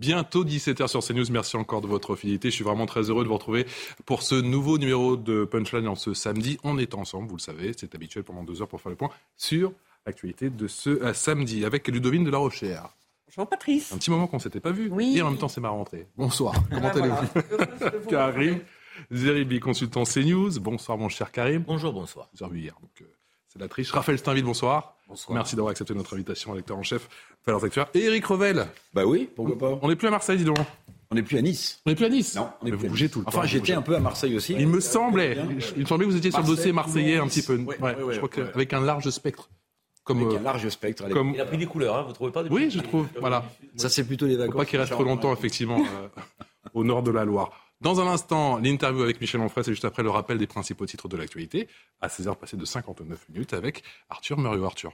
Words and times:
Bientôt 0.00 0.46
17h 0.46 0.88
sur 0.88 1.04
CNews. 1.04 1.26
Merci 1.30 1.58
encore 1.58 1.82
de 1.82 1.86
votre 1.86 2.16
fidélité. 2.16 2.48
Je 2.48 2.54
suis 2.54 2.64
vraiment 2.64 2.86
très 2.86 3.02
heureux 3.10 3.22
de 3.22 3.28
vous 3.28 3.34
retrouver 3.34 3.66
pour 4.06 4.22
ce 4.22 4.34
nouveau 4.34 4.78
numéro 4.78 5.18
de 5.18 5.44
Punchline 5.44 5.86
en 5.86 5.94
ce 5.94 6.14
samedi. 6.14 6.56
On 6.64 6.78
est 6.78 6.94
ensemble, 6.94 7.28
vous 7.28 7.36
le 7.36 7.40
savez, 7.42 7.72
c'est 7.76 7.94
habituel 7.94 8.24
pendant 8.24 8.42
deux 8.42 8.62
heures 8.62 8.68
pour 8.68 8.80
faire 8.80 8.88
le 8.88 8.96
point 8.96 9.10
sur 9.36 9.74
l'actualité 10.06 10.48
de 10.48 10.66
ce 10.68 10.88
euh, 10.88 11.12
samedi 11.12 11.66
avec 11.66 11.86
Ludovine 11.86 12.24
de 12.24 12.30
la 12.30 12.38
Rochère. 12.38 12.88
Bonjour 13.26 13.46
Patrice. 13.46 13.92
Un 13.92 13.98
petit 13.98 14.10
moment 14.10 14.26
qu'on 14.26 14.38
ne 14.38 14.42
s'était 14.42 14.58
pas 14.58 14.72
vu. 14.72 14.88
Oui. 14.90 15.18
Et 15.18 15.20
en 15.22 15.28
même 15.30 15.38
temps, 15.38 15.48
c'est 15.48 15.60
ma 15.60 15.68
rentrée. 15.68 16.06
Bonsoir. 16.16 16.54
Comment 16.70 16.88
Ah, 16.88 16.92
voilà. 16.96 17.16
allez-vous 17.34 18.08
Karim. 18.08 18.58
Zeribi, 19.10 19.60
consultant 19.60 20.04
CNews. 20.04 20.58
Bonsoir, 20.60 20.96
mon 20.96 21.10
cher 21.10 21.30
Karim. 21.30 21.62
Bonjour, 21.66 21.92
bonsoir. 21.92 22.30
Vous 22.34 22.42
avez 22.42 22.54
vu 22.54 22.60
hier, 22.62 22.74
donc 22.80 22.90
euh, 23.02 23.04
c'est 23.52 23.60
la 23.60 23.68
triche. 23.68 23.90
Raphaël 23.92 24.18
Steinville, 24.18 24.44
bonsoir. 24.44 24.94
Bonsoir. 25.08 25.34
Merci 25.34 25.56
d'avoir 25.56 25.70
accepté 25.72 25.92
notre 25.94 26.14
invitation, 26.14 26.54
lecteur 26.54 26.76
en 26.78 26.82
chef, 26.82 27.08
Valeurs 27.44 27.64
Actuelles. 27.64 27.86
Et 27.94 28.04
Eric 28.04 28.24
Revel. 28.26 28.66
Bah 28.94 29.04
oui, 29.04 29.28
pourquoi 29.34 29.58
pas? 29.58 29.78
On 29.82 29.88
n'est 29.88 29.96
plus 29.96 30.08
à 30.08 30.12
Marseille, 30.12 30.38
dis 30.38 30.44
donc. 30.44 30.58
On 31.10 31.16
n'est 31.16 31.24
plus 31.24 31.36
à 31.38 31.42
Nice. 31.42 31.80
On 31.84 31.90
n'est 31.90 31.96
plus 31.96 32.04
à 32.04 32.08
Nice? 32.08 32.36
Non, 32.36 32.48
on 32.60 32.64
Mais 32.64 32.70
est 32.70 32.72
plus 32.76 32.82
vous 32.86 32.88
bougez 32.92 33.08
tout 33.08 33.18
le 33.18 33.24
temps. 33.24 33.30
Enfin, 33.34 33.44
j'étais 33.44 33.72
un 33.72 33.82
peu 33.82 33.96
à 33.96 33.98
Marseille 33.98 34.36
aussi. 34.36 34.54
Il 34.56 34.68
me 34.68 34.78
semblait, 34.78 35.34
Bien. 35.34 35.48
il 35.76 35.82
me 35.82 35.86
semblait 35.86 36.06
que 36.06 36.12
vous 36.12 36.16
étiez 36.16 36.30
sur 36.30 36.40
le 36.40 36.46
dossier 36.46 36.72
marseillais 36.72 37.18
un 37.18 37.26
petit 37.26 37.42
peu. 37.42 37.56
Ouais, 37.56 37.76
Ouais, 37.80 37.96
ouais, 38.00 38.12
je 38.14 38.18
crois 38.18 38.28
que- 38.28 38.42
ouais. 38.42 38.50
avec 38.54 38.72
un 38.72 38.80
large 38.80 39.10
spectre. 39.10 39.50
Comme, 40.04 40.22
Avec 40.22 40.34
euh, 40.34 40.38
un 40.38 40.42
large 40.42 40.68
spectre. 40.68 41.08
comme, 41.10 41.32
Il 41.34 41.40
a 41.40 41.44
pris 41.44 41.58
des 41.58 41.66
couleurs, 41.66 41.96
hein, 41.96 42.04
vous 42.06 42.12
trouvez 42.12 42.30
pas 42.32 42.42
oui, 42.44 42.70
je 42.70 42.78
trouve. 42.80 43.06
Voilà. 43.18 43.44
Ça, 43.76 43.88
c'est 43.88 44.04
plutôt 44.04 44.26
les 44.26 44.34
Faut 44.34 44.40
vacances. 44.42 44.56
pas 44.56 44.64
qu'il 44.64 44.78
reste 44.78 44.92
trop 44.92 45.02
longtemps, 45.04 45.32
effectivement, 45.32 45.78
euh, 45.80 46.08
au 46.74 46.84
nord 46.84 47.02
de 47.02 47.10
la 47.10 47.24
Loire. 47.24 47.50
Dans 47.80 47.98
un 47.98 48.06
instant, 48.06 48.58
l'interview 48.58 49.02
avec 49.02 49.22
Michel 49.22 49.40
Onfray, 49.40 49.64
c'est 49.64 49.72
juste 49.72 49.86
après 49.86 50.02
le 50.02 50.10
rappel 50.10 50.36
des 50.36 50.46
principaux 50.46 50.84
titres 50.84 51.08
de 51.08 51.16
l'actualité, 51.16 51.66
à 52.02 52.08
16h 52.08 52.36
passées 52.36 52.58
de 52.58 52.64
59 52.66 53.30
minutes, 53.30 53.54
avec 53.54 53.82
Arthur 54.10 54.38
Muriot. 54.38 54.64
Arthur. 54.64 54.92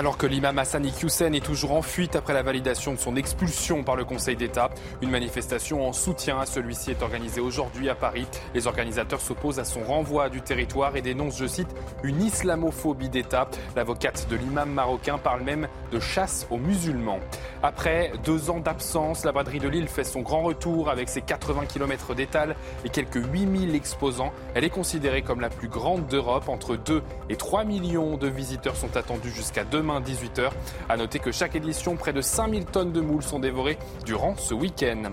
Alors 0.00 0.16
que 0.16 0.26
l'imam 0.26 0.58
Hassan 0.58 0.86
Iqiyoussen 0.86 1.34
est 1.34 1.44
toujours 1.44 1.72
en 1.72 1.82
fuite 1.82 2.16
après 2.16 2.32
la 2.32 2.42
validation 2.42 2.94
de 2.94 2.98
son 2.98 3.16
expulsion 3.16 3.84
par 3.84 3.96
le 3.96 4.06
Conseil 4.06 4.34
d'État, 4.34 4.70
une 5.02 5.10
manifestation 5.10 5.86
en 5.86 5.92
soutien 5.92 6.40
à 6.40 6.46
celui-ci 6.46 6.92
est 6.92 7.02
organisée 7.02 7.42
aujourd'hui 7.42 7.90
à 7.90 7.94
Paris. 7.94 8.26
Les 8.54 8.66
organisateurs 8.66 9.20
s'opposent 9.20 9.58
à 9.58 9.66
son 9.66 9.82
renvoi 9.82 10.30
du 10.30 10.40
territoire 10.40 10.96
et 10.96 11.02
dénoncent, 11.02 11.36
je 11.36 11.46
cite, 11.46 11.68
une 12.02 12.22
islamophobie 12.22 13.10
d'État. 13.10 13.50
L'avocate 13.76 14.26
de 14.30 14.36
l'imam 14.36 14.70
marocain 14.70 15.18
parle 15.18 15.42
même 15.42 15.68
de 15.92 16.00
chasse 16.00 16.46
aux 16.48 16.56
musulmans. 16.56 17.20
Après 17.62 18.12
deux 18.24 18.48
ans 18.48 18.60
d'absence, 18.60 19.26
la 19.26 19.32
braderie 19.32 19.58
de 19.58 19.68
Lille 19.68 19.88
fait 19.88 20.04
son 20.04 20.22
grand 20.22 20.40
retour 20.40 20.88
avec 20.88 21.10
ses 21.10 21.20
80 21.20 21.66
km 21.66 22.14
d'étal 22.14 22.56
et 22.86 22.88
quelques 22.88 23.22
8000 23.22 23.74
exposants. 23.74 24.32
Elle 24.54 24.64
est 24.64 24.70
considérée 24.70 25.20
comme 25.20 25.42
la 25.42 25.50
plus 25.50 25.68
grande 25.68 26.06
d'Europe. 26.06 26.48
Entre 26.48 26.76
2 26.76 27.02
et 27.28 27.36
3 27.36 27.64
millions 27.64 28.16
de 28.16 28.28
visiteurs 28.28 28.76
sont 28.76 28.96
attendus 28.96 29.30
jusqu'à 29.30 29.64
demain 29.64 29.89
18h. 29.98 30.50
À 30.88 30.96
noter 30.96 31.18
que 31.18 31.32
chaque 31.32 31.56
édition, 31.56 31.96
près 31.96 32.12
de 32.12 32.20
5000 32.20 32.66
tonnes 32.66 32.92
de 32.92 33.00
moules 33.00 33.24
sont 33.24 33.40
dévorées 33.40 33.78
durant 34.04 34.36
ce 34.36 34.54
week-end. 34.54 35.10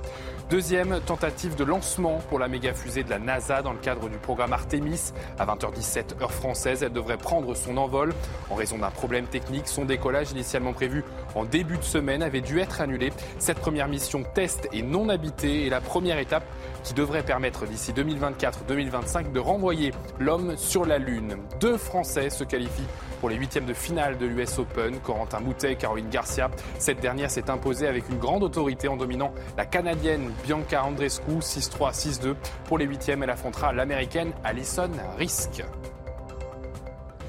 Deuxième 0.49 1.01
tentative 1.01 1.58
de 1.58 1.65
lancement 1.65 2.19
pour 2.30 2.39
la 2.39 2.47
méga 2.47 2.73
fusée 2.73 3.03
de 3.03 3.09
la 3.09 3.19
NASA 3.19 3.61
dans 3.61 3.73
le 3.73 3.80
cadre 3.80 4.08
du 4.08 4.17
programme 4.17 4.53
Artemis. 4.53 5.11
À 5.37 5.45
20h17 5.45 6.21
heure 6.21 6.31
française, 6.31 6.83
elle 6.83 6.93
devrait 6.93 7.17
prendre 7.17 7.53
son 7.53 7.75
envol. 7.75 8.13
En 8.49 8.55
raison 8.55 8.77
d'un 8.77 8.89
problème 8.89 9.25
technique, 9.25 9.67
son 9.67 9.83
décollage 9.83 10.31
initialement 10.31 10.71
prévu 10.71 11.03
en 11.36 11.43
début 11.43 11.77
de 11.77 11.83
semaine 11.83 12.23
avait 12.23 12.39
dû 12.39 12.61
être 12.61 12.80
annulé. 12.80 13.11
Cette 13.39 13.59
première 13.59 13.89
mission 13.89 14.23
test 14.36 14.69
et 14.71 14.83
non 14.83 15.09
habitée 15.09 15.67
est 15.67 15.69
la 15.69 15.81
première 15.81 16.17
étape 16.17 16.45
qui 16.86 16.93
devrait 16.93 17.23
permettre 17.23 17.65
d'ici 17.65 17.91
2024-2025 17.91 19.33
de 19.33 19.39
renvoyer 19.41 19.91
l'homme 20.17 20.55
sur 20.55 20.86
la 20.86 20.97
Lune. 20.97 21.36
Deux 21.59 21.75
Français 21.75 22.30
se 22.30 22.45
qualifient 22.45 22.87
pour 23.19 23.30
les 23.30 23.36
huitièmes 23.36 23.65
de 23.65 23.73
finale 23.73 24.17
de 24.17 24.25
l'US 24.25 24.59
Open. 24.59 24.99
Corentin 24.99 25.41
Moutet 25.41 25.73
et 25.73 25.75
Caroline 25.75 26.09
Garcia. 26.09 26.49
Cette 26.80 27.02
dernière 27.02 27.31
s'est 27.31 27.49
imposée 27.49 27.87
avec 27.87 28.07
une 28.09 28.19
grande 28.19 28.43
autorité 28.43 28.87
en 28.87 28.95
dominant 28.95 29.33
la 29.57 29.65
Canadienne 29.65 30.31
Bianca 30.45 30.83
Andreescu 30.83 31.39
6-3, 31.39 31.93
6-2. 31.93 32.36
Pour 32.65 32.77
les 32.77 32.86
huitièmes, 32.86 33.23
elle 33.23 33.30
affrontera 33.30 33.73
l'Américaine 33.73 34.33
Alison 34.43 34.92
Risk. 35.17 35.64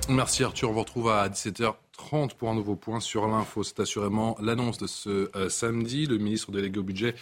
Merci 0.08 0.42
Arthur, 0.42 0.70
on 0.70 0.72
vous 0.72 0.80
retrouve 0.80 1.10
à 1.10 1.28
17h30 1.28 2.34
pour 2.34 2.48
un 2.48 2.54
nouveau 2.54 2.76
point 2.76 2.98
sur 2.98 3.28
l'info. 3.28 3.62
C'est 3.62 3.80
assurément 3.80 4.36
l'annonce 4.40 4.78
de 4.78 4.86
ce 4.86 5.30
euh, 5.36 5.50
samedi. 5.50 6.06
Le 6.06 6.16
ministre 6.16 6.50
délégué 6.50 6.80
au 6.80 6.82
budget, 6.82 7.14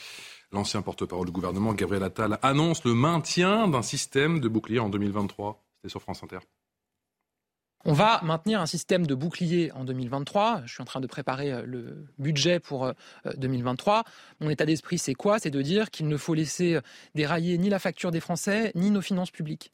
l'ancien 0.53 0.83
porte-parole 0.83 1.27
du 1.27 1.33
gouvernement, 1.33 1.75
Gabriel 1.75 2.05
Attal, 2.05 2.39
annonce 2.43 2.85
le 2.85 2.95
maintien 2.95 3.67
d'un 3.67 3.83
système 3.83 4.39
de 4.39 4.49
bouclier 4.49 4.79
en 4.79 4.89
2023. 4.89 5.65
C'était 5.75 5.91
sur 5.91 6.01
France 6.01 6.23
Inter. 6.23 6.39
On 7.89 7.93
va 7.93 8.21
maintenir 8.25 8.61
un 8.61 8.67
système 8.67 9.07
de 9.07 9.15
bouclier 9.15 9.71
en 9.71 9.85
2023. 9.85 10.63
Je 10.65 10.73
suis 10.73 10.83
en 10.83 10.85
train 10.85 11.01
de 11.01 11.07
préparer 11.07 11.53
euh, 11.53 11.63
le 11.65 12.05
budget 12.19 12.59
pour 12.59 12.85
euh, 12.85 12.93
2023. 13.37 14.03
Mon 14.41 14.51
état 14.51 14.67
d'esprit, 14.67 14.99
c'est 14.99 15.15
quoi? 15.15 15.39
C'est 15.39 15.53
de 15.53 15.63
dire 15.63 15.93
qu'il 15.93 16.09
ne 16.09 16.17
faut 16.17 16.35
laisser 16.35 16.75
euh, 16.75 16.81
dérailler 17.15 17.57
ni 17.59 17.69
la 17.69 17.79
facture 17.79 18.11
des 18.11 18.19
Français, 18.19 18.73
ni 18.75 18.91
nos 18.91 19.03
finances 19.03 19.31
publiques. 19.31 19.73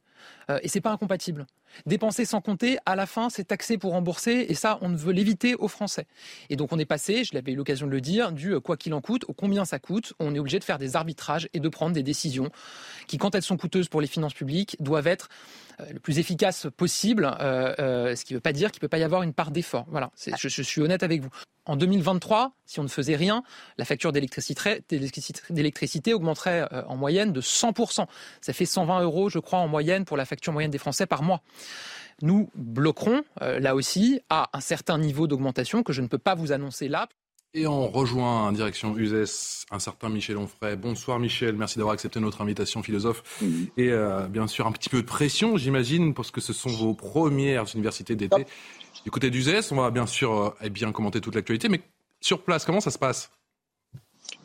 Euh, 0.49 0.59
et 0.61 0.67
c'est 0.67 0.81
pas 0.81 0.91
incompatible. 0.91 1.45
Dépenser 1.87 2.25
sans 2.25 2.39
compter, 2.39 2.77
à 2.85 2.95
la 2.95 3.07
fin, 3.07 3.29
c'est 3.29 3.45
taxer 3.45 3.77
pour 3.79 3.93
rembourser, 3.93 4.45
et 4.47 4.53
ça, 4.53 4.77
on 4.81 4.89
veut 4.89 5.11
l'éviter 5.11 5.55
aux 5.55 5.67
Français. 5.67 6.05
Et 6.49 6.55
donc, 6.55 6.71
on 6.71 6.77
est 6.77 6.85
passé, 6.85 7.23
je 7.23 7.33
l'avais 7.33 7.53
eu 7.53 7.55
l'occasion 7.55 7.87
de 7.87 7.91
le 7.91 8.01
dire, 8.01 8.31
du 8.31 8.53
euh, 8.53 8.59
quoi 8.59 8.77
qu'il 8.77 8.93
en 8.93 9.01
coûte 9.01 9.25
au 9.27 9.33
combien 9.33 9.65
ça 9.65 9.79
coûte. 9.79 10.13
On 10.19 10.35
est 10.35 10.39
obligé 10.39 10.59
de 10.59 10.63
faire 10.63 10.77
des 10.77 10.95
arbitrages 10.95 11.49
et 11.53 11.59
de 11.59 11.69
prendre 11.69 11.93
des 11.93 12.03
décisions 12.03 12.49
qui, 13.07 13.17
quand 13.17 13.33
elles 13.33 13.43
sont 13.43 13.57
coûteuses 13.57 13.89
pour 13.89 14.01
les 14.01 14.07
finances 14.07 14.35
publiques, 14.35 14.77
doivent 14.79 15.07
être 15.07 15.29
euh, 15.29 15.72
le 15.91 15.99
plus 15.99 16.19
efficace 16.19 16.67
possible, 16.77 17.35
euh, 17.39 17.73
euh, 17.79 18.15
ce 18.15 18.25
qui 18.25 18.33
ne 18.33 18.37
veut 18.37 18.41
pas 18.41 18.53
dire 18.53 18.71
qu'il 18.71 18.79
ne 18.79 18.81
peut 18.81 18.87
pas 18.89 18.97
y 18.99 19.03
avoir 19.03 19.23
une 19.23 19.33
part 19.33 19.51
d'effort. 19.51 19.85
Voilà, 19.89 20.11
c'est- 20.15 20.35
je, 20.37 20.47
je 20.49 20.61
suis 20.61 20.81
honnête 20.81 21.03
avec 21.03 21.21
vous. 21.21 21.29
En 21.65 21.75
2023, 21.77 22.51
si 22.65 22.79
on 22.79 22.83
ne 22.83 22.87
faisait 22.89 23.15
rien, 23.15 23.41
la 23.77 23.85
facture 23.85 24.11
d'électricité 25.49 26.13
augmenterait 26.13 26.67
euh, 26.73 26.83
en 26.87 26.97
moyenne 26.97 27.31
de 27.31 27.41
100%. 27.41 28.07
Ça 28.41 28.53
fait 28.53 28.65
120 28.65 29.01
euros, 29.03 29.29
je 29.29 29.39
crois, 29.39 29.59
en 29.59 29.67
moyenne 29.67 30.05
pour 30.05 30.17
la 30.17 30.25
facture 30.25 30.53
moyenne 30.53 30.71
des 30.71 30.77
Français 30.77 31.05
par 31.05 31.23
mois. 31.23 31.41
Nous 32.21 32.49
bloquerons, 32.55 33.23
euh, 33.41 33.59
là 33.59 33.75
aussi, 33.75 34.21
à 34.29 34.49
un 34.53 34.59
certain 34.61 34.97
niveau 34.97 35.27
d'augmentation 35.27 35.83
que 35.83 35.93
je 35.93 36.01
ne 36.01 36.07
peux 36.07 36.17
pas 36.17 36.35
vous 36.35 36.51
annoncer 36.51 36.87
là. 36.87 37.07
Et 37.55 37.67
on 37.67 37.87
rejoint 37.87 38.47
en 38.47 38.51
direction 38.51 38.97
USES 38.97 39.65
un 39.69 39.77
certain 39.77 40.09
Michel 40.09 40.37
Onfray. 40.37 40.75
Bonsoir 40.75 41.19
Michel, 41.19 41.55
merci 41.55 41.77
d'avoir 41.77 41.93
accepté 41.93 42.19
notre 42.19 42.41
invitation 42.41 42.81
philosophe. 42.81 43.21
Et 43.77 43.89
euh, 43.89 44.27
bien 44.27 44.47
sûr 44.47 44.65
un 44.65 44.71
petit 44.71 44.89
peu 44.89 45.01
de 45.01 45.05
pression 45.05 45.55
j'imagine 45.55 46.15
parce 46.15 46.31
que 46.31 46.41
ce 46.41 46.51
sont 46.51 46.71
vos 46.71 46.95
premières 46.95 47.65
universités 47.75 48.15
d'été. 48.15 48.47
Du 49.05 49.11
côté 49.11 49.29
d'USES, 49.29 49.71
on 49.71 49.75
va 49.75 49.91
bien 49.91 50.07
sûr 50.07 50.31
euh, 50.33 50.49
eh 50.63 50.71
bien 50.71 50.91
commenter 50.91 51.21
toute 51.21 51.35
l'actualité, 51.35 51.69
mais 51.69 51.81
sur 52.21 52.41
place, 52.41 52.65
comment 52.65 52.81
ça 52.81 52.89
se 52.89 52.97
passe? 52.97 53.29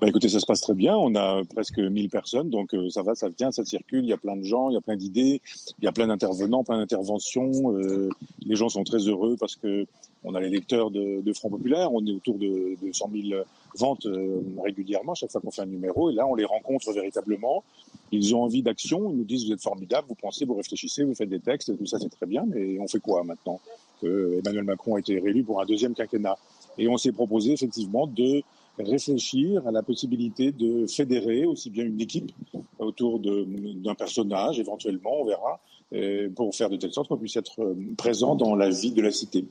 Bah 0.00 0.06
écoutez, 0.06 0.28
ça 0.28 0.38
se 0.38 0.46
passe 0.46 0.60
très 0.60 0.74
bien. 0.74 0.96
On 0.96 1.16
a 1.16 1.42
presque 1.44 1.78
1000 1.80 2.08
personnes, 2.08 2.50
donc 2.50 2.72
euh, 2.72 2.88
ça 2.88 3.02
va, 3.02 3.16
ça 3.16 3.28
vient, 3.30 3.50
ça 3.50 3.64
circule. 3.64 4.04
Il 4.04 4.08
y 4.08 4.12
a 4.12 4.16
plein 4.16 4.36
de 4.36 4.44
gens, 4.44 4.70
il 4.70 4.74
y 4.74 4.76
a 4.76 4.80
plein 4.80 4.94
d'idées, 4.94 5.42
il 5.80 5.84
y 5.84 5.88
a 5.88 5.92
plein 5.92 6.06
d'intervenants, 6.06 6.62
plein 6.62 6.78
d'interventions. 6.78 7.74
Euh, 7.74 8.08
les 8.46 8.54
gens 8.54 8.68
sont 8.68 8.84
très 8.84 8.98
heureux 8.98 9.36
parce 9.40 9.56
que 9.56 9.86
on 10.22 10.36
a 10.36 10.40
les 10.40 10.50
lecteurs 10.50 10.92
de, 10.92 11.20
de 11.20 11.32
Front 11.32 11.50
Populaire. 11.50 11.92
On 11.92 12.06
est 12.06 12.12
autour 12.12 12.38
de, 12.38 12.76
de 12.80 12.92
100 12.92 13.10
000 13.12 13.42
ventes 13.76 14.06
euh, 14.06 14.40
régulièrement 14.62 15.16
chaque 15.16 15.32
fois 15.32 15.40
qu'on 15.40 15.50
fait 15.50 15.62
un 15.62 15.66
numéro. 15.66 16.10
Et 16.10 16.14
là, 16.14 16.28
on 16.28 16.36
les 16.36 16.44
rencontre 16.44 16.92
véritablement. 16.92 17.64
Ils 18.12 18.36
ont 18.36 18.44
envie 18.44 18.62
d'action. 18.62 19.10
Ils 19.10 19.16
nous 19.16 19.24
disent 19.24 19.46
vous 19.46 19.52
êtes 19.52 19.62
formidables, 19.62 20.06
vous 20.08 20.14
pensez, 20.14 20.44
vous 20.44 20.54
réfléchissez, 20.54 21.02
vous 21.02 21.16
faites 21.16 21.28
des 21.28 21.40
textes, 21.40 21.76
tout 21.76 21.86
ça 21.86 21.98
c'est 21.98 22.08
très 22.08 22.26
bien. 22.26 22.44
Mais 22.46 22.78
on 22.78 22.86
fait 22.86 23.00
quoi 23.00 23.24
maintenant? 23.24 23.60
Que 24.00 24.38
Emmanuel 24.38 24.62
Macron 24.62 24.94
a 24.94 25.00
été 25.00 25.18
réélu 25.18 25.42
pour 25.42 25.60
un 25.60 25.66
deuxième 25.66 25.94
quinquennat 25.94 26.38
Et 26.78 26.86
on 26.86 26.96
s'est 26.98 27.10
proposé 27.10 27.52
effectivement 27.52 28.06
de 28.06 28.44
réfléchir 28.78 29.66
à 29.66 29.70
la 29.70 29.82
possibilité 29.82 30.52
de 30.52 30.86
fédérer 30.86 31.44
aussi 31.44 31.70
bien 31.70 31.84
une 31.84 32.00
équipe 32.00 32.32
autour 32.78 33.20
d'un 33.20 33.94
personnage, 33.94 34.58
éventuellement, 34.58 35.20
on 35.20 35.24
verra, 35.24 35.60
euh, 35.94 36.28
pour 36.30 36.54
faire 36.54 36.70
de 36.70 36.76
telle 36.76 36.92
sorte 36.92 37.08
qu'on 37.08 37.16
puisse 37.16 37.36
être 37.36 37.62
euh, 37.62 37.74
présent 37.96 38.34
dans 38.34 38.54
la 38.54 38.68
vie 38.68 38.92
de 38.92 39.02
la 39.02 39.10
cité. 39.10 39.46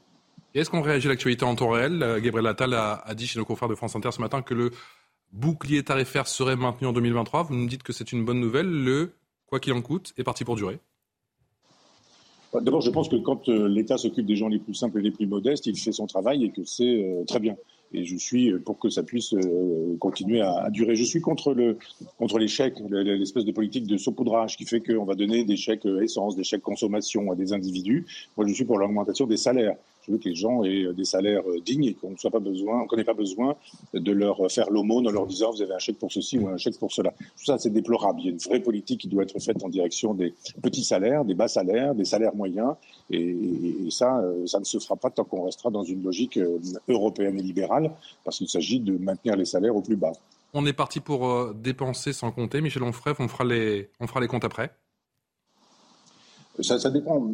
Est-ce 0.54 0.70
qu'on 0.70 0.82
réagit 0.82 1.08
à 1.08 1.10
l'actualité 1.10 1.46
en 1.46 1.56
temps 1.56 1.70
réel? 1.70 2.02
Euh, 2.02 2.20
Gabriel 2.20 2.48
Attal 2.48 2.74
a, 2.74 3.02
a 3.06 3.16
dit 3.16 3.28
chez 3.28 3.40
nos 3.40 3.46
confrères 3.46 3.70
de 3.70 3.76
France 3.76 3.96
Inter 3.96 4.12
ce 4.12 4.22
matin 4.22 4.42
que 4.42 4.54
le 4.54 4.72
bouclier 5.32 5.84
tarifaire 5.84 6.28
serait 6.28 6.56
maintenu 6.56 6.88
en 6.88 6.94
2023. 6.94 7.44
Vous 7.44 7.56
nous 7.56 7.68
dites 7.68 7.84
que 7.84 7.92
c'est 7.92 8.12
une 8.12 8.24
bonne 8.24 8.40
nouvelle. 8.40 8.68
Le 8.68 9.14
quoi 9.46 9.60
qu'il 9.60 9.74
en 9.74 9.82
coûte 9.82 10.14
est 10.18 10.24
parti 10.24 10.44
pour 10.44 10.56
durer. 10.56 10.80
D'abord, 12.54 12.82
je 12.82 12.90
pense 12.90 13.10
que 13.10 13.18
quand 13.18 13.48
l'État 13.50 13.98
s'occupe 13.98 14.26
des 14.26 14.36
gens 14.36 14.48
les 14.48 14.58
plus 14.58 14.74
simples 14.74 15.00
et 15.00 15.02
les 15.02 15.12
plus 15.12 15.28
modestes, 15.28 15.68
il 15.68 15.78
fait 15.78 15.92
son 15.92 16.08
travail 16.08 16.46
et 16.46 16.50
que 16.50 16.64
c'est 16.64 17.24
très 17.28 17.40
bien 17.40 17.56
et 17.94 18.06
je 18.06 18.16
suis 18.18 18.52
pour 18.60 18.80
que 18.80 18.90
ça 18.90 19.04
puisse 19.04 19.34
euh, 19.34 19.96
continuer 20.00 20.42
à, 20.42 20.70
durer. 20.70 20.96
Je 20.96 21.04
suis 21.04 21.22
contre 21.22 21.54
le 21.54 21.78
contre 22.18 22.40
chèques, 22.48 22.80
l'espèce 22.90 23.46
de 23.46 23.52
politique 23.52 23.88
de 23.88 23.98
saupoudrage 23.98 24.58
qui 24.58 24.66
fait 24.66 24.82
qu'on 24.82 25.06
va 25.06 25.16
donner 25.16 25.44
des 25.44 25.58
chèques 25.58 25.86
euh, 25.86 26.02
essence, 26.02 26.36
des 26.36 26.44
chèques 26.44 26.62
consommation 26.62 27.32
à 27.32 27.36
des 27.36 27.54
individus. 27.54 28.06
Moi, 28.36 28.48
je 28.48 28.54
suis 28.54 28.66
pour 28.66 28.78
l'augmentation 28.78 29.28
des 29.28 29.38
salaires. 29.38 29.76
Je 30.08 30.14
veux 30.14 30.18
que 30.18 30.30
les 30.30 30.36
gens 30.36 30.64
aient 30.64 30.94
des 30.94 31.06
salaires 31.06 31.44
euh, 31.48 31.60
dignes 31.62 31.86
et 31.86 31.94
qu'on 31.94 32.16
soit 32.18 32.32
pas 32.32 32.40
besoin, 32.40 32.86
n'ait 32.96 33.04
pas 33.04 33.14
besoin 33.14 33.56
de 33.94 34.12
leur 34.12 34.52
faire 34.52 34.70
l'aumône 34.70 35.08
en 35.08 35.12
leur 35.12 35.28
disant 35.28 35.52
vous 35.52 35.62
avez 35.62 35.74
un 35.74 35.80
chèque 35.80 36.00
pour 36.00 36.12
ceci 36.12 36.40
ou 36.40 36.48
un 36.48 36.58
chèque 36.58 36.80
pour 36.80 36.92
cela. 36.92 37.12
Tout 37.12 37.46
ça, 37.46 37.58
c'est 37.58 37.70
déplorable. 37.70 38.22
Il 38.22 38.26
y 38.26 38.30
a 38.30 38.32
une 38.32 38.38
vraie 38.38 38.60
politique 38.60 39.02
qui 39.02 39.08
doit 39.08 39.24
être 39.24 39.40
faite 39.40 39.64
en 39.64 39.70
direction 39.70 40.14
des 40.14 40.34
petits 40.62 40.84
salaires, 40.84 41.26
des 41.26 41.36
bas 41.36 41.48
salaires, 41.48 41.94
des 41.94 42.06
salaires 42.06 42.36
moyens. 42.36 42.74
Et, 43.12 43.36
et 43.86 43.92
ça, 43.92 44.24
ça 44.46 44.60
ne 44.60 44.66
se 44.66 44.80
fera 44.80 44.96
pas 44.96 45.10
tant 45.10 45.24
qu'on 45.24 45.44
restera 45.44 45.70
dans 45.70 45.84
une 45.84 46.04
logique 46.04 46.40
européenne 46.88 47.38
et 47.38 47.44
libérale 47.44 47.92
parce 48.24 48.38
qu'il 48.38 48.50
s'agit 48.50 48.80
de 48.80 48.98
maintenir 48.98 49.36
les 49.36 49.46
salaires 49.46 49.76
au 49.76 49.82
plus 49.82 49.96
bas. 49.96 50.14
On 50.54 50.66
est 50.66 50.74
parti 50.74 51.00
pour 51.00 51.30
euh, 51.30 51.54
dépenser 51.54 52.14
sans 52.14 52.32
compter. 52.32 52.62
Michel 52.62 52.84
Onfray, 52.84 53.14
on 53.20 53.28
fera 53.28 53.44
les, 53.44 53.90
on 54.00 54.08
fera 54.08 54.20
les 54.20 54.28
comptes 54.28 54.46
après 54.46 54.72
ça, 56.62 56.80
ça, 56.80 56.90
dépend. 56.90 57.32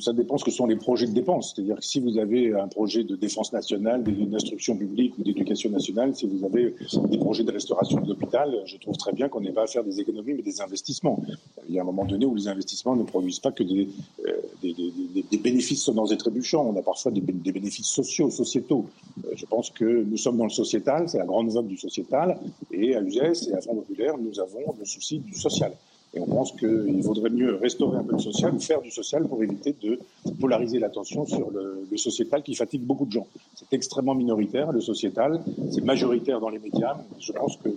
Ça 0.00 0.12
dépend 0.12 0.38
ce 0.38 0.44
que 0.44 0.50
sont 0.50 0.66
les 0.66 0.76
projets 0.76 1.06
de 1.06 1.12
dépenses. 1.12 1.52
C'est-à-dire 1.54 1.76
que 1.76 1.84
si 1.84 2.00
vous 2.00 2.18
avez 2.18 2.52
un 2.52 2.68
projet 2.68 3.04
de 3.04 3.16
défense 3.16 3.52
nationale, 3.52 4.02
d'instruction 4.02 4.76
publique 4.76 5.18
ou 5.18 5.22
d'éducation 5.22 5.70
nationale, 5.70 6.14
si 6.14 6.26
vous 6.26 6.44
avez 6.44 6.74
des 7.10 7.18
projets 7.18 7.44
de 7.44 7.52
restauration 7.52 8.00
de 8.00 8.08
l'hôpital, 8.08 8.54
je 8.64 8.76
trouve 8.78 8.96
très 8.96 9.12
bien 9.12 9.28
qu'on 9.28 9.40
n'ait 9.40 9.52
pas 9.52 9.64
à 9.64 9.66
faire 9.66 9.84
des 9.84 10.00
économies 10.00 10.34
mais 10.34 10.42
des 10.42 10.60
investissements. 10.60 11.22
Il 11.68 11.74
y 11.74 11.78
a 11.78 11.82
un 11.82 11.84
moment 11.84 12.04
donné 12.04 12.24
où 12.26 12.34
les 12.34 12.48
investissements 12.48 12.96
ne 12.96 13.04
produisent 13.04 13.40
pas 13.40 13.52
que 13.52 13.62
des, 13.62 13.88
euh, 14.26 14.32
des, 14.62 14.72
des, 14.72 15.24
des 15.30 15.38
bénéfices 15.38 15.82
sonnants 15.82 16.06
et 16.06 16.16
trébuchants. 16.16 16.66
On 16.66 16.78
a 16.78 16.82
parfois 16.82 17.12
des, 17.12 17.20
bénéfices 17.20 17.86
sociaux, 17.86 18.30
sociétaux. 18.30 18.86
Euh, 19.24 19.32
je 19.34 19.46
pense 19.46 19.70
que 19.70 19.84
nous 19.84 20.16
sommes 20.16 20.38
dans 20.38 20.44
le 20.44 20.50
sociétal, 20.50 21.08
c'est 21.08 21.18
la 21.18 21.26
grande 21.26 21.50
vogue 21.50 21.66
du 21.66 21.76
sociétal, 21.76 22.38
et 22.70 22.94
à 22.96 23.00
UGS 23.00 23.48
et 23.48 23.54
à 23.54 23.60
Front 23.60 23.74
Populaire, 23.74 24.16
nous 24.18 24.40
avons 24.40 24.74
le 24.78 24.84
souci 24.84 25.18
du 25.18 25.34
social. 25.34 25.72
Et 26.14 26.20
on 26.20 26.26
pense 26.26 26.52
qu'il 26.52 27.02
vaudrait 27.02 27.30
mieux 27.30 27.56
restaurer 27.56 27.98
un 27.98 28.04
peu 28.04 28.12
le 28.12 28.18
social 28.18 28.54
ou 28.54 28.60
faire 28.60 28.82
du 28.82 28.90
social 28.90 29.26
pour 29.26 29.42
éviter 29.42 29.74
de 29.82 29.98
polariser 30.40 30.78
l'attention 30.78 31.24
sur 31.24 31.50
le, 31.50 31.96
sociétal 31.96 32.42
qui 32.42 32.54
fatigue 32.54 32.82
beaucoup 32.82 33.06
de 33.06 33.12
gens. 33.12 33.26
C'est 33.54 33.72
extrêmement 33.72 34.14
minoritaire, 34.14 34.72
le 34.72 34.80
sociétal. 34.80 35.40
C'est 35.70 35.84
majoritaire 35.84 36.40
dans 36.40 36.50
les 36.50 36.58
médias. 36.58 36.96
Je 37.18 37.32
pense 37.32 37.56
que 37.56 37.68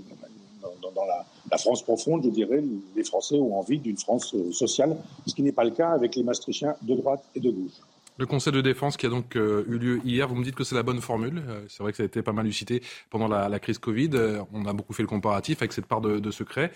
dans, 0.82 1.06
la, 1.06 1.26
la, 1.52 1.58
France 1.58 1.82
profonde, 1.84 2.24
je 2.24 2.30
dirais, 2.30 2.64
les 2.96 3.04
Français 3.04 3.38
ont 3.40 3.58
envie 3.58 3.80
d'une 3.80 3.98
France 3.98 4.36
sociale, 4.52 4.98
ce 5.26 5.34
qui 5.34 5.44
n'est 5.44 5.52
pas 5.52 5.64
le 5.64 5.72
cas 5.72 5.92
avec 5.92 6.16
les 6.16 6.24
Maastrichtiens 6.24 6.76
de 6.82 6.96
droite 6.96 7.24
et 7.36 7.40
de 7.40 7.52
gauche. 7.52 7.80
Le 8.18 8.26
Conseil 8.26 8.54
de 8.54 8.62
défense 8.62 8.96
qui 8.96 9.06
a 9.06 9.10
donc 9.10 9.36
euh, 9.36 9.66
eu 9.68 9.78
lieu 9.78 10.02
hier, 10.06 10.28
vous 10.30 10.36
me 10.36 10.44
dites 10.44 10.56
que 10.56 10.64
c'est 10.64 10.76
la 10.76 10.84
bonne 10.84 11.02
formule. 11.02 11.44
Euh, 11.50 11.66
c'est 11.68 11.84
vrai 11.84 11.92
que 11.92 11.98
ça 11.98 12.04
a 12.04 12.06
été 12.06 12.22
pas 12.22 12.32
mal 12.32 12.46
lucité 12.46 12.82
pendant 13.10 13.28
la, 13.28 13.60
crise 13.60 13.78
Covid. 13.78 14.12
Euh, 14.14 14.42
on 14.54 14.66
a 14.66 14.74
beaucoup 14.74 14.94
fait 14.94 15.04
le 15.04 15.08
comparatif 15.08 15.62
avec 15.62 15.74
cette 15.74 15.86
part 15.86 16.00
de, 16.00 16.20
de 16.20 16.32
secret. 16.32 16.72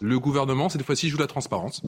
Le 0.00 0.20
gouvernement, 0.20 0.68
cette 0.68 0.84
fois-ci, 0.84 1.08
joue 1.08 1.18
la 1.18 1.26
transparence. 1.26 1.82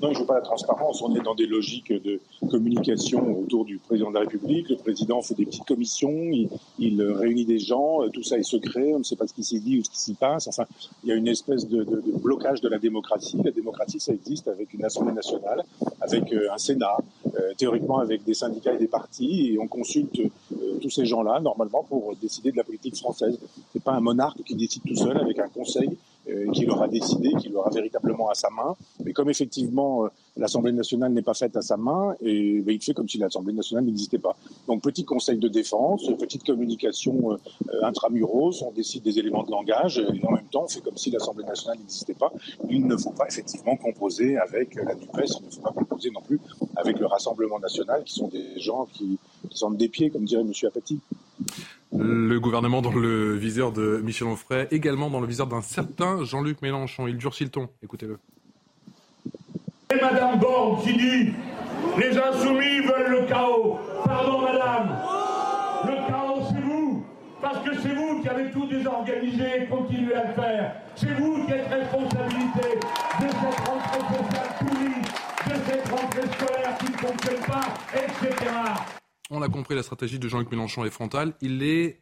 Non, 0.00 0.08
il 0.08 0.12
ne 0.12 0.18
joue 0.18 0.26
pas 0.26 0.34
la 0.34 0.42
transparence. 0.42 1.02
On 1.02 1.14
est 1.16 1.22
dans 1.22 1.34
des 1.34 1.46
logiques 1.46 1.92
de 1.92 2.20
communication 2.50 3.40
autour 3.40 3.64
du 3.64 3.78
président 3.78 4.10
de 4.10 4.14
la 4.14 4.20
République. 4.20 4.68
Le 4.68 4.76
président 4.76 5.22
fait 5.22 5.34
des 5.34 5.44
petites 5.44 5.64
commissions, 5.64 6.30
il, 6.78 7.02
réunit 7.02 7.44
des 7.44 7.58
gens, 7.58 8.08
tout 8.12 8.22
ça 8.22 8.38
est 8.38 8.44
secret, 8.44 8.92
on 8.94 9.00
ne 9.00 9.04
sait 9.04 9.16
pas 9.16 9.26
ce 9.26 9.34
qui 9.34 9.42
s'est 9.42 9.58
dit 9.58 9.78
ou 9.78 9.84
ce 9.84 9.90
qui 9.90 9.98
s'y 9.98 10.14
passe. 10.14 10.46
Enfin, 10.46 10.64
il 11.02 11.10
y 11.10 11.12
a 11.12 11.16
une 11.16 11.26
espèce 11.26 11.66
de, 11.66 11.84
blocage 12.22 12.60
de 12.60 12.68
la 12.68 12.78
démocratie. 12.78 13.38
La 13.44 13.50
démocratie, 13.50 13.98
ça 13.98 14.12
existe 14.12 14.46
avec 14.46 14.72
une 14.72 14.84
Assemblée 14.84 15.12
nationale, 15.12 15.64
avec 16.00 16.32
euh, 16.32 16.52
un 16.52 16.58
Sénat, 16.58 16.98
euh, 17.26 17.54
théoriquement 17.56 17.98
avec 17.98 18.24
des 18.24 18.34
syndicats 18.34 18.74
et 18.74 18.78
des 18.78 18.86
partis, 18.86 19.52
et 19.52 19.58
on 19.58 19.66
consulte 19.66 20.20
euh, 20.20 20.78
tous 20.80 20.90
ces 20.90 21.06
gens-là, 21.06 21.40
normalement, 21.40 21.84
pour 21.88 22.14
décider 22.20 22.52
de 22.52 22.56
la 22.56 22.64
politique 22.64 22.96
française. 22.96 23.38
Ce 23.42 23.78
n'est 23.78 23.82
pas 23.82 23.92
un 23.92 24.00
monarque 24.00 24.42
qui 24.44 24.54
décide 24.54 24.82
tout 24.86 24.96
seul 24.96 25.16
avec 25.18 25.38
un 25.40 25.48
conseil 25.48 25.90
euh, 26.28 26.50
qui 26.52 26.66
l'aura 26.66 26.88
décidé, 26.88 27.32
qui 27.40 27.48
l'aura 27.48 27.70
véritablement 27.70 28.28
à 28.28 28.34
sa 28.34 28.50
main. 28.50 28.76
Mais 29.04 29.12
comme 29.12 29.30
effectivement 29.30 30.04
euh, 30.04 30.08
l'Assemblée 30.36 30.72
nationale 30.72 31.12
n'est 31.12 31.22
pas 31.22 31.34
faite 31.34 31.56
à 31.56 31.62
sa 31.62 31.76
main, 31.76 32.14
et 32.20 32.60
ben, 32.60 32.74
il 32.74 32.82
fait 32.82 32.94
comme 32.94 33.08
si 33.08 33.18
l'Assemblée 33.18 33.52
nationale 33.52 33.84
n'existait 33.84 34.18
pas. 34.18 34.36
Donc 34.66 34.82
petit 34.82 35.04
conseil 35.04 35.38
de 35.38 35.48
défense, 35.48 36.06
petite 36.18 36.44
communication 36.44 37.32
euh, 37.32 37.36
intramuros, 37.82 38.62
on 38.62 38.72
décide 38.72 39.02
des 39.02 39.18
éléments 39.18 39.42
de 39.42 39.50
langage, 39.50 39.98
et 39.98 40.24
en 40.26 40.32
même 40.32 40.48
temps 40.50 40.64
on 40.64 40.68
fait 40.68 40.80
comme 40.80 40.96
si 40.96 41.10
l'Assemblée 41.10 41.44
nationale 41.44 41.78
n'existait 41.78 42.14
pas. 42.14 42.32
Il 42.68 42.86
ne 42.86 42.96
faut 42.96 43.12
pas 43.12 43.26
effectivement 43.26 43.76
composer 43.76 44.36
avec 44.36 44.74
la 44.74 44.94
NUPES, 44.94 45.24
il 45.40 45.46
ne 45.46 45.50
faut 45.50 45.62
pas 45.62 45.72
composer 45.72 46.10
non 46.10 46.22
plus 46.22 46.40
avec 46.76 46.98
le 46.98 47.06
Rassemblement 47.06 47.58
national, 47.58 48.04
qui 48.04 48.14
sont 48.14 48.28
des 48.28 48.58
gens 48.58 48.86
qui, 48.92 49.18
qui 49.48 49.56
sont 49.56 49.70
des 49.70 49.88
pieds, 49.88 50.10
comme 50.10 50.24
dirait 50.24 50.42
M. 50.42 50.52
Apathy. 50.66 51.00
Le 51.96 52.38
gouvernement 52.38 52.82
dans 52.82 52.92
le 52.92 53.34
viseur 53.34 53.72
de 53.72 54.00
Michel 54.04 54.28
Onfray, 54.28 54.68
également 54.70 55.08
dans 55.08 55.20
le 55.20 55.26
viseur 55.26 55.46
d'un 55.46 55.62
certain 55.62 56.22
Jean-Luc 56.24 56.60
Mélenchon. 56.60 57.06
Il 57.06 57.16
durcit 57.16 57.44
le 57.44 57.50
ton? 57.50 57.68
Écoutez-le. 57.82 58.18
Et 59.90 60.00
Madame 60.00 60.38
Borne 60.38 60.82
qui 60.82 60.92
dit 60.92 61.32
Les 61.98 62.18
insoumis 62.18 62.80
veulent 62.80 63.20
le 63.20 63.26
chaos. 63.26 63.78
Pardon, 64.04 64.42
Madame. 64.42 64.98
Le 65.86 65.94
chaos, 66.08 66.42
c'est 66.52 66.60
vous. 66.60 67.06
Parce 67.40 67.64
que 67.64 67.74
c'est 67.80 67.94
vous 67.94 68.20
qui 68.20 68.28
avez 68.28 68.50
tout 68.50 68.66
désorganisé 68.66 69.62
et 69.62 69.66
continuez 69.66 70.14
à 70.14 70.28
le 70.28 70.34
faire. 70.34 70.74
C'est 70.94 71.14
vous 71.14 71.46
qui 71.46 71.52
êtes 71.52 71.68
responsabilité 71.68 72.80
de 73.20 73.28
cette 73.28 73.66
rentrée 73.66 74.00
sociale 74.00 74.56
pourrie, 74.58 75.02
de 75.46 75.54
cette 75.66 75.88
rentrée 75.88 76.28
scolaire 76.36 76.78
qui 76.78 76.92
ne 76.92 76.98
fonctionne 76.98 77.40
pas, 77.46 77.64
etc. 77.94 78.97
On 79.30 79.42
a 79.42 79.48
compris, 79.48 79.74
la 79.74 79.82
stratégie 79.82 80.18
de 80.18 80.26
Jean-Luc 80.26 80.50
Mélenchon 80.50 80.84
est 80.84 80.90
frontale. 80.90 81.34
Il 81.42 81.62
est 81.62 82.00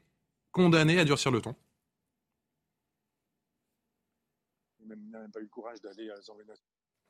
condamné 0.52 1.00
à 1.00 1.04
durcir 1.04 1.32
le 1.32 1.40
ton. 1.40 1.54
Il 4.80 4.88
n'a 4.88 5.20
même 5.20 5.30
pas 5.32 5.40
eu 5.40 5.42
le 5.42 5.48
courage 5.48 5.80
d'aller 5.80 6.08
à 6.08 6.14
l'Assemblée 6.14 6.44
nationale. 6.44 6.62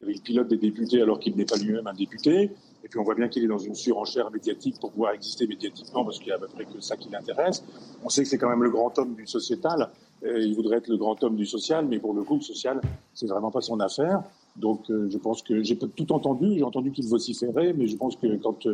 Il 0.06 0.20
pilote 0.22 0.48
des 0.48 0.56
députés 0.56 1.00
alors 1.00 1.18
qu'il 1.18 1.36
n'est 1.36 1.44
pas 1.44 1.56
lui-même 1.56 1.86
un 1.86 1.94
député. 1.94 2.50
Et 2.84 2.88
puis 2.88 2.98
on 2.98 3.02
voit 3.02 3.14
bien 3.14 3.28
qu'il 3.28 3.44
est 3.44 3.48
dans 3.48 3.58
une 3.58 3.74
surenchère 3.74 4.30
médiatique 4.30 4.78
pour 4.80 4.92
pouvoir 4.92 5.12
exister 5.12 5.46
médiatiquement 5.46 6.04
parce 6.04 6.18
qu'il 6.18 6.28
y 6.28 6.32
a 6.32 6.36
à 6.36 6.38
peu 6.38 6.48
près 6.48 6.64
que 6.64 6.80
ça 6.80 6.96
qui 6.96 7.10
l'intéresse. 7.10 7.64
On 8.02 8.08
sait 8.08 8.22
que 8.22 8.28
c'est 8.28 8.38
quand 8.38 8.48
même 8.48 8.62
le 8.62 8.70
grand 8.70 8.98
homme 8.98 9.14
du 9.14 9.26
sociétal. 9.26 9.90
il 10.22 10.54
voudrait 10.54 10.78
être 10.78 10.88
le 10.88 10.96
grand 10.96 11.22
homme 11.22 11.36
du 11.36 11.46
social, 11.46 11.86
mais 11.86 11.98
pour 11.98 12.14
le 12.14 12.24
coup, 12.24 12.36
le 12.36 12.42
social, 12.42 12.80
c'est 13.14 13.26
vraiment 13.26 13.50
pas 13.50 13.60
son 13.60 13.80
affaire. 13.80 14.22
Donc 14.56 14.90
euh, 14.90 15.08
je 15.10 15.18
pense 15.18 15.42
que 15.42 15.62
j'ai 15.62 15.78
tout 15.78 16.12
entendu. 16.12 16.54
J'ai 16.56 16.62
entendu 16.62 16.90
qu'il 16.92 17.06
vociférait, 17.06 17.72
mais 17.74 17.86
je 17.86 17.96
pense 17.96 18.16
que 18.16 18.36
quand 18.36 18.66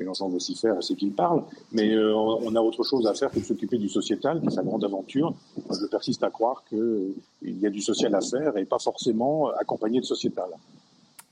euh, 0.00 0.04
Mélenchon 0.04 0.28
vocifère, 0.28 0.76
c'est 0.82 0.96
qu'il 0.96 1.12
parle, 1.12 1.44
mais 1.72 1.94
euh, 1.94 2.14
on 2.14 2.54
a 2.56 2.60
autre 2.60 2.82
chose 2.84 3.06
à 3.06 3.14
faire 3.14 3.30
que 3.30 3.38
de 3.38 3.44
s'occuper 3.44 3.78
du 3.78 3.88
sociétal, 3.88 4.40
qui 4.40 4.46
est 4.46 4.50
sa 4.50 4.62
grande 4.62 4.84
aventure. 4.84 5.34
je 5.70 5.86
persiste 5.86 6.22
à 6.22 6.30
croire 6.30 6.64
qu'il 6.68 7.14
y 7.42 7.66
a 7.66 7.70
du 7.70 7.80
social 7.80 8.14
à 8.14 8.20
faire 8.20 8.56
et 8.56 8.64
pas 8.64 8.78
forcément 8.78 9.50
accompagné 9.58 10.00
de 10.00 10.04
sociétal. 10.04 10.50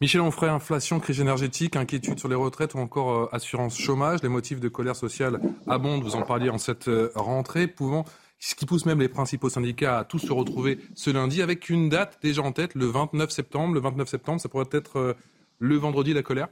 Michel 0.01 0.21
Onfray, 0.21 0.49
inflation, 0.49 1.01
crise 1.01 1.21
énergétique, 1.21 1.75
inquiétude 1.75 2.21
sur 2.21 2.29
les 2.29 2.37
retraites 2.37 2.75
ou 2.75 2.79
encore 2.79 3.11
euh, 3.11 3.29
assurance 3.33 3.77
chômage, 3.77 4.23
les 4.23 4.29
motifs 4.29 4.61
de 4.61 4.69
colère 4.69 4.95
sociale 4.95 5.41
abondent, 5.67 6.05
vous 6.05 6.15
en 6.15 6.23
parliez 6.23 6.51
en 6.51 6.59
cette 6.59 6.87
euh, 6.87 7.11
rentrée, 7.17 7.67
pouvant, 7.67 8.05
ce 8.39 8.55
qui 8.55 8.65
pousse 8.65 8.87
même 8.87 9.01
les 9.01 9.09
principaux 9.09 9.49
syndicats 9.49 9.99
à 9.99 10.05
tous 10.05 10.21
se 10.21 10.33
retrouver 10.33 10.79
ce 10.95 11.11
lundi 11.11 11.43
avec 11.43 11.69
une 11.69 11.89
date 11.89 12.19
déjà 12.23 12.43
en 12.43 12.53
tête, 12.53 12.77
le 12.77 12.87
29 12.87 13.29
septembre. 13.31 13.75
Le 13.75 13.81
29 13.81 14.09
septembre, 14.09 14.41
ça 14.41 14.49
pourrait 14.49 14.69
être 14.71 15.17
le 15.59 15.77
vendredi 15.77 16.15
la 16.15 16.23
colère 16.23 16.47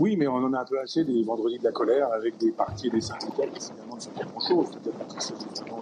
oui, 0.00 0.16
mais 0.16 0.26
on 0.26 0.36
en 0.36 0.54
a 0.54 0.60
un 0.60 0.64
peu 0.64 0.80
assez 0.80 1.04
des 1.04 1.22
vendredis 1.22 1.58
de 1.58 1.64
la 1.64 1.72
colère 1.72 2.10
avec 2.10 2.38
des 2.38 2.52
partis 2.52 2.86
et 2.86 2.90
des 2.90 3.02
syndicats 3.02 3.46
qui 3.54 3.60
finalement 3.68 3.96
ne 3.96 4.00
font 4.00 4.10
pas 4.10 4.24
grand-chose. 4.24 4.68
C'est-à-dire 4.72 5.76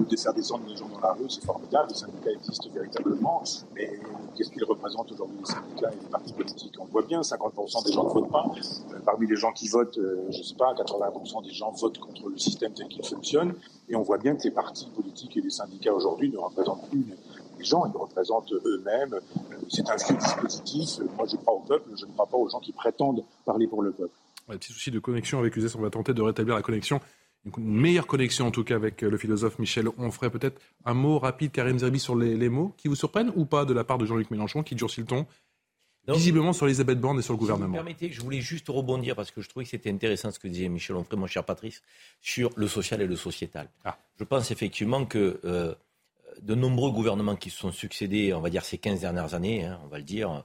de, 0.00 0.04
de, 0.04 0.16
faire 0.16 0.34
descendre 0.34 0.64
les 0.68 0.76
gens 0.76 0.88
dans 0.88 0.98
la 0.98 1.12
rue, 1.12 1.30
c'est 1.30 1.44
formidable, 1.44 1.90
les 1.90 1.94
syndicats 1.94 2.32
existent 2.32 2.68
véritablement, 2.74 3.44
mais 3.76 4.00
qu'est-ce 4.36 4.50
qu'ils 4.50 4.64
représentent 4.64 5.12
aujourd'hui 5.12 5.36
les 5.38 5.46
syndicats 5.46 5.90
et 5.92 6.02
les 6.02 6.10
partis 6.10 6.32
politiques? 6.32 6.74
On 6.80 6.86
voit 6.86 7.02
bien, 7.02 7.20
50% 7.20 7.86
des 7.86 7.92
gens 7.92 8.04
ne 8.04 8.08
votent 8.08 8.32
pas. 8.32 8.44
Euh, 8.92 8.98
parmi 9.04 9.28
les 9.28 9.36
gens 9.36 9.52
qui 9.52 9.68
votent, 9.68 9.98
euh, 9.98 10.26
je 10.30 10.38
ne 10.38 10.42
sais 10.42 10.56
pas, 10.56 10.74
80% 10.74 11.44
des 11.44 11.52
gens 11.52 11.70
votent 11.70 11.98
contre 11.98 12.28
le 12.28 12.38
système 12.38 12.72
tel 12.72 12.88
qu'il 12.88 13.06
fonctionne, 13.06 13.54
et 13.88 13.94
on 13.94 14.02
voit 14.02 14.18
bien 14.18 14.34
que 14.34 14.42
les 14.42 14.50
partis 14.50 14.90
politiques 14.90 15.36
et 15.36 15.40
les 15.40 15.50
syndicats 15.50 15.94
aujourd'hui 15.94 16.28
ne 16.28 16.38
représentent 16.38 16.88
plus 16.90 17.06
les 17.58 17.64
gens, 17.64 17.84
ils 17.86 17.96
représentent 17.96 18.52
eux-mêmes. 18.52 19.18
C'est 19.68 19.88
un 19.88 19.96
vieux 19.96 20.16
dispositif. 20.16 21.00
Moi, 21.16 21.26
je 21.30 21.36
crois 21.36 21.54
au 21.54 21.60
peuple, 21.60 21.90
je 21.98 22.06
ne 22.06 22.12
crois 22.12 22.26
pas 22.26 22.36
aux 22.36 22.48
gens 22.48 22.60
qui 22.60 22.72
prétendent 22.72 23.24
parler 23.44 23.66
pour 23.66 23.82
le 23.82 23.92
peuple. 23.92 24.14
Un 24.48 24.56
petit 24.56 24.72
souci 24.72 24.90
de 24.90 24.98
connexion 24.98 25.38
avec 25.38 25.56
USS, 25.56 25.76
on 25.76 25.80
va 25.80 25.90
tenter 25.90 26.12
de 26.12 26.22
rétablir 26.22 26.54
la 26.54 26.62
connexion. 26.62 27.00
Une 27.58 27.80
meilleure 27.80 28.06
connexion 28.06 28.46
en 28.46 28.50
tout 28.50 28.64
cas 28.64 28.74
avec 28.74 29.02
le 29.02 29.16
philosophe 29.18 29.58
Michel 29.58 29.86
On 29.98 30.10
ferait 30.10 30.30
Peut-être 30.30 30.60
un 30.86 30.94
mot 30.94 31.18
rapide, 31.18 31.52
Karim 31.52 31.78
Zerbi, 31.78 32.00
sur 32.00 32.16
les, 32.16 32.48
mots 32.48 32.72
qui 32.78 32.88
vous 32.88 32.94
surprennent 32.94 33.32
ou 33.36 33.44
pas 33.44 33.64
de 33.66 33.74
la 33.74 33.84
part 33.84 33.98
de 33.98 34.06
Jean-Luc 34.06 34.30
Mélenchon 34.30 34.62
qui 34.62 34.74
durcit 34.74 35.00
le 35.00 35.06
ton 35.06 35.26
visiblement 36.08 36.52
sur 36.52 36.66
Elisabeth 36.66 37.00
Borne 37.00 37.18
et 37.18 37.22
sur 37.22 37.32
le 37.32 37.38
gouvernement. 37.38 37.68
vous 37.68 37.74
permettez, 37.74 38.10
je 38.10 38.20
voulais 38.20 38.40
juste 38.40 38.68
rebondir 38.68 39.16
parce 39.16 39.30
que 39.30 39.40
je 39.40 39.48
trouvais 39.48 39.64
que 39.64 39.70
c'était 39.70 39.90
intéressant 39.90 40.30
ce 40.30 40.38
que 40.38 40.48
disait 40.48 40.68
Michel 40.68 40.96
Onfray, 40.96 41.18
mon 41.18 41.26
cher 41.26 41.44
Patrice, 41.44 41.82
sur 42.20 42.50
le 42.56 42.68
social 42.68 43.00
et 43.00 43.06
le 43.06 43.16
sociétal. 43.16 43.68
Ah. 43.84 43.98
Je 44.18 44.24
pense 44.24 44.50
effectivement 44.50 45.06
que 45.06 45.40
euh, 45.44 45.74
de 46.42 46.54
nombreux 46.54 46.90
gouvernements 46.90 47.36
qui 47.36 47.50
se 47.50 47.58
sont 47.58 47.72
succédés, 47.72 48.32
on 48.32 48.40
va 48.40 48.50
dire 48.50 48.64
ces 48.64 48.78
15 48.78 49.00
dernières 49.00 49.34
années, 49.34 49.64
hein, 49.64 49.80
le 49.92 50.02
dire, 50.02 50.44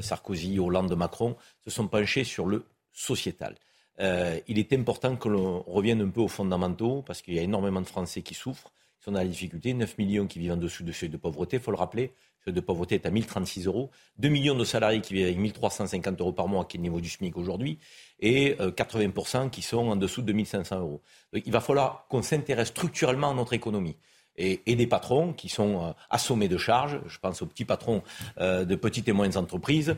Sarkozy, 0.00 0.58
Hollande, 0.58 0.94
Macron, 0.94 1.36
se 1.64 1.70
sont 1.70 1.88
penchés 1.88 2.24
sur 2.24 2.46
le 2.46 2.64
sociétal. 2.92 3.56
il 3.98 4.58
est 4.58 4.72
important 4.72 5.16
que 5.16 5.28
l'on 5.28 5.62
revienne 5.62 6.00
un 6.02 6.10
peu 6.10 6.20
aux 6.20 6.28
fondamentaux 6.28 7.02
parce 7.02 7.22
qu'il 7.22 7.34
y 7.34 7.38
a 7.38 7.42
énormément 7.42 7.80
de 7.80 7.86
Français 7.86 8.22
qui 8.22 8.34
souffrent, 8.34 8.72
qui 9.00 9.04
sont 9.04 9.12
dans 9.12 9.18
la 9.18 9.26
difficulté, 9.26 9.72
9 9.72 9.98
millions 9.98 10.26
qui 10.26 10.38
vivent 10.38 10.52
en 10.52 10.56
dessous 10.56 10.84
de 10.84 10.92
seuil 10.92 11.08
de 11.08 11.16
pauvreté, 11.16 11.56
il 11.56 11.62
faut 11.62 11.70
le 11.70 11.78
rappeler, 11.78 12.12
seuil 12.44 12.54
de 12.54 12.60
pauvreté 12.60 12.96
est 12.96 13.06
à 13.06 13.10
1036 13.10 13.66
euros, 13.66 13.90
2 14.18 14.28
millions 14.28 14.54
de 14.54 14.64
salariés 14.64 15.00
qui 15.00 15.14
vivent 15.14 15.24
avec 15.24 15.38
1350 15.38 16.20
euros 16.20 16.32
par 16.32 16.48
mois, 16.48 16.64
qui 16.64 16.76
est 16.76 16.78
le 16.78 16.82
niveau 16.82 17.00
du 17.00 17.08
SMIC 17.08 17.36
aujourd'hui, 17.36 17.78
et 18.20 18.54
80% 18.54 19.46
euh, 19.46 19.48
qui 19.48 19.62
sont 19.62 19.88
en 19.88 19.96
dessous 19.96 20.22
de 20.22 20.26
2500 20.26 20.80
euros. 20.80 21.00
il 21.32 21.52
va 21.52 21.60
falloir 21.60 22.06
qu'on 22.08 22.22
s'intéresse 22.22 22.68
structurellement 22.68 23.30
à 23.30 23.34
notre 23.34 23.54
économie. 23.54 23.96
Et, 24.42 24.74
des 24.74 24.86
patrons 24.86 25.32
qui 25.34 25.48
sont 25.48 25.84
euh, 25.84 25.92
assommés 26.08 26.48
de 26.48 26.56
charges. 26.56 27.00
Je 27.06 27.18
pense 27.18 27.42
aux 27.42 27.46
petits 27.46 27.66
patrons 27.66 28.02
euh, 28.38 28.64
de 28.64 28.74
petites 28.74 29.06
et 29.08 29.12
moyennes 29.12 29.36
entreprises 29.36 29.96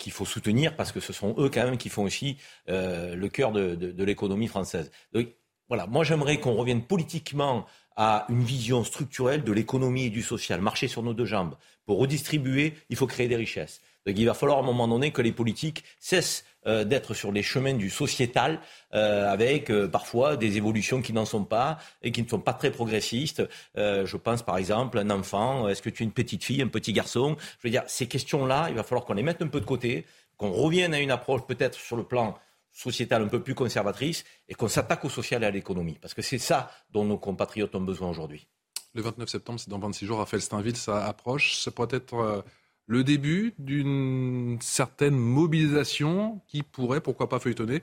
qu'il 0.00 0.10
faut 0.10 0.24
soutenir 0.24 0.74
parce 0.74 0.90
que 0.90 0.98
ce 0.98 1.12
sont 1.12 1.36
eux 1.38 1.48
quand 1.48 1.62
même 1.62 1.76
qui 1.76 1.90
font 1.90 2.02
aussi 2.02 2.38
le 2.66 3.28
cœur 3.28 3.52
de, 3.52 3.76
de 3.76 4.04
l'économie 4.04 4.48
française. 4.48 4.90
Donc, 5.12 5.28
voilà, 5.68 5.86
moi 5.86 6.02
j'aimerais 6.02 6.40
qu'on 6.40 6.54
revienne 6.54 6.82
politiquement 6.82 7.66
à 7.94 8.26
une 8.28 8.42
vision 8.42 8.82
structurelle 8.82 9.44
de 9.44 9.52
l'économie 9.52 10.06
et 10.06 10.10
du 10.10 10.22
social, 10.22 10.60
marcher 10.60 10.88
sur 10.88 11.04
nos 11.04 11.14
deux 11.14 11.24
jambes. 11.24 11.54
Pour 11.86 11.98
redistribuer, 11.98 12.74
il 12.88 12.96
faut 12.96 13.06
créer 13.06 13.28
des 13.28 13.36
richesses. 13.36 13.80
Donc 14.06 14.18
il 14.18 14.26
va 14.26 14.34
falloir 14.34 14.58
à 14.58 14.62
un 14.62 14.64
moment 14.64 14.88
donné 14.88 15.10
que 15.12 15.22
les 15.22 15.32
politiques 15.32 15.84
cessent 15.98 16.44
euh, 16.66 16.84
d'être 16.84 17.14
sur 17.14 17.32
les 17.32 17.42
chemins 17.42 17.72
du 17.72 17.88
sociétal, 17.88 18.60
euh, 18.92 19.32
avec 19.32 19.70
euh, 19.70 19.88
parfois 19.88 20.36
des 20.36 20.58
évolutions 20.58 21.00
qui 21.00 21.14
n'en 21.14 21.24
sont 21.24 21.44
pas 21.44 21.78
et 22.02 22.12
qui 22.12 22.22
ne 22.22 22.28
sont 22.28 22.38
pas 22.38 22.52
très 22.52 22.70
progressistes. 22.70 23.42
je 23.76 24.16
pense 24.18 24.42
par 24.42 24.58
exemple 24.58 24.98
un 24.98 25.08
enfant, 25.08 25.68
est-ce 25.68 25.80
que 25.80 25.88
tu 25.88 26.02
es 26.02 26.06
une 26.06 26.12
petite 26.12 26.44
fille, 26.44 26.60
un 26.60 26.68
petit 26.68 26.92
garçon? 26.92 27.36
Je 27.60 27.68
veux 27.68 27.70
dire, 27.70 27.84
ces 27.86 28.06
questions-là, 28.06 28.66
il 28.68 28.74
va 28.74 28.82
falloir 28.82 29.06
qu'on 29.06 29.14
les 29.14 29.22
mette 29.22 29.40
un 29.40 29.46
peu 29.46 29.60
de 29.60 29.64
côté, 29.64 30.04
qu'on 30.36 30.50
revienne 30.50 30.92
à 30.92 31.00
une 31.00 31.10
approche 31.10 31.46
peut-être 31.46 31.78
sur 31.78 31.96
le 31.96 32.04
plan 32.04 32.38
sociétale 32.72 33.22
un 33.22 33.28
peu 33.28 33.42
plus 33.42 33.54
conservatrice 33.54 34.24
et 34.48 34.54
qu'on 34.54 34.68
s'attaque 34.68 35.04
au 35.06 35.08
social 35.08 35.42
et 35.42 35.46
à 35.46 35.50
l'économie. 35.50 35.98
Parce 36.00 36.12
que 36.12 36.22
c'est 36.22 36.38
ça 36.38 36.70
dont 36.90 37.04
nos 37.04 37.18
compatriotes 37.18 37.74
ont 37.74 37.80
besoin 37.80 38.10
aujourd'hui. 38.10 38.46
Le 38.92 39.00
29 39.00 39.28
septembre, 39.28 39.60
c'est 39.60 39.70
dans 39.70 39.78
26 39.78 40.04
jours. 40.04 40.18
Raphaël 40.18 40.42
Steinville, 40.42 40.76
ça 40.76 41.06
approche. 41.06 41.56
Ça 41.56 41.70
pourrait 41.70 41.96
être 41.96 42.44
le 42.90 43.04
début 43.04 43.54
d'une 43.60 44.58
certaine 44.60 45.14
mobilisation 45.14 46.40
qui 46.48 46.64
pourrait, 46.64 47.00
pourquoi 47.00 47.28
pas, 47.28 47.38
feuilletonner 47.38 47.82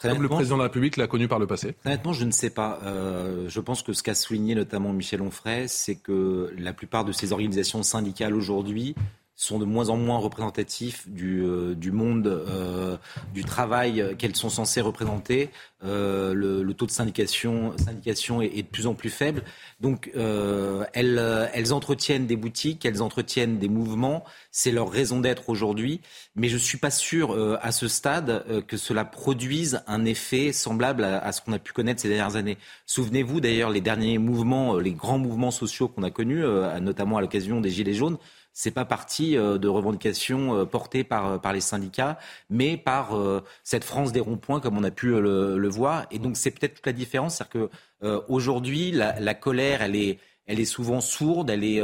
comme 0.00 0.22
le 0.22 0.28
président 0.28 0.56
de 0.56 0.62
la 0.62 0.64
République 0.64 0.96
l'a 0.96 1.06
connu 1.06 1.28
par 1.28 1.38
le 1.38 1.46
passé 1.46 1.76
Honnêtement, 1.84 2.12
je 2.12 2.24
ne 2.24 2.32
sais 2.32 2.50
pas. 2.50 2.80
Euh, 2.82 3.48
je 3.48 3.60
pense 3.60 3.82
que 3.82 3.92
ce 3.92 4.02
qu'a 4.02 4.16
souligné 4.16 4.56
notamment 4.56 4.92
Michel 4.92 5.22
Onfray, 5.22 5.68
c'est 5.68 5.94
que 5.94 6.52
la 6.58 6.72
plupart 6.72 7.04
de 7.04 7.12
ces 7.12 7.32
organisations 7.32 7.84
syndicales 7.84 8.34
aujourd'hui 8.34 8.96
sont 9.42 9.58
de 9.58 9.64
moins 9.64 9.88
en 9.88 9.96
moins 9.96 10.18
représentatifs 10.18 11.08
du, 11.08 11.42
euh, 11.42 11.74
monde 11.92 12.26
euh, 12.26 12.96
du 13.34 13.44
travail 13.44 14.14
qu'elles 14.16 14.36
sont 14.36 14.50
censées 14.50 14.80
représenter. 14.80 15.50
Euh, 15.84 16.32
le, 16.32 16.72
taux 16.74 16.86
de 16.86 16.92
syndication, 16.92 17.76
syndication 17.76 18.40
est, 18.40 18.56
est, 18.56 18.62
de 18.62 18.68
plus 18.68 18.86
en 18.86 18.94
plus 18.94 19.10
faible. 19.10 19.42
Donc 19.80 20.10
elles, 20.14 21.50
elles 21.52 21.72
entretiennent 21.72 22.26
des 22.26 22.36
boutiques, 22.36 22.86
elles 22.86 23.02
entretiennent 23.02 23.58
des 23.58 23.68
mouvements. 23.68 24.24
C'est 24.52 24.70
leur 24.70 24.90
raison 24.90 25.20
d'être 25.20 25.48
aujourd'hui. 25.48 26.00
Mais 26.36 26.48
je 26.48 26.54
ne 26.54 26.60
suis 26.60 26.78
pas 26.78 26.90
sûr 26.90 27.36
à 27.60 27.72
ce 27.72 27.88
stade 27.88 28.64
que 28.66 28.76
cela 28.76 29.04
produise 29.04 29.82
un 29.86 30.04
effet 30.04 30.52
semblable 30.52 31.04
à, 31.04 31.18
à 31.18 31.32
ce 31.32 31.42
qu'on 31.42 31.52
a 31.52 31.58
pu 31.58 31.72
connaître 31.72 32.00
ces 32.00 32.08
dernières 32.08 32.36
années. 32.36 32.58
Souvenez-vous 32.86 33.40
d'ailleurs 33.40 33.70
les 33.70 33.80
derniers 33.80 34.18
mouvements, 34.18 34.78
les 34.78 34.92
grands 34.92 35.18
mouvements 35.18 35.50
sociaux 35.50 35.88
qu'on 35.88 36.04
a 36.04 36.10
connus, 36.10 36.44
notamment 36.80 37.18
à 37.18 37.20
l'occasion 37.20 37.60
des 37.60 37.70
Gilets 37.70 37.94
jaunes 37.94 38.18
c'est 38.52 38.70
pas 38.70 38.84
parti 38.84 39.36
euh, 39.36 39.58
de 39.58 39.68
revendications 39.68 40.54
euh, 40.54 40.64
portées 40.64 41.04
par, 41.04 41.26
euh, 41.26 41.38
par 41.38 41.52
les 41.52 41.60
syndicats, 41.60 42.18
mais 42.50 42.76
par 42.76 43.18
cette 43.62 43.84
France 43.84 44.12
des 44.12 44.20
ronds-points, 44.20 44.60
comme 44.60 44.76
on 44.76 44.84
a 44.84 44.90
pu 44.90 45.08
le, 45.08 45.68
voir. 45.68 46.06
Et 46.10 46.18
donc, 46.18 46.36
c'est 46.36 46.50
peut-être 46.50 46.74
toute 46.74 46.86
la 46.86 46.92
différence. 46.92 47.36
C'est-à-dire 47.36 47.70
qu'aujourd'hui, 48.00 48.90
la, 48.90 49.18
la, 49.20 49.34
colère, 49.34 49.82
elle 49.82 49.96
est, 49.96 50.18
elle 50.46 50.60
est 50.60 50.66
souvent 50.66 51.00
sourde, 51.00 51.50
elle 51.50 51.64
est 51.64 51.82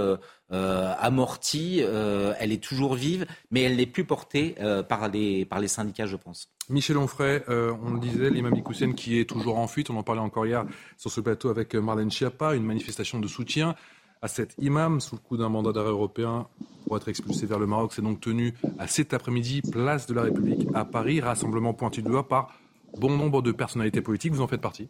amortie, 0.51 1.81
elle 1.81 2.53
est 2.53 2.63
toujours 2.63 2.95
vive, 2.95 3.27
mais 3.51 3.63
elle 3.63 3.77
n'est 3.77 3.87
plus 3.87 4.05
portée 4.05 4.57
par, 4.89 5.09
les, 5.09 5.45
par 5.45 5.61
les 5.61 5.69
syndicats, 5.69 6.07
je 6.07 6.17
pense. 6.17 6.49
Michel 6.69 6.99
Onfray, 6.99 7.43
on 7.49 7.93
le 7.93 8.01
disait, 8.01 8.31
l'imam 8.31 8.55
Ikoussen 8.55 8.95
qui 8.95 9.19
est 9.19 9.29
toujours 9.29 9.59
en 9.59 9.67
fuite, 9.67 9.91
on 9.91 9.97
en 9.97 10.03
parlait 10.03 10.21
encore 10.21 10.47
hier 10.47 10.65
sur 10.97 11.11
ce 11.11 11.21
plateau 11.21 11.49
avec 11.49 11.75
Marlène 11.75 12.11
Schiappa, 12.11 12.55
une 12.55 12.65
manifestation 12.65 13.21
de 13.21 13.29
soutien 13.29 13.75
à 14.23 14.29
cet 14.29 14.55
imam 14.59 15.01
sous 15.01 15.17
le 15.17 15.21
coup 15.21 15.37
d'un 15.37 15.49
mandat 15.49 15.73
d'arrêt 15.73 15.91
européen 15.91 16.47
pour 16.87 16.97
être 16.97 17.09
expulsé 17.09 17.47
vers 17.47 17.59
le 17.59 17.67
Maroc. 17.67 17.93
C'est 17.95 18.03
donc 18.03 18.21
tenu 18.21 18.55
à 18.79 18.87
cet 18.87 19.15
après-midi, 19.15 19.63
place 19.63 20.07
de 20.07 20.15
la 20.15 20.23
République 20.23 20.67
à 20.75 20.85
Paris, 20.85 21.21
rassemblement 21.21 21.75
pointu 21.75 22.03
de 22.03 22.09
doigt 22.09 22.27
par 22.27 22.59
bon 22.99 23.17
nombre 23.17 23.43
de 23.43 23.53
personnalités 23.53 24.01
politiques. 24.01 24.33
Vous 24.33 24.41
en 24.41 24.49
faites 24.49 24.61
partie 24.61 24.89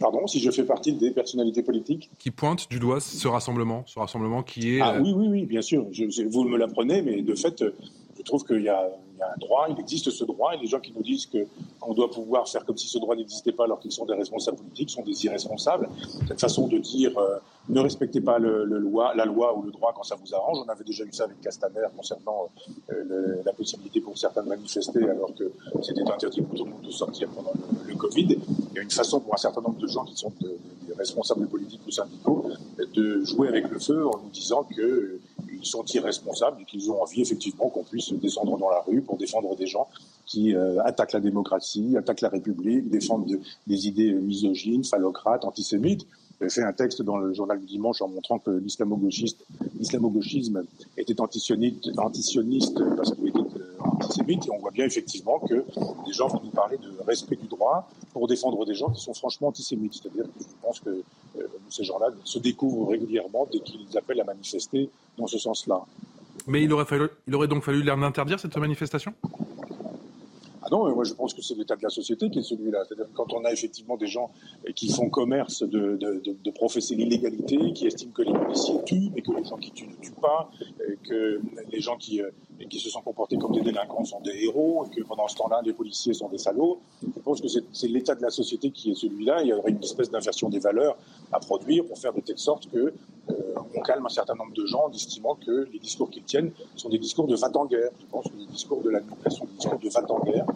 Pardon, 0.00 0.26
si 0.26 0.40
je 0.40 0.50
fais 0.50 0.64
partie 0.64 0.94
des 0.94 1.12
personnalités 1.12 1.62
politiques 1.62 2.10
Qui 2.18 2.32
pointent 2.32 2.68
du 2.68 2.80
doigt 2.80 2.98
ce 2.98 3.28
rassemblement, 3.28 3.84
ce 3.86 4.00
rassemblement 4.00 4.42
qui 4.42 4.76
est... 4.76 4.80
Ah 4.80 4.98
oui, 5.00 5.12
oui, 5.14 5.28
oui, 5.28 5.46
bien 5.46 5.62
sûr. 5.62 5.86
vous 6.28 6.44
me 6.44 6.58
l'apprenez, 6.58 7.02
mais 7.02 7.22
de 7.22 7.34
fait, 7.36 7.62
je 8.22 8.26
trouve 8.26 8.44
qu'il 8.44 8.62
y 8.62 8.68
a 8.68 8.88
un 9.20 9.38
droit, 9.38 9.66
il 9.68 9.78
existe 9.80 10.10
ce 10.10 10.24
droit, 10.24 10.54
et 10.54 10.58
les 10.58 10.66
gens 10.66 10.78
qui 10.78 10.92
nous 10.94 11.02
disent 11.02 11.26
qu'on 11.26 11.92
doit 11.92 12.10
pouvoir 12.10 12.48
faire 12.48 12.64
comme 12.64 12.76
si 12.76 12.86
ce 12.86 12.98
droit 12.98 13.16
n'existait 13.16 13.50
pas 13.52 13.64
alors 13.64 13.80
qu'ils 13.80 13.90
sont 13.90 14.06
des 14.06 14.14
responsables 14.14 14.56
politiques 14.56 14.90
sont 14.90 15.02
des 15.02 15.24
irresponsables. 15.24 15.88
Cette 16.28 16.40
façon 16.40 16.68
de 16.68 16.78
dire 16.78 17.16
euh, 17.18 17.38
ne 17.68 17.80
respectez 17.80 18.20
pas 18.20 18.38
le, 18.38 18.64
loi, 18.64 19.12
la 19.14 19.24
loi 19.24 19.56
ou 19.56 19.62
le 19.62 19.72
droit 19.72 19.92
quand 19.94 20.04
ça 20.04 20.16
vous 20.16 20.34
arrange. 20.34 20.58
On 20.64 20.68
avait 20.68 20.84
déjà 20.84 21.04
eu 21.04 21.12
ça 21.12 21.24
avec 21.24 21.40
Castaner 21.40 21.86
concernant 21.96 22.48
euh, 22.92 23.42
la 23.44 23.52
possibilité 23.52 24.00
pour 24.00 24.16
certains 24.16 24.42
de 24.42 24.48
manifester 24.48 25.02
alors 25.08 25.34
que 25.34 25.50
c'était 25.82 26.02
interdit 26.02 26.42
pour 26.42 26.56
tout 26.56 26.64
le 26.64 26.70
monde 26.70 26.82
de 26.82 26.90
sortir 26.90 27.28
pendant 27.28 27.52
le, 27.86 27.94
Covid. 27.96 28.36
Il 28.70 28.76
y 28.76 28.78
a 28.78 28.82
une 28.82 28.90
façon 28.90 29.20
pour 29.20 29.34
un 29.34 29.36
certain 29.36 29.60
nombre 29.60 29.78
de 29.78 29.86
gens 29.86 30.04
qui 30.04 30.16
sont 30.16 30.32
des 30.40 30.94
responsables 30.94 31.46
politiques 31.46 31.82
ou 31.86 31.90
syndicaux 31.90 32.46
de 32.94 33.22
jouer 33.24 33.48
avec 33.48 33.68
le 33.70 33.78
feu 33.78 34.06
en 34.06 34.18
nous 34.18 34.30
disant 34.30 34.64
que 34.64 35.20
ils 35.62 35.68
sont 35.68 35.84
irresponsables 35.84 36.60
et 36.60 36.64
qu'ils 36.64 36.90
ont 36.90 37.00
envie 37.00 37.22
effectivement 37.22 37.68
qu'on 37.68 37.84
puisse 37.84 38.12
descendre 38.12 38.58
dans 38.58 38.70
la 38.70 38.80
rue 38.80 39.00
pour 39.00 39.16
défendre 39.16 39.54
des 39.56 39.66
gens 39.66 39.88
qui 40.26 40.54
euh, 40.54 40.82
attaquent 40.82 41.12
la 41.12 41.20
démocratie, 41.20 41.96
attaquent 41.96 42.22
la 42.22 42.28
République, 42.28 42.90
défendent 42.90 43.38
des 43.66 43.88
idées 43.88 44.12
misogynes, 44.12 44.84
phallocrates, 44.84 45.44
antisémites. 45.44 46.06
J'ai 46.40 46.48
fait 46.48 46.62
un 46.64 46.72
texte 46.72 47.02
dans 47.02 47.18
le 47.18 47.32
journal 47.32 47.60
du 47.60 47.66
dimanche 47.66 48.02
en 48.02 48.08
montrant 48.08 48.40
que 48.40 48.50
l'islamo-gauchisme 48.50 50.64
était 50.96 51.20
antisioniste, 51.20 51.88
antisioniste 51.96 52.80
parce 52.96 53.14
qu'il 53.14 53.28
était 53.28 53.38
euh, 53.38 53.76
antisémite 53.78 54.46
et 54.46 54.50
on 54.50 54.58
voit 54.58 54.72
bien 54.72 54.84
effectivement 54.84 55.38
que 55.38 55.64
des 56.04 56.12
gens 56.12 56.26
vont 56.26 56.40
nous 56.42 56.50
parler 56.50 56.78
de 56.78 56.92
respect 57.06 57.36
du 57.36 57.46
droit 57.46 57.88
pour 58.12 58.26
défendre 58.26 58.66
des 58.66 58.74
gens 58.74 58.90
qui 58.90 59.00
sont 59.00 59.14
franchement 59.14 59.46
antisémites. 59.48 59.94
C'est-à-dire 59.94 60.24
que 60.24 60.40
je 60.40 60.46
pense 60.60 60.80
que 60.80 61.04
euh, 61.38 61.41
ces 61.72 61.84
gens-là 61.84 62.08
se 62.24 62.38
découvrent 62.38 62.90
régulièrement 62.90 63.48
dès 63.50 63.60
qu'ils 63.60 63.96
appellent 63.96 64.20
à 64.20 64.24
manifester 64.24 64.90
dans 65.18 65.26
ce 65.26 65.38
sens-là. 65.38 65.82
Mais 66.46 66.62
il 66.62 66.72
aurait, 66.72 66.84
fallu, 66.84 67.08
il 67.26 67.34
aurait 67.34 67.48
donc 67.48 67.62
fallu 67.62 67.82
l'interdire, 67.82 68.38
cette 68.40 68.56
manifestation? 68.56 69.14
Ah 70.64 70.68
non, 70.70 70.94
moi 70.94 71.04
je 71.04 71.12
pense 71.12 71.34
que 71.34 71.42
c'est 71.42 71.54
l'état 71.54 71.76
de 71.76 71.82
la 71.82 71.90
société 71.90 72.30
qui 72.30 72.38
est 72.38 72.42
celui-là. 72.42 72.84
C'est-à-dire 72.86 73.06
que 73.06 73.14
quand 73.14 73.32
on 73.32 73.44
a 73.44 73.52
effectivement 73.52 73.96
des 73.96 74.06
gens 74.06 74.30
qui 74.76 74.92
font 74.92 75.10
commerce 75.10 75.62
de, 75.62 75.96
de, 75.96 76.22
de, 76.24 76.50
professer 76.50 76.94
l'illégalité, 76.94 77.72
qui 77.72 77.86
estiment 77.86 78.12
que 78.12 78.22
les 78.22 78.32
policiers 78.32 78.82
tuent, 78.84 79.10
mais 79.14 79.22
que 79.22 79.32
les 79.32 79.44
gens 79.44 79.56
qui 79.56 79.72
tuent 79.72 79.88
ne 79.88 79.96
tuent 79.96 80.20
pas, 80.20 80.50
que 81.08 81.40
les 81.70 81.80
gens 81.80 81.96
qui, 81.96 82.20
euh, 82.62 82.66
qui 82.68 82.78
se 82.78 82.90
sont 82.90 83.00
comportés 83.00 83.36
comme 83.36 83.52
des 83.52 83.60
délinquants 83.60 84.04
sont 84.04 84.20
des 84.20 84.44
héros, 84.44 84.86
et 84.86 84.94
que 84.94 85.02
pendant 85.04 85.28
ce 85.28 85.36
temps-là, 85.36 85.60
les 85.64 85.72
policiers 85.72 86.14
sont 86.14 86.28
des 86.28 86.38
salauds. 86.38 86.80
Je 87.02 87.20
pense 87.20 87.40
que 87.40 87.48
c'est 87.48 87.88
l'état 87.88 88.14
de 88.14 88.22
la 88.22 88.30
société 88.30 88.70
qui 88.70 88.92
est 88.92 88.94
celui-là. 88.94 89.42
Il 89.42 89.48
y 89.48 89.52
aurait 89.52 89.70
une 89.70 89.82
espèce 89.82 90.10
d'inversion 90.10 90.48
des 90.48 90.58
valeurs 90.58 90.96
à 91.32 91.40
produire 91.40 91.84
pour 91.84 91.98
faire 91.98 92.12
de 92.12 92.20
telle 92.20 92.38
sorte 92.38 92.70
que 92.70 92.92
euh, 93.30 93.54
on 93.74 93.80
calme 93.80 94.04
un 94.04 94.10
certain 94.10 94.34
nombre 94.34 94.52
de 94.52 94.66
gens 94.66 94.86
en 94.86 94.92
estimant 94.92 95.36
que 95.36 95.68
les 95.72 95.78
discours 95.78 96.10
qu'ils 96.10 96.24
tiennent 96.24 96.50
sont 96.76 96.88
des 96.88 96.98
discours 96.98 97.26
de 97.26 97.36
va 97.36 97.50
en 97.54 97.66
guerre. 97.66 97.90
Je 98.00 98.06
pense 98.06 98.24
que 98.24 98.36
les 98.36 98.46
discours 98.46 98.82
de 98.82 98.90
l'administration 98.90 99.44
sont 99.44 99.50
des 99.50 99.58
discours 99.58 99.78
de 99.78 99.88
va 99.88 100.12
en 100.12 100.24
guerre, 100.24 100.46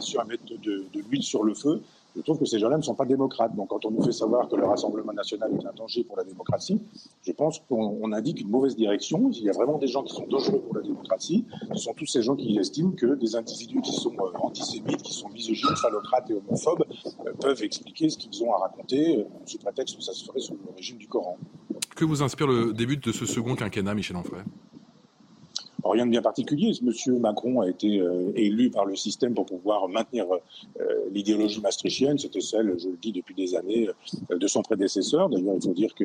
sûr 0.00 0.20
à 0.20 0.24
mettre 0.24 0.44
de, 0.46 0.56
de 0.92 1.00
l'huile 1.08 1.22
sur 1.22 1.44
le 1.44 1.54
feu 1.54 1.82
je 2.16 2.20
trouve 2.20 2.38
que 2.38 2.44
ces 2.44 2.58
gens-là 2.58 2.76
ne 2.76 2.82
sont 2.82 2.94
pas 2.94 3.04
démocrates. 3.04 3.54
Donc 3.54 3.68
quand 3.68 3.84
on 3.84 3.90
nous 3.90 4.02
fait 4.02 4.12
savoir 4.12 4.48
que 4.48 4.56
le 4.56 4.66
Rassemblement 4.66 5.12
national 5.12 5.52
est 5.54 5.66
un 5.66 5.72
danger 5.72 6.04
pour 6.04 6.16
la 6.16 6.24
démocratie, 6.24 6.80
je 7.22 7.32
pense 7.32 7.60
qu'on 7.68 8.12
indique 8.12 8.40
une 8.40 8.50
mauvaise 8.50 8.76
direction. 8.76 9.30
Il 9.30 9.44
y 9.44 9.50
a 9.50 9.52
vraiment 9.52 9.78
des 9.78 9.86
gens 9.86 10.02
qui 10.02 10.14
sont 10.14 10.26
dangereux 10.26 10.60
pour 10.60 10.74
la 10.74 10.82
démocratie. 10.82 11.44
Ce 11.74 11.82
sont 11.82 11.94
tous 11.94 12.06
ces 12.06 12.22
gens 12.22 12.36
qui 12.36 12.58
estiment 12.58 12.92
que 12.92 13.14
des 13.14 13.36
individus 13.36 13.80
qui 13.80 13.92
sont 13.92 14.14
euh, 14.14 14.38
antisémites, 14.40 15.02
qui 15.02 15.12
sont 15.12 15.28
misogynes, 15.28 15.76
phallocrates 15.76 16.30
et 16.30 16.34
homophobes 16.34 16.84
euh, 17.26 17.32
peuvent 17.40 17.62
expliquer 17.62 18.10
ce 18.10 18.18
qu'ils 18.18 18.42
ont 18.44 18.52
à 18.54 18.58
raconter 18.58 19.18
euh, 19.18 19.24
sous 19.46 19.58
prétexte 19.58 19.96
que 19.96 20.02
ça 20.02 20.12
se 20.12 20.24
ferait 20.24 20.40
sous 20.40 20.54
le 20.54 20.74
régime 20.76 20.98
du 20.98 21.08
Coran. 21.08 21.36
Que 21.96 22.04
vous 22.04 22.22
inspire 22.22 22.46
le 22.46 22.72
début 22.72 22.96
de 22.96 23.12
ce 23.12 23.26
second 23.26 23.54
quinquennat, 23.54 23.94
Michel 23.94 24.16
Onfray? 24.16 24.42
Rien 25.84 26.06
de 26.06 26.10
bien 26.10 26.22
particulier. 26.22 26.72
Monsieur 26.82 27.18
Macron 27.18 27.60
a 27.60 27.68
été 27.68 28.00
euh, 28.00 28.32
élu 28.34 28.70
par 28.70 28.84
le 28.84 28.96
système 28.96 29.34
pour 29.34 29.46
pouvoir 29.46 29.88
maintenir 29.88 30.26
euh, 30.30 30.84
l'idéologie 31.12 31.60
maastrichtienne. 31.60 32.18
C'était 32.18 32.40
celle, 32.40 32.78
je 32.78 32.88
le 32.88 32.96
dis 32.96 33.12
depuis 33.12 33.34
des 33.34 33.54
années, 33.54 33.88
de 34.30 34.46
son 34.46 34.62
prédécesseur. 34.62 35.28
D'ailleurs, 35.28 35.54
il 35.56 35.62
faut 35.62 35.74
dire 35.74 35.94
que 35.94 36.04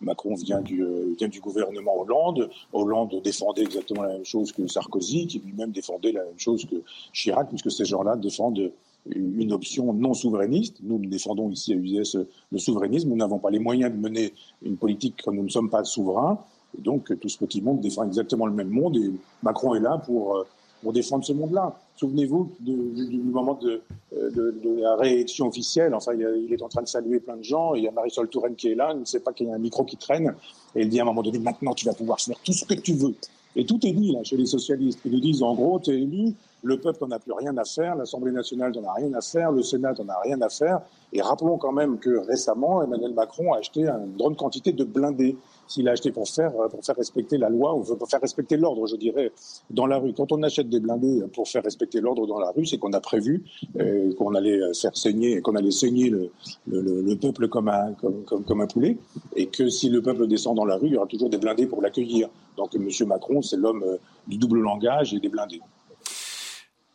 Macron 0.00 0.34
vient 0.34 0.60
du, 0.60 0.84
vient 1.18 1.28
du 1.28 1.40
gouvernement 1.40 2.00
Hollande. 2.00 2.48
Hollande 2.72 3.20
défendait 3.22 3.62
exactement 3.62 4.02
la 4.02 4.14
même 4.14 4.24
chose 4.24 4.52
que 4.52 4.66
Sarkozy, 4.66 5.26
qui 5.26 5.38
lui-même 5.38 5.70
défendait 5.70 6.12
la 6.12 6.24
même 6.24 6.38
chose 6.38 6.64
que 6.64 6.76
Chirac, 7.12 7.48
puisque 7.48 7.70
ces 7.70 7.84
gens-là 7.84 8.16
défendent 8.16 8.72
une 9.14 9.52
option 9.52 9.92
non 9.92 10.14
souverainiste. 10.14 10.78
Nous, 10.82 10.98
nous 10.98 11.08
défendons 11.08 11.50
ici 11.50 11.72
à 11.72 11.76
USS 11.76 12.18
le 12.50 12.58
souverainisme. 12.58 13.08
Nous 13.08 13.16
n'avons 13.16 13.38
pas 13.38 13.50
les 13.50 13.58
moyens 13.58 13.92
de 13.92 13.96
mener 13.96 14.32
une 14.62 14.76
politique 14.76 15.20
quand 15.24 15.32
nous 15.32 15.44
ne 15.44 15.48
sommes 15.48 15.70
pas 15.70 15.84
souverains. 15.84 16.38
Donc, 16.78 17.18
tout 17.20 17.28
ce 17.28 17.38
petit 17.38 17.60
monde 17.62 17.80
défend 17.80 18.04
exactement 18.04 18.46
le 18.46 18.52
même 18.52 18.70
monde 18.70 18.96
et 18.96 19.10
Macron 19.42 19.74
est 19.74 19.80
là 19.80 19.98
pour, 20.04 20.36
euh, 20.36 20.46
pour 20.82 20.92
défendre 20.92 21.24
ce 21.24 21.32
monde-là. 21.32 21.78
Souvenez-vous 21.96 22.52
du 22.60 23.18
moment 23.18 23.58
de, 23.60 23.82
de, 24.12 24.80
la 24.80 24.96
réélection 24.96 25.48
officielle. 25.48 25.94
Enfin, 25.94 26.12
il, 26.14 26.52
est 26.52 26.62
en 26.62 26.68
train 26.68 26.82
de 26.82 26.88
saluer 26.88 27.20
plein 27.20 27.36
de 27.36 27.42
gens. 27.42 27.74
Il 27.74 27.84
y 27.84 27.88
a 27.88 27.90
Marisol 27.90 28.28
Touraine 28.28 28.54
qui 28.54 28.68
est 28.68 28.74
là. 28.74 28.92
Il 28.94 29.00
ne 29.00 29.04
sait 29.04 29.20
pas 29.20 29.32
qu'il 29.32 29.48
y 29.48 29.50
a 29.50 29.54
un 29.54 29.58
micro 29.58 29.84
qui 29.84 29.96
traîne. 29.96 30.34
Et 30.74 30.82
il 30.82 30.88
dit 30.88 31.00
à 31.00 31.02
un 31.02 31.06
moment 31.06 31.22
donné, 31.22 31.38
maintenant, 31.38 31.72
tu 31.72 31.86
vas 31.86 31.94
pouvoir 31.94 32.20
faire 32.20 32.36
tout 32.44 32.52
ce 32.52 32.64
que 32.64 32.74
tu 32.74 32.92
veux. 32.92 33.14
Et 33.56 33.64
tout 33.64 33.84
est 33.86 33.92
dit 33.92 34.12
là 34.12 34.22
chez 34.22 34.36
les 34.36 34.44
socialistes. 34.44 35.00
Ils 35.06 35.12
nous 35.12 35.20
disent, 35.20 35.42
en 35.42 35.54
gros, 35.54 35.80
tu 35.80 35.90
es 35.90 35.94
élu, 35.94 36.34
le 36.62 36.78
peuple 36.78 36.98
n'en 37.06 37.16
a 37.16 37.18
plus 37.18 37.32
rien 37.32 37.56
à 37.56 37.64
faire, 37.64 37.96
l'Assemblée 37.96 38.32
nationale 38.32 38.72
n'en 38.74 38.88
a 38.88 38.94
rien 38.94 39.12
à 39.14 39.22
faire, 39.22 39.50
le 39.50 39.62
Sénat 39.62 39.94
n'en 39.94 40.08
a 40.08 40.20
rien 40.20 40.40
à 40.42 40.50
faire. 40.50 40.80
Et 41.12 41.22
rappelons 41.22 41.56
quand 41.56 41.72
même 41.72 41.98
que 41.98 42.18
récemment, 42.26 42.82
Emmanuel 42.82 43.14
Macron 43.14 43.54
a 43.54 43.58
acheté 43.58 43.88
une 43.88 44.16
grande 44.16 44.36
quantité 44.36 44.72
de 44.72 44.84
blindés. 44.84 45.36
S'il 45.68 45.88
a 45.88 45.92
acheté 45.92 46.12
pour 46.12 46.28
faire, 46.28 46.52
pour 46.70 46.84
faire 46.84 46.96
respecter 46.96 47.38
la 47.38 47.48
loi, 47.48 47.74
ou 47.74 47.82
pour 47.82 48.08
faire 48.08 48.20
respecter 48.20 48.56
l'ordre, 48.56 48.86
je 48.86 48.96
dirais, 48.96 49.32
dans 49.70 49.86
la 49.86 49.98
rue. 49.98 50.12
Quand 50.12 50.32
on 50.32 50.42
achète 50.42 50.68
des 50.68 50.80
blindés 50.80 51.22
pour 51.34 51.48
faire 51.48 51.62
respecter 51.62 52.00
l'ordre 52.00 52.26
dans 52.26 52.38
la 52.38 52.50
rue, 52.50 52.66
c'est 52.66 52.78
qu'on 52.78 52.92
a 52.92 53.00
prévu 53.00 53.44
euh, 53.78 54.12
qu'on 54.14 54.34
allait 54.34 54.60
faire 54.80 54.96
saigner, 54.96 55.40
qu'on 55.40 55.56
allait 55.56 55.70
saigner 55.70 56.10
le, 56.10 56.30
le, 56.68 57.02
le, 57.02 57.16
peuple 57.16 57.48
comme 57.48 57.68
un, 57.68 58.66
poulet, 58.66 58.96
et 59.34 59.46
que 59.46 59.68
si 59.68 59.88
le 59.88 60.02
peuple 60.02 60.26
descend 60.26 60.56
dans 60.56 60.64
la 60.64 60.76
rue, 60.76 60.88
il 60.88 60.94
y 60.94 60.96
aura 60.96 61.06
toujours 61.06 61.30
des 61.30 61.38
blindés 61.38 61.66
pour 61.66 61.82
l'accueillir. 61.82 62.28
Donc 62.56 62.74
M. 62.74 62.88
Macron, 63.06 63.42
c'est 63.42 63.56
l'homme 63.56 63.82
euh, 63.82 63.96
du 64.26 64.38
double 64.38 64.60
langage 64.60 65.14
et 65.14 65.20
des 65.20 65.28
blindés 65.28 65.60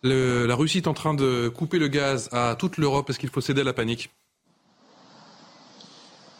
la 0.03 0.55
Russie 0.55 0.79
est 0.79 0.87
en 0.87 0.93
train 0.93 1.13
de 1.13 1.49
couper 1.49 1.79
le 1.79 1.87
gaz 1.87 2.29
à 2.31 2.55
toute 2.57 2.77
l'Europe. 2.77 3.09
Est-ce 3.09 3.19
qu'il 3.19 3.29
faut 3.29 3.41
céder 3.41 3.61
à 3.61 3.63
la 3.63 3.73
panique? 3.73 4.09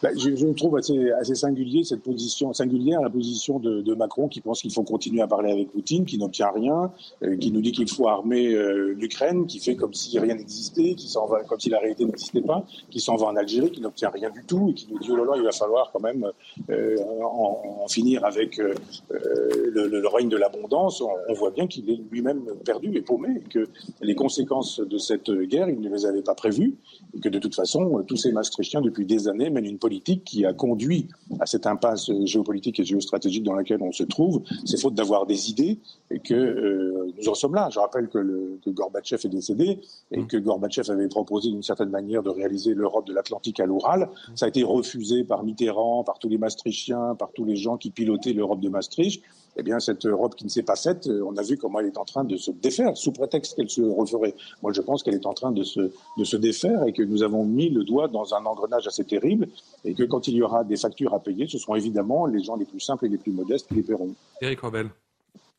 Bah, 0.02 0.10
je, 0.18 0.46
trouve 0.54 0.78
assez, 0.78 1.12
assez 1.12 1.36
cette 1.36 2.02
position 2.02 2.54
singulière, 2.54 3.02
la 3.02 3.10
position 3.10 3.60
de, 3.60 3.94
Macron 3.94 4.28
qui 4.28 4.42
pense 4.42 4.62
qu'il 4.62 4.72
faut 4.72 4.84
continuer 4.84 5.22
à 5.22 5.28
parler 5.28 5.52
avec 5.52 5.72
Poutine, 5.72 6.06
qui 6.06 6.18
n'obtient 6.18 6.50
rien, 6.50 6.92
euh, 7.24 7.36
qui 7.38 7.52
nous 7.52 7.62
dit 7.62 7.72
qu'il 7.72 7.90
faut 7.90 8.08
armer 8.08 8.54
euh, 8.54 8.96
l'Ukraine, 8.98 9.46
qui 9.46 9.60
fait 9.60 9.76
comme 9.76 9.94
si 9.94 10.18
rien 10.18 10.34
n'existait, 10.34 10.96
qui 10.96 11.08
s'en 11.08 11.28
va 11.28 11.44
comme 11.44 11.60
si 11.60 11.70
la 11.70 11.80
réalité 11.80 12.06
n'existait 12.06 12.42
pas, 12.42 12.66
qui 12.90 13.00
s'en 13.00 13.16
va 13.16 13.28
en 13.28 13.36
Algérie, 13.36 13.70
qui 13.70 13.82
n'obtient 13.82 14.10
rien 14.10 14.30
du 14.30 14.44
tout 14.46 14.70
et 14.70 14.74
qui 14.74 14.88
nous 14.90 14.98
dit 14.98 15.10
oh 15.12 15.18
là 15.18 15.26
là, 15.26 15.32
il 15.36 15.44
va 15.44 15.52
falloir 15.52 15.92
quand 15.92 16.00
même 16.00 16.26
euh, 16.70 16.98
en, 17.22 17.88
finir 17.88 18.24
avec 18.26 18.58
le, 18.58 20.08
règne 20.08 20.30
de 20.30 20.38
l'abondance. 20.38 21.02
On, 21.02 21.34
voit 21.34 21.52
bien 21.52 21.68
qu'il 21.68 21.90
est 21.90 22.00
lui-même 22.12 22.44
perdu 22.66 22.96
et 22.96 23.02
paumé, 23.02 23.42
que 23.50 23.68
les 24.02 24.16
conséquences 24.16 24.80
de 24.80 24.98
cette 24.98 25.32
guerre, 25.32 25.70
il 25.70 25.80
ne 25.80 25.90
les 25.90 26.06
avait 26.06 26.22
pas 26.22 26.36
prévues, 26.36 26.76
et 27.16 27.20
que 27.20 27.30
de 27.30 27.40
toute 27.40 27.56
façon, 27.56 28.04
tous 28.08 28.18
ces 28.18 28.32
Maastrichtiens 28.32 28.82
depuis 28.82 29.06
des 29.06 29.28
années 29.28 29.50
mènent 29.50 29.66
une 29.66 29.80
politique 29.80 29.91
politique 29.92 30.24
qui 30.24 30.46
a 30.46 30.54
conduit 30.54 31.10
à 31.42 31.46
cette 31.46 31.68
impasse 31.68 32.10
géopolitique 32.24 32.80
et 32.80 32.86
géostratégique 32.86 33.44
dans 33.44 33.56
laquelle 33.56 33.82
on 33.82 33.92
se 33.92 34.04
trouve, 34.04 34.42
c'est 34.64 34.80
faute 34.80 34.94
d'avoir 34.94 35.26
des 35.26 35.50
idées 35.50 35.80
et 36.10 36.20
que 36.20 36.34
euh, 36.34 37.12
nous 37.18 37.28
en 37.28 37.34
sommes 37.34 37.56
là. 37.56 37.68
Je 37.74 37.80
rappelle 37.80 38.08
que, 38.08 38.18
le, 38.18 38.58
que 38.64 38.70
Gorbatchev 38.70 39.20
est 39.26 39.30
décédé 39.30 39.80
et 40.12 40.24
que 40.26 40.38
Gorbatchev 40.38 40.90
avait 40.90 41.10
proposé 41.10 41.50
d'une 41.50 41.64
certaine 41.64 41.90
manière 41.90 42.24
de 42.24 42.30
réaliser 42.30 42.74
l'Europe 42.74 43.06
de 43.06 43.14
l'Atlantique 43.14 43.60
à 43.60 43.66
l'Oural. 43.66 44.08
Ça 44.36 44.46
a 44.46 44.48
été 44.50 44.64
refusé 44.64 45.26
par 45.26 45.44
Mitterrand, 45.44 46.06
par 46.06 46.20
tous 46.20 46.30
les 46.30 46.38
Maastrichtiens, 46.38 47.16
par 47.20 47.34
tous 47.34 47.44
les 47.44 47.58
gens 47.58 47.76
qui 47.76 47.90
pilotaient 47.90 48.34
l'Europe 48.34 48.62
de 48.62 48.70
Maastricht 48.70 49.22
eh 49.58 49.64
bien, 49.64 49.80
cette 49.80 50.06
Europe 50.06 50.36
qui 50.36 50.46
ne 50.46 50.50
s'est 50.50 50.64
pas 50.64 50.76
faite, 50.76 51.08
euh, 51.08 51.24
on 51.26 51.36
a 51.38 51.44
vu 51.44 51.58
comment 51.58 51.80
elle 51.80 51.88
est 51.88 51.98
en 51.98 52.06
train 52.06 52.24
de 52.24 52.38
se 52.38 52.52
défaire, 52.52 52.96
sous 52.96 53.12
prétexte 53.12 53.56
qu'elle 53.56 53.70
se 53.70 53.82
referait. 53.82 54.36
Moi, 54.62 54.72
je 54.74 54.82
pense 54.82 55.04
qu'elle 55.04 55.16
est 55.16 55.26
en 55.26 55.34
train 55.34 55.52
de 55.52 55.64
se, 55.64 55.92
de 56.18 56.24
se 56.24 56.38
défaire 56.38 56.84
et 56.88 56.94
que 56.94 57.04
nous 57.04 57.24
avons 57.24 57.46
mis 57.46 57.70
le 57.70 57.84
doigt 57.84 58.08
dans 58.08 58.34
un 58.34 58.46
engrenage 58.46 58.88
assez 58.88 59.04
terrible 59.04 59.48
et 59.84 59.94
que 59.94 60.04
quand 60.04 60.28
il 60.28 60.36
y 60.36 60.42
aura 60.42 60.64
des 60.64 60.78
factures 60.78 61.14
à 61.14 61.20
payer, 61.20 61.48
ce 61.48 61.58
seront 61.58 61.76
évidemment 61.76 62.26
les 62.26 62.44
gens 62.44 62.56
les 62.56 62.66
plus 62.66 62.80
simples 62.80 63.06
et 63.06 63.10
les 63.10 63.18
plus 63.18 63.32
modestes 63.32 63.68
qui 63.68 63.76
les 63.76 63.84
paieront. 63.84 64.14
Éric 64.42 64.62
Robel. 64.62 64.90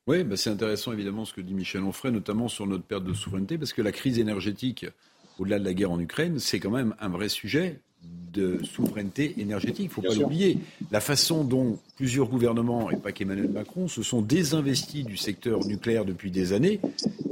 Oui, 0.08 0.24
bah 0.24 0.36
c'est 0.36 0.50
intéressant 0.50 0.92
évidemment 0.92 1.24
ce 1.24 1.32
que 1.32 1.40
dit 1.40 1.54
Michel 1.54 1.82
Onfray, 1.84 2.10
notamment 2.10 2.48
sur 2.48 2.66
notre 2.66 2.82
perte 2.82 3.04
de 3.04 3.12
souveraineté, 3.12 3.56
parce 3.56 3.72
que 3.72 3.82
la 3.82 3.92
crise 3.92 4.18
énergétique, 4.18 4.84
au-delà 5.38 5.60
de 5.60 5.64
la 5.64 5.74
guerre 5.74 5.92
en 5.92 6.00
Ukraine, 6.00 6.40
c'est 6.40 6.58
quand 6.58 6.72
même 6.72 6.96
un 6.98 7.08
vrai 7.08 7.28
sujet 7.28 7.80
de 8.32 8.60
souveraineté 8.64 9.34
énergétique. 9.38 9.78
Il 9.80 9.88
ne 9.88 9.90
faut 9.90 10.02
pas 10.02 10.14
l'oublier. 10.14 10.58
La 10.90 11.00
façon 11.00 11.44
dont 11.44 11.78
plusieurs 11.96 12.28
gouvernements, 12.28 12.90
et 12.90 12.96
pas 12.96 13.12
qu'Emmanuel 13.12 13.50
Macron, 13.50 13.88
se 13.88 14.02
sont 14.02 14.22
désinvestis 14.22 15.04
du 15.04 15.16
secteur 15.16 15.66
nucléaire 15.66 16.04
depuis 16.04 16.30
des 16.30 16.52
années, 16.52 16.80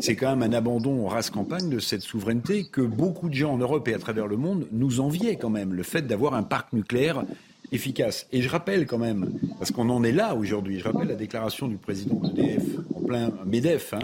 c'est 0.00 0.16
quand 0.16 0.34
même 0.36 0.42
un 0.42 0.54
abandon 0.54 1.06
en 1.06 1.08
race 1.08 1.30
campagne 1.30 1.70
de 1.70 1.78
cette 1.78 2.02
souveraineté 2.02 2.64
que 2.64 2.80
beaucoup 2.82 3.28
de 3.28 3.34
gens 3.34 3.54
en 3.54 3.58
Europe 3.58 3.88
et 3.88 3.94
à 3.94 3.98
travers 3.98 4.26
le 4.26 4.36
monde 4.36 4.66
nous 4.72 5.00
enviaient 5.00 5.36
quand 5.36 5.50
même, 5.50 5.72
le 5.72 5.82
fait 5.82 6.02
d'avoir 6.02 6.34
un 6.34 6.42
parc 6.42 6.72
nucléaire 6.72 7.24
efficace. 7.72 8.26
Et 8.32 8.42
je 8.42 8.48
rappelle 8.48 8.86
quand 8.86 8.98
même, 8.98 9.30
parce 9.58 9.70
qu'on 9.70 9.88
en 9.90 10.02
est 10.02 10.12
là 10.12 10.34
aujourd'hui, 10.34 10.80
je 10.80 10.84
rappelle 10.84 11.08
la 11.08 11.14
déclaration 11.14 11.68
du 11.68 11.76
président 11.76 12.16
d'EDF 12.16 12.64
en 12.94 13.00
plein 13.02 13.32
MEDEF. 13.46 13.94
Hein. 13.94 14.00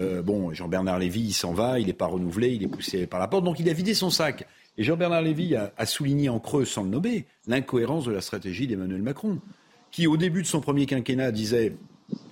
Euh, 0.00 0.22
bon, 0.22 0.52
Jean-Bernard 0.52 0.98
Lévy, 0.98 1.20
il 1.20 1.32
s'en 1.32 1.52
va, 1.52 1.78
il 1.78 1.86
n'est 1.86 1.92
pas 1.92 2.06
renouvelé, 2.06 2.50
il 2.50 2.64
est 2.64 2.68
poussé 2.68 3.06
par 3.06 3.20
la 3.20 3.28
porte, 3.28 3.44
donc 3.44 3.60
il 3.60 3.68
a 3.68 3.72
vidé 3.72 3.94
son 3.94 4.10
sac. 4.10 4.46
Et 4.76 4.84
Jean-Bernard 4.84 5.22
Lévy 5.22 5.54
a, 5.54 5.72
a, 5.76 5.86
souligné 5.86 6.28
en 6.28 6.40
creux, 6.40 6.64
sans 6.64 6.82
le 6.82 6.90
nommer, 6.90 7.26
l'incohérence 7.46 8.04
de 8.04 8.12
la 8.12 8.20
stratégie 8.20 8.66
d'Emmanuel 8.66 9.02
Macron, 9.02 9.38
qui, 9.90 10.06
au 10.06 10.16
début 10.16 10.42
de 10.42 10.46
son 10.46 10.60
premier 10.60 10.86
quinquennat, 10.86 11.30
disait 11.30 11.74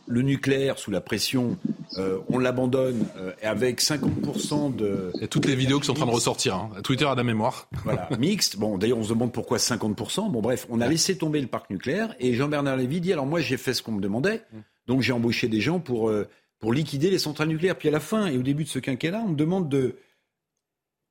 le 0.07 0.23
nucléaire 0.23 0.79
sous 0.79 0.91
la 0.91 1.01
pression, 1.01 1.57
euh, 1.99 2.19
on 2.29 2.39
l'abandonne 2.39 3.07
euh, 3.17 3.33
avec 3.43 3.81
50% 3.81 4.75
de. 4.75 5.11
Il 5.15 5.21
y 5.21 5.25
a 5.25 5.29
toutes 5.29 5.47
les 5.47 5.55
vidéos 5.55 5.81
qui 5.81 5.87
sont 5.87 5.93
en 5.93 5.97
train 5.97 6.07
de 6.07 6.11
ressortir. 6.11 6.55
Hein. 6.55 6.71
Twitter 6.83 7.07
a 7.07 7.15
la 7.15 7.25
mémoire. 7.25 7.69
Voilà, 7.85 8.09
mixte. 8.19 8.59
Bon, 8.59 8.79
d'ailleurs, 8.79 8.99
on 8.99 9.05
se 9.05 9.11
demande 9.11 9.33
pourquoi 9.33 9.59
50%. 9.59 10.31
Bon, 10.31 10.41
bref, 10.41 10.67
on 10.71 10.81
a 10.81 10.89
laissé 10.89 11.17
tomber 11.17 11.41
le 11.41 11.47
parc 11.47 11.71
nucléaire 11.71 12.15
et 12.21 12.35
Jean-Bernard 12.35 12.77
Lévy 12.77 13.01
dit 13.01 13.13
alors 13.13 13.27
moi, 13.27 13.41
j'ai 13.41 13.57
fait 13.57 13.75
ce 13.75 13.83
qu'on 13.83 13.93
me 13.93 14.01
demandait, 14.01 14.43
donc 14.87 15.03
j'ai 15.03 15.13
embauché 15.13 15.49
des 15.49 15.61
gens 15.61 15.81
pour, 15.81 16.09
euh, 16.09 16.29
pour 16.59 16.73
liquider 16.73 17.11
les 17.11 17.19
centrales 17.19 17.49
nucléaires. 17.49 17.77
Puis 17.77 17.89
à 17.89 17.93
la 17.93 18.01
fin 18.01 18.27
et 18.27 18.37
au 18.37 18.43
début 18.43 18.65
de 18.65 18.69
ce 18.69 18.79
quinquennat, 18.79 19.23
on 19.25 19.31
me 19.31 19.37
demande 19.37 19.69
de 19.69 19.97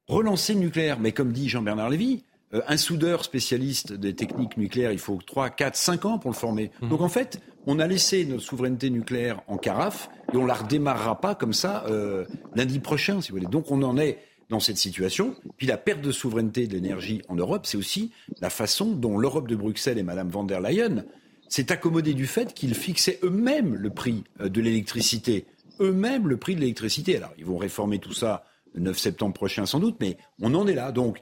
relancer 0.08 0.54
le 0.54 0.60
nucléaire. 0.60 1.00
Mais 1.00 1.12
comme 1.12 1.32
dit 1.32 1.50
Jean-Bernard 1.50 1.90
Lévy, 1.90 2.24
euh, 2.54 2.62
un 2.68 2.78
soudeur 2.78 3.24
spécialiste 3.24 3.94
des 3.94 4.14
techniques 4.14 4.58
nucléaires, 4.58 4.92
il 4.92 5.00
faut 5.00 5.20
3, 5.26 5.50
4, 5.50 5.76
5 5.76 6.06
ans 6.06 6.18
pour 6.20 6.32
le 6.32 6.36
former. 6.36 6.72
Mmh. 6.82 6.90
Donc 6.90 7.02
en 7.02 7.10
fait, 7.10 7.42
on 7.66 7.80
a 7.80 7.88
laissé 7.88 8.26
notre 8.26 8.44
souveraineté 8.44 8.90
nucléaire 8.90 9.42
en 9.48 9.58
carafe 9.58 10.10
et 10.34 10.38
on 10.38 10.46
la 10.46 10.56
redémarrera 10.56 11.22
pas 11.22 11.36
comme 11.36 11.54
ça 11.54 11.86
euh, 11.88 12.26
lundi 12.56 12.80
prochain, 12.80 13.22
si 13.22 13.32
vous 13.32 13.38
voulez. 13.38 13.50
Donc 13.50 13.72
on 13.72 13.84
en 13.84 13.98
est 13.98 14.20
dans 14.50 14.60
cette 14.60 14.78
situation. 14.78 15.36
Puis 15.58 15.68
la 15.68 15.78
perte 15.78 16.02
de 16.02 16.12
souveraineté 16.12 16.68
de 16.68 16.74
l'énergie 16.74 17.22
en 17.30 17.36
Europe, 17.36 17.66
c'est 17.66 17.78
aussi 17.78 18.12
la 18.42 18.50
façon 18.50 18.92
dont 18.92 19.18
l'Europe 19.18 19.48
de 19.48 19.56
Bruxelles 19.56 19.98
et 19.98 20.04
Mme 20.04 20.30
von 20.30 20.44
der 20.44 20.60
Leyen 20.60 21.06
s'est 21.48 21.72
accommodée 21.72 22.14
du 22.14 22.28
fait 22.28 22.54
qu'ils 22.54 22.76
fixaient 22.76 23.20
eux-mêmes 23.24 23.76
le 23.76 23.90
prix 23.90 24.24
euh, 24.42 24.50
de 24.50 24.62
l'électricité. 24.62 25.46
Eux-mêmes 25.80 26.28
le 26.28 26.38
prix 26.38 26.56
de 26.56 26.60
l'électricité. 26.60 27.18
Alors, 27.18 27.32
ils 27.38 27.46
vont 27.46 27.58
réformer 27.58 28.00
tout 28.00 28.14
ça 28.14 28.46
le 28.74 28.82
9 28.82 28.98
septembre 28.98 29.34
prochain 29.34 29.66
sans 29.66 29.80
doute, 29.80 29.98
mais 30.00 30.18
on 30.42 30.54
en 30.54 30.68
est 30.68 30.76
là. 30.76 30.92
Donc, 30.92 31.22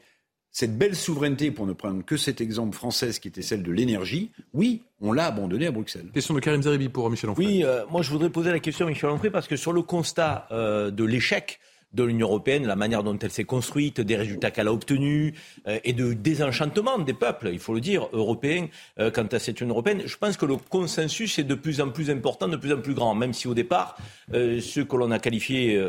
cette 0.51 0.77
belle 0.77 0.95
souveraineté, 0.95 1.51
pour 1.51 1.67
ne 1.67 1.73
prendre 1.73 2.03
que 2.03 2.17
cet 2.17 2.41
exemple 2.41 2.75
français 2.75 3.11
qui 3.11 3.27
était 3.27 3.43
celle 3.43 3.61
de 3.61 3.71
l'énergie, 3.71 4.31
oui, 4.53 4.81
on 4.99 5.11
l'a 5.11 5.27
abandonnée 5.27 5.67
à 5.67 5.71
Bruxelles. 5.71 6.09
Question 6.13 6.33
de 6.33 6.39
Karim 6.39 6.63
Zeribi 6.63 6.89
pour 6.89 7.09
Michel 7.09 7.29
Onfray. 7.29 7.45
Oui, 7.45 7.63
euh, 7.63 7.85
moi 7.91 8.01
je 8.01 8.09
voudrais 8.09 8.29
poser 8.29 8.51
la 8.51 8.59
question 8.59 8.87
à 8.87 8.89
Michel 8.89 9.09
Onfray 9.09 9.29
parce 9.29 9.47
que 9.47 9.55
sur 9.55 9.73
le 9.73 9.83
constat 9.83 10.47
euh, 10.51 10.89
de 10.89 11.03
l'échec 11.03 11.59
de 11.93 12.03
l'Union 12.03 12.27
européenne, 12.27 12.67
la 12.67 12.75
manière 12.75 13.03
dont 13.03 13.17
elle 13.17 13.31
s'est 13.31 13.45
construite, 13.45 13.99
des 13.99 14.15
résultats 14.15 14.51
qu'elle 14.51 14.67
a 14.67 14.73
obtenus 14.73 15.33
euh, 15.67 15.79
et 15.83 15.93
de 15.93 16.13
désenchantement 16.13 16.99
des 16.99 17.13
peuples, 17.13 17.49
il 17.51 17.59
faut 17.59 17.73
le 17.73 17.81
dire, 17.81 18.07
européens 18.13 18.67
euh, 18.99 19.09
quant 19.09 19.25
à 19.25 19.39
cette 19.39 19.59
Union 19.61 19.73
européenne. 19.73 20.03
Je 20.05 20.17
pense 20.17 20.37
que 20.37 20.45
le 20.45 20.57
consensus 20.57 21.39
est 21.39 21.43
de 21.43 21.55
plus 21.55 21.81
en 21.81 21.89
plus 21.89 22.11
important, 22.11 22.47
de 22.47 22.57
plus 22.57 22.73
en 22.73 22.79
plus 22.79 22.93
grand, 22.93 23.15
même 23.15 23.33
si 23.33 23.47
au 23.47 23.55
départ, 23.55 23.97
euh, 24.33 24.61
ceux 24.61 24.85
que 24.85 24.95
l'on 24.95 25.09
a 25.11 25.19
qualifiés 25.19 25.79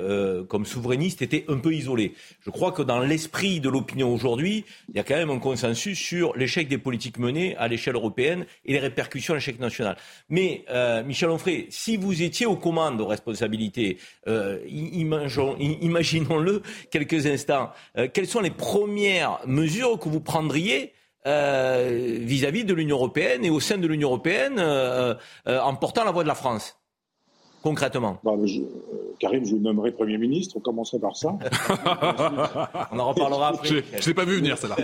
comme 0.48 0.64
souverainistes 0.64 1.22
étaient 1.22 1.44
un 1.48 1.58
peu 1.58 1.74
isolés. 1.74 2.14
Je 2.44 2.50
crois 2.50 2.72
que 2.72 2.82
dans 2.82 3.00
l'esprit 3.00 3.60
de 3.60 3.68
l'opinion 3.68 4.12
aujourd'hui, 4.12 4.64
il 4.88 4.96
y 4.96 4.98
a 4.98 5.02
quand 5.02 5.16
même 5.16 5.30
un 5.30 5.38
consensus 5.38 5.98
sur 5.98 6.36
l'échec 6.36 6.68
des 6.68 6.78
politiques 6.78 7.18
menées 7.18 7.56
à 7.56 7.68
l'échelle 7.68 7.94
européenne 7.94 8.46
et 8.64 8.72
les 8.72 8.78
répercussions 8.78 9.34
à 9.34 9.36
l'échec 9.36 9.58
national. 9.58 9.96
Mais, 10.28 10.64
Michel 11.04 11.30
Onfray, 11.30 11.66
si 11.70 11.96
vous 11.96 12.22
étiez 12.22 12.46
aux 12.46 12.56
commandes 12.56 13.00
aux 13.00 13.06
responsabilités, 13.06 13.98
imaginons-le 15.90 16.62
quelques 16.90 17.26
instants. 17.26 17.70
Euh, 17.98 18.08
quelles 18.12 18.26
sont 18.26 18.40
les 18.40 18.50
premières 18.50 19.40
mesures 19.46 19.98
que 19.98 20.08
vous 20.08 20.20
prendriez 20.20 20.92
euh, 21.26 22.18
vis-à-vis 22.20 22.64
de 22.64 22.72
l'Union 22.72 22.96
européenne 22.96 23.44
et 23.44 23.50
au 23.50 23.60
sein 23.60 23.76
de 23.76 23.86
l'Union 23.86 24.08
européenne 24.08 24.56
euh, 24.58 25.14
en 25.46 25.74
portant 25.74 26.04
la 26.04 26.12
voix 26.12 26.22
de 26.22 26.28
la 26.28 26.34
France? 26.34 26.79
Concrètement 27.62 28.18
bah, 28.24 28.32
je, 28.44 28.60
euh, 28.60 29.14
Karim, 29.18 29.44
je 29.44 29.54
vous 29.54 29.60
nommerai 29.60 29.92
Premier 29.92 30.16
ministre, 30.16 30.56
on 30.56 30.60
commencerait 30.60 30.98
par 30.98 31.16
ça. 31.16 31.38
on 32.92 32.98
en 32.98 33.08
reparlera 33.08 33.48
après. 33.48 33.68
Je 33.68 33.74
ne 33.74 34.06
l'ai 34.06 34.14
pas 34.14 34.24
vu 34.24 34.36
venir, 34.36 34.56
celle-là. 34.56 34.76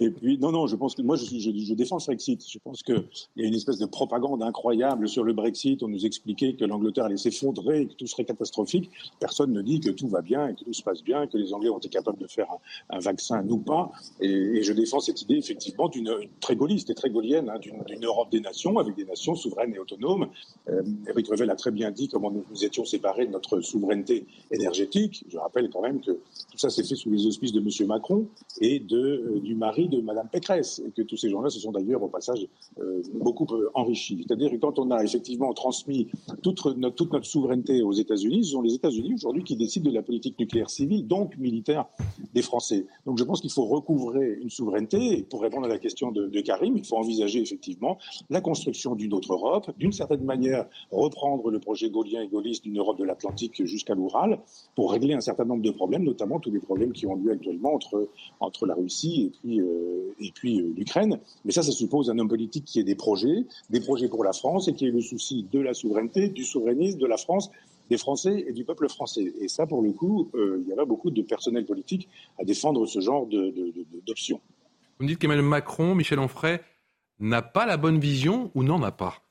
Et 0.00 0.10
puis, 0.10 0.38
non, 0.38 0.52
non, 0.52 0.66
je 0.66 0.76
pense 0.76 0.94
que 0.94 1.02
moi, 1.02 1.16
je, 1.16 1.24
je, 1.24 1.50
je 1.50 1.74
défends 1.74 1.96
le 1.96 2.04
Brexit. 2.04 2.44
Je 2.46 2.58
pense 2.58 2.82
qu'il 2.82 3.02
y 3.36 3.44
a 3.44 3.48
une 3.48 3.54
espèce 3.54 3.78
de 3.78 3.86
propagande 3.86 4.42
incroyable 4.42 5.08
sur 5.08 5.24
le 5.24 5.32
Brexit. 5.32 5.82
On 5.82 5.88
nous 5.88 6.04
expliquait 6.04 6.52
que 6.52 6.64
l'Angleterre 6.64 7.06
allait 7.06 7.16
s'effondrer, 7.16 7.86
que 7.86 7.94
tout 7.94 8.06
serait 8.06 8.24
catastrophique. 8.24 8.90
Personne 9.20 9.52
ne 9.52 9.62
dit 9.62 9.80
que 9.80 9.90
tout 9.90 10.08
va 10.08 10.20
bien 10.20 10.48
et 10.48 10.54
que 10.54 10.64
tout 10.64 10.72
se 10.74 10.82
passe 10.82 11.02
bien, 11.02 11.26
que 11.26 11.38
les 11.38 11.54
Anglais 11.54 11.70
ont 11.70 11.78
été 11.78 11.88
capables 11.88 12.18
de 12.18 12.26
faire 12.26 12.46
un, 12.90 12.96
un 12.96 13.00
vaccin, 13.00 13.42
nous 13.42 13.58
pas. 13.58 13.90
Et, 14.20 14.28
et, 14.28 14.62
je 14.62 14.72
défends 14.72 15.00
cette 15.00 15.22
idée, 15.22 15.36
effectivement, 15.36 15.88
d'une 15.88 16.14
très 16.40 16.56
gaulliste 16.56 16.90
et 16.90 16.94
très 16.94 17.08
gaulienne, 17.08 17.48
hein, 17.48 17.58
d'une 17.58 18.04
Europe 18.04 18.30
des 18.30 18.40
nations, 18.40 18.78
avec 18.78 18.94
des 18.96 19.04
nations 19.04 19.34
souveraines 19.34 19.74
et 19.74 19.78
autonomes. 19.78 20.28
Euh, 20.68 20.82
Revel 21.28 21.50
a 21.50 21.56
très 21.56 21.70
bien 21.70 21.90
dit 21.90 22.08
comment 22.08 22.30
nous, 22.30 22.64
étions 22.64 22.84
séparés 22.84 23.26
de 23.26 23.32
notre 23.32 23.60
souveraineté 23.60 24.26
énergétique. 24.50 25.24
Je 25.28 25.38
rappelle 25.38 25.70
quand 25.70 25.82
même 25.82 26.00
que 26.00 26.12
tout 26.12 26.58
ça 26.58 26.70
s'est 26.70 26.84
fait 26.84 26.94
sous 26.94 27.10
les 27.10 27.26
auspices 27.26 27.52
de 27.52 27.60
M. 27.60 27.86
Macron 27.86 28.26
et 28.60 28.78
de, 28.78 28.98
euh, 28.98 29.40
du 29.40 29.54
mari 29.54 29.88
de 29.88 30.00
Mme 30.00 30.28
Pécresse, 30.30 30.82
et 30.86 30.90
que 30.90 31.02
tous 31.02 31.16
ces 31.16 31.30
gens-là 31.30 31.50
se 31.50 31.60
sont 31.60 31.72
d'ailleurs, 31.72 32.02
au 32.02 32.08
passage, 32.08 32.46
euh, 32.80 33.02
beaucoup 33.14 33.46
euh, 33.54 33.70
enrichis. 33.74 34.24
C'est-à-dire 34.26 34.50
que 34.50 34.56
quand 34.56 34.78
on 34.78 34.90
a 34.90 35.02
effectivement 35.02 35.52
transmis 35.54 36.08
toute 36.42 36.64
notre, 36.76 37.22
souveraineté 37.22 37.82
aux 37.82 37.92
États-Unis, 37.92 38.44
ce 38.44 38.52
sont 38.52 38.62
les 38.62 38.74
États-Unis 38.74 39.14
aujourd'hui 39.14 39.44
qui 39.44 39.56
décident 39.56 39.90
de 39.90 39.94
la 39.94 40.02
politique 40.02 40.38
nucléaire 40.38 40.70
civile, 40.70 41.06
donc 41.06 41.36
militaire, 41.36 41.86
des 42.34 42.42
Français. 42.42 42.86
Donc 43.06 43.18
je 43.18 43.24
pense 43.24 43.40
qu'il 43.40 43.50
faut 43.50 43.66
recouvrer 43.66 44.38
une 44.40 44.50
souveraineté, 44.50 45.18
et 45.18 45.22
pour 45.22 45.42
répondre 45.42 45.66
à 45.66 45.68
la 45.68 45.78
question 45.78 46.10
de 46.10 46.40
Karim, 46.40 46.76
il 46.76 46.84
faut 46.84 46.96
envisager 46.96 47.40
effectivement 47.40 47.98
la 48.30 48.40
construction 48.40 48.94
d'une 48.94 49.12
autre 49.14 49.32
Europe, 49.32 49.70
d'une 49.78 49.92
certaine 49.92 50.24
manière 50.24 50.66
reprendre 51.12 51.50
le 51.50 51.58
projet 51.58 51.90
gaulien 51.90 52.22
et 52.22 52.28
gaulliste 52.28 52.64
d'une 52.64 52.78
Europe 52.78 52.98
de 52.98 53.04
l'Atlantique 53.04 53.64
jusqu'à 53.64 53.94
l'Oural 53.94 54.38
pour 54.74 54.92
régler 54.92 55.14
un 55.14 55.20
certain 55.20 55.44
nombre 55.44 55.62
de 55.62 55.70
problèmes, 55.70 56.04
notamment 56.04 56.40
tous 56.40 56.50
les 56.50 56.60
problèmes 56.60 56.92
qui 56.92 57.06
ont 57.06 57.14
lieu 57.14 57.32
actuellement 57.32 57.74
entre, 57.74 58.08
entre 58.40 58.66
la 58.66 58.74
Russie 58.74 59.26
et 59.26 59.38
puis, 59.38 59.60
euh, 59.60 60.14
et 60.20 60.30
puis 60.34 60.60
euh, 60.60 60.72
l'Ukraine. 60.76 61.20
Mais 61.44 61.52
ça, 61.52 61.62
ça 61.62 61.72
suppose 61.72 62.10
un 62.10 62.18
homme 62.18 62.28
politique 62.28 62.64
qui 62.64 62.80
ait 62.80 62.84
des 62.84 62.94
projets, 62.94 63.44
des 63.70 63.80
projets 63.80 64.08
pour 64.08 64.24
la 64.24 64.32
France 64.32 64.68
et 64.68 64.74
qui 64.74 64.86
ait 64.86 64.90
le 64.90 65.02
souci 65.02 65.46
de 65.52 65.60
la 65.60 65.74
souveraineté, 65.74 66.28
du 66.28 66.44
souverainisme, 66.44 66.98
de 66.98 67.06
la 67.06 67.16
France 67.16 67.50
des 67.90 67.98
Français 67.98 68.44
et 68.48 68.52
du 68.52 68.64
peuple 68.64 68.88
français. 68.88 69.34
Et 69.40 69.48
ça, 69.48 69.66
pour 69.66 69.82
le 69.82 69.92
coup, 69.92 70.30
euh, 70.34 70.62
il 70.62 70.68
y 70.68 70.72
avait 70.72 70.86
beaucoup 70.86 71.10
de 71.10 71.22
personnel 71.22 71.66
politique 71.66 72.08
à 72.38 72.44
défendre 72.44 72.86
ce 72.86 73.00
genre 73.00 73.26
d'options. 74.06 74.40
Vous 74.98 75.04
me 75.04 75.08
dites 75.08 75.18
qu'Emmanuel 75.18 75.44
Macron, 75.44 75.94
Michel 75.94 76.18
Onfray, 76.18 76.60
n'a 77.20 77.42
pas 77.42 77.66
la 77.66 77.76
bonne 77.76 77.98
vision 77.98 78.50
ou 78.54 78.62
n'en 78.62 78.82
a 78.82 78.92
pas? 78.92 79.22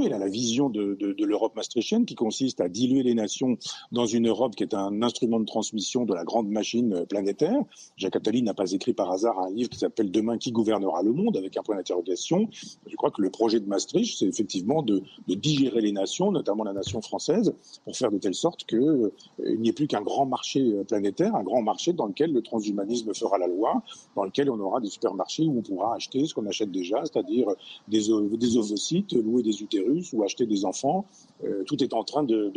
Il 0.00 0.12
a 0.12 0.18
la 0.18 0.28
vision 0.28 0.70
de, 0.70 0.96
l'Europe 1.24 1.54
maastrichtienne 1.56 2.04
qui 2.04 2.14
consiste 2.14 2.60
à 2.60 2.68
diluer 2.68 3.02
les 3.02 3.14
nations 3.14 3.56
dans 3.90 4.06
une 4.06 4.28
Europe 4.28 4.54
qui 4.54 4.62
est 4.62 4.74
un 4.74 5.02
instrument 5.02 5.40
de 5.40 5.44
transmission 5.44 6.04
de 6.04 6.14
la 6.14 6.24
grande 6.24 6.48
machine 6.48 7.04
planétaire. 7.08 7.62
Jacques 7.96 8.16
Attali 8.16 8.42
n'a 8.42 8.54
pas 8.54 8.72
écrit 8.72 8.92
par 8.92 9.10
hasard 9.10 9.38
un 9.38 9.50
livre 9.50 9.70
qui 9.70 9.78
s'appelle 9.78 10.10
Demain 10.10 10.38
qui 10.38 10.52
gouvernera 10.52 11.02
le 11.02 11.12
monde 11.12 11.36
avec 11.36 11.56
un 11.56 11.62
point 11.62 11.76
d'interrogation. 11.76 12.48
Je 12.86 12.96
crois 12.96 13.10
que 13.10 13.22
le 13.22 13.30
projet 13.30 13.60
de 13.60 13.66
Maastricht, 13.66 14.18
c'est 14.18 14.26
effectivement 14.26 14.82
de, 14.82 15.02
digérer 15.28 15.80
les 15.80 15.92
nations, 15.92 16.30
notamment 16.30 16.62
la 16.64 16.72
nation 16.72 17.00
française, 17.00 17.54
pour 17.84 17.96
faire 17.96 18.10
de 18.10 18.18
telle 18.18 18.34
sorte 18.34 18.64
qu'il 18.64 18.78
euh, 18.78 19.10
n'y 19.56 19.70
ait 19.70 19.72
plus 19.72 19.86
qu'un 19.86 20.02
grand 20.02 20.26
marché 20.26 20.62
planétaire, 20.86 21.34
un 21.34 21.42
grand 21.42 21.62
marché 21.62 21.92
dans 21.92 22.06
lequel 22.06 22.32
le 22.32 22.42
transhumanisme 22.42 23.14
fera 23.14 23.38
la 23.38 23.46
loi, 23.46 23.82
dans 24.14 24.24
lequel 24.24 24.50
on 24.50 24.60
aura 24.60 24.80
des 24.80 24.88
supermarchés 24.88 25.44
où 25.46 25.58
on 25.58 25.62
pourra 25.62 25.94
acheter 25.94 26.24
ce 26.26 26.34
qu'on 26.34 26.46
achète 26.46 26.70
déjà, 26.70 27.02
c'est-à-dire 27.04 27.48
des, 27.88 28.08
des 28.36 28.56
ovocytes, 28.56 29.12
louer 29.14 29.42
des 29.42 29.62
utérus 29.62 29.81
ou 30.12 30.22
acheter 30.22 30.46
des 30.46 30.64
enfants. 30.64 31.06
Euh, 31.44 31.64
tout 31.64 31.82
est 31.82 31.92
en 31.92 32.04
train 32.04 32.22
de, 32.22 32.52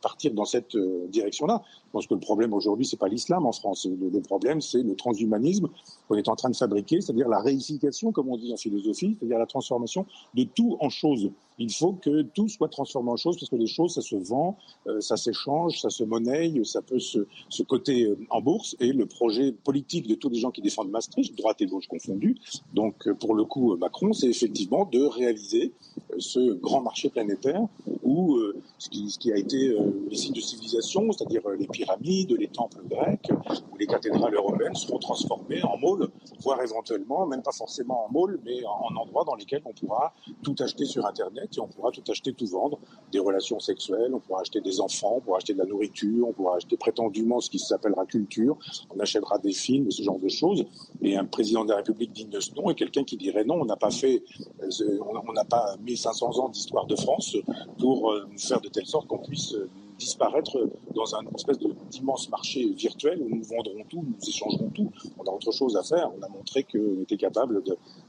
partir 0.00 0.32
dans 0.34 0.44
cette 0.44 0.74
euh, 0.74 1.06
direction-là. 1.08 1.62
Je 1.94 1.98
pense 1.98 2.06
que 2.08 2.14
le 2.14 2.20
problème 2.20 2.52
aujourd'hui, 2.52 2.84
c'est 2.84 2.98
pas 2.98 3.06
l'islam 3.06 3.46
en 3.46 3.52
France. 3.52 3.86
Le, 3.86 4.20
problème, 4.20 4.60
c'est 4.60 4.82
le 4.82 4.96
transhumanisme 4.96 5.68
qu'on 6.08 6.16
est 6.16 6.28
en 6.28 6.34
train 6.34 6.50
de 6.50 6.56
fabriquer, 6.56 7.00
c'est-à-dire 7.00 7.28
la 7.28 7.38
réification, 7.38 8.10
comme 8.10 8.28
on 8.30 8.36
dit 8.36 8.52
en 8.52 8.56
philosophie, 8.56 9.16
c'est-à-dire 9.16 9.38
la 9.38 9.46
transformation 9.46 10.04
de 10.34 10.42
tout 10.42 10.76
en 10.80 10.88
chose. 10.88 11.30
Il 11.58 11.72
faut 11.72 11.92
que 11.92 12.22
tout 12.22 12.48
soit 12.48 12.68
transformé 12.68 13.10
en 13.10 13.16
chose 13.16 13.36
parce 13.38 13.48
que 13.48 13.56
les 13.56 13.68
choses, 13.68 13.94
ça 13.94 14.00
se 14.00 14.16
vend, 14.16 14.56
euh, 14.88 15.00
ça 15.00 15.16
s'échange, 15.16 15.80
ça 15.80 15.88
se 15.88 16.02
monnaie, 16.02 16.52
ça 16.64 16.82
peut 16.82 16.98
se, 16.98 17.20
coter 17.68 18.06
euh, 18.06 18.18
en 18.30 18.40
bourse. 18.40 18.74
Et 18.80 18.92
le 18.92 19.06
projet 19.06 19.52
politique 19.52 20.08
de 20.08 20.16
tous 20.16 20.28
les 20.28 20.38
gens 20.38 20.50
qui 20.50 20.62
défendent 20.62 20.90
Maastricht, 20.90 21.36
droite 21.36 21.62
et 21.62 21.66
gauche 21.66 21.86
confondus, 21.86 22.36
donc 22.72 23.06
euh, 23.06 23.14
pour 23.14 23.34
le 23.34 23.44
coup 23.44 23.76
Macron, 23.76 24.12
c'est 24.12 24.26
effectivement 24.26 24.84
de 24.84 25.02
réaliser 25.04 25.72
ce 26.18 26.54
grand 26.54 26.80
marché 26.80 27.08
planétaire 27.08 27.62
où 28.02 28.38
ce 28.78 28.88
qui, 28.88 29.32
a 29.32 29.36
été 29.36 29.74
les 30.10 30.16
signes 30.16 30.34
de 30.34 30.40
civilisation, 30.40 31.10
c'est-à-dire 31.12 31.42
les 31.58 31.66
pyramides, 31.84 32.36
les 32.38 32.48
temples 32.48 32.82
grecs 32.88 33.30
ou 33.72 33.76
les 33.76 33.86
cathédrales 33.86 34.34
européennes 34.34 34.74
seront 34.74 34.98
transformés 34.98 35.62
en 35.62 35.76
malls, 35.78 36.08
voire 36.40 36.60
éventuellement, 36.62 37.26
même 37.26 37.42
pas 37.42 37.52
forcément 37.52 38.06
en 38.06 38.12
malls, 38.12 38.38
mais 38.44 38.64
en, 38.64 38.92
en 38.92 38.96
endroits 38.96 39.24
dans 39.24 39.34
lesquels 39.34 39.62
on 39.64 39.72
pourra 39.72 40.12
tout 40.42 40.54
acheter 40.60 40.84
sur 40.84 41.06
Internet 41.06 41.56
et 41.56 41.60
on 41.60 41.68
pourra 41.68 41.90
tout 41.90 42.02
acheter, 42.10 42.32
tout 42.32 42.46
vendre, 42.46 42.78
des 43.12 43.18
relations 43.18 43.60
sexuelles, 43.60 44.14
on 44.14 44.20
pourra 44.20 44.40
acheter 44.40 44.60
des 44.60 44.80
enfants, 44.80 45.14
on 45.16 45.20
pourra 45.20 45.38
acheter 45.38 45.54
de 45.54 45.58
la 45.58 45.66
nourriture, 45.66 46.28
on 46.28 46.32
pourra 46.32 46.56
acheter 46.56 46.76
prétendument 46.76 47.40
ce 47.40 47.50
qui 47.50 47.58
s'appellera 47.58 48.06
culture, 48.06 48.56
on 48.94 48.98
achètera 49.00 49.38
des 49.38 49.52
films, 49.52 49.90
ce 49.90 50.02
genre 50.02 50.18
de 50.18 50.28
choses. 50.28 50.64
Et 51.02 51.16
un 51.16 51.24
président 51.24 51.64
de 51.64 51.70
la 51.70 51.76
République 51.76 52.12
digne 52.12 52.30
de 52.30 52.40
ce 52.40 52.54
nom 52.54 52.70
est 52.70 52.74
quelqu'un 52.74 53.04
qui 53.04 53.16
dirait 53.16 53.44
non, 53.44 53.56
on 53.60 53.64
n'a 53.64 53.76
pas 53.76 53.90
fait, 53.90 54.22
on 54.60 55.32
n'a 55.32 55.44
pas 55.44 55.76
1500 55.82 56.38
ans 56.38 56.48
d'histoire 56.48 56.86
de 56.86 56.96
France 56.96 57.36
pour 57.78 58.14
faire 58.38 58.60
de 58.60 58.68
telle 58.68 58.86
sorte 58.86 59.06
qu'on 59.06 59.18
puisse 59.18 59.54
disparaître 59.98 60.58
dans 60.94 61.14
un 61.14 61.24
espèce 61.34 61.58
d'immense 61.90 62.28
marché 62.28 62.64
virtuel 62.72 63.20
où 63.22 63.28
nous 63.28 63.42
vendrons 63.42 63.84
tout, 63.88 64.04
nous 64.06 64.28
échangerons 64.28 64.70
tout. 64.70 64.90
On 65.18 65.24
a 65.24 65.30
autre 65.30 65.52
chose 65.52 65.76
à 65.76 65.82
faire. 65.82 66.10
On 66.18 66.22
a 66.22 66.28
montré 66.28 66.64
qu'on 66.64 67.02
était 67.02 67.16
capable 67.16 67.62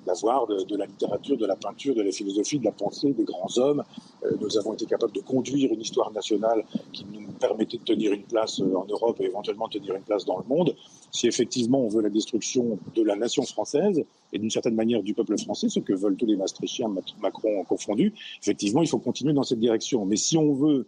d'avoir 0.05 0.47
de, 0.47 0.75
la 0.75 0.85
littérature, 0.85 1.37
de 1.37 1.45
la 1.45 1.55
peinture, 1.55 1.95
de 1.95 2.01
la 2.01 2.11
philosophie, 2.11 2.59
de 2.59 2.65
la 2.65 2.71
pensée, 2.71 3.13
des 3.13 3.23
grands 3.23 3.57
hommes. 3.57 3.83
Euh, 4.23 4.31
nous 4.39 4.57
avons 4.57 4.73
été 4.73 4.85
capables 4.85 5.13
de 5.13 5.21
conduire 5.21 5.71
une 5.71 5.81
histoire 5.81 6.11
nationale 6.11 6.63
qui 6.91 7.05
nous 7.05 7.31
permettait 7.39 7.77
de 7.77 7.83
tenir 7.83 8.13
une 8.13 8.23
place 8.23 8.59
euh, 8.59 8.75
en 8.75 8.85
Europe 8.85 9.17
et 9.19 9.25
éventuellement 9.25 9.67
de 9.67 9.73
tenir 9.73 9.95
une 9.95 10.03
place 10.03 10.25
dans 10.25 10.37
le 10.37 10.45
monde. 10.45 10.75
Si 11.11 11.27
effectivement 11.27 11.79
on 11.79 11.87
veut 11.87 12.01
la 12.01 12.09
destruction 12.09 12.77
de 12.95 13.03
la 13.03 13.15
nation 13.15 13.43
française 13.43 14.03
et 14.33 14.39
d'une 14.39 14.49
certaine 14.49 14.75
manière 14.75 15.01
du 15.01 15.13
peuple 15.13 15.37
français, 15.37 15.69
ce 15.69 15.79
que 15.79 15.93
veulent 15.93 16.17
tous 16.17 16.25
les 16.25 16.35
Maastrichtiens, 16.35 16.93
Macron 17.21 17.63
confondus, 17.63 18.13
effectivement 18.41 18.81
il 18.81 18.87
faut 18.87 18.99
continuer 18.99 19.33
dans 19.33 19.43
cette 19.43 19.59
direction. 19.59 20.05
Mais 20.05 20.17
si 20.17 20.37
on 20.37 20.53
veut 20.53 20.87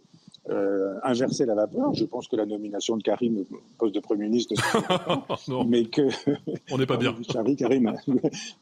euh, 0.50 0.94
inverser 1.02 1.46
la 1.46 1.54
vapeur. 1.54 1.92
Je 1.94 2.04
pense 2.04 2.28
que 2.28 2.36
la 2.36 2.46
nomination 2.46 2.96
de 2.96 3.02
Karim 3.02 3.44
poste 3.78 3.94
de 3.94 4.00
Premier 4.00 4.28
ministre, 4.28 4.54
mais 5.66 5.84
que 5.84 6.08
on 6.70 6.78
n'est 6.78 6.86
pas 6.86 6.96
bien. 6.96 7.14
Charlie, 7.30 7.56
Karim, 7.56 7.94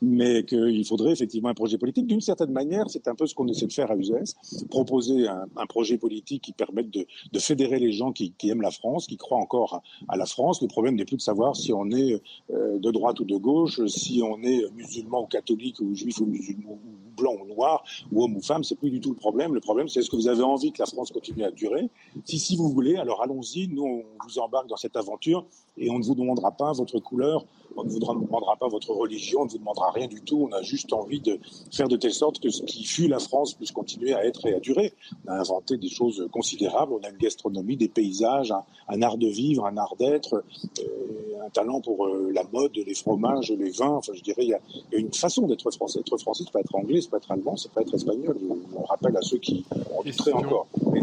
mais 0.02 0.44
qu'il 0.44 0.84
faudrait 0.84 1.12
effectivement 1.12 1.48
un 1.48 1.54
projet 1.54 1.78
politique. 1.78 2.06
D'une 2.06 2.20
certaine 2.20 2.50
manière, 2.50 2.88
c'est 2.88 3.08
un 3.08 3.14
peu 3.14 3.26
ce 3.26 3.34
qu'on 3.34 3.48
essaie 3.48 3.66
de 3.66 3.72
faire 3.72 3.90
à 3.90 3.96
USES, 3.96 4.66
proposer 4.68 5.28
un, 5.28 5.46
un, 5.56 5.66
projet 5.66 5.98
politique 5.98 6.42
qui 6.42 6.52
permette 6.52 6.90
de, 6.90 7.06
de 7.32 7.38
fédérer 7.38 7.78
les 7.78 7.92
gens 7.92 8.12
qui, 8.12 8.32
qui, 8.32 8.50
aiment 8.50 8.62
la 8.62 8.70
France, 8.70 9.06
qui 9.06 9.16
croient 9.16 9.38
encore 9.38 9.74
à, 9.74 9.82
à, 10.08 10.16
la 10.16 10.26
France. 10.26 10.62
Le 10.62 10.68
problème 10.68 10.96
n'est 10.96 11.04
plus 11.04 11.16
de 11.16 11.22
savoir 11.22 11.56
si 11.56 11.72
on 11.72 11.90
est 11.90 12.20
euh, 12.50 12.78
de 12.78 12.90
droite 12.90 13.20
ou 13.20 13.24
de 13.24 13.36
gauche, 13.36 13.84
si 13.86 14.22
on 14.22 14.42
est 14.42 14.64
musulman 14.74 15.22
ou 15.22 15.26
catholique 15.26 15.80
ou 15.80 15.94
juif 15.94 16.20
ou 16.20 16.26
musulman 16.26 16.72
ou 16.72 16.96
blanc 17.16 17.34
ou 17.42 17.46
noir, 17.46 17.82
ou 18.12 18.22
homme 18.22 18.36
ou 18.36 18.42
femme, 18.42 18.62
c'est 18.62 18.76
plus 18.76 18.90
du 18.90 19.00
tout 19.00 19.10
le 19.10 19.16
problème. 19.16 19.54
Le 19.54 19.60
problème, 19.60 19.88
c'est 19.88 20.00
est-ce 20.00 20.10
que 20.10 20.16
vous 20.16 20.28
avez 20.28 20.42
envie 20.42 20.72
que 20.72 20.80
la 20.80 20.86
France 20.86 21.10
continue 21.10 21.44
à 21.44 21.50
durer 21.50 21.75
Si, 22.24 22.38
si 22.38 22.56
vous 22.56 22.68
voulez, 22.70 22.96
alors 22.96 23.22
allons-y, 23.22 23.68
nous, 23.68 23.84
on 23.84 24.04
vous 24.26 24.38
embarque 24.38 24.68
dans 24.68 24.76
cette 24.76 24.96
aventure 24.96 25.44
et 25.76 25.90
on 25.90 25.98
ne 25.98 26.04
vous 26.04 26.14
demandera 26.14 26.52
pas 26.52 26.72
votre 26.72 26.98
couleur, 26.98 27.44
on 27.76 27.84
ne 27.84 27.90
vous 27.90 27.98
demandera 27.98 28.56
pas 28.56 28.68
votre 28.68 28.90
religion, 28.92 29.40
on 29.42 29.44
ne 29.44 29.50
vous 29.50 29.58
demandera 29.58 29.90
rien 29.90 30.06
du 30.06 30.22
tout. 30.22 30.48
On 30.50 30.54
a 30.54 30.62
juste 30.62 30.92
envie 30.92 31.20
de 31.20 31.38
faire 31.70 31.88
de 31.88 31.96
telle 31.96 32.14
sorte 32.14 32.40
que 32.40 32.48
ce 32.48 32.62
qui 32.62 32.84
fut 32.84 33.08
la 33.08 33.18
France 33.18 33.54
puisse 33.54 33.72
continuer 33.72 34.14
à 34.14 34.24
être 34.24 34.46
et 34.46 34.54
à 34.54 34.60
durer. 34.60 34.94
On 35.26 35.32
a 35.32 35.40
inventé 35.40 35.76
des 35.76 35.90
choses 35.90 36.26
considérables. 36.32 36.92
On 36.94 37.04
a 37.04 37.10
une 37.10 37.18
gastronomie, 37.18 37.76
des 37.76 37.88
paysages, 37.88 38.50
un, 38.50 38.62
un 38.88 39.02
art 39.02 39.18
de 39.18 39.28
vivre, 39.28 39.66
un 39.66 39.76
art 39.76 39.94
d'être, 39.98 40.42
euh, 40.80 41.44
un 41.44 41.50
talent 41.50 41.82
pour 41.82 42.06
euh, 42.06 42.30
la 42.32 42.44
mode, 42.44 42.72
les 42.74 42.94
fromages, 42.94 43.50
les 43.50 43.70
vins. 43.70 43.96
Enfin, 43.96 44.12
je 44.14 44.22
dirais, 44.22 44.42
il 44.42 44.48
y 44.48 44.54
a, 44.54 44.60
il 44.90 44.94
y 44.94 44.96
a 44.96 44.98
une 45.00 45.12
façon 45.12 45.46
d'être 45.46 45.70
français. 45.70 46.00
Être 46.00 46.16
français, 46.16 46.44
c'est 46.46 46.52
pas 46.52 46.60
être 46.60 46.74
anglais, 46.74 47.00
c'est 47.02 47.10
pas 47.10 47.18
être 47.18 47.30
allemand, 47.30 47.56
c'est 47.56 47.72
pas 47.72 47.82
être 47.82 47.94
espagnol. 47.94 48.38
On 48.74 48.84
rappelle 48.84 49.16
à 49.16 49.22
ceux 49.22 49.38
qui 49.38 49.64
en 49.98 50.02
douteraient 50.02 50.32
encore. 50.32 50.66
Mais... 50.92 51.02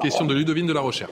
Question 0.00 0.26
de 0.26 0.34
Ludovine 0.34 0.66
de 0.66 0.72
la 0.72 0.80
Rochère. 0.80 1.10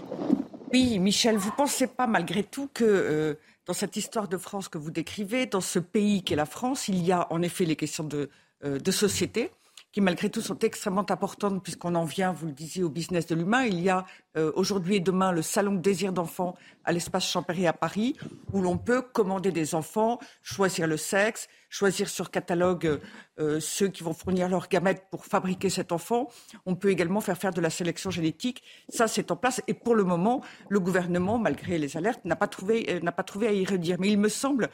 Oui, 0.73 0.99
Michel, 0.99 1.37
vous 1.37 1.51
pensez 1.51 1.87
pas 1.87 2.07
malgré 2.07 2.45
tout 2.45 2.69
que 2.73 2.85
euh, 2.85 3.35
dans 3.67 3.73
cette 3.73 3.97
histoire 3.97 4.29
de 4.29 4.37
France 4.37 4.69
que 4.69 4.79
vous 4.79 4.91
décrivez, 4.91 5.47
dans 5.47 5.61
ce 5.61 5.79
pays 5.79 6.23
qu'est 6.23 6.37
la 6.37 6.47
France, 6.47 6.89
il 6.89 7.05
y 7.05 7.11
a 7.11 7.27
en 7.33 7.43
effet 7.43 7.65
les 7.65 7.77
questions 7.77 8.05
de, 8.05 8.31
euh, 8.65 8.79
de 8.79 8.91
société 8.93 9.51
qui 9.97 10.03
malgré 10.03 10.29
tout 10.29 10.43
sont 10.43 10.59
extrêmement 10.59 11.11
importantes 11.11 11.63
puisqu'on 11.63 11.95
en 11.95 12.05
vient, 12.05 12.31
vous 12.31 12.45
le 12.45 12.53
disiez, 12.53 12.83
au 12.83 12.91
business 12.91 13.25
de 13.25 13.35
l'humain. 13.35 13.65
Il 13.65 13.81
y 13.81 13.89
a 13.89 14.05
euh, 14.37 14.53
aujourd'hui 14.55 14.97
et 14.97 15.01
demain 15.01 15.33
le 15.33 15.41
salon 15.41 15.73
désir 15.73 16.13
d'enfants 16.13 16.55
à 16.85 16.93
l'espace 16.93 17.27
Champéry 17.27 17.67
à 17.67 17.73
Paris 17.73 18.15
où 18.53 18.61
l'on 18.61 18.77
peut 18.77 19.01
commander 19.01 19.53
des 19.53 19.75
enfants, 19.75 20.19
choisir 20.43 20.87
le 20.87 20.99
sexe, 20.99 21.49
choisir 21.71 22.11
sur 22.11 22.31
catalogue 22.31 23.01
euh, 23.41 23.59
ceux 23.59 23.89
qui 23.89 24.03
vont 24.03 24.13
fournir 24.13 24.51
leurs 24.51 24.69
gamètes 24.69 25.07
pour 25.11 25.25
fabriquer 25.25 25.71
cet 25.71 25.93
enfant. 25.93 26.29
On 26.67 26.75
peut 26.75 26.91
également 26.91 27.23
faire 27.23 27.39
faire 27.39 27.55
de 27.55 27.63
la 27.63 27.71
sélection 27.71 28.11
génétique. 28.11 28.63
Ça, 28.91 29.09
c'est 29.09 29.31
en 29.31 29.37
place. 29.37 29.63
Et 29.67 29.73
pour 29.73 29.95
le 29.95 30.05
moment, 30.05 30.43
le 30.69 30.79
gouvernement, 30.79 31.39
malgré 31.39 31.79
les 31.79 31.97
alertes, 31.97 32.23
n'a 32.27 32.37
pas 32.37 32.49
trouvé, 32.49 32.85
euh, 32.91 33.01
n'a 33.01 33.13
pas 33.13 33.23
trouvé 33.23 33.47
à 33.47 33.53
y 33.53 33.65
redire. 33.65 33.97
Mais 33.99 34.09
il 34.09 34.19
me 34.19 34.29
semble 34.29 34.69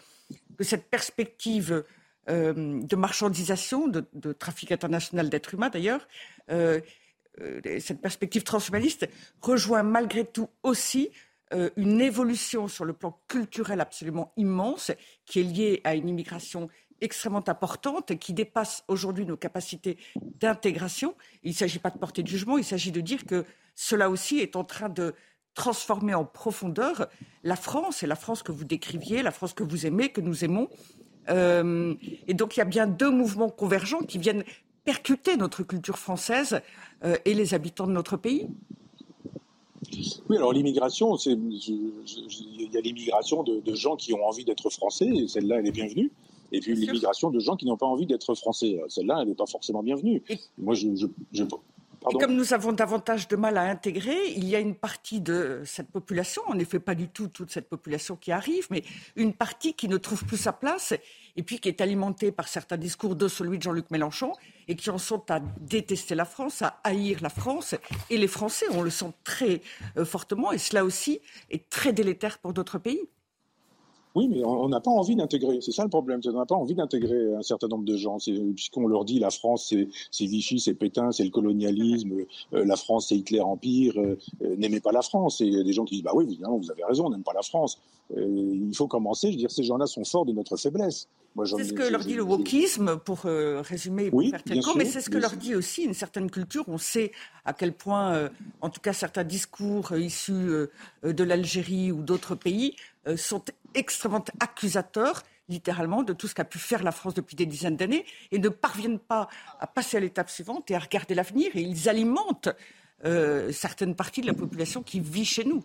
que 0.58 0.64
cette 0.64 0.90
perspective 0.90 1.84
euh, 2.28 2.82
de 2.82 2.96
marchandisation, 2.96 3.88
de, 3.88 4.32
trafic 4.32 4.72
international 4.72 5.28
d'êtres 5.28 5.54
humains 5.54 5.70
d'ailleurs, 5.70 6.06
cette 7.80 8.02
perspective 8.02 8.42
transhumaniste 8.42 9.08
rejoint 9.40 9.82
malgré 9.82 10.24
tout 10.24 10.48
aussi 10.62 11.10
une 11.76 12.00
évolution 12.00 12.68
sur 12.68 12.84
le 12.84 12.92
plan 12.92 13.18
culturel 13.28 13.80
absolument 13.80 14.32
immense 14.36 14.90
qui 15.26 15.40
est 15.40 15.42
liée 15.42 15.80
à 15.84 15.94
une 15.94 16.08
immigration 16.08 16.68
extrêmement 17.02 17.46
importante 17.48 18.16
qui 18.18 18.32
dépasse 18.32 18.84
aujourd'hui 18.88 19.26
nos 19.26 19.36
capacités 19.36 19.98
d'intégration. 20.16 21.14
Il 21.42 21.50
ne 21.50 21.56
s'agit 21.56 21.78
pas 21.78 21.90
de 21.90 21.98
porter 21.98 22.22
de 22.22 22.28
jugement, 22.28 22.56
il 22.56 22.64
s'agit 22.64 22.92
de 22.92 23.00
dire 23.00 23.26
que 23.26 23.44
cela 23.74 24.08
aussi 24.08 24.38
est 24.38 24.56
en 24.56 24.64
train 24.64 24.88
de 24.88 25.14
transformer 25.54 26.14
en 26.14 26.24
profondeur 26.24 27.08
la 27.42 27.56
France, 27.56 28.02
et 28.02 28.06
la 28.06 28.16
France 28.16 28.42
que 28.42 28.52
vous 28.52 28.64
décriviez, 28.64 29.22
la 29.22 29.30
France 29.32 29.52
que 29.52 29.62
vous 29.62 29.84
aimez, 29.84 30.10
que 30.10 30.20
nous 30.20 30.44
aimons. 30.44 30.68
Euh, 31.28 31.94
et 32.26 32.34
donc 32.34 32.56
il 32.56 32.58
y 32.58 32.62
a 32.62 32.66
bien 32.66 32.86
deux 32.86 33.10
mouvements 33.10 33.50
convergents 33.50 34.00
qui 34.00 34.18
viennent 34.18 34.44
percuter 34.84 35.36
notre 35.36 35.62
culture 35.62 35.98
française 35.98 36.60
euh, 37.04 37.16
et 37.24 37.34
les 37.34 37.54
habitants 37.54 37.86
de 37.86 37.92
notre 37.92 38.16
pays. 38.16 38.48
Oui, 40.28 40.36
alors 40.36 40.52
l'immigration, 40.52 41.16
il 41.16 42.70
y 42.72 42.76
a 42.76 42.80
l'immigration 42.80 43.42
de, 43.42 43.60
de, 43.60 43.74
gens 43.74 43.96
qui 43.96 44.14
ont 44.14 44.24
envie 44.24 44.44
d'être 44.44 44.70
français, 44.70 45.06
et 45.06 45.28
celle-là, 45.28 45.58
elle 45.58 45.66
est 45.66 45.72
bienvenue 45.72 46.10
et 46.52 46.60
puis 46.60 46.74
l'immigration 46.74 47.30
de 47.30 47.40
gens 47.40 47.56
qui 47.56 47.66
n'ont 47.66 47.76
pas 47.76 47.86
envie 47.86 48.06
d'être 48.06 48.34
français. 48.34 48.78
Celle-là, 48.88 49.20
elle 49.22 49.28
n'est 49.28 49.34
pas 49.34 49.46
forcément 49.46 49.82
bienvenue. 49.82 50.22
Moi, 50.58 50.74
je, 50.74 50.88
et 52.10 52.18
comme 52.18 52.34
nous 52.34 52.52
avons 52.52 52.72
davantage 52.72 53.28
de 53.28 53.36
mal 53.36 53.56
à 53.56 53.62
intégrer, 53.62 54.16
il 54.34 54.44
y 54.44 54.56
a 54.56 54.60
une 54.60 54.74
partie 54.74 55.20
de 55.20 55.62
cette 55.64 55.90
population, 55.90 56.42
en 56.46 56.58
effet 56.58 56.80
pas 56.80 56.94
du 56.94 57.08
tout 57.08 57.28
toute 57.28 57.50
cette 57.50 57.68
population 57.68 58.16
qui 58.16 58.32
arrive, 58.32 58.66
mais 58.70 58.82
une 59.16 59.32
partie 59.32 59.74
qui 59.74 59.88
ne 59.88 59.96
trouve 59.96 60.24
plus 60.24 60.36
sa 60.36 60.52
place 60.52 60.94
et 61.36 61.42
puis 61.42 61.60
qui 61.60 61.68
est 61.68 61.80
alimentée 61.80 62.32
par 62.32 62.48
certains 62.48 62.76
discours 62.76 63.14
de 63.16 63.28
celui 63.28 63.58
de 63.58 63.62
Jean-Luc 63.62 63.90
Mélenchon 63.90 64.32
et 64.68 64.76
qui 64.76 64.90
en 64.90 64.98
sont 64.98 65.30
à 65.30 65.40
détester 65.60 66.14
la 66.14 66.24
France, 66.24 66.62
à 66.62 66.80
haïr 66.84 67.18
la 67.20 67.30
France. 67.30 67.74
Et 68.10 68.18
les 68.18 68.28
Français, 68.28 68.66
on 68.70 68.82
le 68.82 68.90
sent 68.90 69.12
très 69.24 69.60
euh, 69.96 70.04
fortement 70.04 70.52
et 70.52 70.58
cela 70.58 70.84
aussi 70.84 71.20
est 71.50 71.68
très 71.68 71.92
délétère 71.92 72.38
pour 72.38 72.52
d'autres 72.52 72.78
pays. 72.78 73.08
Oui, 74.14 74.28
mais 74.28 74.44
on 74.44 74.68
n'a 74.68 74.80
pas 74.80 74.90
envie 74.90 75.16
d'intégrer. 75.16 75.60
C'est 75.62 75.72
ça 75.72 75.84
le 75.84 75.88
problème. 75.88 76.20
On 76.26 76.32
n'a 76.32 76.44
pas 76.44 76.54
envie 76.54 76.74
d'intégrer 76.74 77.34
un 77.34 77.42
certain 77.42 77.68
nombre 77.68 77.84
de 77.84 77.96
gens. 77.96 78.18
Puisqu'on 78.18 78.86
leur 78.86 79.04
dit 79.04 79.18
la 79.18 79.30
France, 79.30 79.72
c'est 80.10 80.26
Vichy, 80.26 80.60
c'est 80.60 80.74
Pétain, 80.74 81.12
c'est 81.12 81.24
le 81.24 81.30
colonialisme, 81.30 82.12
euh, 82.52 82.64
la 82.64 82.76
France, 82.76 83.08
c'est 83.08 83.16
Hitler 83.16 83.40
Empire, 83.40 83.94
euh, 83.96 84.18
euh, 84.42 84.56
n'aimez 84.56 84.80
pas 84.80 84.92
la 84.92 85.02
France. 85.02 85.40
Et 85.40 85.46
il 85.46 85.54
y 85.54 85.60
a 85.60 85.62
des 85.62 85.72
gens 85.72 85.84
qui 85.84 85.96
disent, 85.96 86.04
bah 86.04 86.12
oui, 86.14 86.24
évidemment, 86.24 86.58
vous 86.58 86.70
avez 86.70 86.84
raison, 86.84 87.06
on 87.06 87.10
n'aime 87.10 87.22
pas 87.22 87.32
la 87.32 87.42
France. 87.42 87.78
il 88.14 88.74
faut 88.74 88.86
commencer. 88.86 89.28
Je 89.28 89.32
veux 89.32 89.38
dire, 89.38 89.50
ces 89.50 89.62
gens-là 89.62 89.86
sont 89.86 90.04
forts 90.04 90.26
de 90.26 90.32
notre 90.32 90.56
faiblesse. 90.56 91.08
C'est 91.46 91.64
ce 91.64 91.72
que 91.72 91.90
leur 91.90 92.04
dit 92.04 92.12
le 92.12 92.22
wokisme, 92.22 92.98
pour 92.98 93.20
résumer, 93.20 94.10
pour 94.10 94.22
faire 94.22 94.42
court, 94.62 94.76
mais 94.76 94.84
c'est 94.84 95.00
ce 95.00 95.08
que 95.08 95.16
leur 95.16 95.34
dit 95.36 95.54
aussi 95.54 95.84
une 95.84 95.94
certaine 95.94 96.30
culture. 96.30 96.64
On 96.68 96.76
sait 96.76 97.12
à 97.46 97.54
quel 97.54 97.72
point, 97.72 98.28
en 98.60 98.68
tout 98.68 98.82
cas, 98.82 98.92
certains 98.92 99.24
discours 99.24 99.96
issus 99.96 100.68
de 101.02 101.24
l'Algérie 101.24 101.90
ou 101.90 102.02
d'autres 102.02 102.34
pays 102.34 102.76
sont 103.16 103.42
extrêmement 103.74 104.24
accusateurs 104.40 105.22
littéralement 105.48 106.02
de 106.02 106.12
tout 106.12 106.28
ce 106.28 106.34
qu'a 106.34 106.44
pu 106.44 106.58
faire 106.58 106.82
la 106.82 106.92
France 106.92 107.14
depuis 107.14 107.36
des 107.36 107.46
dizaines 107.46 107.76
d'années 107.76 108.04
et 108.30 108.38
ne 108.38 108.48
parviennent 108.48 108.98
pas 108.98 109.28
à 109.60 109.66
passer 109.66 109.96
à 109.96 110.00
l'étape 110.00 110.30
suivante 110.30 110.70
et 110.70 110.74
à 110.74 110.78
regarder 110.78 111.14
l'avenir 111.14 111.50
et 111.54 111.60
ils 111.60 111.88
alimentent 111.88 112.48
euh, 113.04 113.50
certaines 113.52 113.94
parties 113.94 114.20
de 114.20 114.26
la 114.26 114.34
population 114.34 114.82
qui 114.82 115.00
vit 115.00 115.24
chez 115.24 115.44
nous. 115.44 115.62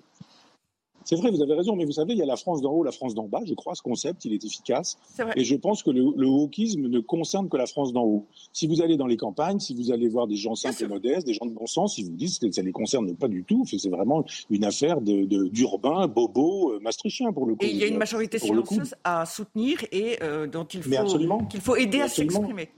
C'est 1.08 1.16
vrai, 1.16 1.32
vous 1.32 1.42
avez 1.42 1.54
raison, 1.54 1.78
mais 1.78 1.86
vous 1.86 1.94
savez, 1.94 2.12
il 2.12 2.20
y 2.20 2.22
a 2.22 2.26
la 2.26 2.36
France 2.36 2.62
d'en 2.62 2.74
haut, 2.74 2.84
la 2.84 2.92
France 2.92 3.16
d'en 3.16 3.30
bas. 3.30 3.40
Je 3.46 3.54
crois 3.54 3.76
ce 3.76 3.82
concept, 3.82 4.26
il 4.26 4.34
est 4.34 4.44
efficace. 4.44 4.98
Et 5.38 5.46
je 5.46 5.56
pense 5.56 5.82
que 5.82 5.90
le, 5.90 6.04
le 6.18 6.28
wokisme 6.28 6.82
ne 6.82 7.00
concerne 7.00 7.48
que 7.48 7.56
la 7.56 7.66
France 7.66 7.94
d'en 7.94 8.04
haut. 8.04 8.26
Si 8.52 8.68
vous 8.68 8.82
allez 8.82 8.98
dans 8.98 9.08
les 9.08 9.16
campagnes, 9.16 9.58
si 9.60 9.74
vous 9.74 9.94
allez 9.94 10.10
voir 10.10 10.28
des 10.28 10.36
gens 10.36 10.56
simples 10.56 10.84
et 10.84 10.88
modestes, 10.88 11.26
des 11.26 11.34
gens 11.34 11.46
de 11.46 11.54
bon 11.54 11.66
sens, 11.66 11.98
ils 11.98 12.04
vous 12.04 12.18
disent 12.18 12.40
que 12.40 12.52
ça 12.52 12.62
ne 12.62 12.68
les 12.68 12.74
concerne 12.74 13.16
pas 13.16 13.30
du 13.30 13.46
tout. 13.46 13.64
C'est 13.66 13.90
vraiment 13.90 14.26
une 14.50 14.66
affaire 14.66 15.00
d'urbain, 15.00 16.08
de, 16.08 16.14
bobo, 16.14 16.74
euh, 16.74 16.80
maastrichtien 16.82 17.32
pour 17.32 17.46
le 17.46 17.56
coup. 17.56 17.64
Et 17.64 17.70
il 17.70 17.78
y 17.78 17.86
a 17.86 17.88
une 17.88 17.98
majorité 17.98 18.38
silencieuse 18.38 18.94
à 19.06 19.26
soutenir 19.26 19.86
et 19.94 20.22
euh, 20.22 20.46
dont 20.46 20.66
il 20.66 20.84
faut, 20.84 21.48
qu'il 21.50 21.62
faut 21.62 21.78
aider 21.78 22.02
à 22.02 22.10
s'exprimer. 22.10 22.70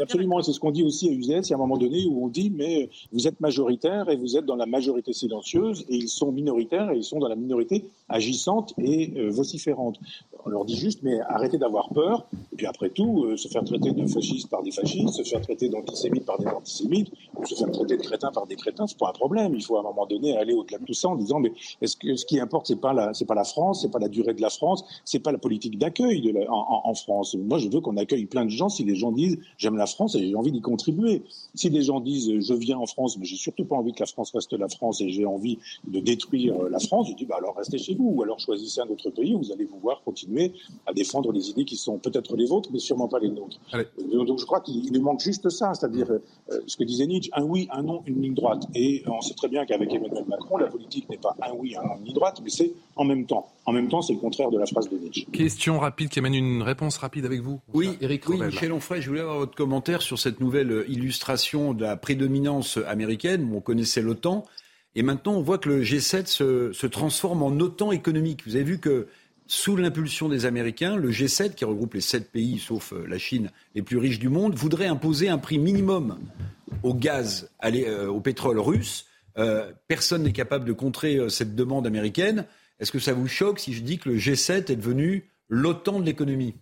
Absolument, 0.00 0.42
c'est 0.42 0.52
ce 0.52 0.60
qu'on 0.60 0.70
dit 0.70 0.82
aussi 0.82 1.08
à 1.08 1.12
UZS. 1.12 1.48
Il 1.48 1.50
y 1.50 1.52
a 1.52 1.56
un 1.56 1.58
moment 1.58 1.78
donné 1.78 2.06
où 2.06 2.24
on 2.24 2.28
dit, 2.28 2.50
mais 2.50 2.90
vous 3.12 3.26
êtes 3.26 3.40
majoritaire 3.40 4.10
et 4.10 4.16
vous 4.16 4.36
êtes 4.36 4.44
dans 4.44 4.56
la 4.56 4.66
majorité 4.66 5.12
silencieuse, 5.12 5.84
et 5.88 5.96
ils 5.96 6.08
sont 6.08 6.30
minoritaires 6.32 6.90
et 6.90 6.96
ils 6.96 7.04
sont 7.04 7.18
dans 7.18 7.28
la 7.28 7.36
minorité 7.36 7.84
agissante 8.08 8.74
et 8.78 9.12
euh, 9.16 9.30
vociférante. 9.30 9.98
On 10.44 10.50
leur 10.50 10.64
dit 10.64 10.76
juste, 10.76 11.02
mais 11.02 11.20
arrêtez 11.20 11.58
d'avoir 11.58 11.88
peur. 11.90 12.26
Et 12.52 12.56
puis 12.56 12.66
après 12.66 12.90
tout, 12.90 13.24
euh, 13.24 13.36
se 13.36 13.48
faire 13.48 13.64
traiter 13.64 13.92
de 13.92 14.06
fasciste 14.06 14.48
par 14.50 14.62
des 14.62 14.70
fascistes, 14.70 15.14
se 15.14 15.22
faire 15.22 15.40
traiter 15.40 15.68
d'antisémite 15.68 16.24
par 16.24 16.38
des 16.38 16.46
antisémites, 16.46 17.10
ou 17.36 17.44
se 17.44 17.54
faire 17.54 17.70
traiter 17.70 17.96
de 17.96 18.02
crétin 18.02 18.30
par 18.30 18.46
des 18.46 18.56
crétins, 18.56 18.86
c'est 18.86 18.98
pas 18.98 19.08
un 19.08 19.12
problème. 19.12 19.54
Il 19.54 19.62
faut 19.62 19.76
à 19.76 19.80
un 19.80 19.84
moment 19.84 20.06
donné 20.06 20.36
aller 20.36 20.54
au-delà 20.54 20.78
de 20.78 20.84
tout 20.84 20.94
ça 20.94 21.08
en 21.08 21.16
disant, 21.16 21.40
mais 21.40 21.52
est-ce 21.80 21.96
que 21.96 22.14
ce 22.16 22.24
qui 22.24 22.40
importe, 22.40 22.66
c'est 22.66 22.80
pas 22.80 22.92
la, 22.92 23.14
c'est 23.14 23.26
pas 23.26 23.34
la 23.34 23.44
France, 23.44 23.82
c'est 23.82 23.90
pas 23.90 23.98
la 23.98 24.08
durée 24.08 24.34
de 24.34 24.42
la 24.42 24.50
France, 24.50 24.84
c'est 25.04 25.18
pas 25.18 25.32
la 25.32 25.38
politique 25.38 25.78
d'accueil 25.78 26.34
en, 26.48 26.82
en, 26.84 26.94
France. 26.94 27.36
Moi, 27.36 27.58
je 27.58 27.68
veux 27.68 27.80
qu'on 27.80 27.96
accueille 27.96 28.26
plein 28.26 28.44
de 28.44 28.50
gens. 28.50 28.68
Si 28.68 28.84
les 28.84 28.94
gens 28.94 29.12
disent, 29.12 29.38
j'aime 29.56 29.76
la 29.78 29.86
France 29.86 30.14
et 30.14 30.26
j'ai 30.26 30.34
envie 30.34 30.52
d'y 30.52 30.60
contribuer. 30.60 31.22
Si 31.54 31.70
des 31.70 31.82
gens 31.82 32.00
disent, 32.00 32.40
je 32.40 32.54
viens 32.54 32.78
en 32.78 32.86
France, 32.86 33.16
mais 33.18 33.24
j'ai 33.24 33.36
surtout 33.36 33.64
pas 33.64 33.76
envie 33.76 33.92
que 33.92 34.00
la 34.00 34.06
France 34.06 34.32
reste 34.34 34.52
la 34.52 34.68
France 34.68 35.00
et 35.00 35.08
j'ai 35.08 35.24
envie 35.24 35.58
de 35.86 36.00
détruire 36.00 36.54
la 36.70 36.78
France, 36.78 37.08
je 37.10 37.14
dis, 37.14 37.24
bah 37.24 37.36
alors 37.38 37.56
restez 37.56 37.78
chez 37.78 37.94
vous, 37.94 38.12
ou 38.16 38.22
alors 38.22 38.38
choisissez 38.38 38.80
un 38.80 38.88
autre 38.88 39.10
pays 39.10 39.34
où 39.34 39.38
vous 39.38 39.52
allez 39.52 39.64
pouvoir 39.64 40.02
continuer 40.04 40.52
à 40.86 40.92
défendre 40.92 41.32
des 41.32 41.50
idées 41.50 41.64
qui 41.64 41.76
sont 41.76 41.98
peut-être 41.98 42.36
les 42.36 42.46
vôtres, 42.46 42.70
mais 42.72 42.78
sûrement 42.78 43.08
pas 43.08 43.18
les 43.18 43.30
nôtres. 43.30 43.58
Donc 44.26 44.38
je 44.38 44.44
crois 44.44 44.60
qu'il 44.60 44.92
nous 44.92 45.00
manque 45.00 45.20
juste 45.20 45.48
ça, 45.48 45.74
c'est-à-dire 45.74 46.10
euh, 46.10 46.60
ce 46.66 46.76
que 46.76 46.84
disait 46.84 47.06
Nietzsche, 47.06 47.30
un 47.34 47.44
oui, 47.44 47.68
un 47.70 47.82
non, 47.82 48.02
une 48.06 48.20
ligne 48.20 48.34
droite. 48.34 48.64
Et 48.74 49.02
on 49.06 49.20
sait 49.20 49.34
très 49.34 49.48
bien 49.48 49.64
qu'avec 49.64 49.92
Emmanuel 49.92 50.24
Macron, 50.26 50.58
la 50.58 50.66
politique 50.66 51.08
n'est 51.08 51.18
pas 51.18 51.36
un 51.42 51.52
oui, 51.54 51.76
un 51.76 51.86
non, 51.86 51.96
une 51.98 52.06
ligne 52.06 52.14
droite, 52.14 52.40
mais 52.42 52.50
c'est 52.50 52.72
en 52.96 53.04
même 53.04 53.26
temps. 53.26 53.46
En 53.64 53.72
même 53.72 53.88
temps, 53.88 54.00
c'est 54.00 54.14
le 54.14 54.18
contraire 54.18 54.50
de 54.50 54.58
la 54.58 54.66
phrase 54.66 54.88
de 54.88 54.96
Nietzsche. 54.96 55.26
Question 55.32 55.78
rapide 55.78 56.08
qui 56.08 56.18
amène 56.18 56.34
une 56.34 56.62
réponse 56.62 56.96
rapide 56.96 57.26
avec 57.26 57.40
vous. 57.40 57.60
Oui, 57.74 57.90
Eric 58.00 58.28
oui, 58.28 58.40
Michel 58.40 58.72
Onfray, 58.72 59.02
je 59.02 59.08
voulais 59.08 59.20
avoir 59.20 59.38
votre 59.38 59.54
commentaire 59.54 59.67
sur 60.00 60.18
cette 60.18 60.40
nouvelle 60.40 60.84
illustration 60.88 61.74
de 61.74 61.82
la 61.82 61.96
prédominance 61.96 62.78
américaine. 62.86 63.50
On 63.54 63.60
connaissait 63.60 64.02
l'OTAN. 64.02 64.44
Et 64.94 65.02
maintenant, 65.02 65.34
on 65.34 65.42
voit 65.42 65.58
que 65.58 65.68
le 65.68 65.82
G7 65.82 66.26
se, 66.26 66.72
se, 66.72 66.86
transforme 66.86 67.42
en 67.42 67.50
OTAN 67.50 67.92
économique. 67.92 68.42
Vous 68.46 68.56
avez 68.56 68.64
vu 68.64 68.78
que 68.78 69.06
sous 69.50 69.76
l'impulsion 69.76 70.28
des 70.28 70.44
Américains, 70.44 70.96
le 70.96 71.10
G7, 71.10 71.54
qui 71.54 71.64
regroupe 71.64 71.94
les 71.94 72.02
sept 72.02 72.30
pays, 72.30 72.58
sauf 72.58 72.92
euh, 72.92 73.06
la 73.08 73.16
Chine, 73.16 73.50
les 73.74 73.80
plus 73.82 73.96
riches 73.96 74.18
du 74.18 74.28
monde, 74.28 74.54
voudrait 74.54 74.86
imposer 74.86 75.30
un 75.30 75.38
prix 75.38 75.58
minimum 75.58 76.18
au 76.82 76.94
gaz, 76.94 77.50
euh, 77.64 78.06
au 78.08 78.20
pétrole 78.20 78.60
russe. 78.60 79.06
Euh, 79.38 79.72
personne 79.88 80.24
n'est 80.24 80.32
capable 80.32 80.66
de 80.66 80.72
contrer 80.72 81.18
cette 81.30 81.54
demande 81.54 81.86
américaine. 81.86 82.44
Est-ce 82.78 82.92
que 82.92 82.98
ça 82.98 83.14
vous 83.14 83.26
choque 83.26 83.58
si 83.58 83.72
je 83.72 83.80
dis 83.80 83.98
que 83.98 84.10
le 84.10 84.16
G7 84.18 84.70
est 84.70 84.76
devenu 84.76 85.30
l'OTAN 85.48 86.00
de 86.00 86.04
l'économie? 86.04 86.54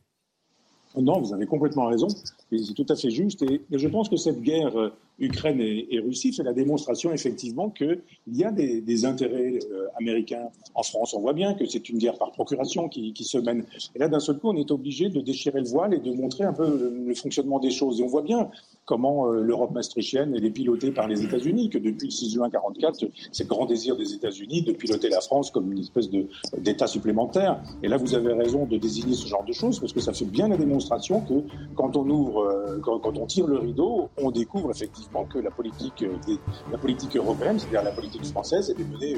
Non, 0.96 1.20
vous 1.20 1.34
avez 1.34 1.46
complètement 1.46 1.86
raison. 1.86 2.08
C'est 2.50 2.74
tout 2.74 2.86
à 2.88 2.96
fait 2.96 3.10
juste. 3.10 3.42
Et, 3.42 3.60
je 3.70 3.88
pense 3.88 4.08
que 4.08 4.16
cette 4.16 4.40
guerre 4.40 4.72
Ukraine 5.18 5.60
et, 5.60 6.00
Russie 6.00 6.32
fait 6.32 6.42
la 6.42 6.52
démonstration 6.52 7.12
effectivement 7.12 7.70
qu'il 7.70 8.00
y 8.28 8.44
a 8.44 8.50
des, 8.50 9.04
intérêts 9.04 9.58
euh, 9.70 9.86
américains 9.98 10.48
en 10.74 10.82
France. 10.82 11.14
On 11.14 11.20
voit 11.20 11.32
bien 11.32 11.54
que 11.54 11.66
c'est 11.66 11.88
une 11.88 11.98
guerre 11.98 12.18
par 12.18 12.32
procuration 12.32 12.88
qui, 12.88 13.12
se 13.24 13.38
mène. 13.38 13.64
Et 13.94 13.98
là, 13.98 14.08
d'un 14.08 14.20
seul 14.20 14.38
coup, 14.38 14.48
on 14.48 14.56
est 14.56 14.70
obligé 14.70 15.08
de 15.08 15.20
déchirer 15.20 15.60
le 15.60 15.68
voile 15.68 15.94
et 15.94 15.98
de 15.98 16.12
montrer 16.12 16.44
un 16.44 16.52
peu 16.52 16.92
le, 17.06 17.14
fonctionnement 17.14 17.58
des 17.58 17.70
choses. 17.70 18.00
Et 18.00 18.04
on 18.04 18.08
voit 18.08 18.22
bien 18.22 18.50
comment 18.86 19.26
euh, 19.26 19.42
l'Europe 19.42 19.72
maastrichtienne 19.72 20.34
est 20.34 20.50
pilotée 20.50 20.92
par 20.92 21.08
les 21.08 21.24
États-Unis, 21.24 21.68
que 21.68 21.78
depuis 21.78 22.06
le 22.06 22.12
6 22.12 22.30
juin 22.30 22.46
1944, 22.46 23.10
c'est 23.32 23.44
le 23.44 23.48
grand 23.48 23.66
désir 23.66 23.96
des 23.96 24.14
États-Unis 24.14 24.62
de 24.62 24.72
piloter 24.72 25.08
la 25.08 25.20
France 25.20 25.50
comme 25.50 25.70
une 25.72 25.80
espèce 25.80 26.08
d'État 26.56 26.86
supplémentaire. 26.86 27.60
Et 27.82 27.88
là, 27.88 27.96
vous 27.96 28.14
avez 28.14 28.32
raison 28.32 28.64
de 28.64 28.78
désigner 28.78 29.14
ce 29.14 29.26
genre 29.26 29.44
de 29.44 29.52
choses 29.52 29.80
parce 29.80 29.92
que 29.92 30.00
ça 30.00 30.12
fait 30.12 30.24
bien 30.24 30.48
la 30.48 30.56
démonstration 30.56 31.20
que 31.20 31.34
quand 31.74 31.96
on 31.96 32.08
ouvre, 32.08 32.44
euh, 32.44 32.78
quand 32.80 33.18
on 33.18 33.26
tire 33.26 33.46
le 33.46 33.58
rideau, 33.58 34.08
on 34.16 34.30
découvre 34.30 34.70
effectivement 34.70 35.24
que 35.24 35.38
la 35.38 35.50
politique, 35.50 36.02
euh, 36.02 36.36
la 36.70 36.78
politique 36.78 37.16
européenne, 37.16 37.58
c'est-à-dire 37.58 37.82
la 37.82 37.92
politique 37.92 38.24
française, 38.26 38.70
est 38.70 38.78
menée 38.78 39.16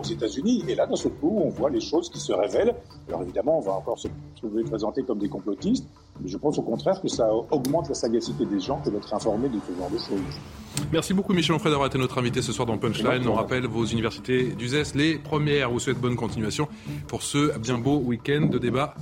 aux 0.00 0.04
États-Unis. 0.04 0.64
Et 0.68 0.76
là, 0.76 0.86
d'un 0.86 0.96
seul 0.96 1.12
coup, 1.12 1.40
on 1.44 1.48
voit 1.48 1.70
les 1.70 1.80
choses 1.80 2.08
qui 2.08 2.20
se 2.20 2.32
révèlent. 2.32 2.74
Alors 3.08 3.22
évidemment, 3.22 3.58
on 3.58 3.62
va 3.62 3.72
encore 3.72 3.98
se 3.98 4.08
trouvés 4.36 4.62
présentés 4.62 5.02
comme 5.02 5.18
des 5.18 5.28
complotistes. 5.28 5.88
Je 6.24 6.36
pense 6.36 6.58
au 6.58 6.62
contraire 6.62 7.00
que 7.00 7.08
ça 7.08 7.28
augmente 7.50 7.88
la 7.88 7.94
sagacité 7.94 8.44
des 8.44 8.60
gens 8.60 8.80
que 8.80 8.90
d'être 8.90 9.12
informés 9.14 9.48
de 9.48 9.58
ce 9.66 9.78
genre 9.78 9.90
de 9.90 9.98
choses. 9.98 10.40
Merci 10.92 11.14
beaucoup 11.14 11.32
Michel 11.32 11.54
Onfray 11.54 11.70
d'avoir 11.70 11.88
été 11.88 11.98
notre 11.98 12.18
invité 12.18 12.42
ce 12.42 12.52
soir 12.52 12.66
dans 12.66 12.78
Punchline. 12.78 13.26
On 13.26 13.34
rappelle 13.34 13.66
vos 13.66 13.84
universités 13.84 14.44
d'UZES, 14.44 14.94
les 14.94 15.18
premières. 15.18 15.70
Vous 15.70 15.80
souhaite 15.80 15.98
bonne 15.98 16.16
continuation 16.16 16.68
pour 17.06 17.22
ce 17.22 17.58
bien 17.58 17.78
beau 17.78 17.98
week-end 17.98 18.46
de 18.50 18.58
débat 18.58 18.94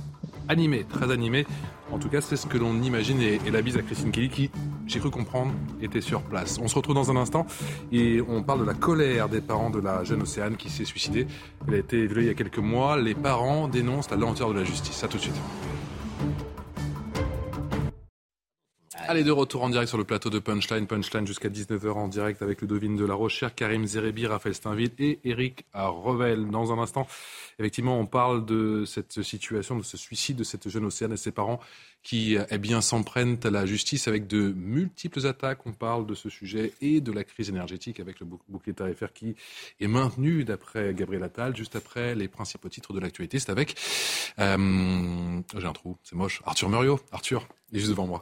animé, 0.49 0.85
très 0.85 1.11
animé. 1.11 1.45
En 1.91 1.99
tout 1.99 2.09
cas, 2.09 2.21
c'est 2.21 2.35
ce 2.35 2.47
que 2.47 2.57
l'on 2.57 2.81
imagine 2.81 3.21
et, 3.21 3.39
la 3.51 3.61
bise 3.61 3.77
à 3.77 3.81
Christine 3.81 4.11
Kelly 4.11 4.29
qui, 4.29 4.51
j'ai 4.85 4.99
cru 4.99 5.09
comprendre, 5.09 5.53
était 5.81 6.01
sur 6.01 6.21
place. 6.21 6.59
On 6.61 6.67
se 6.67 6.75
retrouve 6.75 6.95
dans 6.95 7.11
un 7.11 7.15
instant 7.15 7.45
et 7.91 8.21
on 8.27 8.43
parle 8.43 8.61
de 8.61 8.65
la 8.65 8.73
colère 8.73 9.29
des 9.29 9.41
parents 9.41 9.69
de 9.69 9.79
la 9.79 10.03
jeune 10.03 10.21
Océane 10.21 10.57
qui 10.57 10.69
s'est 10.69 10.85
suicidée. 10.85 11.27
Elle 11.67 11.75
a 11.75 11.77
été 11.77 12.05
violée 12.05 12.23
il 12.23 12.27
y 12.27 12.31
a 12.31 12.33
quelques 12.33 12.57
mois. 12.57 12.97
Les 12.97 13.15
parents 13.15 13.67
dénoncent 13.67 14.09
la 14.09 14.17
lenteur 14.17 14.49
de 14.49 14.59
la 14.59 14.63
justice. 14.63 15.03
À 15.03 15.07
tout 15.07 15.17
de 15.17 15.23
suite. 15.23 15.35
Allez, 19.09 19.23
de 19.23 19.31
retour 19.31 19.63
en 19.63 19.69
direct 19.69 19.87
sur 19.87 19.97
le 19.97 20.03
plateau 20.03 20.29
de 20.29 20.37
Punchline. 20.37 20.85
Punchline 20.85 21.25
jusqu'à 21.25 21.47
19h 21.47 21.93
en 21.93 22.09
direct 22.09 22.41
avec 22.41 22.59
le 22.59 22.67
Devine 22.67 22.97
de 22.97 23.05
la 23.05 23.13
Rochère, 23.13 23.55
Karim 23.55 23.85
Zerebi, 23.85 24.27
Raphaël 24.27 24.53
Steinville 24.53 24.91
et 24.99 25.19
Eric 25.23 25.63
Revel. 25.73 26.49
Dans 26.49 26.73
un 26.73 26.77
instant, 26.77 27.07
effectivement, 27.57 27.97
on 27.97 28.05
parle 28.05 28.45
de 28.45 28.83
cette 28.83 29.21
situation, 29.21 29.77
de 29.77 29.83
ce 29.83 29.95
suicide 29.95 30.35
de 30.35 30.43
cette 30.43 30.67
jeune 30.67 30.83
Océane 30.83 31.13
et 31.13 31.17
ses 31.17 31.31
parents 31.31 31.61
qui, 32.03 32.35
eh 32.49 32.57
bien, 32.57 32.81
s'en 32.81 33.01
prennent 33.03 33.39
à 33.45 33.49
la 33.49 33.65
justice 33.65 34.09
avec 34.09 34.27
de 34.27 34.51
multiples 34.51 35.25
attaques. 35.25 35.65
On 35.65 35.71
parle 35.71 36.05
de 36.05 36.13
ce 36.13 36.29
sujet 36.29 36.73
et 36.81 36.99
de 36.99 37.13
la 37.13 37.23
crise 37.23 37.47
énergétique 37.47 38.01
avec 38.01 38.19
le 38.19 38.25
bouclier 38.25 38.73
tarifaire 38.73 39.13
qui 39.13 39.37
est 39.79 39.87
maintenu 39.87 40.43
d'après 40.43 40.93
Gabriel 40.93 41.23
Attal, 41.23 41.55
juste 41.55 41.77
après 41.77 42.13
les 42.13 42.27
principaux 42.27 42.67
titres 42.67 42.91
de 42.91 42.99
l'actualité. 42.99 43.39
C'est 43.39 43.51
avec, 43.51 43.73
euh, 44.39 45.39
j'ai 45.57 45.65
un 45.65 45.73
trou, 45.73 45.95
c'est 46.03 46.15
moche, 46.15 46.41
Arthur 46.45 46.67
Muriot. 46.67 46.99
Arthur, 47.13 47.47
il 47.71 47.77
est 47.77 47.79
juste 47.79 47.91
devant 47.91 48.07
moi. 48.07 48.21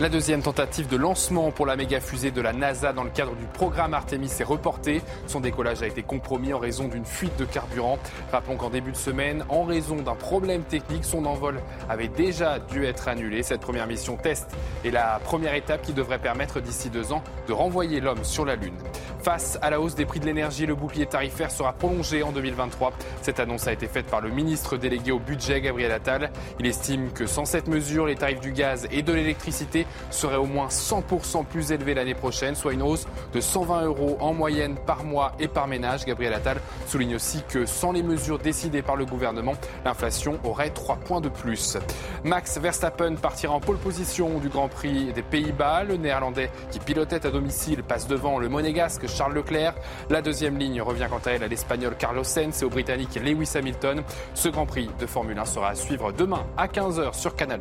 La 0.00 0.08
deuxième 0.08 0.40
tentative 0.40 0.88
de 0.88 0.96
lancement 0.96 1.50
pour 1.50 1.66
la 1.66 1.76
méga 1.76 2.00
fusée 2.00 2.30
de 2.30 2.40
la 2.40 2.54
NASA 2.54 2.94
dans 2.94 3.04
le 3.04 3.10
cadre 3.10 3.36
du 3.36 3.44
programme 3.44 3.92
Artemis 3.92 4.32
est 4.40 4.44
reportée. 4.44 5.02
Son 5.26 5.40
décollage 5.40 5.82
a 5.82 5.86
été 5.86 6.02
compromis 6.02 6.54
en 6.54 6.58
raison 6.58 6.88
d'une 6.88 7.04
fuite 7.04 7.38
de 7.38 7.44
carburant. 7.44 7.98
Rappelons 8.32 8.56
qu'en 8.56 8.70
début 8.70 8.92
de 8.92 8.96
semaine, 8.96 9.44
en 9.50 9.64
raison 9.64 9.96
d'un 9.96 10.14
problème 10.14 10.62
technique, 10.62 11.04
son 11.04 11.26
envol 11.26 11.60
avait 11.90 12.08
déjà 12.08 12.60
dû 12.60 12.86
être 12.86 13.08
annulé. 13.08 13.42
Cette 13.42 13.60
première 13.60 13.86
mission 13.86 14.16
test 14.16 14.48
est 14.86 14.90
la 14.90 15.20
première 15.22 15.52
étape 15.52 15.82
qui 15.82 15.92
devrait 15.92 16.18
permettre 16.18 16.60
d'ici 16.60 16.88
deux 16.88 17.12
ans 17.12 17.22
de 17.46 17.52
renvoyer 17.52 18.00
l'homme 18.00 18.24
sur 18.24 18.46
la 18.46 18.56
Lune. 18.56 18.78
Face 19.22 19.58
à 19.60 19.68
la 19.68 19.82
hausse 19.82 19.96
des 19.96 20.06
prix 20.06 20.18
de 20.18 20.24
l'énergie, 20.24 20.64
le 20.64 20.74
bouclier 20.74 21.04
tarifaire 21.04 21.50
sera 21.50 21.74
prolongé 21.74 22.22
en 22.22 22.32
2023. 22.32 22.94
Cette 23.20 23.38
annonce 23.38 23.66
a 23.66 23.72
été 23.74 23.86
faite 23.86 24.06
par 24.06 24.22
le 24.22 24.30
ministre 24.30 24.78
délégué 24.78 25.12
au 25.12 25.18
budget, 25.18 25.60
Gabriel 25.60 25.92
Attal. 25.92 26.30
Il 26.58 26.66
estime 26.66 27.12
que 27.12 27.26
sans 27.26 27.44
cette 27.44 27.68
mesure, 27.68 28.06
les 28.06 28.14
tarifs 28.14 28.40
du 28.40 28.52
gaz 28.52 28.88
et 28.90 29.02
de 29.02 29.12
l'électricité 29.12 29.86
seraient 30.10 30.36
au 30.36 30.46
moins 30.46 30.68
100% 30.68 31.44
plus 31.44 31.72
élevés 31.72 31.94
l'année 31.94 32.14
prochaine, 32.14 32.54
soit 32.54 32.72
une 32.72 32.82
hausse 32.82 33.06
de 33.32 33.40
120 33.40 33.84
euros 33.84 34.16
en 34.20 34.32
moyenne 34.32 34.76
par 34.86 35.04
mois 35.04 35.32
et 35.38 35.48
par 35.48 35.66
ménage. 35.66 36.04
Gabriel 36.04 36.34
Attal 36.34 36.60
souligne 36.86 37.16
aussi 37.16 37.42
que 37.48 37.66
sans 37.66 37.92
les 37.92 38.02
mesures 38.02 38.38
décidées 38.38 38.82
par 38.82 38.96
le 38.96 39.06
gouvernement, 39.06 39.54
l'inflation 39.84 40.38
aurait 40.44 40.70
3 40.70 40.96
points 40.96 41.20
de 41.20 41.28
plus. 41.28 41.76
Max 42.24 42.58
Verstappen 42.58 43.16
partira 43.16 43.54
en 43.54 43.60
pole 43.60 43.78
position 43.78 44.38
du 44.38 44.48
Grand 44.48 44.68
Prix 44.68 45.12
des 45.12 45.22
Pays-Bas. 45.22 45.84
Le 45.84 45.96
néerlandais 45.96 46.50
qui 46.70 46.78
pilotait 46.78 47.26
à 47.26 47.30
domicile 47.30 47.82
passe 47.82 48.06
devant 48.06 48.38
le 48.38 48.48
monégasque 48.48 49.06
Charles 49.06 49.34
Leclerc. 49.34 49.74
La 50.08 50.22
deuxième 50.22 50.58
ligne 50.58 50.82
revient 50.82 51.06
quant 51.10 51.20
à 51.24 51.32
elle 51.32 51.42
à 51.42 51.48
l'espagnol 51.48 51.96
Carlos 51.98 52.24
Sainz 52.24 52.62
et 52.62 52.64
au 52.64 52.70
britannique 52.70 53.14
Lewis 53.16 53.52
Hamilton. 53.54 54.02
Ce 54.34 54.48
Grand 54.48 54.66
Prix 54.66 54.90
de 54.98 55.06
Formule 55.06 55.38
1 55.38 55.44
sera 55.44 55.68
à 55.68 55.74
suivre 55.74 56.12
demain 56.12 56.46
à 56.56 56.66
15h 56.66 57.14
sur 57.14 57.34
Canal+. 57.34 57.60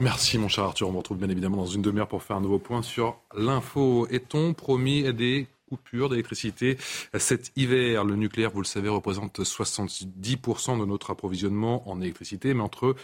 Merci 0.00 0.38
mon 0.38 0.46
cher 0.46 0.62
Arthur, 0.62 0.88
on 0.88 0.92
me 0.92 0.98
retrouve 0.98 1.18
bien 1.18 1.28
évidemment 1.28 1.56
dans 1.56 1.66
une 1.66 1.82
demi-heure 1.82 2.06
pour 2.06 2.22
faire 2.22 2.36
un 2.36 2.40
nouveau 2.40 2.60
point 2.60 2.82
sur 2.82 3.20
l'info. 3.36 4.06
Est-on 4.10 4.54
promis 4.54 5.12
des 5.12 5.48
coupures 5.68 6.08
d'électricité 6.08 6.78
cet 7.18 7.50
hiver? 7.56 8.04
Le 8.04 8.14
nucléaire, 8.14 8.52
vous 8.52 8.60
le 8.60 8.66
savez, 8.66 8.88
représente 8.88 9.40
70% 9.40 10.78
de 10.78 10.84
notre 10.84 11.10
approvisionnement 11.10 11.88
en 11.90 12.00
électricité, 12.00 12.54
mais 12.54 12.62
entre 12.62 12.94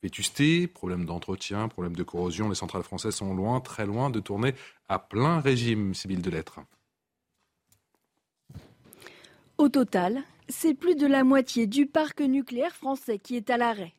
vétusté, 0.00 0.68
problème 0.68 1.06
d'entretien, 1.06 1.66
problème 1.66 1.96
de 1.96 2.04
corrosion, 2.04 2.48
les 2.48 2.54
centrales 2.54 2.84
françaises 2.84 3.16
sont 3.16 3.34
loin, 3.34 3.60
très 3.60 3.84
loin 3.84 4.08
de 4.08 4.20
tourner 4.20 4.54
à 4.88 5.00
plein 5.00 5.40
régime, 5.40 5.92
Sybille 5.92 6.22
de 6.22 6.30
lettres. 6.30 6.60
Au 9.58 9.68
total, 9.68 10.22
c'est 10.48 10.74
plus 10.74 10.94
de 10.94 11.08
la 11.08 11.24
moitié 11.24 11.66
du 11.66 11.86
parc 11.86 12.20
nucléaire 12.20 12.76
français 12.76 13.18
qui 13.18 13.34
est 13.34 13.50
à 13.50 13.56
l'arrêt. 13.56 13.94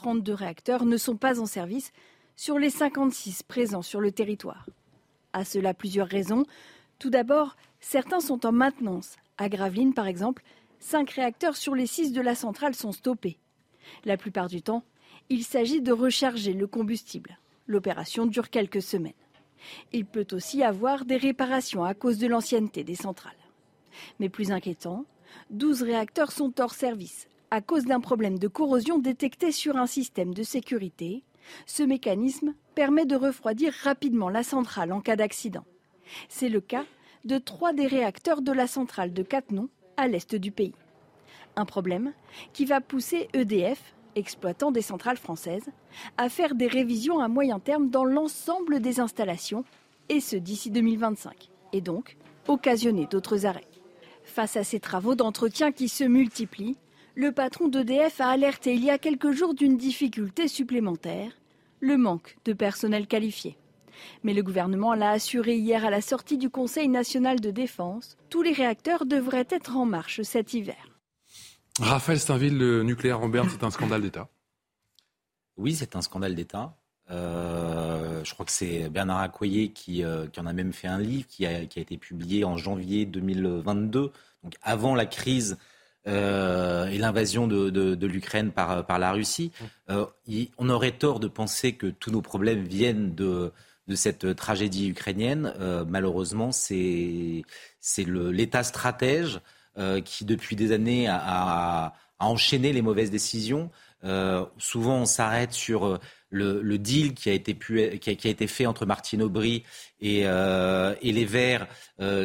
32 0.00 0.32
réacteurs 0.32 0.86
ne 0.86 0.96
sont 0.96 1.18
pas 1.18 1.40
en 1.40 1.44
service 1.44 1.92
sur 2.34 2.58
les 2.58 2.70
56 2.70 3.42
présents 3.42 3.82
sur 3.82 4.00
le 4.00 4.10
territoire. 4.10 4.64
À 5.34 5.44
cela 5.44 5.74
plusieurs 5.74 6.06
raisons. 6.06 6.46
Tout 6.98 7.10
d'abord, 7.10 7.54
certains 7.80 8.20
sont 8.20 8.46
en 8.46 8.52
maintenance. 8.52 9.16
À 9.36 9.50
Gravelines, 9.50 9.92
par 9.92 10.06
exemple, 10.06 10.42
5 10.78 11.10
réacteurs 11.10 11.54
sur 11.54 11.74
les 11.74 11.86
6 11.86 12.12
de 12.12 12.22
la 12.22 12.34
centrale 12.34 12.74
sont 12.74 12.92
stoppés. 12.92 13.36
La 14.06 14.16
plupart 14.16 14.48
du 14.48 14.62
temps, 14.62 14.84
il 15.28 15.44
s'agit 15.44 15.82
de 15.82 15.92
recharger 15.92 16.54
le 16.54 16.66
combustible. 16.66 17.38
L'opération 17.66 18.24
dure 18.24 18.48
quelques 18.48 18.80
semaines. 18.80 19.12
Il 19.92 20.06
peut 20.06 20.28
aussi 20.32 20.62
avoir 20.62 21.04
des 21.04 21.18
réparations 21.18 21.84
à 21.84 21.92
cause 21.92 22.16
de 22.16 22.26
l'ancienneté 22.26 22.84
des 22.84 22.94
centrales. 22.94 23.34
Mais 24.18 24.30
plus 24.30 24.50
inquiétant, 24.50 25.04
12 25.50 25.82
réacteurs 25.82 26.32
sont 26.32 26.58
hors 26.58 26.72
service 26.72 27.28
à 27.50 27.60
cause 27.60 27.84
d'un 27.84 28.00
problème 28.00 28.38
de 28.38 28.48
corrosion 28.48 28.98
détecté 28.98 29.52
sur 29.52 29.76
un 29.76 29.86
système 29.86 30.34
de 30.34 30.42
sécurité. 30.42 31.24
Ce 31.66 31.82
mécanisme 31.82 32.54
permet 32.74 33.06
de 33.06 33.16
refroidir 33.16 33.72
rapidement 33.82 34.28
la 34.28 34.42
centrale 34.42 34.92
en 34.92 35.00
cas 35.00 35.16
d'accident. 35.16 35.64
C'est 36.28 36.48
le 36.48 36.60
cas 36.60 36.84
de 37.24 37.38
trois 37.38 37.72
des 37.72 37.86
réacteurs 37.86 38.42
de 38.42 38.52
la 38.52 38.66
centrale 38.66 39.12
de 39.12 39.22
Cattenom 39.22 39.68
à 39.96 40.08
l'est 40.08 40.34
du 40.34 40.52
pays. 40.52 40.74
Un 41.56 41.64
problème 41.64 42.12
qui 42.52 42.64
va 42.64 42.80
pousser 42.80 43.28
EDF 43.34 43.94
exploitant 44.14 44.70
des 44.70 44.82
centrales 44.82 45.16
françaises, 45.16 45.68
à 46.16 46.28
faire 46.28 46.54
des 46.54 46.66
révisions 46.66 47.20
à 47.20 47.28
moyen 47.28 47.58
terme 47.58 47.90
dans 47.90 48.04
l'ensemble 48.04 48.80
des 48.80 49.00
installations, 49.00 49.64
et 50.08 50.20
ce 50.20 50.36
d'ici 50.36 50.70
2025, 50.70 51.50
et 51.72 51.80
donc 51.80 52.16
occasionner 52.48 53.06
d'autres 53.06 53.46
arrêts. 53.46 53.68
Face 54.24 54.56
à 54.56 54.64
ces 54.64 54.80
travaux 54.80 55.14
d'entretien 55.14 55.72
qui 55.72 55.88
se 55.88 56.04
multiplient, 56.04 56.76
le 57.14 57.32
patron 57.32 57.68
d'EDF 57.68 58.20
a 58.20 58.28
alerté 58.28 58.74
il 58.74 58.84
y 58.84 58.90
a 58.90 58.98
quelques 58.98 59.32
jours 59.32 59.54
d'une 59.54 59.76
difficulté 59.76 60.48
supplémentaire, 60.48 61.32
le 61.80 61.96
manque 61.96 62.36
de 62.44 62.52
personnel 62.52 63.06
qualifié. 63.06 63.56
Mais 64.22 64.34
le 64.34 64.42
gouvernement 64.42 64.94
l'a 64.94 65.10
assuré 65.10 65.56
hier 65.56 65.84
à 65.84 65.90
la 65.90 66.00
sortie 66.00 66.38
du 66.38 66.50
Conseil 66.50 66.88
national 66.88 67.40
de 67.40 67.50
défense, 67.50 68.16
tous 68.28 68.42
les 68.42 68.52
réacteurs 68.52 69.06
devraient 69.06 69.48
être 69.50 69.76
en 69.76 69.86
marche 69.86 70.22
cet 70.22 70.54
hiver. 70.54 70.88
Raphaël 71.78 72.18
Steinville, 72.18 72.58
le 72.58 72.82
nucléaire 72.82 73.20
en 73.20 73.28
Berne, 73.28 73.48
c'est 73.50 73.64
un 73.64 73.70
scandale 73.70 74.02
d'État. 74.02 74.28
Oui, 75.56 75.74
c'est 75.74 75.96
un 75.96 76.02
scandale 76.02 76.34
d'État. 76.34 76.76
Euh, 77.10 78.22
je 78.24 78.32
crois 78.34 78.46
que 78.46 78.52
c'est 78.52 78.88
Bernard 78.88 79.18
Accoyer 79.18 79.70
qui, 79.70 80.04
euh, 80.04 80.26
qui, 80.28 80.40
en 80.40 80.46
a 80.46 80.52
même 80.52 80.72
fait 80.72 80.86
un 80.86 80.98
livre 80.98 81.26
qui 81.26 81.44
a, 81.44 81.66
qui 81.66 81.78
a, 81.78 81.82
été 81.82 81.98
publié 81.98 82.44
en 82.44 82.56
janvier 82.56 83.04
2022, 83.04 84.12
donc 84.44 84.54
avant 84.62 84.94
la 84.94 85.06
crise 85.06 85.58
euh, 86.06 86.86
et 86.86 86.96
l'invasion 86.96 87.46
de, 87.46 87.68
de, 87.68 87.94
de 87.94 88.06
l'Ukraine 88.06 88.52
par, 88.52 88.86
par 88.86 88.98
la 88.98 89.12
Russie. 89.12 89.52
Euh, 89.90 90.06
on 90.56 90.70
aurait 90.70 90.92
tort 90.92 91.20
de 91.20 91.28
penser 91.28 91.74
que 91.74 91.88
tous 91.88 92.10
nos 92.10 92.22
problèmes 92.22 92.64
viennent 92.64 93.14
de, 93.14 93.52
de 93.86 93.94
cette 93.94 94.34
tragédie 94.34 94.88
ukrainienne. 94.88 95.52
Euh, 95.60 95.84
malheureusement, 95.86 96.52
c'est 96.52 97.44
l'État 98.06 98.62
stratège 98.62 99.40
qui 100.04 100.24
depuis 100.26 100.56
des 100.56 100.72
années 100.72 101.06
a, 101.08 101.16
a, 101.16 101.94
enchaîné 102.18 102.72
les 102.72 102.82
mauvaises 102.82 103.10
décisions. 103.10 103.70
Souvent, 104.58 104.96
on 104.96 105.06
s'arrête 105.06 105.52
sur 105.52 105.98
le, 106.28 106.60
le, 106.60 106.78
deal 106.78 107.14
qui 107.14 107.30
a 107.30 107.32
été, 107.32 107.54
pu, 107.54 107.98
qui 107.98 108.10
a, 108.10 108.14
qui 108.14 108.28
a 108.28 108.30
été 108.30 108.46
fait 108.46 108.66
entre 108.66 108.84
Martine 108.84 109.22
Aubry 109.22 109.62
et, 110.02 110.20
et 110.20 111.12
les 111.12 111.24
Verts, 111.24 111.66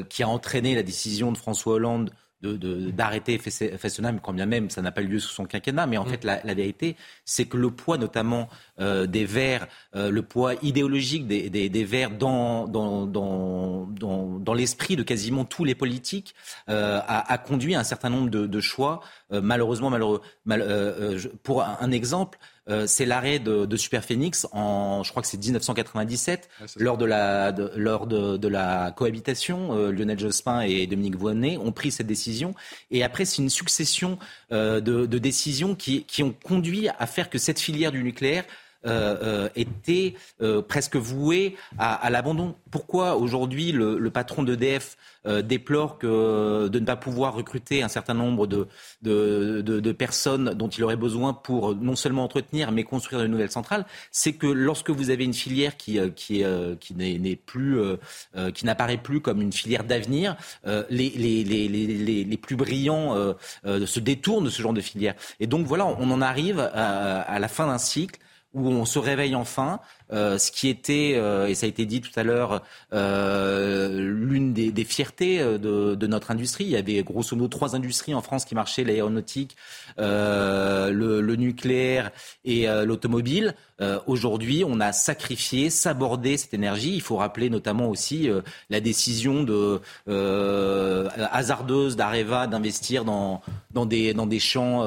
qui 0.10 0.24
a 0.24 0.28
entraîné 0.28 0.76
la 0.76 0.84
décision 0.84 1.32
de 1.32 1.38
François 1.38 1.76
Hollande 1.76 2.12
d'arrêter 2.42 3.38
Fessenheim, 3.38 4.20
quand 4.20 4.34
bien 4.34 4.46
même 4.46 4.70
ça 4.70 4.82
n'a 4.82 4.92
pas 4.92 5.02
eu 5.02 5.08
lieu 5.08 5.20
sous 5.20 5.32
son 5.32 5.46
quinquennat. 5.46 5.88
Mais 5.88 5.98
en 5.98 6.06
mm. 6.06 6.10
fait, 6.10 6.24
la, 6.24 6.42
la 6.44 6.54
vérité, 6.54 6.96
c'est 7.24 7.46
que 7.46 7.58
le 7.58 7.72
poids 7.72 7.98
notamment 7.98 8.50
euh, 8.80 9.08
des 9.08 9.26
Verts, 9.26 9.68
euh, 9.96 10.10
le 10.12 10.22
poids 10.22 10.54
idéologique 10.62 11.28
des, 11.28 11.50
des, 11.50 11.70
des 11.70 11.84
Verts 11.84 12.12
dans, 12.12 12.68
dans, 12.68 13.06
dans, 13.06 13.88
dans, 13.88 14.40
dans 14.40 14.54
l'esprit 14.54 14.96
de 14.96 15.04
quasiment 15.04 15.46
tous 15.46 15.64
les 15.64 15.76
politiques, 15.76 16.36
a, 16.68 17.34
a, 17.34 17.38
conduit 17.38 17.76
à 17.76 17.80
un 17.80 17.84
certain 17.84 18.10
nombre 18.10 18.30
de, 18.30 18.46
de 18.46 18.60
choix, 18.60 19.02
malheureusement 19.32 19.90
malheureux. 19.90 20.22
Mal, 20.46 20.64
pour 21.44 21.64
un, 21.64 21.92
exemple, 21.92 22.38
c'est 22.88 23.06
l'arrêt 23.06 23.40
de, 23.40 23.66
de 23.66 23.78
Super 23.78 24.04
Phoenix 24.04 24.48
en, 24.52 25.04
je 25.04 25.12
crois 25.12 25.22
que 25.22 25.28
c'est 25.28 25.38
1997, 25.38 26.50
lors 26.78 26.98
de 26.98 27.06
la 27.06 27.52
de, 27.52 27.72
lors 27.76 28.08
de, 28.08 28.38
de 28.38 28.48
la 28.48 28.92
cohabitation. 28.96 29.90
Lionel 29.90 30.20
Jospin 30.20 30.62
et 30.62 30.88
Dominique 30.88 31.16
Voynet 31.16 31.58
ont 31.58 31.72
pris 31.72 31.92
cette 31.92 32.08
décision, 32.08 32.56
et 32.92 33.04
après 33.04 33.26
c'est 33.26 33.42
une 33.42 33.50
succession 33.50 34.18
de, 34.52 34.80
de, 34.80 35.18
décisions 35.18 35.76
qui, 35.76 36.04
qui 36.06 36.24
ont 36.24 36.34
conduit 36.44 36.90
à 36.90 37.06
faire 37.08 37.30
que 37.30 37.38
cette 37.38 37.60
filière 37.60 37.92
du 37.92 38.04
nucléaire 38.04 38.46
euh, 38.86 39.18
euh, 39.24 39.50
était 39.56 40.14
euh, 40.42 40.62
presque 40.62 40.96
voué 40.96 41.56
à, 41.78 42.10
l'abandon. 42.10 42.56
Pourquoi 42.70 43.16
aujourd'hui 43.16 43.72
le, 43.72 44.10
patron 44.10 44.44
d'EDF 44.44 44.98
déplore 45.44 45.98
que 45.98 46.68
de 46.68 46.80
ne 46.80 46.86
pas 46.86 46.96
pouvoir 46.96 47.34
recruter 47.34 47.82
un 47.82 47.88
certain 47.88 48.14
nombre 48.14 48.46
de, 48.46 48.68
de, 49.02 49.92
personnes 49.92 50.54
dont 50.54 50.68
il 50.68 50.84
aurait 50.84 50.96
besoin 50.96 51.34
pour 51.34 51.76
non 51.76 51.96
seulement 51.96 52.24
entretenir 52.24 52.72
mais 52.72 52.84
construire 52.84 53.22
de 53.22 53.28
nouvelles 53.28 53.52
centrales, 53.52 53.86
c'est 54.12 54.34
que 54.34 54.46
lorsque 54.46 54.92
vous 54.92 55.10
avez 55.10 55.24
une 55.24 55.34
filière 55.34 55.78
qui, 55.78 56.00
qui, 56.16 56.44
qui 56.80 56.94
n'est 56.94 57.36
plus, 57.36 57.80
qui 58.54 58.66
n'apparaît 58.66 58.98
plus 58.98 59.20
comme 59.20 59.42
une 59.42 59.54
filière 59.54 59.84
d'avenir, 59.84 60.38
les, 60.66 61.10
les, 61.10 61.44
les, 61.44 62.24
les, 62.24 62.38
plus 62.38 62.56
brillants 62.56 63.34
se 63.66 64.00
détournent 64.00 64.46
de 64.46 64.50
ce 64.50 64.62
genre 64.62 64.74
de 64.74 64.82
filière. 64.82 65.16
Et 65.40 65.48
donc 65.48 65.66
voilà, 65.66 65.86
on 65.88 66.12
en 66.12 66.22
arrive 66.22 66.60
à 66.60 67.40
la 67.40 67.48
fin 67.48 67.66
d'un 67.66 67.80
cycle 67.80 68.20
où 68.56 68.70
on 68.70 68.86
se 68.86 68.98
réveille 68.98 69.36
enfin 69.36 69.80
euh, 70.14 70.38
ce 70.38 70.52
qui 70.52 70.70
était, 70.70 71.14
euh, 71.16 71.48
et 71.48 71.56
ça 71.56 71.66
a 71.66 71.70
été 71.70 71.86
dit 71.86 72.00
tout 72.02 72.12
à 72.16 72.24
l'heure, 72.24 72.62
euh, 72.94 74.00
l'une 74.00 74.54
des, 74.54 74.72
des, 74.72 74.84
fiertés 74.84 75.40
de, 75.40 76.08
notre 76.08 76.32
industrie. 76.32 76.66
Il 76.66 76.72
y 76.72 76.76
avait 76.76 77.02
grosso 77.04 77.36
modo 77.36 77.48
trois 77.48 77.76
industries 77.76 78.14
en 78.14 78.22
France 78.22 78.46
qui 78.46 78.54
marchaient, 78.54 78.84
l'aéronautique, 78.84 79.56
le, 79.98 81.36
nucléaire 81.36 82.12
et 82.44 82.68
l'automobile. 82.86 83.56
Aujourd'hui, 84.06 84.64
on 84.66 84.80
a 84.80 84.94
sacrifié, 84.94 85.70
sabordé 85.70 86.38
cette 86.38 86.54
énergie. 86.54 86.94
Il 86.94 87.02
faut 87.02 87.18
rappeler 87.18 87.50
notamment 87.50 87.90
aussi 87.90 88.30
la 88.70 88.80
décision 88.80 89.44
de, 89.44 89.82
hasardeuse 91.32 91.96
d'Areva 91.96 92.48
d'investir 92.48 93.06
dans, 93.06 93.42
dans, 93.72 93.86
des, 93.86 94.14
dans 94.14 94.28
des 94.28 94.40
champs 94.40 94.86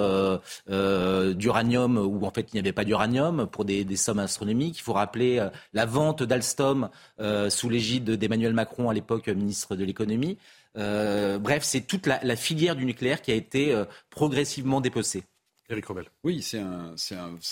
d'uranium 0.69 1.99
où 1.99 2.25
en 2.25 2.31
fait 2.31 2.49
il 2.53 2.55
n'y 2.55 2.61
avait 2.61 2.73
pas 2.73 2.85
d'uranium 2.85 3.47
pour 3.47 3.65
des, 3.65 3.97
sommes 3.97 4.21
astronomiques. 4.21 4.79
Il 4.79 4.83
faut 4.83 4.93
rappeler 5.09 5.39
euh, 5.39 5.49
la 5.73 5.87
vente 5.87 6.23
d'Alstom 6.23 6.91
euh, 7.19 7.49
sous 7.49 7.71
l'égide 7.71 8.11
d'Emmanuel 8.11 8.53
Macron, 8.53 8.91
à 8.91 8.95
l'époque 8.95 9.29
ministre 9.29 9.75
de 9.75 9.85
l'économie. 9.85 10.37
Euh, 10.77 11.39
bref, 11.39 11.63
c'est 11.65 11.81
toute 11.81 12.07
la, 12.07 12.37
filière 12.37 12.77
du 12.77 12.85
nucléaire 12.85 13.23
qui 13.23 13.33
a 13.33 13.35
été 13.35 13.75
progressivement 14.11 14.81
dépecée. 14.81 15.25
Éric 15.71 15.87
Robel. 15.87 16.07
Oui, 16.25 16.43
c'est 16.43 16.61
un, 16.61 16.95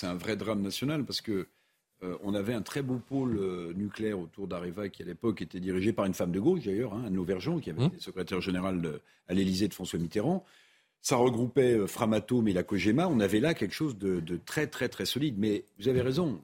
un, 0.02 0.14
vrai 0.14 0.36
drame 0.36 0.60
national 0.60 1.04
parce 1.04 1.20
que 1.20 1.46
on 2.22 2.34
avait 2.34 2.52
un 2.52 2.60
très 2.60 2.82
beau 2.82 2.98
pôle 2.98 3.40
nucléaire 3.74 4.20
autour 4.20 4.46
d'Areva 4.46 4.90
qui, 4.90 5.02
à 5.02 5.06
l'époque, 5.06 5.40
était 5.40 5.60
dirigé 5.60 5.92
par 5.94 6.04
une 6.04 6.12
femme 6.14 6.30
de 6.30 6.38
gauche, 6.38 6.64
d'ailleurs, 6.64 6.92
hein, 6.92 7.04
Anne 7.06 7.16
Lauvergeon, 7.16 7.58
qui 7.58 7.70
avait 7.70 7.82
mmh. 7.82 7.86
été 7.86 8.00
secrétaire 8.00 8.40
générale 8.42 9.00
à 9.28 9.34
l'Élysée 9.34 9.66
de 9.66 9.74
François 9.74 9.98
Mitterrand. 9.98 10.44
Ça 11.00 11.16
regroupait 11.16 11.86
Framatome 11.86 12.48
et 12.48 12.52
la 12.52 12.62
Cogema. 12.62 13.08
On 13.08 13.18
avait 13.18 13.40
là 13.40 13.54
quelque 13.54 13.74
chose 13.74 13.96
de, 13.96 14.20
de, 14.20 14.36
très, 14.36 14.66
très, 14.66 14.88
très 14.88 15.06
solide. 15.06 15.36
Mais 15.38 15.64
vous 15.80 15.88
avez 15.88 16.02
raison 16.02 16.40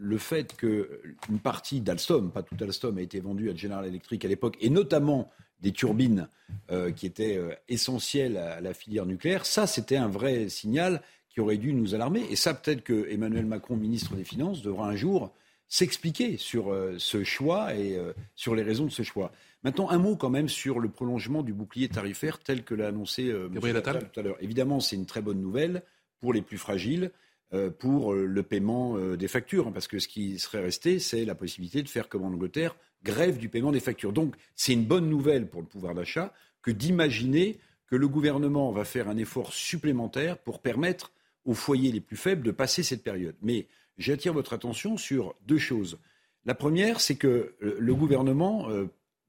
le 0.00 0.18
fait 0.18 0.56
qu'une 0.56 1.38
partie 1.42 1.80
d'Alstom, 1.80 2.30
pas 2.30 2.42
tout 2.42 2.56
Alstom, 2.60 2.98
a 2.98 3.02
été 3.02 3.20
vendue 3.20 3.50
à 3.50 3.54
General 3.54 3.86
Electric 3.86 4.24
à 4.24 4.28
l'époque, 4.28 4.56
et 4.60 4.70
notamment 4.70 5.30
des 5.60 5.72
turbines 5.72 6.28
euh, 6.70 6.92
qui 6.92 7.06
étaient 7.06 7.36
euh, 7.36 7.52
essentielles 7.68 8.36
à, 8.36 8.60
la 8.60 8.74
filière 8.74 9.06
nucléaire, 9.06 9.44
ça 9.44 9.66
c'était 9.66 9.96
un 9.96 10.08
vrai 10.08 10.48
signal 10.48 11.02
qui 11.28 11.40
aurait 11.40 11.56
dû 11.56 11.72
nous 11.72 11.94
alarmer. 11.94 12.24
Et 12.30 12.36
ça 12.36 12.54
peut-être 12.54 12.82
que 12.82 13.08
Emmanuel 13.10 13.46
Macron, 13.46 13.76
ministre 13.76 14.14
des 14.14 14.24
Finances, 14.24 14.62
devra 14.62 14.88
un 14.88 14.96
jour 14.96 15.32
s'expliquer 15.66 16.36
sur 16.36 16.72
euh, 16.72 16.94
ce 16.98 17.24
choix 17.24 17.74
et 17.74 17.98
sur 18.34 18.54
les 18.54 18.62
raisons 18.62 18.86
de 18.86 18.90
ce 18.90 19.02
choix. 19.02 19.32
Maintenant, 19.64 19.90
un 19.90 19.98
mot 19.98 20.14
quand 20.14 20.30
même 20.30 20.48
sur 20.48 20.78
le 20.78 20.88
prolongement 20.88 21.42
du 21.42 21.52
bouclier 21.52 21.88
tarifaire 21.88 22.38
tel 22.38 22.62
que 22.62 22.74
l'a 22.74 22.88
annoncé 22.88 23.34
Gabriel 23.50 23.76
Attal 23.76 24.08
tout 24.10 24.20
à 24.20 24.22
l'heure. 24.22 24.36
Évidemment, 24.40 24.78
c'est 24.78 24.94
une 24.94 25.06
très 25.06 25.20
bonne 25.20 25.40
nouvelle 25.40 25.82
pour 26.20 26.32
les 26.32 26.42
plus 26.42 26.58
fragiles. 26.58 27.10
Euh, 27.54 27.70
pour 27.70 28.12
euh, 28.12 28.26
le 28.26 28.42
paiement 28.42 28.98
euh, 28.98 29.16
des 29.16 29.26
factures, 29.26 29.68
hein, 29.68 29.72
parce 29.72 29.88
que 29.88 29.98
ce 29.98 30.06
qui 30.06 30.38
serait 30.38 30.60
resté, 30.60 30.98
c'est 30.98 31.24
la 31.24 31.34
possibilité 31.34 31.82
de 31.82 31.88
faire 31.88 32.10
comme 32.10 32.22
en 32.24 32.28
Angleterre, 32.28 32.76
grève 33.02 33.38
du 33.38 33.48
paiement 33.48 33.72
des 33.72 33.80
factures. 33.80 34.12
Donc 34.12 34.34
c'est 34.54 34.74
une 34.74 34.84
bonne 34.84 35.08
nouvelle 35.08 35.48
pour 35.48 35.62
le 35.62 35.66
pouvoir 35.66 35.94
d'achat 35.94 36.34
que 36.60 36.70
d'imaginer 36.70 37.58
que 37.86 37.96
le 37.96 38.06
gouvernement 38.06 38.70
va 38.70 38.84
faire 38.84 39.08
un 39.08 39.16
effort 39.16 39.54
supplémentaire 39.54 40.36
pour 40.36 40.60
permettre 40.60 41.10
aux 41.46 41.54
foyers 41.54 41.90
les 41.90 42.02
plus 42.02 42.18
faibles 42.18 42.42
de 42.42 42.50
passer 42.50 42.82
cette 42.82 43.02
période. 43.02 43.36
Mais 43.40 43.66
j'attire 43.96 44.34
votre 44.34 44.52
attention 44.52 44.98
sur 44.98 45.34
deux 45.46 45.56
choses. 45.56 45.98
La 46.44 46.54
première, 46.54 47.00
c'est 47.00 47.16
que 47.16 47.54
le 47.60 47.94
gouvernement, 47.94 48.68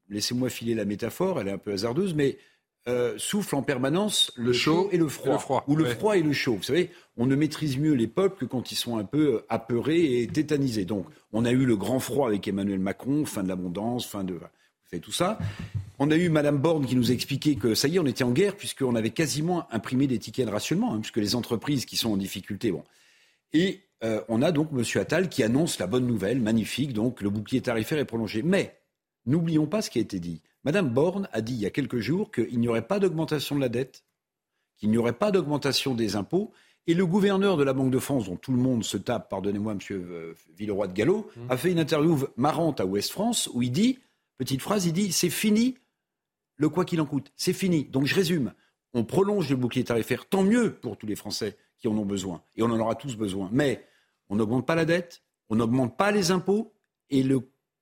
laissez-moi 0.09 0.49
filer 0.49 0.76
la 0.76 0.84
métaphore, 0.84 1.39
elle 1.39 1.47
est 1.47 1.51
un 1.51 1.57
peu 1.57 1.72
hasardeuse, 1.72 2.13
mais 2.13 2.38
euh, 2.88 3.15
souffle 3.17 3.55
en 3.55 3.61
permanence 3.61 4.32
le, 4.36 4.53
chaud, 4.53 4.89
et 4.91 4.97
le 4.97 5.07
froid. 5.07 5.63
Ou 5.67 5.75
le 5.75 5.86
froid 5.86 6.17
et 6.17 6.23
le 6.23 6.34
chaud. 6.34 6.55
Vous 6.55 6.63
savez, 6.63 6.89
on 7.17 7.25
ne 7.25 7.36
maîtrise 7.36 7.77
mieux 7.77 7.93
les 7.93 8.07
peuples 8.07 8.38
que 8.38 8.45
quand 8.45 8.71
ils 8.71 8.75
sont 8.75 8.97
un 8.97 9.03
peu 9.03 9.36
euh, 9.36 9.45
apeurés 9.49 10.21
et 10.21 10.27
tétanisés. 10.27 10.86
Donc, 10.86 11.05
on 11.34 11.45
a 11.45 11.51
eu 11.51 11.65
le 11.65 11.75
grand 11.75 11.99
froid 11.99 12.27
avec 12.27 12.47
Emmanuel 12.47 12.80
Macron, 12.80 13.25
fin 13.25 13.43
de 13.43 13.49
l'abondance, 13.49 14.05
fin 14.05 14.23
de. 14.23 14.39
Savez 14.89 15.01
tout 15.01 15.11
ça. 15.11 15.38
On 15.99 16.09
a 16.09 16.15
eu 16.15 16.30
Madame 16.30 16.57
Borne 16.57 16.86
qui 16.86 16.95
nous 16.95 17.11
expliquait 17.11 17.55
que 17.55 17.75
ça 17.75 17.88
y 17.88 17.97
est, 17.97 17.99
on 17.99 18.05
était 18.07 18.23
en 18.23 18.32
guerre 18.32 18.55
puisqu'on 18.55 18.95
avait 18.95 19.11
quasiment 19.11 19.67
imprimé 19.71 20.07
des 20.07 20.17
tickets 20.17 20.47
de 20.47 20.51
rationnement, 20.51 20.93
hein, 20.93 20.99
puisque 20.99 21.17
les 21.17 21.36
entreprises 21.36 21.86
qui 21.86 21.95
sont 21.95 22.11
en 22.11 22.17
difficulté. 22.17 22.71
Bon. 22.71 22.84
Et 23.53 23.82
euh, 24.03 24.21
on 24.30 24.41
a 24.41 24.51
donc 24.51 24.71
Monsieur 24.71 25.01
Attal 25.01 25.30
qui 25.30 25.43
annonce 25.43 25.77
la 25.77 25.86
bonne 25.86 26.07
nouvelle, 26.07 26.39
magnifique, 26.41 26.93
donc 26.93 27.21
le 27.21 27.30
bouclier 27.30 27.61
tarifaire 27.61 27.99
est 27.99 28.05
prolongé. 28.05 28.41
Mais 28.41 28.80
n'oublions 29.26 29.67
pas 29.67 29.82
ce 29.82 29.89
qui 29.89 29.99
a 29.99 30.01
été 30.01 30.20
dit. 30.20 30.41
Madame 30.63 30.89
Borne 30.89 31.28
a 31.32 31.41
dit 31.41 31.53
il 31.53 31.59
y 31.59 31.65
a 31.65 31.72
quelques 31.72 31.99
jours 31.99 32.32
qu'il 32.32 32.59
n'y 32.59 32.67
aurait 32.67 32.88
pas 32.88 32.99
d'augmentation 32.99 33.55
de 33.55 33.61
la 33.61 33.70
dette, 33.70 34.03
qu'il 34.78 34.89
n'y 34.89 34.97
aurait 34.97 35.13
pas 35.13 35.32
d'augmentation 35.32 35.95
des 35.95 36.15
impôts. 36.15 36.51
Et 36.88 36.93
le 36.93 37.05
gouverneur 37.05 37.55
de 37.55 37.63
la 37.63 37.74
Banque 37.74 37.91
de 37.91 37.99
France, 37.99 38.26
dont 38.26 38.36
tout 38.36 38.51
le 38.51 38.57
monde 38.57 38.84
se 38.84 38.97
tape, 38.97 39.30
pardonnez-moi, 39.30 39.76
monsieur 39.76 39.97
euh, 40.09 40.34
Villeroy 40.57 40.88
de 40.88 40.93
Gallo, 40.93 41.30
mmh. 41.36 41.41
a 41.51 41.57
fait 41.57 41.72
une 41.72 41.80
interview 41.80 42.17
marrante 42.36 42.80
à 42.80 42.86
Ouest 42.86 43.11
France 43.11 43.49
où 43.53 43.61
il 43.61 43.72
dit, 43.72 43.99
petite 44.38 44.61
phrase, 44.61 44.86
il 44.86 44.93
dit 44.93 45.11
c'est 45.11 45.30
fini 45.30 45.78
le 46.55 46.70
quoi 46.70 46.86
qu'il 46.86 46.99
en 46.99 47.05
coûte. 47.05 47.32
C'est 47.36 47.53
fini. 47.53 47.86
Donc 47.86 48.05
je 48.05 48.15
résume. 48.15 48.53
On 48.93 49.03
prolonge 49.03 49.49
le 49.49 49.55
bouclier 49.55 49.84
tarifaire, 49.84 50.28
tant 50.28 50.43
mieux 50.43 50.74
pour 50.74 50.97
tous 50.97 51.05
les 51.05 51.15
Français 51.15 51.57
qui 51.78 51.88
en 51.88 51.97
ont 51.97 52.05
besoin. 52.05 52.41
Et 52.55 52.63
on 52.63 52.67
en 52.67 52.80
aura 52.80 52.95
tous 52.95 53.15
besoin. 53.15 53.49
Mais 53.51 53.86
on 54.30 54.36
n'augmente 54.36 54.65
pas 54.65 54.76
la 54.76 54.86
dette, 54.86 55.22
on 55.49 55.55
n'augmente 55.55 55.97
pas 55.97 56.11
les 56.11 56.32
impôts, 56.32 56.74
et 57.09 57.24
le 57.24 57.41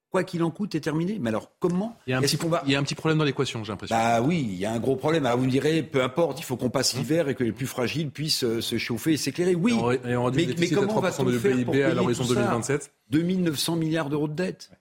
quoi 0.09 0.23
qu'il 0.23 0.43
en 0.43 0.51
coûte, 0.51 0.75
est 0.75 0.79
terminé. 0.79 1.17
Mais 1.19 1.29
alors, 1.29 1.51
comment 1.59 1.97
il 2.07 2.11
y, 2.11 2.13
a 2.13 2.17
un 2.17 2.21
petit, 2.21 2.37
il 2.65 2.71
y 2.71 2.75
a 2.75 2.79
un 2.79 2.83
petit 2.83 2.95
problème 2.95 3.17
dans 3.17 3.23
l'équation, 3.23 3.63
j'ai 3.63 3.71
l'impression. 3.71 3.95
Bah 3.95 4.21
oui, 4.21 4.47
il 4.49 4.55
y 4.55 4.65
a 4.65 4.71
un 4.71 4.79
gros 4.79 4.95
problème. 4.95 5.25
Alors 5.25 5.37
vous 5.37 5.45
me 5.45 5.51
direz, 5.51 5.83
peu 5.83 6.03
importe, 6.03 6.39
il 6.39 6.43
faut 6.43 6.55
qu'on 6.55 6.69
passe 6.69 6.95
l'hiver 6.95 7.29
et 7.29 7.35
que 7.35 7.43
les 7.43 7.51
plus 7.51 7.67
fragiles 7.67 8.09
puissent 8.09 8.43
euh, 8.43 8.61
se 8.61 8.77
chauffer 8.77 9.13
et 9.13 9.17
s'éclairer. 9.17 9.55
Oui, 9.55 9.73
et 10.05 10.15
on, 10.15 10.31
mais, 10.31 10.47
mais, 10.57 10.69
comment 10.69 10.99
va-t-on 10.99 11.29
faire 11.31 11.55
PIB 11.55 11.83
à 11.83 11.93
l'horizon 11.93 12.25
2027 12.25 12.93
2900 13.09 13.75
milliards 13.75 14.09
d'euros 14.09 14.27
de 14.27 14.33
dette. 14.33 14.71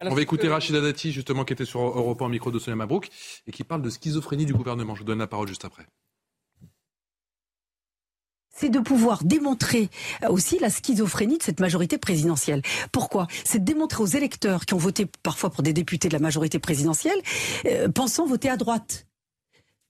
on 0.00 0.14
va 0.14 0.22
écouter 0.22 0.48
Rachida 0.48 0.80
Dati, 0.80 1.12
justement, 1.12 1.44
qui 1.44 1.52
était 1.52 1.64
sur 1.64 1.80
Europe 1.80 2.20
en 2.22 2.28
micro 2.28 2.50
de 2.50 2.58
Sonia 2.58 2.76
Mabrouk, 2.76 3.08
et 3.46 3.52
qui 3.52 3.64
parle 3.64 3.82
de 3.82 3.90
schizophrénie 3.90 4.46
du 4.46 4.54
gouvernement. 4.54 4.94
Je 4.94 5.00
vous 5.00 5.06
donne 5.06 5.18
la 5.18 5.26
parole 5.26 5.48
juste 5.48 5.64
après 5.64 5.86
c'est 8.60 8.68
de 8.68 8.80
pouvoir 8.80 9.24
démontrer 9.24 9.88
euh, 10.22 10.28
aussi 10.28 10.58
la 10.58 10.68
schizophrénie 10.68 11.38
de 11.38 11.42
cette 11.42 11.60
majorité 11.60 11.96
présidentielle. 11.96 12.60
Pourquoi? 12.92 13.26
C'est 13.44 13.60
de 13.60 13.64
démontrer 13.64 14.02
aux 14.02 14.06
électeurs 14.06 14.66
qui 14.66 14.74
ont 14.74 14.78
voté 14.78 15.06
parfois 15.22 15.50
pour 15.50 15.62
des 15.62 15.72
députés 15.72 16.08
de 16.08 16.12
la 16.12 16.18
majorité 16.18 16.58
présidentielle, 16.58 17.18
euh, 17.64 17.88
pensant 17.88 18.26
voter 18.26 18.50
à 18.50 18.58
droite 18.58 19.06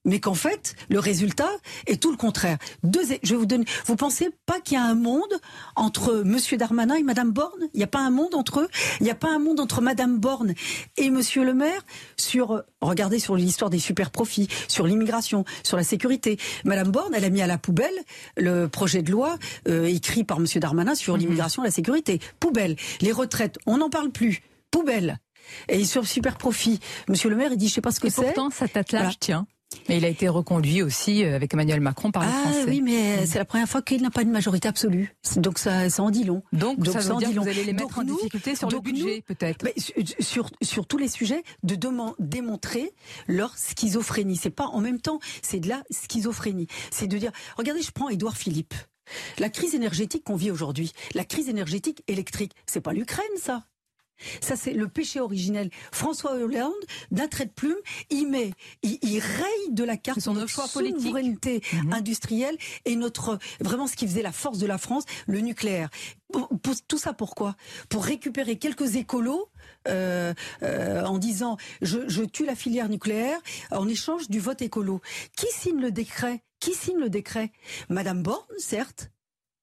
mais 0.05 0.19
qu'en 0.19 0.33
fait, 0.33 0.75
le 0.89 0.99
résultat 0.99 1.49
est 1.87 2.01
tout 2.01 2.11
le 2.11 2.17
contraire. 2.17 2.57
Deux, 2.83 3.01
je 3.23 3.35
vous 3.35 3.45
donner. 3.45 3.65
Vous 3.85 3.95
pensez 3.95 4.29
pas 4.45 4.59
qu'il 4.59 4.75
y 4.75 4.77
a 4.77 4.83
un 4.83 4.95
monde 4.95 5.39
entre 5.75 6.23
Monsieur 6.25 6.57
Darmanin 6.57 6.95
et 6.95 7.03
Madame 7.03 7.31
Borne? 7.31 7.69
Il 7.73 7.77
n'y 7.77 7.83
a 7.83 7.87
pas 7.87 7.99
un 7.99 8.09
monde 8.09 8.35
entre 8.35 8.61
eux? 8.61 8.67
Il 8.99 9.03
n'y 9.03 9.11
a 9.11 9.15
pas 9.15 9.29
un 9.29 9.39
monde 9.39 9.59
entre 9.59 9.81
Madame 9.81 10.17
Borne 10.19 10.53
et 10.97 11.09
Monsieur 11.09 11.43
le 11.43 11.53
Maire? 11.53 11.81
Sur. 12.17 12.63
Regardez 12.81 13.19
sur 13.19 13.35
l'histoire 13.35 13.69
des 13.69 13.79
super 13.79 14.09
profits, 14.09 14.47
sur 14.67 14.87
l'immigration, 14.87 15.45
sur 15.63 15.77
la 15.77 15.83
sécurité. 15.83 16.37
Madame 16.65 16.89
Borne, 16.89 17.13
elle 17.13 17.25
a 17.25 17.29
mis 17.29 17.41
à 17.41 17.47
la 17.47 17.57
poubelle 17.57 17.93
le 18.37 18.67
projet 18.67 19.03
de 19.03 19.11
loi 19.11 19.37
euh, 19.67 19.85
écrit 19.85 20.23
par 20.23 20.39
Monsieur 20.39 20.59
Darmanin 20.59 20.95
sur 20.95 21.13
mhm. 21.13 21.19
l'immigration 21.21 21.63
et 21.63 21.67
la 21.67 21.71
sécurité. 21.71 22.19
Poubelle. 22.39 22.75
Les 23.01 23.11
retraites, 23.11 23.59
on 23.67 23.77
n'en 23.77 23.89
parle 23.89 24.11
plus. 24.11 24.41
Poubelle. 24.71 25.19
Et 25.67 25.85
sur 25.85 26.01
le 26.01 26.07
super 26.07 26.37
profit, 26.37 26.79
Monsieur 27.07 27.29
le 27.29 27.35
Maire, 27.35 27.51
il 27.51 27.57
dit, 27.57 27.67
je 27.67 27.73
sais 27.73 27.81
pas 27.81 27.91
ce 27.91 27.99
que 27.99 28.09
c'est. 28.09 28.23
Pourtant, 28.23 28.49
ça 28.49 28.67
t'attelage, 28.67 29.19
tiens. 29.19 29.45
Mais 29.87 29.97
il 29.97 30.05
a 30.05 30.07
été 30.09 30.27
reconduit 30.27 30.81
aussi 30.81 31.23
euh, 31.23 31.35
avec 31.35 31.53
Emmanuel 31.53 31.79
Macron 31.81 32.11
par 32.11 32.23
les 32.23 32.29
ah, 32.29 32.41
Français. 32.41 32.65
oui, 32.67 32.81
mais 32.81 33.25
c'est 33.25 33.37
la 33.39 33.45
première 33.45 33.67
fois 33.67 33.81
qu'il 33.81 34.01
n'a 34.01 34.09
pas 34.09 34.23
de 34.23 34.29
majorité 34.29 34.67
absolue. 34.67 35.15
Donc 35.37 35.59
ça, 35.59 35.89
ça 35.89 36.03
en 36.03 36.09
dit 36.09 36.23
long. 36.23 36.43
Donc, 36.53 36.85
ça 36.87 36.99
veut 36.99 37.11
en 37.13 37.19
dire 37.19 37.29
dit 37.29 37.33
que 37.33 37.37
long. 37.37 37.43
vous 37.43 37.49
allez 37.49 37.63
les 37.63 37.73
mettre 37.73 37.87
Donc 37.87 37.97
en 37.97 38.03
nous- 38.03 38.15
difficulté 38.17 38.55
sur 38.55 38.69
le 38.69 38.79
budget, 38.79 39.21
peut-être. 39.25 39.65
sur, 40.19 40.49
sur, 40.61 40.85
tous 40.87 40.97
les 40.97 41.07
sujets, 41.07 41.43
de 41.63 41.75
deman- 41.75 42.15
démontrer 42.19 42.91
leur 43.27 43.57
schizophrénie. 43.57 44.35
C'est 44.35 44.49
pas 44.49 44.65
en 44.67 44.81
même 44.81 44.99
temps, 44.99 45.19
c'est 45.41 45.59
de 45.59 45.69
la 45.69 45.83
schizophrénie. 45.89 46.67
C'est 46.91 47.07
de 47.07 47.17
dire, 47.17 47.31
regardez, 47.57 47.81
je 47.81 47.91
prends 47.91 48.09
Édouard 48.09 48.37
Philippe. 48.37 48.73
La 49.39 49.49
crise 49.49 49.75
énergétique 49.75 50.23
qu'on 50.23 50.35
vit 50.35 50.51
aujourd'hui, 50.51 50.91
la 51.15 51.25
crise 51.25 51.49
énergétique 51.49 52.03
électrique, 52.07 52.53
c'est 52.65 52.81
pas 52.81 52.93
l'Ukraine, 52.93 53.25
ça. 53.37 53.63
Ça, 54.41 54.55
c'est 54.55 54.73
le 54.73 54.87
péché 54.87 55.19
originel. 55.19 55.69
François 55.91 56.33
Hollande, 56.33 56.73
d'un 57.11 57.27
trait 57.27 57.45
de 57.45 57.51
plume, 57.51 57.77
il 58.09 58.27
met, 58.27 58.51
il, 58.83 58.97
il 59.01 59.19
raye 59.19 59.71
de 59.71 59.83
la 59.83 59.97
carte 59.97 60.25
nos 60.27 60.33
notre 60.33 60.47
choix 60.47 60.67
politiques. 60.67 60.97
Mhm. 60.99 61.05
souveraineté 61.05 61.61
industrielle 61.91 62.57
et 62.85 62.95
notre, 62.95 63.39
vraiment 63.59 63.87
ce 63.87 63.95
qui 63.95 64.07
faisait 64.07 64.21
la 64.21 64.31
force 64.31 64.57
de 64.57 64.67
la 64.67 64.77
France, 64.77 65.03
le 65.27 65.39
nucléaire. 65.39 65.89
Pour- 66.31 66.47
pour- 66.61 66.75
tout 66.87 66.97
ça 66.97 67.13
pourquoi? 67.13 67.55
Pour 67.89 68.05
récupérer 68.05 68.57
quelques 68.57 68.95
écolos 68.95 69.49
euh, 69.87 70.33
euh, 70.63 71.03
en 71.03 71.17
disant 71.17 71.57
je, 71.81 71.99
je 72.07 72.23
tue 72.23 72.45
la 72.45 72.55
filière 72.55 72.87
nucléaire 72.89 73.39
en 73.71 73.87
échange 73.87 74.29
du 74.29 74.39
vote 74.39 74.61
écolo. 74.61 75.01
Qui 75.35 75.47
signe 75.51 75.79
le 75.81 75.91
décret? 75.91 76.41
Qui 76.59 76.73
signe 76.73 76.97
le 76.99 77.09
décret? 77.09 77.51
Madame 77.89 78.21
Borne, 78.23 78.45
certes, 78.59 79.11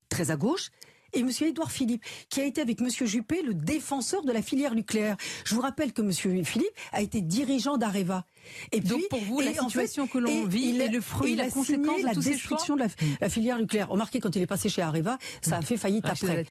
très 0.08 0.30
à 0.30 0.36
gauche, 0.36 0.70
et 1.12 1.22
Monsieur 1.22 1.48
Édouard 1.48 1.70
Philippe, 1.70 2.04
qui 2.28 2.40
a 2.40 2.44
été 2.44 2.60
avec 2.60 2.80
Monsieur 2.80 3.06
Juppé 3.06 3.42
le 3.42 3.54
défenseur 3.54 4.22
de 4.24 4.32
la 4.32 4.42
filière 4.42 4.74
nucléaire. 4.74 5.16
Je 5.44 5.54
vous 5.54 5.60
rappelle 5.60 5.92
que 5.92 6.02
Monsieur 6.02 6.42
Philippe 6.44 6.68
a 6.92 7.00
été 7.02 7.20
dirigeant 7.20 7.76
d'Areva. 7.76 8.24
Et 8.72 8.80
Donc, 8.80 9.02
pour 9.08 9.20
vous, 9.20 9.40
la 9.40 9.50
en 9.62 9.68
situation 9.68 10.06
fait- 10.06 10.12
que 10.12 10.18
l'on 10.18 10.44
vit 10.46 10.68
il 10.70 10.80
est 10.80 10.88
le 10.88 11.00
fruit, 11.00 11.32
il 11.32 11.38
la 11.38 11.50
conséquence 11.50 12.00
de 12.00 12.06
la 12.06 12.14
destruction 12.14 12.74
de 12.76 12.80
la, 12.82 12.88
la 13.20 13.28
filière 13.28 13.58
nucléaire. 13.58 13.88
Remarquez, 13.88 14.20
quand 14.20 14.34
il 14.36 14.42
est 14.42 14.46
passé 14.46 14.68
chez 14.68 14.82
Areva, 14.82 15.18
ça 15.42 15.56
a 15.58 15.62
fait 15.62 15.76
faillite 15.76 16.04
Rachida 16.06 16.32
après. 16.32 16.46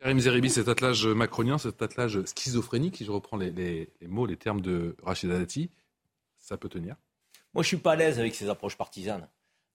Karim 0.00 0.18
Zeribi, 0.18 0.48
cet 0.48 0.68
attelage 0.68 1.06
macronien, 1.06 1.58
cet 1.58 1.82
attelage 1.82 2.24
schizophrénique, 2.24 2.96
si 2.96 3.04
je 3.04 3.10
reprends 3.10 3.36
les, 3.36 3.50
les- 3.50 3.90
les 4.00 4.06
mots, 4.08 4.24
les 4.26 4.36
termes 4.36 4.60
de 4.62 4.96
Rachida 5.02 5.38
Dati, 5.38 5.70
ça 6.38 6.56
peut 6.56 6.68
tenir? 6.70 6.96
Moi, 7.52 7.62
je 7.62 7.68
suis 7.68 7.76
pas 7.76 7.92
à 7.92 7.96
l'aise 7.96 8.18
avec 8.18 8.34
ces 8.34 8.48
approches 8.48 8.76
partisanes. 8.76 9.28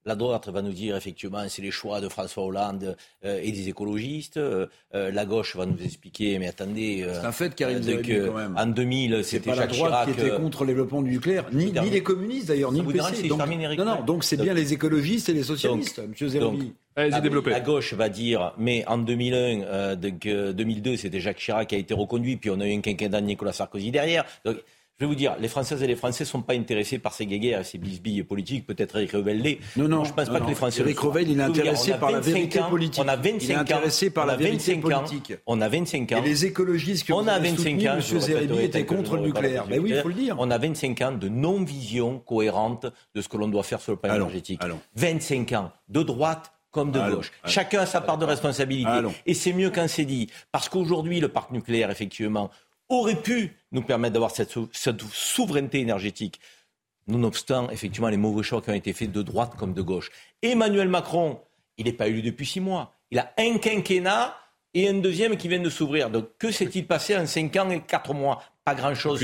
La 0.08 0.16
droite 0.16 0.48
va 0.50 0.62
nous 0.62 0.72
dire 0.72 0.96
effectivement 0.96 1.40
c'est 1.50 1.64
les 1.64 1.72
choix 1.72 2.00
de 2.00 2.10
François 2.10 2.44
Hollande 2.44 2.96
euh, 3.26 3.40
et 3.42 3.52
des 3.52 3.70
écologistes. 3.70 4.38
Euh, 4.38 4.68
euh, 4.94 5.10
la 5.12 5.26
gauche 5.26 5.56
va 5.56 5.66
nous 5.66 5.82
expliquer 5.84 6.38
mais 6.38 6.48
attendez. 6.48 7.02
euh, 7.04 7.20
C'est 7.22 7.26
un 7.26 7.32
fait, 7.32 7.56
Karim 7.56 7.82
euh, 7.88 8.02
que 8.04 8.28
quand 8.28 8.34
même. 8.36 8.56
En 8.56 8.68
2000, 8.68 9.16
C'est 9.18 9.24
c'était 9.24 9.50
pas 9.50 9.56
la 9.56 9.62
Jacques 9.64 9.72
droite 9.76 9.92
Chirac. 9.92 10.06
qui 10.16 10.22
était 10.28 10.36
contre 10.38 10.62
le 10.64 10.68
développement 10.68 11.02
du 11.02 11.10
nucléaire, 11.10 11.46
ni, 11.52 11.72
les 11.90 12.04
communistes 12.04 12.48
d'ailleurs, 12.50 12.72
ni 12.72 12.82
le 12.82 12.88
PC. 12.94 13.28
Donc, 13.28 13.40
non, 13.78 13.86
non, 13.86 14.04
donc 14.06 14.24
c'est 14.24 14.38
bien 14.38 14.54
les 14.54 14.74
écologistes 14.74 15.30
et 15.30 15.34
les 15.34 15.44
socialistes, 15.44 16.00
monsieur 16.08 16.28
Zerbi. 16.28 16.58
donc, 16.60 16.68
Allez-y, 16.98 17.12
la, 17.12 17.50
la 17.52 17.60
gauche 17.60 17.94
va 17.94 18.08
dire, 18.08 18.54
mais 18.58 18.86
en 18.88 18.98
2001, 19.00 19.64
euh, 19.64 19.96
donc, 19.98 20.26
euh, 20.28 20.54
2002, 20.54 20.96
c'était 20.96 21.20
Jacques 21.20 21.40
Chirac 21.40 21.68
qui 21.68 21.76
a 21.76 21.78
été 21.78 21.94
reconduit, 21.94 22.38
puis 22.38 22.50
on 22.52 22.60
a 22.62 22.68
eu 22.68 22.74
un 22.74 22.80
quinquennat 22.80 23.20
de 23.20 23.26
Nicolas 23.26 23.52
Sarkozy 23.52 23.92
derrière. 23.92 24.24
Donc, 24.46 24.58
je 24.98 25.04
vais 25.04 25.10
vous 25.10 25.16
dire, 25.16 25.36
les 25.40 25.50
Françaises 25.50 25.84
et 25.84 25.88
les 25.88 25.96
Français 25.98 26.24
ne 26.24 26.28
sont 26.30 26.42
pas 26.42 26.54
intéressés 26.54 27.00
par 27.00 27.14
ces 27.14 27.26
guéguerres 27.26 27.60
et 27.60 27.64
ces 27.66 27.78
bisbilles 27.78 28.24
politiques. 28.24 28.66
Peut-être 28.66 28.96
Eric 28.96 29.12
Revel. 29.12 29.58
Non, 29.76 29.90
non, 29.90 29.98
Moi, 29.98 30.06
je 30.06 30.14
pense 30.14 30.28
non, 30.28 30.34
pas 30.34 30.40
non. 30.40 30.46
que 30.46 30.50
les 30.52 30.56
Français. 30.56 30.82
Eric. 30.82 31.00
Revel, 31.00 31.24
il 31.24 31.32
est 31.32 31.36
dire, 31.36 31.46
intéressé 31.46 31.94
par 31.96 32.12
la 32.12 32.20
25 32.22 32.32
vérité 32.34 32.60
ans, 32.62 32.70
politique. 32.70 33.04
On 33.04 33.08
a 33.10 33.16
Il 33.16 33.22
25 33.34 33.50
est 33.50 33.56
ans, 33.56 33.60
intéressé 33.60 34.10
par 34.10 34.26
la 34.26 34.36
vérité 34.38 34.76
25 34.76 34.86
ans, 34.94 35.00
politique. 35.04 35.34
On 35.48 35.60
a 35.62 35.68
25 35.68 36.12
ans. 36.14 36.18
Et 36.18 36.22
les 36.22 36.46
écologistes 36.46 37.06
que 37.08 37.12
On 37.14 37.24
vous 37.24 37.30
a 37.30 37.34
avez 37.34 37.50
25 37.50 37.58
soutenus, 37.72 37.88
ans, 37.90 37.96
monsieur 37.98 38.20
je 38.22 38.28
le 38.34 38.48
Zerbi, 38.48 38.60
était 38.64 38.86
contre 38.86 39.16
le 39.18 39.24
nucléaire. 39.24 39.64
la 39.66 39.70
Ben 39.76 39.80
oui, 39.82 39.92
il 39.94 40.02
faut 40.02 40.08
le 40.08 40.14
dire. 40.14 40.36
On 40.40 40.50
a 40.50 40.58
25 40.58 41.02
ans 41.02 41.12
de 41.12 41.28
non-vision 41.28 42.20
cohérente 42.20 42.86
de 43.14 43.22
ce 43.22 43.28
que 43.28 43.36
l'on 43.38 43.50
doit 43.50 43.64
faire 43.64 43.82
sur 43.82 43.92
le 43.92 43.98
plan 43.98 44.12
Allons, 44.12 44.26
énergétique. 44.26 44.62
allons. 44.64 44.80
25 44.96 45.52
ans 45.54 45.72
de 45.90 46.04
droite 46.04 46.52
comme 46.72 46.92
de 46.92 47.00
Allons, 47.00 47.16
gauche. 47.18 47.32
Chacun 47.46 47.80
a 47.82 47.86
sa 47.86 48.02
part 48.02 48.18
de 48.18 48.26
responsabilité. 48.26 48.90
Et 49.26 49.34
c'est 49.34 49.54
mieux 49.54 49.70
quand 49.70 49.88
c'est 49.88 50.04
dit. 50.04 50.30
Parce 50.52 50.68
qu'aujourd'hui, 50.68 51.22
le 51.22 51.30
parc 51.30 51.52
nucléaire, 51.52 51.90
effectivement, 51.90 52.50
aurait 52.90 53.22
pu 53.22 53.52
nous 53.72 53.82
permettre 53.82 54.14
d'avoir 54.14 54.32
cette, 54.32 54.52
sou- 54.52 54.70
cette 54.72 55.02
souveraineté 55.02 55.80
énergétique. 55.80 56.40
Nonobstant, 57.08 57.70
effectivement, 57.70 58.10
les 58.10 58.18
mauvais 58.18 58.44
choix 58.44 58.62
qui 58.62 58.70
ont 58.72 58.74
été 58.74 58.92
faits 58.94 59.12
de 59.12 59.22
droite 59.22 59.54
comme 59.58 59.74
de 59.74 59.82
gauche. 59.82 60.10
Emmanuel 60.42 60.90
Macron, 60.90 61.40
il 61.78 61.86
n'est 61.86 61.94
pas 61.94 62.08
élu 62.08 62.22
depuis 62.22 62.46
six 62.46 62.60
mois. 62.60 62.94
Il 63.12 63.20
a 63.20 63.32
un 63.38 63.58
quinquennat 63.60 64.36
et 64.74 64.90
un 64.90 64.96
deuxième 64.96 65.38
qui 65.38 65.48
vient 65.48 65.60
de 65.60 65.70
s'ouvrir. 65.70 66.10
Donc, 66.10 66.30
que 66.40 66.52
s'est-il 66.52 66.88
passé 66.88 67.16
en 67.16 67.28
cinq 67.28 67.56
ans 67.58 67.70
et 67.70 67.82
quatre 67.82 68.14
mois? 68.14 68.42
Pas 68.64 68.74
grand-chose 68.74 69.20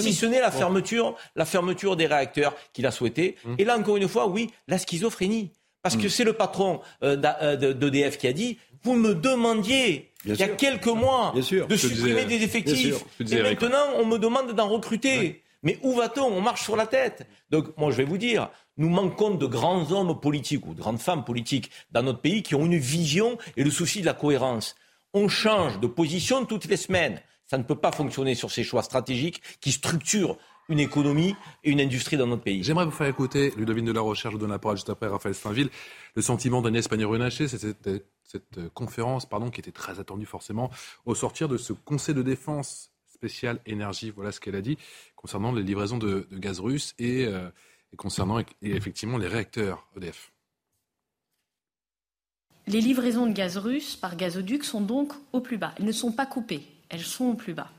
si 0.00 0.14
ce 0.14 0.24
n'est 0.24 0.40
la 0.40 0.50
fermeture, 0.50 1.14
la 1.34 1.44
fermeture 1.44 1.94
des 1.96 2.06
réacteurs 2.06 2.54
qu'il 2.72 2.86
a 2.86 2.90
souhaité. 2.90 3.36
Hum. 3.44 3.56
Et 3.58 3.64
là, 3.64 3.76
encore 3.76 3.98
une 3.98 4.08
fois, 4.08 4.26
oui, 4.26 4.50
la 4.66 4.78
schizophrénie. 4.78 5.50
Parce 5.86 5.96
que 6.02 6.08
c'est 6.08 6.24
le 6.24 6.32
patron 6.32 6.80
euh, 7.02 7.16
euh, 7.42 7.56
de- 7.56 7.72
d'EDF 7.72 8.18
qui 8.18 8.26
a 8.26 8.32
dit 8.32 8.58
vous 8.82 8.94
me 8.94 9.14
demandiez 9.14 10.12
Bien 10.24 10.34
il 10.34 10.40
y 10.40 10.42
a 10.42 10.46
sûr. 10.46 10.56
quelques 10.56 10.86
mois 10.86 11.32
sûr. 11.42 11.66
de 11.66 11.76
supprimer 11.76 12.24
disais- 12.24 12.38
des 12.38 12.44
effectifs. 12.44 13.04
Disais, 13.20 13.38
Et 13.38 13.42
maintenant, 13.42 13.84
on 13.98 14.06
me 14.06 14.18
demande 14.18 14.52
d'en 14.52 14.68
recruter. 14.68 15.42
Mais 15.62 15.78
où 15.82 15.94
va-t-on? 15.94 16.24
On 16.26 16.40
marche 16.40 16.62
sur 16.64 16.76
la 16.76 16.86
tête. 16.86 17.26
Donc, 17.50 17.76
moi, 17.76 17.90
je 17.90 17.96
vais 17.96 18.04
vous 18.04 18.18
dire, 18.18 18.50
nous 18.76 18.88
manquons 18.88 19.30
de 19.34 19.46
grands 19.46 19.90
hommes 19.90 20.20
politiques 20.20 20.66
ou 20.66 20.74
de 20.74 20.80
grandes 20.80 21.00
femmes 21.00 21.24
politiques 21.24 21.70
dans 21.90 22.02
notre 22.02 22.20
pays 22.20 22.42
qui 22.42 22.54
ont 22.54 22.64
une 22.66 22.76
vision 22.78 23.38
et 23.56 23.64
le 23.64 23.70
souci 23.70 24.00
de 24.00 24.06
la 24.06 24.12
cohérence. 24.14 24.76
On 25.14 25.28
change 25.28 25.80
de 25.80 25.86
position 25.86 26.44
toutes 26.44 26.66
les 26.66 26.76
semaines. 26.76 27.20
Ça 27.46 27.58
ne 27.58 27.62
peut 27.64 27.74
pas 27.76 27.90
fonctionner 27.92 28.34
sur 28.34 28.50
ces 28.50 28.62
choix 28.64 28.82
stratégiques 28.82 29.40
qui 29.60 29.72
structurent 29.72 30.36
une 30.68 30.80
économie 30.80 31.36
et 31.64 31.70
une 31.70 31.80
industrie 31.80 32.16
dans 32.16 32.26
notre 32.26 32.42
pays. 32.42 32.62
J'aimerais 32.62 32.84
vous 32.84 32.90
faire 32.90 33.06
écouter, 33.06 33.52
Ludovine 33.56 33.84
de 33.84 33.92
la 33.92 34.00
Recherche, 34.00 34.32
je 34.32 34.36
vous 34.36 34.40
donne 34.40 34.50
la 34.50 34.58
parole 34.58 34.76
juste 34.76 34.90
après 34.90 35.06
Raphaël 35.06 35.34
Steinville, 35.34 35.70
le 36.14 36.22
sentiment 36.22 36.62
d'Agnès 36.62 36.88
Pannier-Runacher, 36.88 37.48
c'est 37.48 37.58
cette, 37.58 37.88
cette 38.24 38.68
conférence 38.74 39.26
pardon, 39.26 39.50
qui 39.50 39.60
était 39.60 39.72
très 39.72 40.00
attendue 40.00 40.26
forcément 40.26 40.70
au 41.04 41.14
sortir 41.14 41.48
de 41.48 41.56
ce 41.56 41.72
Conseil 41.72 42.14
de 42.14 42.22
défense 42.22 42.90
spécial 43.16 43.60
énergie. 43.66 44.10
Voilà 44.10 44.32
ce 44.32 44.40
qu'elle 44.40 44.56
a 44.56 44.60
dit 44.60 44.76
concernant 45.14 45.52
les 45.52 45.62
livraisons 45.62 45.98
de, 45.98 46.26
de 46.30 46.38
gaz 46.38 46.60
russe 46.60 46.94
et, 46.98 47.26
euh, 47.26 47.48
et 47.92 47.96
concernant 47.96 48.38
et 48.40 48.46
effectivement 48.62 49.18
les 49.18 49.28
réacteurs 49.28 49.86
EDF. 49.96 50.32
Les 52.68 52.80
livraisons 52.80 53.26
de 53.26 53.32
gaz 53.32 53.58
russe 53.58 53.94
par 53.94 54.16
gazoduc 54.16 54.64
sont 54.64 54.80
donc 54.80 55.12
au 55.32 55.40
plus 55.40 55.56
bas. 55.56 55.72
Elles 55.78 55.84
ne 55.84 55.92
sont 55.92 56.10
pas 56.10 56.26
coupées, 56.26 56.66
elles 56.88 57.02
sont 57.02 57.26
au 57.26 57.34
plus 57.34 57.54
bas. 57.54 57.70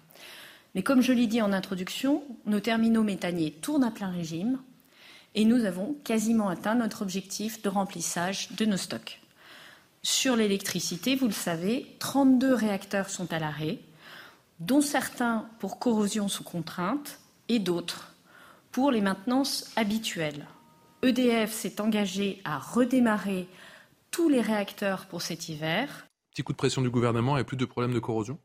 Mais 0.78 0.84
comme 0.84 1.02
je 1.02 1.12
l'ai 1.12 1.26
dit 1.26 1.42
en 1.42 1.54
introduction, 1.54 2.22
nos 2.46 2.60
terminaux 2.60 3.02
méthaniers 3.02 3.50
tournent 3.50 3.84
à 3.84 3.90
plein 3.90 4.12
régime 4.12 4.60
et 5.34 5.44
nous 5.44 5.66
avons 5.66 5.96
quasiment 6.04 6.50
atteint 6.50 6.76
notre 6.76 7.02
objectif 7.02 7.64
de 7.64 7.70
remplissage 7.70 8.52
de 8.52 8.64
nos 8.64 8.78
stocks. 8.78 9.20
Sur 10.04 10.36
l'électricité, 10.36 11.16
vous 11.16 11.26
le 11.26 11.32
savez, 11.32 11.88
32 11.98 12.54
réacteurs 12.54 13.10
sont 13.10 13.34
à 13.34 13.40
l'arrêt, 13.40 13.80
dont 14.60 14.82
certains 14.82 15.50
pour 15.58 15.80
corrosion 15.80 16.28
sous 16.28 16.44
contrainte 16.44 17.22
et 17.50 17.58
d'autres 17.58 18.14
pour 18.72 18.92
les 18.92 19.02
maintenances 19.02 19.72
habituelles. 19.78 20.46
EDF 21.02 21.52
s'est 21.52 21.82
engagé 21.82 22.40
à 22.46 22.60
redémarrer 22.60 23.48
tous 24.12 24.30
les 24.30 24.42
réacteurs 24.42 25.08
pour 25.08 25.24
cet 25.24 25.50
hiver. 25.50 26.06
Petit 26.30 26.44
coup 26.44 26.52
de 26.52 26.58
pression 26.58 26.84
du 26.84 26.92
gouvernement 26.92 27.40
et 27.40 27.44
plus 27.44 27.58
de 27.58 27.66
problèmes 27.66 27.96
de 27.96 28.00
corrosion? 28.00 28.38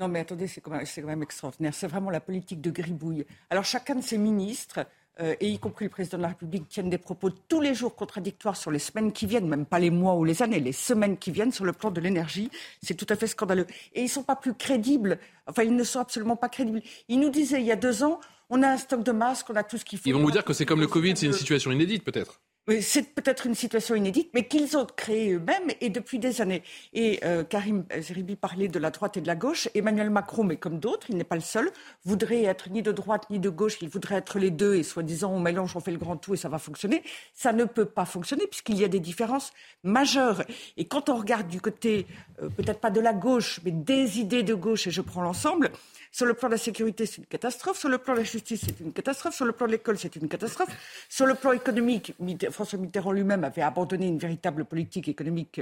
Non, 0.00 0.06
mais 0.08 0.20
attendez, 0.20 0.46
c'est 0.46 0.60
quand, 0.60 0.70
même- 0.70 0.86
c'est 0.86 1.00
quand 1.00 1.08
même 1.08 1.22
extraordinaire. 1.22 1.74
C'est 1.74 1.88
vraiment 1.88 2.10
la 2.10 2.20
politique 2.20 2.60
de 2.60 2.70
gribouille. 2.70 3.26
Alors, 3.50 3.64
chacun 3.64 3.96
de 3.96 4.00
ces 4.00 4.16
ministres, 4.16 4.86
euh, 5.20 5.34
et 5.40 5.48
y 5.48 5.58
compris 5.58 5.86
le 5.86 5.90
président 5.90 6.18
de 6.18 6.22
la 6.22 6.28
République, 6.28 6.68
tiennent 6.68 6.88
des 6.90 6.98
propos 6.98 7.30
tous 7.30 7.60
les 7.60 7.74
jours 7.74 7.96
contradictoires 7.96 8.56
sur 8.56 8.70
les 8.70 8.78
semaines 8.78 9.10
qui 9.10 9.26
viennent, 9.26 9.48
même 9.48 9.66
pas 9.66 9.80
les 9.80 9.90
mois 9.90 10.14
ou 10.14 10.22
les 10.24 10.40
années, 10.42 10.60
les 10.60 10.70
semaines 10.72 11.16
qui 11.16 11.32
viennent 11.32 11.50
sur 11.50 11.64
le 11.64 11.72
plan 11.72 11.90
de 11.90 12.00
l'énergie. 12.00 12.48
C'est 12.80 12.94
tout 12.94 13.06
à 13.08 13.16
fait 13.16 13.26
scandaleux. 13.26 13.66
Et 13.92 14.00
ils 14.02 14.04
ne 14.04 14.08
sont 14.08 14.22
pas 14.22 14.36
plus 14.36 14.54
crédibles. 14.54 15.18
Enfin, 15.48 15.64
ils 15.64 15.74
ne 15.74 15.82
sont 15.84 15.98
absolument 15.98 16.36
pas 16.36 16.48
crédibles. 16.48 16.80
Ils 17.08 17.18
nous 17.18 17.30
disaient 17.30 17.60
il 17.60 17.66
y 17.66 17.72
a 17.72 17.76
deux 17.76 18.04
ans, 18.04 18.20
on 18.50 18.62
a 18.62 18.68
un 18.68 18.76
stock 18.76 19.02
de 19.02 19.10
masques, 19.12 19.50
on 19.50 19.56
a 19.56 19.64
tout 19.64 19.78
ce 19.78 19.84
qu'il 19.84 19.98
faut. 19.98 20.04
Ils 20.08 20.12
vont 20.12 20.20
On 20.20 20.22
vous 20.22 20.30
dire 20.30 20.44
que 20.44 20.52
ce 20.52 20.58
c'est 20.58 20.66
comme 20.66 20.80
le. 20.80 20.86
Covid, 20.86 21.16
c'est 21.16 21.26
une 21.26 21.32
situation 21.32 21.72
inédite 21.72 22.04
peut-être 22.04 22.40
C'est 22.82 23.14
peut-être 23.14 23.46
une 23.46 23.54
situation 23.54 23.94
inédite, 23.94 24.30
mais 24.34 24.46
qu'ils 24.46 24.76
ont 24.76 24.84
créée 24.84 25.32
eux-mêmes 25.32 25.70
et 25.80 25.88
depuis 25.88 26.18
des 26.18 26.42
années. 26.42 26.62
Et 26.92 27.18
euh, 27.24 27.42
Karim 27.42 27.84
Zeribi 27.98 28.36
parlait 28.36 28.68
de 28.68 28.78
la 28.78 28.90
droite 28.90 29.16
et 29.16 29.22
de 29.22 29.26
la 29.26 29.36
gauche. 29.36 29.68
Emmanuel 29.74 30.10
Macron, 30.10 30.44
mais 30.44 30.56
comme 30.56 30.78
d'autres, 30.78 31.06
il 31.08 31.16
n'est 31.16 31.24
pas 31.24 31.34
le 31.34 31.40
seul, 31.40 31.70
voudrait 32.04 32.44
être 32.44 32.68
ni 32.68 32.82
de 32.82 32.92
droite 32.92 33.24
ni 33.30 33.38
de 33.38 33.48
gauche. 33.48 33.78
Il 33.80 33.88
voudrait 33.88 34.16
être 34.16 34.38
les 34.38 34.50
deux 34.50 34.74
et 34.74 34.82
soi-disant 34.82 35.32
on 35.32 35.40
mélange, 35.40 35.76
on 35.76 35.80
fait 35.80 35.92
le 35.92 35.98
grand 35.98 36.18
tout 36.18 36.34
et 36.34 36.36
ça 36.36 36.50
va 36.50 36.58
fonctionner. 36.58 37.02
Ça 37.32 37.54
ne 37.54 37.64
peut 37.64 37.86
pas 37.86 38.04
fonctionner 38.04 38.46
puisqu'il 38.46 38.76
y 38.76 38.84
a 38.84 38.88
des 38.88 39.00
différences 39.00 39.52
majeures. 39.82 40.42
Et 40.76 40.84
quand 40.84 41.08
on 41.08 41.16
regarde 41.16 41.48
du 41.48 41.62
côté, 41.62 42.06
euh, 42.42 42.50
peut-être 42.50 42.80
pas 42.80 42.90
de 42.90 43.00
la 43.00 43.14
gauche, 43.14 43.60
mais 43.64 43.70
des 43.70 44.20
idées 44.20 44.42
de 44.42 44.54
gauche, 44.54 44.86
et 44.86 44.90
je 44.90 45.00
prends 45.00 45.22
l'ensemble, 45.22 45.70
sur 46.12 46.26
le 46.26 46.34
plan 46.34 46.48
de 46.48 46.54
la 46.54 46.58
sécurité, 46.58 47.06
c'est 47.06 47.18
une 47.18 47.26
catastrophe. 47.26 47.78
Sur 47.78 47.88
le 47.88 47.98
plan 47.98 48.14
de 48.14 48.18
la 48.18 48.24
justice, 48.24 48.62
c'est 48.64 48.80
une 48.80 48.92
catastrophe. 48.92 49.34
Sur 49.34 49.44
le 49.44 49.52
plan 49.52 49.66
de 49.66 49.72
l'école, 49.72 49.98
c'est 49.98 50.14
une 50.16 50.28
catastrophe. 50.28 50.70
Sur 51.08 51.26
le 51.26 51.34
plan 51.34 51.52
économique, 51.52 52.14
François 52.50 52.78
Mitterrand 52.78 53.12
lui-même 53.12 53.44
avait 53.44 53.62
abandonné 53.62 54.06
une 54.06 54.18
véritable 54.18 54.64
politique 54.64 55.08
économique 55.08 55.60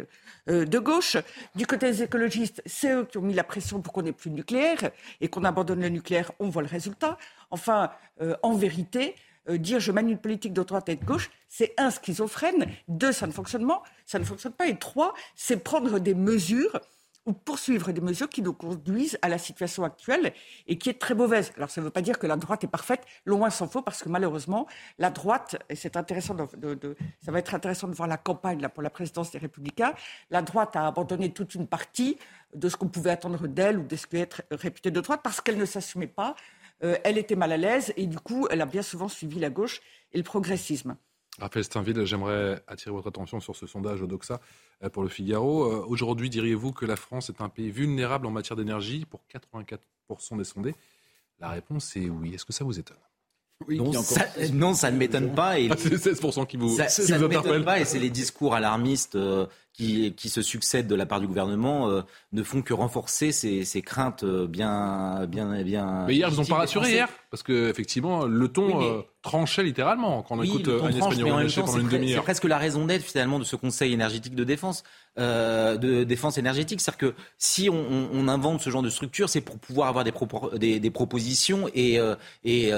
euh, 0.48 0.64
de 0.64 0.78
gauche. 0.78 1.16
Du 1.54 1.66
côté 1.66 1.90
des 1.90 2.02
écologistes, 2.02 2.62
c'est 2.66 2.92
eux 2.92 3.04
qui 3.04 3.18
ont 3.18 3.22
mis 3.22 3.34
la 3.34 3.44
pression 3.44 3.80
pour 3.80 3.92
qu'on 3.92 4.02
n'ait 4.02 4.12
plus 4.12 4.30
de 4.30 4.36
nucléaire 4.36 4.90
et 5.20 5.28
qu'on 5.28 5.44
abandonne 5.44 5.80
le 5.80 5.88
nucléaire. 5.88 6.32
On 6.38 6.48
voit 6.48 6.62
le 6.62 6.68
résultat. 6.68 7.18
Enfin, 7.50 7.90
euh, 8.20 8.36
en 8.42 8.54
vérité, 8.54 9.14
euh, 9.48 9.58
dire 9.58 9.80
je 9.80 9.92
mène 9.92 10.08
une 10.08 10.18
politique 10.18 10.52
de 10.52 10.62
droite 10.62 10.88
et 10.88 10.96
de 10.96 11.04
gauche, 11.04 11.30
c'est 11.48 11.74
un, 11.78 11.90
schizophrène, 11.90 12.66
deux, 12.88 13.12
ça 13.12 13.26
ne 13.26 13.32
fonctionne 13.32 13.66
pas, 13.66 13.82
ça 14.04 14.18
ne 14.18 14.24
fonctionne 14.24 14.52
pas, 14.52 14.66
et 14.66 14.76
trois, 14.76 15.14
c'est 15.36 15.62
prendre 15.62 15.98
des 15.98 16.14
mesures 16.14 16.80
ou 17.26 17.32
poursuivre 17.32 17.92
des 17.92 18.00
mesures 18.00 18.28
qui 18.28 18.42
nous 18.42 18.52
conduisent 18.52 19.18
à 19.22 19.28
la 19.28 19.38
situation 19.38 19.84
actuelle 19.84 20.32
et 20.66 20.78
qui 20.78 20.88
est 20.88 20.98
très 20.98 21.14
mauvaise. 21.14 21.52
Alors 21.56 21.70
ça 21.70 21.80
ne 21.80 21.86
veut 21.86 21.90
pas 21.90 22.02
dire 22.02 22.18
que 22.18 22.26
la 22.26 22.36
droite 22.36 22.64
est 22.64 22.68
parfaite, 22.68 23.02
loin 23.24 23.50
s'en 23.50 23.68
faut, 23.68 23.82
parce 23.82 24.02
que 24.02 24.08
malheureusement, 24.08 24.66
la 24.98 25.10
droite, 25.10 25.56
et 25.68 25.76
c'est 25.76 25.96
intéressant, 25.96 26.34
de, 26.34 26.96
ça 27.24 27.32
va 27.32 27.38
être 27.38 27.54
intéressant 27.54 27.88
de 27.88 27.94
voir 27.94 28.08
la 28.08 28.16
campagne 28.16 28.60
là, 28.60 28.68
pour 28.68 28.82
la 28.82 28.90
présidence 28.90 29.30
des 29.32 29.38
Républicains, 29.38 29.92
la 30.30 30.42
droite 30.42 30.76
a 30.76 30.86
abandonné 30.86 31.32
toute 31.32 31.54
une 31.54 31.66
partie 31.66 32.16
de 32.54 32.68
ce 32.68 32.76
qu'on 32.76 32.88
pouvait 32.88 33.10
attendre 33.10 33.46
d'elle 33.48 33.78
ou 33.78 33.84
de 33.84 33.96
ce 33.96 34.06
qui 34.06 34.16
être 34.16 34.42
réputé 34.50 34.90
de 34.90 35.00
droite 35.00 35.20
parce 35.22 35.40
qu'elle 35.40 35.58
ne 35.58 35.66
s'assumait 35.66 36.06
pas, 36.06 36.36
euh, 36.82 36.96
elle 37.04 37.18
était 37.18 37.36
mal 37.36 37.52
à 37.52 37.56
l'aise 37.56 37.92
et 37.96 38.06
du 38.06 38.18
coup, 38.18 38.46
elle 38.50 38.60
a 38.60 38.66
bien 38.66 38.82
souvent 38.82 39.08
suivi 39.08 39.38
la 39.38 39.50
gauche 39.50 39.80
et 40.12 40.18
le 40.18 40.24
progressisme. 40.24 40.96
Raphaël 41.40 41.64
Steinville, 41.64 42.04
j'aimerais 42.04 42.62
attirer 42.66 42.92
votre 42.92 43.08
attention 43.08 43.40
sur 43.40 43.54
ce 43.54 43.66
sondage 43.66 44.02
Odoxa 44.02 44.40
euh, 44.82 44.88
pour 44.88 45.02
le 45.02 45.08
Figaro. 45.08 45.64
Euh, 45.64 45.84
aujourd'hui, 45.86 46.30
diriez-vous 46.30 46.72
que 46.72 46.86
la 46.86 46.96
France 46.96 47.28
est 47.28 47.40
un 47.40 47.48
pays 47.48 47.70
vulnérable 47.70 48.26
en 48.26 48.30
matière 48.30 48.56
d'énergie 48.56 49.04
pour 49.04 49.20
84% 49.34 50.38
des 50.38 50.44
sondés? 50.44 50.74
La 51.38 51.50
réponse 51.50 51.94
est 51.96 52.08
oui. 52.08 52.34
Est-ce 52.34 52.46
que 52.46 52.52
ça 52.52 52.64
vous 52.64 52.78
étonne? 52.78 52.96
Non, 53.68 53.92
ça, 54.74 54.90
ne 54.90 54.96
m'étonne 54.96 55.34
pas. 55.34 55.58
Et 55.58 55.68
ah, 55.70 55.76
c'est 55.78 55.94
16% 55.94 56.46
qui 56.46 56.56
vous, 56.56 56.76
ça, 56.76 56.88
ça 56.88 57.18
ne 57.18 57.26
m'étonne 57.26 57.64
pas 57.64 57.80
et 57.80 57.84
c'est 57.84 57.98
les 57.98 58.10
discours 58.10 58.54
alarmistes 58.54 59.16
qui, 59.76 60.14
qui, 60.14 60.30
se 60.30 60.40
succèdent 60.40 60.86
de 60.86 60.94
la 60.94 61.04
part 61.04 61.20
du 61.20 61.26
gouvernement 61.26 61.90
euh, 61.90 62.00
ne 62.32 62.42
font 62.42 62.62
que 62.62 62.72
renforcer 62.72 63.30
ces, 63.30 63.64
ces, 63.64 63.82
craintes 63.82 64.24
euh, 64.24 64.46
bien, 64.46 65.26
bien, 65.26 65.62
bien. 65.62 66.04
Mais 66.06 66.14
hier, 66.14 66.30
ils 66.30 66.36
n'ont 66.36 66.46
pas 66.46 66.56
rassuré 66.56 66.92
hier, 66.92 67.08
parce 67.30 67.42
que 67.42 67.68
effectivement, 67.68 68.24
le 68.24 68.48
ton 68.48 68.82
euh, 68.82 69.02
tranchait 69.20 69.62
littéralement 69.62 70.22
quand 70.22 70.38
on 70.38 70.42
écoute 70.42 70.68
Agnès 70.68 71.00
Pannier-Runacher 71.00 71.60
pendant 71.60 71.78
une 71.78 71.88
demi-heure. 71.88 72.20
C'est 72.20 72.24
presque 72.24 72.44
la 72.44 72.56
raison 72.56 72.86
d'être 72.86 73.02
finalement 73.02 73.38
de 73.38 73.44
ce 73.44 73.54
Conseil 73.54 73.92
énergétique 73.92 74.34
de 74.34 74.44
défense, 74.44 74.82
de 75.18 76.04
défense 76.04 76.38
énergétique, 76.38 76.80
c'est-à-dire 76.80 77.12
que 77.12 77.14
si 77.36 77.68
on, 77.68 78.08
on, 78.12 78.28
invente 78.28 78.62
ce 78.62 78.70
genre 78.70 78.82
de 78.82 78.90
structure, 78.90 79.28
c'est 79.28 79.42
pour 79.42 79.58
pouvoir 79.58 79.88
avoir 79.88 80.04
des, 80.04 80.12
des, 80.58 80.80
des 80.80 80.90
propositions 80.90 81.68
et, 81.74 81.98
et 82.44 82.70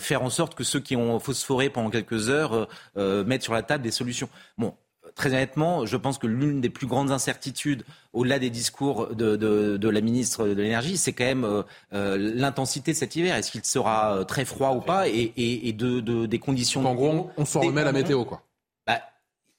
faire 0.00 0.22
en 0.22 0.30
sorte 0.30 0.56
que 0.56 0.64
ceux 0.64 0.80
qui 0.80 0.96
ont 0.96 1.20
phosphoré 1.20 1.70
pendant 1.70 1.90
quelques 1.90 2.30
heures 2.30 2.66
mettent 2.96 3.44
sur 3.44 3.54
la 3.54 3.62
table 3.62 3.84
des 3.84 3.92
solutions. 3.92 4.28
Bon, 4.58 4.74
très 5.14 5.30
honnêtement, 5.30 5.86
je 5.86 5.96
pense 5.96 6.18
que 6.18 6.26
l'une 6.26 6.60
des 6.60 6.70
plus 6.70 6.86
grandes 6.86 7.10
incertitudes, 7.10 7.84
au-delà 8.12 8.38
des 8.38 8.50
discours 8.50 9.14
de, 9.14 9.78
la 9.82 10.00
ministre 10.00 10.46
de 10.46 10.62
l'Énergie, 10.62 10.96
c'est 10.96 11.12
quand 11.12 11.24
même 11.24 11.44
euh, 11.44 11.62
euh, 11.92 12.16
l'intensité 12.18 12.92
de 12.92 12.96
cet 12.96 13.16
hiver. 13.16 13.34
Est-ce 13.36 13.50
qu'il 13.50 13.64
sera 13.64 14.16
euh, 14.16 14.24
très 14.24 14.44
froid 14.44 14.70
ou 14.72 14.80
pas 14.80 15.08
Et, 15.08 15.72
de, 15.72 16.26
des 16.26 16.38
conditions. 16.38 16.84
en 16.86 16.94
gros, 16.94 17.30
on 17.36 17.44
s'en 17.44 17.60
remet 17.60 17.82
à 17.82 17.84
la 17.84 17.92
météo, 17.92 18.24
quoi. 18.24 18.42
Bah, 18.86 19.00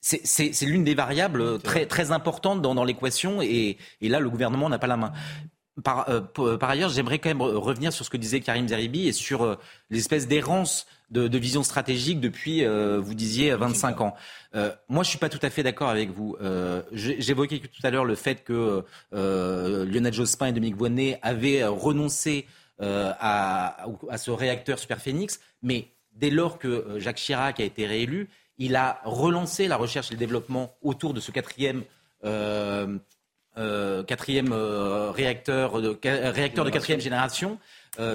c'est 0.02 0.66
l'une 0.66 0.84
des 0.84 0.96
variables 0.96 1.60
très, 1.60 1.86
très 1.86 2.12
importantes 2.12 2.62
dans, 2.62 2.84
l'équation 2.84 3.42
et, 3.42 3.78
là, 4.02 4.20
le 4.20 4.30
gouvernement 4.30 4.70
n'a 4.70 4.80
pas 4.80 4.88
la 4.88 4.98
main. 4.98 5.12
Par, 5.84 6.06
par 6.60 6.70
ailleurs, 6.70 6.90
j'aimerais 6.90 7.20
quand 7.20 7.30
même 7.30 7.42
revenir 7.42 7.94
sur 7.94 8.06
ce 8.06 8.10
que 8.10 8.18
disait 8.18 8.42
Karim 8.42 8.68
Zeribi 8.68 9.08
et 9.08 9.14
sur 9.14 9.58
l'espèce 9.90 10.28
d'errance 10.28 10.86
de, 11.12 11.38
vision 11.38 11.64
stratégique 11.64 12.20
depuis, 12.20 12.64
euh, 12.64 13.00
vous 13.00 13.14
disiez, 13.14 13.54
25 13.54 14.02
ans. 14.02 14.16
Euh, 14.56 14.72
moi, 14.88 15.04
je 15.04 15.10
suis 15.10 15.20
pas 15.20 15.30
tout 15.30 15.40
à 15.42 15.50
fait 15.50 15.64
d'accord 15.64 15.90
avec 15.90 16.10
vous. 16.10 16.38
Euh, 16.42 16.82
J'évoquais 16.92 17.60
tout 17.60 17.86
à 17.86 17.92
l'heure 17.92 18.06
le 18.06 18.16
fait 18.16 18.44
que 18.44 18.84
Lionel 19.12 20.14
Jospin 20.14 20.48
et 20.48 20.52
Dominique 20.54 20.78
Voynet 20.78 21.20
avaient 21.22 21.66
renoncé 21.66 22.48
à, 22.80 23.86
à, 24.10 24.18
ce 24.18 24.32
réacteur 24.32 24.80
Superphénix, 24.80 25.40
mais 25.62 25.90
dès 26.14 26.32
lors 26.32 26.58
que 26.58 26.98
Jacques 26.98 27.18
Chirac 27.18 27.60
a 27.60 27.64
été 27.64 27.86
réélu, 27.86 28.28
il 28.58 28.76
a 28.76 29.02
relancé 29.04 29.68
la 29.68 29.78
recherche 29.78 30.10
et 30.10 30.16
le 30.16 30.20
développement 30.20 30.76
autour 30.82 31.14
de 31.14 31.20
ce 31.20 31.32
quatrième. 31.32 31.84
quatrième 34.08 34.54
réacteur 34.54 35.82
de, 35.82 36.00
réacteur 36.04 36.66
de 36.66 36.70
quatrième 36.72 37.02
génération. 37.02 37.60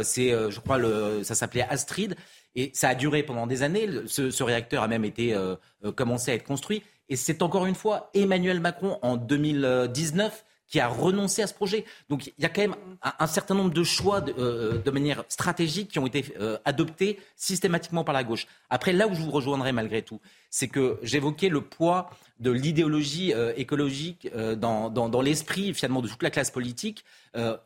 c'est, 0.03 0.31
je 0.51 0.61
crois, 0.61 0.79
le, 0.79 1.23
ça 1.23 1.35
s'appelait 1.37 1.67
Astrid. 1.69 2.17
Et 2.57 2.71
ça 2.75 2.89
a 2.89 2.95
duré 2.95 3.23
pendant 3.23 3.47
des 3.47 3.63
années. 3.63 3.89
Ce, 4.07 4.43
réacteur 4.43 4.83
a 4.83 4.89
même 4.89 5.05
été 5.05 5.35
euh, 5.35 5.55
euh, 5.85 5.93
commencé 5.93 6.33
à 6.33 6.35
être 6.35 6.45
construit. 6.45 6.83
Et 7.09 7.15
c'est 7.15 7.43
encore 7.43 7.67
une 7.67 7.75
fois 7.75 8.11
Emmanuel 8.15 8.61
Macron 8.61 8.99
en 9.03 9.17
2019 9.17 10.45
qui 10.67 10.81
a 10.81 10.89
renoncé 10.89 11.43
à 11.43 11.47
ce 11.47 11.55
projet. 11.55 11.85
Donc 12.09 12.27
il 12.27 12.33
y 12.39 12.45
a 12.45 12.49
quand 12.49 12.63
même 12.63 12.75
un, 13.21 13.27
certain 13.29 13.55
nombre 13.55 13.73
de 13.73 13.85
choix 13.85 14.21
de, 14.21 14.35
euh, 14.37 14.91
manière 14.91 15.23
stratégique 15.29 15.93
qui 15.93 16.01
ont 16.01 16.07
été 16.07 16.25
adoptés 16.65 17.21
systématiquement 17.37 18.03
par 18.03 18.15
la 18.15 18.25
gauche. 18.25 18.49
Après, 18.69 18.93
là 18.93 19.07
où 19.07 19.15
je 19.15 19.21
vous 19.21 19.31
rejoindrai 19.31 19.71
malgré 19.71 20.03
tout, 20.03 20.21
c'est 20.57 20.69
que 20.69 20.99
j'évoquais 21.03 21.51
le 21.51 21.61
poids 21.61 22.09
de 22.41 22.51
l'idéologie 22.51 23.33
écologique 23.57 24.31
dans, 24.57 24.89
dans 24.91 25.21
l'esprit 25.21 25.75
finalement 25.75 26.01
de 26.01 26.09
toute 26.09 26.23
la 26.23 26.31
classe 26.31 26.51
politique. 26.51 27.05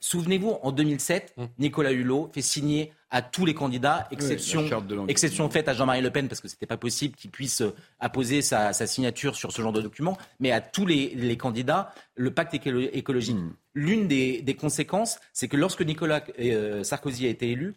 Souvenez-vous, 0.00 0.58
en 0.62 0.72
2007, 0.72 1.34
mmh. 1.36 1.44
Nicolas 1.58 1.92
Hulot 1.92 2.30
fait 2.32 2.42
signer 2.42 2.92
à 3.10 3.22
tous 3.22 3.44
les 3.44 3.54
candidats, 3.54 4.06
exception, 4.12 4.64
exception 5.08 5.50
faite 5.50 5.68
à 5.68 5.74
Jean-Marie 5.74 6.00
Le 6.00 6.10
Pen, 6.10 6.28
parce 6.28 6.40
que 6.40 6.48
ce 6.48 6.54
n'était 6.54 6.66
pas 6.66 6.76
possible 6.76 7.16
qu'il 7.16 7.30
puisse 7.30 7.60
euh, 7.60 7.74
apposer 7.98 8.40
sa, 8.40 8.72
signature 8.72 9.34
sur 9.34 9.50
ce 9.52 9.60
genre 9.60 9.72
de 9.72 9.82
document, 9.82 10.16
mais 10.38 10.52
à 10.52 10.60
tous 10.60 10.86
les, 10.86 11.36
candidats, 11.36 11.92
le 12.14 12.32
pacte 12.32 12.54
écologique. 12.54 13.36
Hmm. 13.36 13.52
L'une 13.74 14.06
des, 14.06 14.56
conséquences, 14.58 15.18
c'est 15.32 15.48
que 15.48 15.56
lorsque 15.56 15.82
Nicolas 15.82 16.22
euh, 16.38 16.84
Sarkozy 16.84 17.26
a 17.26 17.30
été 17.30 17.50
élu, 17.50 17.74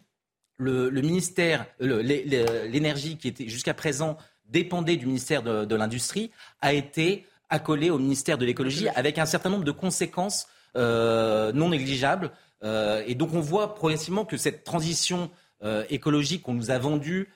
le, 0.56 0.88
ministère, 1.00 1.66
l'énergie 1.80 3.16
qui 3.16 3.26
était 3.26 3.48
jusqu'à 3.48 3.74
présent 3.74 4.16
dépendait 4.46 4.96
du 4.96 5.06
ministère 5.06 5.42
de, 5.42 5.74
l'Industrie, 5.74 6.30
a 6.60 6.72
été 6.72 7.26
accolé 7.50 7.90
au 7.90 7.98
ministère 7.98 8.38
de 8.38 8.44
l'écologie 8.44 8.88
avec 8.88 9.18
un 9.18 9.26
certain 9.26 9.50
nombre 9.50 9.64
de 9.64 9.70
conséquences 9.70 10.46
euh, 10.76 11.52
non 11.52 11.70
négligeables. 11.70 12.30
Euh, 12.62 13.02
et 13.06 13.14
donc 13.14 13.34
on 13.34 13.40
voit 13.40 13.74
progressivement 13.74 14.24
que 14.24 14.36
cette 14.36 14.64
transition 14.64 15.30
euh, 15.62 15.84
écologique 15.90 16.42
qu'on 16.42 16.54
nous 16.54 16.70
a 16.70 16.78
vendue 16.78 17.28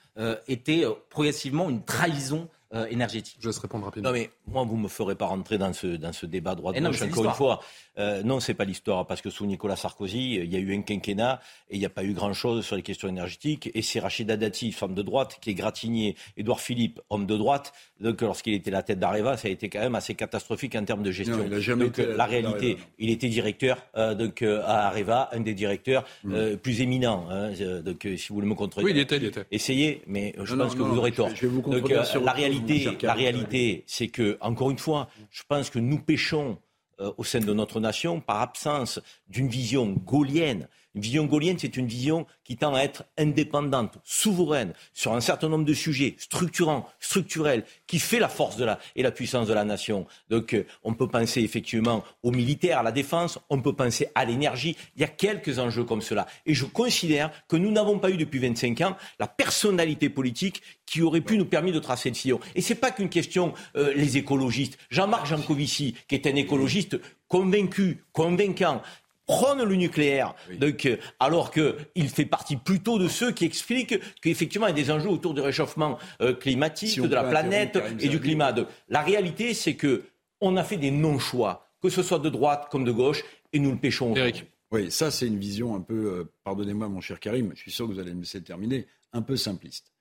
était 0.48 0.82
progressivement 1.10 1.70
une 1.70 1.84
trahison 1.84 2.48
énergétique. 2.90 3.38
Je 3.40 3.48
laisse 3.48 3.58
répondre 3.58 3.86
rapidement. 3.86 4.10
Non, 4.10 4.14
mais 4.14 4.30
moi, 4.46 4.64
vous 4.64 4.76
ne 4.76 4.82
me 4.82 4.88
ferez 4.88 5.14
pas 5.14 5.26
rentrer 5.26 5.58
dans 5.58 5.72
ce, 5.72 5.86
dans 5.86 6.12
ce 6.12 6.26
débat 6.26 6.54
droite-gauche. 6.54 7.02
Encore 7.02 7.24
une 7.24 7.32
fois, 7.32 7.60
euh, 7.98 8.22
non, 8.22 8.40
c'est 8.40 8.54
pas 8.54 8.64
l'histoire, 8.64 9.06
parce 9.06 9.20
que 9.20 9.30
sous 9.30 9.46
Nicolas 9.46 9.76
Sarkozy, 9.76 10.34
il 10.34 10.52
y 10.52 10.56
a 10.56 10.60
eu 10.60 10.74
un 10.74 10.82
quinquennat 10.82 11.40
et 11.70 11.76
il 11.76 11.80
n'y 11.80 11.86
a 11.86 11.90
pas 11.90 12.04
eu 12.04 12.12
grand-chose 12.12 12.64
sur 12.64 12.76
les 12.76 12.82
questions 12.82 13.08
énergétiques. 13.08 13.70
Et 13.74 13.82
c'est 13.82 14.00
Rachida 14.00 14.36
Dati, 14.36 14.72
femme 14.72 14.94
de 14.94 15.02
droite, 15.02 15.38
qui 15.40 15.50
est 15.50 15.54
gratigné 15.54 16.16
Édouard 16.36 16.60
Philippe, 16.60 17.00
homme 17.10 17.26
de 17.26 17.36
droite. 17.36 17.72
Donc, 18.00 18.20
lorsqu'il 18.20 18.54
était 18.54 18.70
la 18.70 18.82
tête 18.82 19.00
d'Areva, 19.00 19.36
ça 19.36 19.48
a 19.48 19.50
été 19.50 19.68
quand 19.68 19.80
même 19.80 19.96
assez 19.96 20.14
catastrophique 20.14 20.76
en 20.76 20.84
termes 20.84 21.02
de 21.02 21.10
gestion. 21.10 21.38
donc, 21.76 21.98
la 21.98 22.24
réalité, 22.26 22.78
il 22.98 23.10
était 23.10 23.28
directeur 23.28 23.78
euh, 23.96 24.14
donc, 24.14 24.42
euh, 24.42 24.62
à 24.64 24.86
Areva, 24.86 25.28
un 25.32 25.40
des 25.40 25.54
directeurs 25.54 26.04
mm. 26.22 26.56
plus 26.56 26.80
éminents. 26.80 27.26
Hein, 27.30 27.50
donc, 27.84 28.06
si 28.16 28.28
vous 28.28 28.36
voulez 28.36 28.46
me 28.46 28.54
contredire, 28.54 28.86
oui, 28.86 28.92
il 28.92 29.00
était, 29.00 29.16
il 29.16 29.24
était. 29.24 29.44
essayez, 29.50 30.02
mais 30.06 30.34
je 30.42 30.54
pense 30.54 30.74
que 30.74 30.82
vous 30.82 30.98
aurez 30.98 31.12
tort. 31.12 31.30
Je, 31.34 31.46
vais 31.46 31.48
vous 31.48 31.62
donc, 31.62 31.88
la 31.90 32.32
réalité, 32.32 32.57
la 33.02 33.14
réalité, 33.14 33.84
c'est 33.86 34.08
que, 34.08 34.38
encore 34.40 34.70
une 34.70 34.78
fois, 34.78 35.08
je 35.30 35.42
pense 35.48 35.70
que 35.70 35.78
nous 35.78 35.98
pêchons 35.98 36.58
euh, 37.00 37.12
au 37.16 37.24
sein 37.24 37.38
de 37.38 37.52
notre 37.52 37.78
nation 37.78 38.20
par 38.20 38.40
absence 38.40 39.00
d'une 39.28 39.48
vision 39.48 39.92
gaulienne. 39.92 40.68
Une 40.98 41.04
vision 41.04 41.26
gaulienne, 41.26 41.56
c'est 41.60 41.76
une 41.76 41.86
vision 41.86 42.26
qui 42.42 42.56
tend 42.56 42.74
à 42.74 42.80
être 42.80 43.04
indépendante, 43.16 43.98
souveraine, 44.02 44.72
sur 44.92 45.12
un 45.12 45.20
certain 45.20 45.48
nombre 45.48 45.64
de 45.64 45.72
sujets 45.72 46.16
structurants, 46.18 46.88
structurels, 46.98 47.64
qui 47.86 48.00
fait 48.00 48.18
la 48.18 48.28
force 48.28 48.56
et 48.96 49.02
la 49.04 49.10
puissance 49.12 49.46
de 49.46 49.54
la 49.54 49.62
nation. 49.62 50.08
Donc, 50.28 50.54
euh, 50.54 50.66
on 50.82 50.94
peut 50.94 51.06
penser 51.06 51.40
effectivement 51.42 52.02
aux 52.24 52.32
militaires, 52.32 52.80
à 52.80 52.82
la 52.82 52.90
défense, 52.90 53.38
on 53.48 53.62
peut 53.62 53.74
penser 53.74 54.08
à 54.16 54.24
l'énergie. 54.24 54.76
Il 54.96 55.02
y 55.02 55.04
a 55.04 55.08
quelques 55.08 55.60
enjeux 55.60 55.84
comme 55.84 56.02
cela. 56.02 56.26
Et 56.46 56.54
je 56.54 56.64
considère 56.64 57.30
que 57.46 57.54
nous 57.54 57.70
n'avons 57.70 58.00
pas 58.00 58.10
eu 58.10 58.16
depuis 58.16 58.40
25 58.40 58.80
ans 58.80 58.96
la 59.20 59.28
personnalité 59.28 60.08
politique 60.08 60.62
qui 60.84 61.00
aurait 61.02 61.20
pu 61.20 61.38
nous 61.38 61.44
permettre 61.44 61.76
de 61.76 61.80
tracer 61.80 62.08
le 62.08 62.16
sillon. 62.16 62.40
Et 62.56 62.60
c'est 62.60 62.74
pas 62.74 62.90
qu'une 62.90 63.08
question, 63.08 63.54
euh, 63.76 63.92
les 63.94 64.16
écologistes. 64.16 64.78
Jean-Marc 64.90 65.26
Jancovici, 65.26 65.94
qui 66.08 66.16
est 66.16 66.26
un 66.26 66.34
écologiste 66.34 66.98
convaincu, 67.28 68.02
convaincant, 68.12 68.82
prône 69.28 69.62
le 69.62 69.76
nucléaire, 69.76 70.34
donc, 70.58 70.86
euh, 70.86 70.96
alors 71.20 71.52
qu'il 71.52 72.08
fait 72.08 72.24
partie 72.24 72.56
plutôt 72.56 72.98
de 72.98 73.06
ceux 73.06 73.30
qui 73.30 73.44
expliquent 73.44 74.00
qu'effectivement 74.20 74.66
il 74.66 74.70
y 74.70 74.80
a 74.80 74.84
des 74.84 74.90
enjeux 74.90 75.10
autour 75.10 75.34
du 75.34 75.40
réchauffement 75.40 75.98
euh, 76.20 76.34
climatique, 76.34 77.00
de 77.00 77.14
la 77.14 77.22
planète 77.22 77.78
et 78.00 78.08
du 78.08 78.18
climat. 78.18 78.52
La 78.88 79.02
réalité, 79.02 79.54
c'est 79.54 79.76
que 79.76 80.02
on 80.40 80.56
a 80.56 80.64
fait 80.64 80.76
des 80.76 80.90
non-choix, 80.90 81.68
que 81.80 81.88
ce 81.88 82.02
soit 82.02 82.18
de 82.18 82.28
droite 82.28 82.68
comme 82.70 82.84
de 82.84 82.92
gauche, 82.92 83.22
et 83.52 83.60
nous 83.60 83.70
le 83.70 83.78
pêchons. 83.78 84.16
Eric. 84.16 84.46
Oui, 84.72 84.90
ça 84.90 85.10
c'est 85.12 85.26
une 85.26 85.38
vision 85.38 85.76
un 85.76 85.80
peu, 85.80 86.26
pardonnez-moi 86.42 86.88
mon 86.88 87.00
cher 87.00 87.20
Karim, 87.20 87.52
je 87.54 87.60
suis 87.60 87.70
sûr 87.70 87.86
que 87.86 87.92
vous 87.92 88.00
allez 88.00 88.14
me 88.14 88.20
laisser 88.20 88.42
terminer, 88.42 88.86
un 89.12 89.22
peu 89.22 89.36
simpliste. 89.36 89.92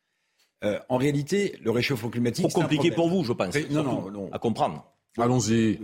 Euh, 0.64 0.80
en 0.90 0.98
réalité, 0.98 1.58
le 1.62 1.72
réchauffement 1.72 2.10
climatique. 2.10 2.48
Trop 2.50 2.62
compliqué 2.62 2.92
pour 2.92 3.10
vous, 3.10 3.24
je 3.24 3.34
pense. 3.34 3.56
non, 3.70 3.84
non, 3.84 4.12
non, 4.12 4.30
À 4.32 4.40
comprendre. 4.40 4.92
Allons-y. 5.18 5.80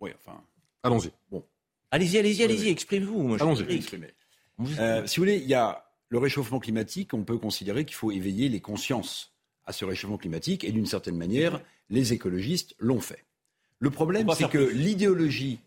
Oui, 0.00 0.10
enfin. 0.14 0.40
Allons-y. 0.82 1.10
Bon. 1.30 1.44
Allez-y, 1.90 2.18
allez-y, 2.18 2.42
allez-y, 2.42 2.68
exprimez-vous. 2.68 3.34
Allons-y. 3.34 3.80
Euh, 4.78 5.06
si 5.06 5.16
vous 5.16 5.22
voulez, 5.22 5.36
il 5.36 5.46
y 5.46 5.54
a 5.54 5.84
le 6.08 6.18
réchauffement 6.18 6.58
climatique, 6.58 7.14
on 7.14 7.24
peut 7.24 7.38
considérer 7.38 7.84
qu'il 7.84 7.96
faut 7.96 8.10
éveiller 8.10 8.48
les 8.48 8.60
consciences 8.60 9.32
à 9.64 9.72
ce 9.72 9.84
réchauffement 9.84 10.18
climatique, 10.18 10.64
et 10.64 10.72
d'une 10.72 10.86
certaine 10.86 11.16
manière, 11.16 11.60
les 11.90 12.12
écologistes 12.12 12.74
l'ont 12.78 13.00
fait. 13.00 13.24
Le 13.78 13.90
problème, 13.90 14.28
c'est 14.36 14.48
que 14.48 14.58
l'idéologie 14.58 15.60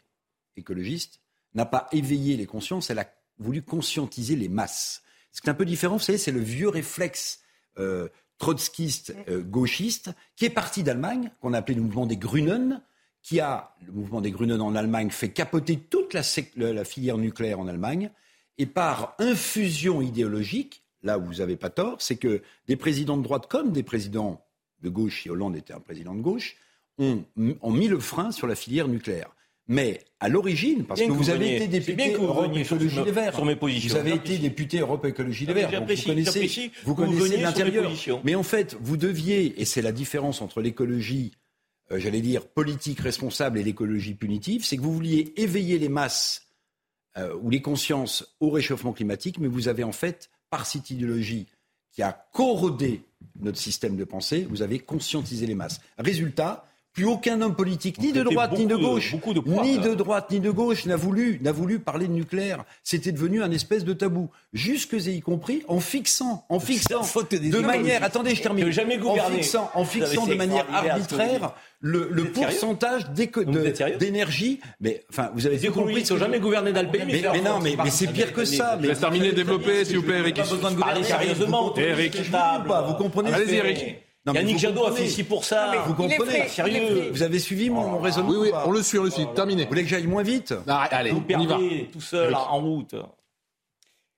écologiste 0.56 1.20
n'a 1.54 1.66
pas 1.66 1.88
éveillé 1.92 2.38
les 2.38 2.46
consciences, 2.46 2.90
elle 2.90 3.00
a 3.00 3.12
voulu 3.38 3.62
conscientiser 3.62 4.36
les 4.36 4.50
masses. 4.50 5.04
Ce 5.32 5.42
qui 5.42 5.48
est 5.48 5.52
un 5.52 5.56
peu 5.56 5.66
différent, 5.66 5.98
vous 5.98 6.04
savez, 6.04 6.18
c'est 6.18 6.32
le 6.32 6.40
vieux 6.40 6.70
réflexe 6.70 7.42
euh, 7.78 8.08
trotskiste, 8.38 9.14
euh, 9.28 9.42
gauchiste, 9.42 10.12
qui 10.36 10.46
est 10.46 10.50
parti 10.50 10.84
d'Allemagne, 10.84 11.32
qu'on 11.42 11.54
a 11.54 11.60
appelé 11.60 11.76
le 11.76 11.82
mouvement 11.82 12.06
des 12.06 12.18
Grünen, 12.18 12.82
qui 13.30 13.40
a, 13.40 13.76
le 13.86 13.92
mouvement 13.92 14.22
des 14.22 14.32
Grünen 14.32 14.60
en 14.60 14.74
Allemagne, 14.74 15.12
fait 15.12 15.30
capoter 15.30 15.78
toute 15.78 16.16
la, 16.16 16.24
la 16.74 16.84
filière 16.84 17.20
nucléaire 17.20 17.60
en 17.60 17.68
Allemagne, 17.68 18.10
et 18.58 18.66
par 18.66 19.14
infusion 19.20 20.02
idéologique, 20.02 20.82
là 21.04 21.20
où 21.20 21.26
vous 21.26 21.36
n'avez 21.36 21.56
pas 21.56 21.70
tort, 21.70 21.98
c'est 22.00 22.16
que 22.16 22.42
des 22.68 22.76
présidents 22.76 23.18
de 23.18 23.22
droite 23.22 23.46
comme 23.48 23.72
des 23.72 23.84
présidents 23.84 24.44
de 24.82 24.90
gauche, 24.90 25.22
si 25.22 25.30
Hollande 25.30 25.56
était 25.56 25.76
un 25.76 25.80
président 25.80 26.16
de 26.16 26.22
gauche, 26.22 26.56
ont, 26.98 27.24
ont 27.62 27.72
mis 27.72 27.88
le 27.88 28.00
frein 28.00 28.32
sur 28.32 28.48
la 28.48 28.56
filière 28.56 28.88
nucléaire. 28.88 29.30
Mais 29.68 30.02
à 30.20 30.28
l'origine, 30.28 30.84
parce 30.84 31.00
que, 31.00 31.12
vous, 31.12 31.30
avez 31.30 31.58
été 31.58 31.68
député 31.68 32.14
Europe 32.14 32.58
Écologie 32.58 33.04
Les 33.06 33.12
Verts, 33.12 33.40
vous 33.40 33.96
avez 33.96 34.16
été 34.16 34.40
député 34.40 34.80
Europe 34.80 35.06
Écologie 35.06 35.46
Les 35.46 35.54
Verts, 35.54 35.70
vous 35.70 36.04
connaissez, 36.04 36.72
vous 36.84 36.96
connaissez 36.96 37.38
l'intérieur. 37.38 37.92
Mais 38.24 38.34
en 38.34 38.42
fait, 38.42 38.76
vous 38.82 38.98
deviez, 38.98 39.62
et 39.62 39.66
c'est 39.66 39.84
la 39.84 39.92
différence 39.92 40.42
entre 40.42 40.62
l'écologie, 40.62 41.34
euh, 41.92 42.00
j'allais 42.00 42.22
dire 42.22 42.48
politique 42.48 43.00
responsable 43.00 43.58
et 43.58 43.64
l'écologie 43.64 44.14
punitive, 44.14 44.66
c'est 44.66 44.78
que 44.78 44.82
vous 44.82 44.94
vouliez 44.94 45.34
éveiller 45.38 45.80
les 45.80 45.90
masses 45.90 46.44
euh, 47.18 47.36
ou 47.42 47.50
les 47.50 47.62
consciences 47.62 48.36
au 48.40 48.50
réchauffement 48.50 48.94
climatique, 48.94 49.40
mais 49.40 49.48
vous 49.48 49.68
avez 49.68 49.84
en 49.84 49.92
fait, 49.92 50.30
par 50.50 50.66
cette 50.66 50.90
idéologie 50.90 51.48
qui 51.92 52.04
a 52.04 52.14
corrodé 52.34 53.04
notre 53.40 53.58
système 53.58 53.96
de 53.96 54.04
pensée, 54.04 54.46
vous 54.50 54.62
avez 54.62 54.80
conscientisé 54.80 55.48
les 55.48 55.56
masses. 55.56 55.82
Résultat, 55.98 56.66
plus 56.94 57.06
aucun 57.06 57.42
homme 57.42 57.56
politique, 57.56 58.00
ni 58.00 58.12
de 58.12 58.24
droite 58.24 58.58
ni 58.58 58.66
de 58.66 58.76
gauche, 58.76 59.16
ni 59.46 59.78
de 59.78 59.94
droite 59.94 60.32
ni 60.32 60.40
de 60.40 60.50
gauche, 60.50 60.86
n'a 60.86 60.96
voulu, 60.96 61.40
n'a 61.42 61.52
voulu 61.52 61.80
parler 61.80 62.08
de 62.08 62.14
nucléaire. 62.14 62.64
C'était 62.84 63.12
devenu 63.12 63.42
un 63.44 63.52
espèce 63.52 63.86
de 63.86 63.94
tabou, 63.94 64.30
jusque 64.54 64.94
et 64.94 65.12
y 65.12 65.22
compris 65.22 65.64
en 65.68 65.80
fixant, 65.80 66.46
en 66.50 66.60
fixant 66.60 67.02
de 67.02 67.60
manière, 67.60 68.04
attendez, 68.04 68.36
je 68.36 68.42
termine, 68.42 68.68
en 68.68 69.30
fixant, 69.32 69.72
en 69.74 69.86
fixant 69.86 70.26
de 70.28 70.36
manière 70.36 70.66
arbitraire 70.74 71.54
le, 71.82 72.10
le 72.12 72.26
pourcentage 72.26 73.10
d'énergie. 73.12 74.60
Mais 74.82 75.06
enfin, 75.10 75.32
vous 75.34 75.46
avez 75.46 75.58
les 75.58 75.68
compris. 75.70 76.02
Ils 76.02 76.14
n'ont 76.14 76.20
jamais 76.20 76.40
gouverné 76.40 76.74
dans 76.74 76.82
le 76.82 76.90
pays. 76.90 77.04
Mais, 77.06 77.22
mais, 77.32 77.42
non, 77.42 77.60
mais, 77.62 77.76
mais 77.82 77.90
c'est 77.90 78.08
pire 78.08 78.34
que 78.34 78.46
ça. 78.46 78.78
Mais 78.82 78.94
terminer, 78.96 79.32
développer, 79.32 79.86
s'il 79.86 79.98
vous 79.98 80.04
plaît, 80.04 80.20
Eric. 80.20 80.36
Pas 80.36 80.44
besoin 80.44 80.72
de 80.72 80.76
gouverner 80.76 81.04
sérieusement. 81.04 81.74
Eric, 81.78 82.18
vous 82.88 82.94
comprenez 82.96 83.32
Allez-y, 83.32 83.56
Eric. 83.56 83.96
Non, 84.34 84.40
Yannick 84.40 84.60
Jadot 84.60 84.86
a 84.86 84.92
fait 84.92 85.06
ici 85.06 85.24
pour 85.24 85.44
ça. 85.44 85.84
vous 85.88 85.94
comprenez 85.94 86.48
Sérieux 86.48 87.10
Vous 87.12 87.24
avez 87.24 87.40
suivi 87.40 87.70
mon, 87.70 87.96
oh, 87.96 88.00
raisonnement 88.00 88.32
Oui, 88.32 88.38
oui, 88.42 88.52
on 88.66 88.72
le 88.72 88.84
suit, 88.84 89.00
on 89.00 89.04
le 89.04 89.10
suit. 89.10 89.26
Terminé. 89.36 89.64
Vous 89.64 89.70
voulez 89.70 89.84
que 89.84 89.90
j'aille 89.90 90.08
moins 90.08 90.24
vite? 90.24 90.54
Allez, 90.68 91.12
vous 91.12 91.24
on 91.34 91.40
y 91.40 91.48
va. 91.48 91.58
tout 91.92 92.02
seul, 92.02 92.34
en 92.36 92.60
route. 92.60 92.96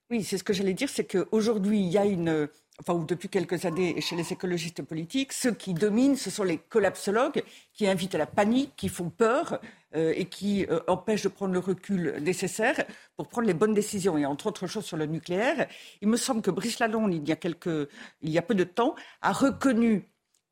Oui, 0.09 0.24
c'est 0.24 0.38
ce 0.38 0.43
que 0.43 0.51
j'allais 0.51 0.74
dire, 0.74 0.89
c'est 0.89 1.05
qu'aujourd'hui, 1.05 1.80
il 1.80 1.88
y 1.88 1.97
a 1.97 2.05
une 2.05 2.49
enfin, 2.82 2.93
ou 2.93 3.05
depuis 3.05 3.30
quelques 3.30 3.66
années 3.66 3.99
chez 4.01 4.16
les 4.16 4.34
écologistes 4.34 4.82
politiques, 4.82 5.32
ceux 5.34 5.53
qui 5.53 5.74
dominent, 5.74 6.18
ce 6.18 6.30
sont 6.30 6.43
les 6.43 6.57
collapsologues 6.57 7.43
qui 7.74 7.88
invitent 7.88 8.16
à 8.16 8.18
la 8.18 8.26
panique, 8.26 8.74
qui 8.76 8.89
font 8.89 9.09
peur 9.09 9.53
euh, 9.53 9.57
et 9.93 10.25
qui 10.25 10.65
euh, 10.65 10.79
empêchent 10.87 11.23
de 11.23 11.29
prendre 11.29 11.53
le 11.53 11.59
recul 11.59 12.15
nécessaire 12.21 12.85
pour 13.17 13.27
prendre 13.27 13.47
les 13.47 13.53
bonnes 13.53 13.73
décisions. 13.73 14.17
Et 14.17 14.25
entre 14.25 14.47
autres 14.47 14.67
choses 14.67 14.85
sur 14.85 14.97
le 14.97 15.05
nucléaire, 15.05 15.67
il 16.01 16.07
me 16.07 16.17
semble 16.17 16.41
que 16.41 16.51
Brice 16.51 16.79
Lalonde, 16.79 17.13
il 17.13 17.27
y 17.27 17.31
a, 17.31 17.37
il 18.21 18.29
y 18.29 18.37
a 18.37 18.41
peu 18.41 18.55
de 18.55 18.63
temps, 18.63 18.95
a 19.21 19.31
reconnu 19.33 20.07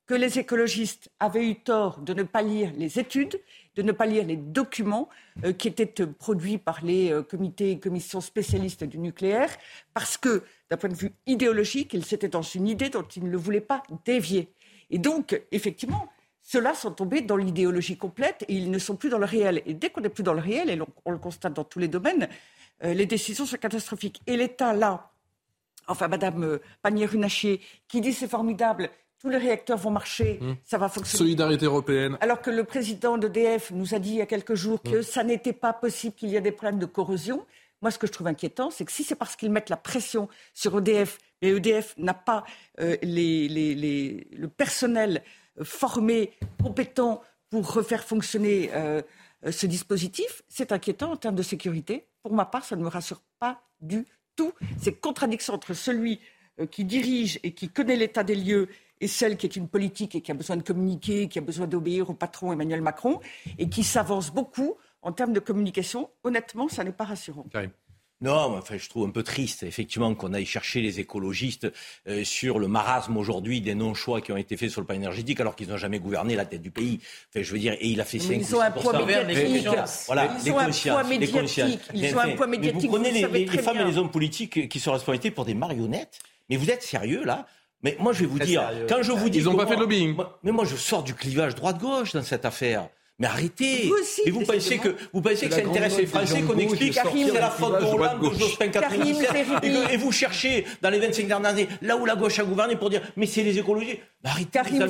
que 0.07 0.13
les 0.15 0.39
écologistes 0.39 1.09
avaient 1.19 1.47
eu 1.47 1.55
tort 1.55 1.99
de 1.99 2.13
ne 2.13 2.23
pas 2.23 2.41
lire 2.41 2.71
les 2.75 2.99
études, 2.99 3.39
de 3.75 3.83
ne 3.83 3.91
pas 3.91 4.07
lire 4.07 4.25
les 4.25 4.37
documents 4.37 5.07
euh, 5.45 5.53
qui 5.53 5.67
étaient 5.67 5.85
produits 6.07 6.57
par 6.57 6.83
les 6.83 7.13
comités 7.29 7.71
et 7.71 7.79
commissions 7.79 8.19
spécialistes 8.19 8.83
du 8.83 8.97
nucléaire, 8.97 9.55
parce 9.93 10.17
que 10.17 10.43
d'un 10.69 10.77
point 10.77 10.89
de 10.89 10.95
vue 10.95 11.13
idéologique, 11.27 11.93
il 11.93 12.03
s'était 12.03 12.27
dans 12.27 12.41
une 12.41 12.67
idée 12.67 12.89
dont 12.89 13.03
il 13.03 13.29
ne 13.29 13.37
voulait 13.37 13.61
pas 13.61 13.83
dévier. 14.03 14.51
Et 14.89 14.97
donc, 14.97 15.39
effectivement, 15.51 16.09
ceux-là 16.51 16.73
sont 16.73 16.89
tombés 16.89 17.21
dans 17.21 17.37
l'idéologie 17.37 17.95
complète 17.95 18.43
et 18.47 18.55
ils 18.55 18.71
ne 18.71 18.79
sont 18.79 18.95
plus 18.95 19.09
dans 19.09 19.19
le 19.19 19.25
réel. 19.25 19.61
Et 19.67 19.75
dès 19.75 19.91
qu'on 19.91 20.01
n'est 20.01 20.09
plus 20.09 20.23
dans 20.23 20.33
le 20.33 20.41
réel, 20.41 20.71
et 20.71 20.79
on, 21.05 21.11
le 21.11 21.19
constate 21.19 21.53
dans 21.53 21.63
tous 21.63 21.77
les 21.77 21.87
domaines, 21.87 22.27
euh, 22.83 22.95
les 22.95 23.05
décisions 23.05 23.45
sont 23.45 23.57
catastrophiques. 23.57 24.19
Et 24.25 24.35
l'État, 24.35 24.73
là, 24.73 25.11
enfin, 25.87 26.07
Madame 26.07 26.43
euh, 26.43 26.57
Pannier-Runacher, 26.81 27.61
qui 27.87 28.01
dit 28.01 28.13
c'est 28.13 28.27
formidable, 28.27 28.89
tous 29.19 29.29
les 29.29 29.37
réacteurs 29.37 29.77
vont 29.77 29.91
marcher, 29.91 30.39
mmh. 30.41 30.53
ça 30.63 30.79
va 30.79 30.89
fonctionner. 30.89 31.19
Solidarité 31.19 31.65
européenne. 31.65 32.17
Alors 32.19 32.41
que 32.41 32.49
le 32.49 32.63
président 32.63 33.19
d'EDF 33.19 33.69
nous 33.69 33.93
a 33.93 33.99
dit 33.99 34.13
il 34.13 34.15
y 34.15 34.21
a 34.21 34.25
quelques 34.25 34.55
jours 34.55 34.81
que 34.81 35.01
mmh. 35.01 35.03
ça 35.03 35.23
n'était 35.23 35.53
pas 35.53 35.73
possible, 35.73 36.15
qu'il 36.15 36.29
y 36.29 36.37
a 36.37 36.41
des 36.41 36.51
problèmes 36.51 36.79
de 36.79 36.87
corrosion. 36.87 37.45
Moi, 37.83 37.91
ce 37.91 37.99
que 37.99 38.07
je 38.07 38.11
trouve 38.11 38.27
inquiétant, 38.27 38.71
c'est 38.71 38.85
que 38.85 38.91
si 38.91 39.03
c'est 39.03 39.15
parce 39.15 39.35
qu'ils 39.35 39.51
mettent 39.51 39.69
la 39.69 39.77
pression 39.77 40.27
sur 40.55 40.79
EDF, 40.79 41.19
et 41.43 41.49
EDF 41.49 41.93
n'a 41.99 42.15
pas 42.15 42.43
euh, 42.79 42.97
le 43.03 44.47
personnel 44.47 45.21
euh, 45.59 45.63
formé, 45.63 46.31
compétent 46.61 47.21
pour 47.49 47.73
refaire 47.73 48.03
fonctionner 48.03 48.69
euh, 48.73 49.01
ce 49.49 49.65
dispositif, 49.65 50.43
c'est 50.47 50.71
inquiétant 50.71 51.11
en 51.11 51.17
termes 51.17 51.35
de 51.35 51.43
sécurité. 51.43 52.07
Pour 52.21 52.33
ma 52.33 52.45
part, 52.45 52.65
ça 52.65 52.75
ne 52.75 52.83
me 52.83 52.89
rassure 52.89 53.21
pas 53.39 53.61
du 53.81 54.05
tout. 54.35 54.53
C'est 54.77 54.93
contradiction 54.93 55.53
entre 55.53 55.73
celui 55.73 56.19
qui 56.71 56.83
dirige 56.83 57.39
et 57.43 57.53
qui 57.53 57.69
connaît 57.69 57.95
l'état 57.95 58.23
des 58.23 58.35
lieux 58.35 58.67
et 59.01 59.07
celle 59.07 59.37
qui 59.37 59.45
est 59.45 59.55
une 59.55 59.69
politique 59.69 60.15
et 60.15 60.21
qui 60.21 60.31
a 60.31 60.33
besoin 60.33 60.57
de 60.57 60.61
communiquer, 60.61 61.29
qui 61.29 61.39
a 61.39 61.41
besoin 61.41 61.67
d'obéir 61.67 62.09
au 62.09 62.13
patron 62.13 62.51
Emmanuel 62.51 62.81
Macron 62.81 63.21
et 63.57 63.69
qui 63.69 63.83
s'avance 63.83 64.31
beaucoup 64.31 64.75
en 65.01 65.11
termes 65.11 65.33
de 65.33 65.39
communication, 65.39 66.09
honnêtement, 66.23 66.67
ça 66.67 66.83
n'est 66.83 66.91
pas 66.91 67.05
rassurant. 67.05 67.45
Non, 68.21 68.57
enfin, 68.57 68.75
je 68.77 68.89
trouve 68.89 69.07
un 69.07 69.11
peu 69.11 69.23
triste, 69.23 69.63
effectivement, 69.63 70.13
qu'on 70.13 70.33
aille 70.33 70.45
chercher 70.45 70.81
les 70.81 70.99
écologistes 70.99 71.71
euh, 72.07 72.25
sur 72.25 72.59
le 72.59 72.67
marasme 72.67 73.15
aujourd'hui 73.15 73.61
des 73.61 73.75
non-choix 73.75 74.19
qui 74.19 74.33
ont 74.33 74.37
été 74.37 74.57
faits 74.57 74.69
sur 74.69 74.81
le 74.81 74.87
plan 74.87 74.97
énergétique, 74.97 75.39
alors 75.39 75.55
qu'ils 75.55 75.69
n'ont 75.69 75.77
jamais 75.77 75.99
gouverné 75.99 76.35
la 76.35 76.45
tête 76.45 76.61
du 76.61 76.69
pays. 76.69 76.99
Enfin, 77.29 77.43
je 77.43 77.51
veux 77.53 77.59
dire, 77.59 77.73
et 77.79 77.87
il 77.87 78.01
a 78.01 78.03
fait 78.03 78.19
5 78.19 78.33
Ils 78.33 78.55
ont 78.55 78.59
un 78.59 78.71
poids 78.71 79.05
médiatique. 79.05 79.67
Voilà, 80.07 80.37
ils 80.43 80.51
ont 80.51 80.59
un 80.59 80.69
poids 80.69 81.03
médiatique. 81.05 81.79
Ils 81.93 82.15
ont 82.15 82.19
un 82.19 82.35
poids 82.35 82.47
médiatique. 82.47 82.89
vous 82.89 82.97
prenez 82.97 83.11
les, 83.11 83.47
femmes 83.59 83.77
et 83.77 83.85
les 83.85 83.97
hommes 83.97 84.11
politiques 84.11 84.67
qui 84.67 84.79
sont 84.81 84.91
responsabilités 84.91 85.31
pour 85.31 85.45
des 85.45 85.53
marionnettes. 85.53 86.19
Mais 86.49 86.57
vous 86.57 86.69
êtes 86.69 86.83
sérieux, 86.83 87.23
là? 87.23 87.45
Mais 87.83 87.95
moi, 87.99 88.11
je 88.11 88.21
vais 88.21 88.25
vous 88.25 88.39
dire, 88.39 88.69
quand 88.89 89.01
je 89.01 89.13
vous 89.13 89.29
dis. 89.29 89.37
Ils 89.37 89.45
n'ont 89.45 89.55
pas 89.55 89.65
fait 89.65 89.75
de 89.75 89.81
lobbying. 89.81 90.17
mais 90.43 90.51
moi, 90.51 90.65
je 90.65 90.75
sors 90.75 91.03
du 91.03 91.13
clivage 91.13 91.55
droite-gauche 91.55 92.11
dans 92.11 92.23
cette 92.23 92.43
affaire. 92.43 92.89
Mais 93.19 93.27
arrêtez. 93.27 93.87
Vous 93.87 93.95
aussi, 93.95 94.21
Et 94.25 94.31
vous 94.31 94.41
pensez 94.41 94.77
que, 94.77 94.95
vous 95.13 95.21
pensez 95.21 95.47
que 95.47 95.53
ça 95.53 95.61
intéresse 95.61 95.97
les 95.97 96.05
Français 96.05 96.41
qu'on 96.41 96.57
explique 96.57 96.93
c'est 96.93 97.33
la 97.33 97.49
faute 97.49 97.79
de 97.79 97.85
Hollande, 97.85 98.33
de 98.33 98.39
Jospin 98.39 98.69
97 98.69 99.63
et, 99.63 99.93
et 99.93 99.97
vous 99.97 100.11
cherchez, 100.11 100.65
dans 100.81 100.89
les 100.89 100.99
25 100.99 101.27
dernières 101.27 101.51
années, 101.51 101.67
là 101.81 101.97
où 101.97 102.05
la 102.05 102.15
gauche 102.15 102.39
a 102.39 102.43
gouverné 102.43 102.75
pour 102.77 102.89
dire 102.89 103.01
mais 103.17 103.25
c'est 103.25 103.43
les 103.43 103.57
écologistes. 103.57 103.99
Bah, 104.23 104.31
arrêtez 104.31 104.49
Karim 104.51 104.85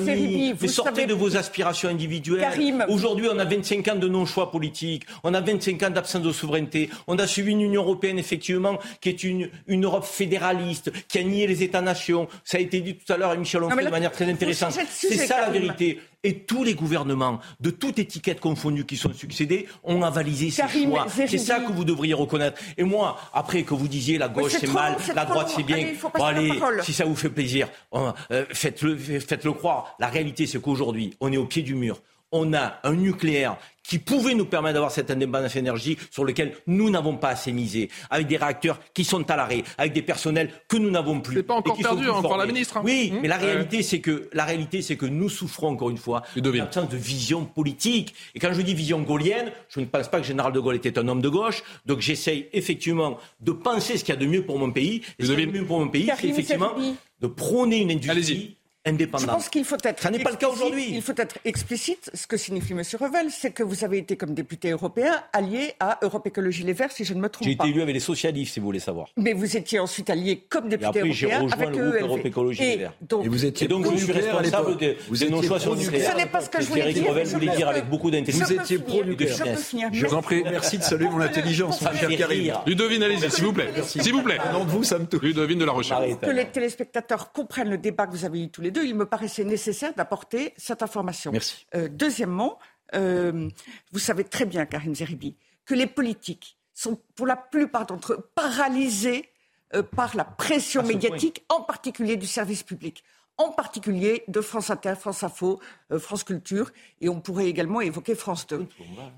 mais 0.60 0.68
sortez 0.68 1.06
de 1.06 1.14
vos 1.14 1.36
aspirations 1.36 1.88
individuelles. 1.88 2.46
Aujourd'hui, 2.88 3.28
on 3.32 3.38
a 3.38 3.44
25 3.44 3.86
ans 3.88 3.96
de 3.96 4.08
non-choix 4.08 4.50
politique, 4.50 5.04
on 5.22 5.34
a 5.34 5.40
25 5.40 5.82
ans 5.84 5.90
d'absence 5.90 6.22
de 6.22 6.32
souveraineté, 6.32 6.90
on 7.06 7.16
a 7.18 7.26
suivi 7.26 7.52
une 7.52 7.60
Union 7.60 7.82
européenne, 7.82 8.18
effectivement, 8.18 8.78
qui 9.00 9.08
est 9.08 9.22
une, 9.22 9.48
une 9.66 9.84
Europe 9.84 10.04
fédéraliste, 10.04 10.92
qui 11.08 11.18
a 11.18 11.22
nié 11.22 11.46
les 11.46 11.62
États-nations. 11.62 12.28
Ça 12.44 12.58
a 12.58 12.60
été 12.60 12.80
dit 12.80 12.96
tout 12.96 13.12
à 13.12 13.16
l'heure 13.16 13.30
à 13.30 13.36
Michel 13.36 13.62
Onfray 13.62 13.84
de 13.84 13.90
manière 13.90 14.12
très 14.12 14.28
intéressante. 14.28 14.78
C'est 14.90 15.16
ça 15.16 15.40
la 15.40 15.50
vérité. 15.50 16.00
Et 16.22 16.40
tous 16.40 16.64
les 16.64 16.74
gouvernements, 16.74 17.40
de 17.60 17.70
toute 17.70 17.98
étiquette 17.98 18.40
confondue 18.40 18.84
qui 18.84 18.98
sont 18.98 19.12
succédés, 19.14 19.66
ont 19.84 20.02
avalisé 20.02 20.50
ces 20.50 20.68
choix. 20.68 21.06
C'est 21.08 21.38
ça 21.38 21.60
que 21.60 21.72
vous 21.72 21.84
devriez 21.84 22.12
reconnaître. 22.12 22.60
Et 22.76 22.84
moi, 22.84 23.18
après 23.32 23.62
que 23.62 23.72
vous 23.72 23.88
disiez 23.88 24.18
la 24.18 24.28
gauche 24.28 24.52
c'est 24.60 24.70
mal, 24.70 24.96
la 25.14 25.24
droite 25.24 25.50
c'est 25.54 25.62
bien, 25.62 25.76
allez, 25.76 25.96
bon, 26.02 26.64
allez 26.64 26.82
si 26.82 26.92
ça 26.92 27.06
vous 27.06 27.16
fait 27.16 27.30
plaisir, 27.30 27.68
euh, 27.94 28.44
faites-le 28.50 28.98
faites-le 28.98 29.52
croire. 29.52 29.94
La 29.98 30.08
réalité, 30.08 30.46
c'est 30.46 30.60
qu'aujourd'hui, 30.60 31.16
on 31.20 31.32
est 31.32 31.38
au 31.38 31.46
pied 31.46 31.62
du 31.62 31.74
mur. 31.74 32.00
On 32.32 32.52
a 32.54 32.78
un 32.84 32.94
nucléaire 32.94 33.56
qui 33.82 33.98
pouvait 33.98 34.34
nous 34.34 34.44
permettre 34.44 34.74
d'avoir 34.74 34.90
cette 34.90 35.10
indépendance 35.10 35.56
énergie 35.56 35.98
sur 36.10 36.24
lequel 36.24 36.52
nous 36.66 36.90
n'avons 36.90 37.16
pas 37.16 37.30
assez 37.30 37.52
misé, 37.52 37.88
avec 38.10 38.26
des 38.26 38.36
réacteurs 38.36 38.80
qui 38.94 39.04
sont 39.04 39.28
à 39.30 39.36
l'arrêt, 39.36 39.64
avec 39.78 39.92
des 39.92 40.02
personnels 40.02 40.50
que 40.68 40.76
nous 40.76 40.90
n'avons 40.90 41.20
plus. 41.20 41.36
C'est 41.36 41.42
pas 41.42 41.54
encore 41.54 41.76
perdu, 41.76 42.08
encore 42.08 42.36
la 42.36 42.46
ministre. 42.46 42.76
Hein. 42.76 42.82
Oui, 42.84 43.10
mmh. 43.10 43.18
mais 43.22 43.28
la 43.28 43.36
réalité, 43.36 43.82
c'est 43.82 44.00
que 44.00 44.28
la 44.32 44.44
réalité, 44.44 44.82
c'est 44.82 44.96
que 44.96 45.06
nous 45.06 45.28
souffrons 45.28 45.68
encore 45.68 45.90
une 45.90 45.98
fois 45.98 46.22
d'une 46.36 46.60
absence 46.60 46.88
de 46.88 46.96
vision 46.96 47.44
politique. 47.44 48.14
Et 48.34 48.38
quand 48.38 48.52
je 48.52 48.62
dis 48.62 48.74
vision 48.74 49.00
gaulienne, 49.00 49.50
je 49.68 49.80
ne 49.80 49.86
pense 49.86 50.08
pas 50.08 50.18
que 50.18 50.22
le 50.22 50.28
général 50.28 50.52
de 50.52 50.60
Gaulle 50.60 50.76
était 50.76 50.98
un 50.98 51.08
homme 51.08 51.22
de 51.22 51.28
gauche. 51.28 51.62
Donc 51.86 52.00
j'essaye 52.00 52.48
effectivement 52.52 53.18
de 53.40 53.52
penser 53.52 53.96
ce 53.96 54.04
qu'il 54.04 54.14
y 54.14 54.16
a 54.16 54.20
de 54.20 54.26
mieux 54.26 54.44
pour 54.44 54.58
mon 54.58 54.70
pays. 54.70 55.02
Et 55.18 55.24
ce 55.24 55.30
qu'il 55.30 55.40
y 55.40 55.42
a 55.42 55.46
de 55.46 55.58
mieux 55.58 55.64
pour 55.64 55.80
mon 55.80 55.88
pays, 55.88 56.10
c'est 56.18 56.28
effectivement 56.28 56.74
de 57.20 57.26
prôner 57.26 57.78
une 57.78 57.90
industrie 57.90 58.56
indépendante. 58.86 59.28
Je 59.28 59.32
pense 59.34 59.48
qu'il 59.48 59.64
faut 59.64 59.76
être. 59.82 60.00
Ça 60.02 60.10
n'est 60.10 60.18
pas 60.20 60.30
le 60.30 60.36
cas 60.36 60.46
explicite. 60.48 60.64
aujourd'hui. 60.66 60.86
Il 60.94 61.02
faut 61.02 61.12
être 61.16 61.38
explicite. 61.44 62.10
Ce 62.14 62.26
que 62.26 62.36
signifie 62.36 62.72
M. 62.72 62.82
Revel, 62.98 63.26
c'est 63.30 63.50
que 63.50 63.62
vous 63.62 63.84
avez 63.84 63.98
été, 63.98 64.16
comme 64.16 64.34
député 64.34 64.70
européen, 64.70 65.12
allié 65.32 65.74
à 65.80 65.98
Europe 66.02 66.26
Écologie 66.26 66.62
Les 66.64 66.72
Verts, 66.72 66.90
si 66.92 67.04
je 67.04 67.12
ne 67.14 67.20
me 67.20 67.28
trompe 67.28 67.46
J'ai 67.46 67.56
pas. 67.56 67.64
été 67.64 67.72
élu 67.72 67.82
avec 67.82 67.94
les 67.94 68.00
socialistes, 68.00 68.54
si 68.54 68.60
vous 68.60 68.66
voulez 68.66 68.78
savoir. 68.80 69.08
Mais 69.16 69.32
vous 69.34 69.56
étiez 69.56 69.78
ensuite 69.78 70.08
allié 70.10 70.44
comme 70.48 70.66
Et 70.66 70.70
député 70.70 70.86
après, 71.00 71.12
j'ai 71.12 71.26
européen 71.26 71.42
rejoint 71.42 71.58
avec 71.58 71.76
le 71.76 71.82
groupe 71.82 71.94
EELV. 71.94 72.06
Europe 72.06 72.26
Écologie 72.26 72.62
Les 72.62 72.76
Verts. 72.78 72.92
donc, 73.02 73.24
Et 73.24 73.28
vous 73.28 73.44
étiez 73.44 73.64
Et 73.64 73.68
donc, 73.68 73.90
je 73.92 73.96
suis 74.04 74.12
responsable 74.12 74.76
de, 74.78 74.96
Vous 75.08 75.16
de 75.16 75.28
nos 75.28 75.42
choix 75.42 75.60
sur 75.60 75.70
le 75.72 75.76
pro-nucléaire. 75.76 76.12
Ce 76.12 76.16
n'est 76.16 76.26
pas 76.26 76.40
ce 76.40 76.50
que 76.50 76.60
je 76.62 76.66
voulais 76.68 76.92
dire. 76.92 77.08
Revel 77.10 77.26
Je 77.26 77.32
voulait 77.34 77.46
dire 77.56 77.66
que- 77.66 77.70
avec 77.72 77.88
beaucoup 77.88 78.10
d'intelligence. 78.10 78.50
Vous 78.50 78.60
étiez 78.60 78.78
pro-nucléaire. 78.78 79.36
Je 79.36 79.44
peux 79.44 79.56
finir. 79.56 79.88
Je 79.92 80.06
vous 80.06 80.14
en 80.14 80.22
prie. 80.22 80.42
Merci 80.44 80.78
de 80.78 80.82
saluer 80.82 81.08
mon 81.08 81.20
intelligence, 81.20 81.80
mon 81.82 81.92
cher 81.92 82.08
Karim. 82.16 82.54
Ludovine, 82.66 83.02
allez-y, 83.02 83.30
s'il 83.30 83.44
vous 83.44 83.52
plaît. 83.52 83.68
S'il 83.84 84.12
vous 84.12 84.22
plaît. 84.22 84.38
Au 84.48 84.52
nom 84.58 84.64
de 84.64 84.70
vous, 84.70 84.84
ça 84.84 84.98
me 84.98 85.04
touche. 85.06 85.20
Ludovine 85.22 85.58
de 85.58 85.64
la. 85.64 85.72
Arrête. 85.90 86.20
que 86.20 86.30
les 86.30 86.44
téléspectateurs 86.46 87.32
comprennent 87.32 87.70
le 87.70 87.78
débat 87.78 88.06
que 88.06 88.12
vous 88.12 88.24
avez 88.24 88.42
eu 88.42 88.48
tous 88.48 88.60
les 88.60 88.69
deux, 88.70 88.84
il 88.84 88.94
me 88.94 89.06
paraissait 89.06 89.44
nécessaire 89.44 89.94
d'apporter 89.94 90.54
cette 90.56 90.82
information. 90.82 91.32
Merci. 91.32 91.66
Euh, 91.74 91.88
deuxièmement, 91.88 92.58
euh, 92.94 93.48
vous 93.92 93.98
savez 93.98 94.24
très 94.24 94.44
bien, 94.44 94.66
Karine 94.66 94.94
Zeribi, 94.94 95.36
que 95.64 95.74
les 95.74 95.86
politiques 95.86 96.56
sont 96.74 97.00
pour 97.14 97.26
la 97.26 97.36
plupart 97.36 97.86
d'entre 97.86 98.14
eux 98.14 98.30
paralysés 98.34 99.28
euh, 99.74 99.82
par 99.82 100.16
la 100.16 100.24
pression 100.24 100.82
médiatique, 100.82 101.44
en 101.48 101.60
particulier 101.60 102.16
du 102.16 102.26
service 102.26 102.62
public, 102.62 103.04
en 103.36 103.50
particulier 103.52 104.22
de 104.28 104.40
France 104.40 104.70
Inter, 104.70 104.94
France 104.98 105.22
Info, 105.22 105.60
euh, 105.92 105.98
France 105.98 106.24
Culture, 106.24 106.70
et 107.00 107.08
on 107.08 107.20
pourrait 107.20 107.46
également 107.46 107.80
évoquer 107.80 108.14
France 108.14 108.46
2. 108.46 108.66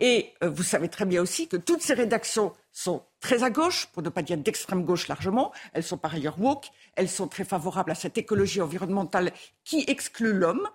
Et 0.01 0.33
euh, 0.43 0.51
vous 0.51 0.63
savez 0.63 0.89
très 0.89 1.05
bien 1.05 1.21
aussi 1.21 1.49
que 1.49 1.57
toutes 1.57 1.83
ces 1.83 1.95
rédactions 1.95 2.53
sont 2.71 3.03
très 3.21 3.43
à 3.43 3.51
gauche, 3.51 3.87
pour 3.93 4.03
ne 4.03 4.09
pas 4.09 4.23
dire 4.23 4.37
d'extrême 4.37 4.85
gauche 4.85 5.09
largement. 5.09 5.53
Elles 5.73 5.83
sont 5.83 5.99
par 5.99 6.15
ailleurs 6.15 6.41
woke. 6.41 6.67
Elles 6.95 7.09
sont 7.09 7.27
très 7.27 7.45
favorables 7.45 7.91
à 7.91 7.95
cette 7.95 8.17
écologie 8.17 8.61
environnementale 8.61 9.33
qui 9.65 9.85
exclut 9.89 10.33
l'homme, 10.33 10.69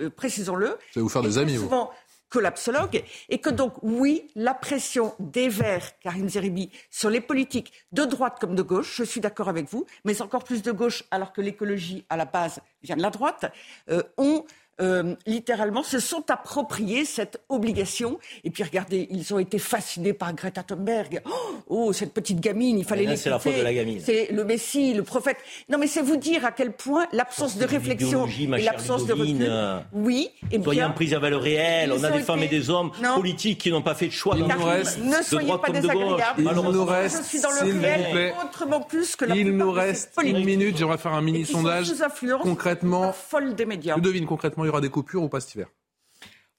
euh, 0.00 0.10
précisons-le. 0.10 0.66
Vous 0.66 0.74
allez 0.96 1.02
vous 1.02 1.08
faire 1.08 1.22
Et 1.22 1.28
des 1.28 1.38
amis, 1.38 1.56
vous. 1.56 1.68
Collapsologue, 2.28 3.02
et 3.28 3.38
que 3.38 3.50
donc, 3.50 3.74
oui, 3.82 4.28
la 4.34 4.54
pression 4.54 5.14
des 5.18 5.48
Verts, 5.48 5.98
Karine 6.00 6.28
Zeribi, 6.28 6.70
sur 6.90 7.10
les 7.10 7.20
politiques 7.20 7.72
de 7.92 8.04
droite 8.04 8.38
comme 8.40 8.54
de 8.54 8.62
gauche, 8.62 8.96
je 8.96 9.04
suis 9.04 9.20
d'accord 9.20 9.48
avec 9.48 9.68
vous, 9.70 9.86
mais 10.04 10.20
encore 10.20 10.44
plus 10.44 10.62
de 10.62 10.72
gauche, 10.72 11.04
alors 11.10 11.32
que 11.32 11.40
l'écologie, 11.40 12.04
à 12.08 12.16
la 12.16 12.24
base, 12.24 12.60
vient 12.82 12.96
de 12.96 13.02
la 13.02 13.10
droite, 13.10 13.52
euh, 13.88 14.02
ont 14.18 14.44
euh, 14.80 15.14
littéralement 15.26 15.82
se 15.82 15.98
sont 15.98 16.30
appropriés 16.30 17.04
cette 17.04 17.40
obligation. 17.48 18.18
Et 18.44 18.50
puis 18.50 18.62
regardez, 18.62 19.06
ils 19.10 19.32
ont 19.34 19.38
été 19.38 19.58
fascinés 19.58 20.12
par 20.12 20.32
Greta 20.34 20.62
Thunberg. 20.62 21.22
Oh, 21.26 21.30
oh, 21.68 21.92
cette 21.92 22.12
petite 22.12 22.40
gamine, 22.40 22.78
il 22.78 22.84
fallait 22.84 23.04
là, 23.04 23.16
c'est 23.16 23.30
la 23.30 23.36
l'écouter. 23.36 23.50
faute 23.52 23.58
de 23.60 23.64
la 23.64 23.74
gamine. 23.74 24.00
C'est 24.04 24.28
le 24.32 24.44
Messie, 24.44 24.94
le 24.94 25.02
prophète. 25.02 25.36
Non, 25.68 25.78
mais 25.78 25.86
c'est 25.86 26.02
vous 26.02 26.16
dire 26.16 26.44
à 26.44 26.52
quel 26.52 26.72
point 26.72 27.06
l'absence 27.12 27.56
de 27.56 27.64
réflexion 27.64 28.26
et 28.26 28.62
l'absence 28.62 29.06
de 29.06 29.12
recul. 29.12 29.50
Oui, 29.92 30.30
et 30.50 30.60
Soyez 30.62 30.80
bien. 30.80 30.88
en 30.90 30.92
prise 30.92 31.14
avec 31.14 31.30
le 31.30 31.36
réel. 31.36 31.90
Ils 31.94 32.00
On 32.00 32.04
a 32.04 32.10
des 32.10 32.20
femmes 32.20 32.42
et 32.42 32.48
des 32.48 32.70
hommes 32.70 32.90
Non. 33.02 33.14
politiques 33.16 33.58
qui 33.60 33.70
n'ont 33.70 33.82
pas 33.82 33.94
fait 33.94 34.06
de 34.08 34.12
choix. 34.12 34.34
Il 34.36 34.42
dans 34.46 34.54
nous 34.56 34.64
reste- 34.64 34.98
Ne 35.02 35.22
soyez 35.22 35.48
pas 35.48 35.58
comme 35.58 35.74
de 35.76 35.80
gauche. 35.80 35.92
désagréable. 35.92 36.42
Il 36.44 36.72
nous 36.72 36.84
reste, 36.84 37.22
je 37.24 37.28
suis 37.28 37.40
dans 37.40 37.50
le 37.50 37.80
réel 37.80 38.34
autrement 38.44 38.80
plus 38.80 39.16
que 39.16 39.24
la 39.24 39.36
il 39.36 39.50
nous 39.56 39.70
reste 39.72 40.12
une 40.22 40.44
minute. 40.44 40.76
J'aimerais 40.76 40.98
faire 40.98 41.12
un 41.14 41.22
mini 41.22 41.44
sondage. 41.44 41.92
Concrètement, 42.42 43.12
folle 43.12 43.54
des 43.54 43.66
médias. 43.66 43.96
Ludovine, 43.96 44.26
concrètement, 44.26 44.63
il 44.64 44.68
y 44.68 44.70
aura 44.70 44.80
des 44.80 44.90
coupures 44.90 45.22
ou 45.22 45.28
pas 45.28 45.40
cet 45.40 45.54
hiver? 45.54 45.68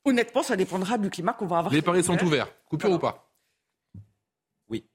Honnêtement, 0.03 0.43
ça 0.43 0.56
dépendra 0.56 0.97
du 0.97 1.10
climat 1.10 1.34
qu'on 1.34 1.47
va 1.47 1.60
avoir. 1.60 1.74
Les 1.74 1.82
paris 1.82 2.03
sont 2.03 2.22
ouverts. 2.24 2.47
Coupure 2.70 2.91
ou 2.91 2.99
pas? 2.99 3.22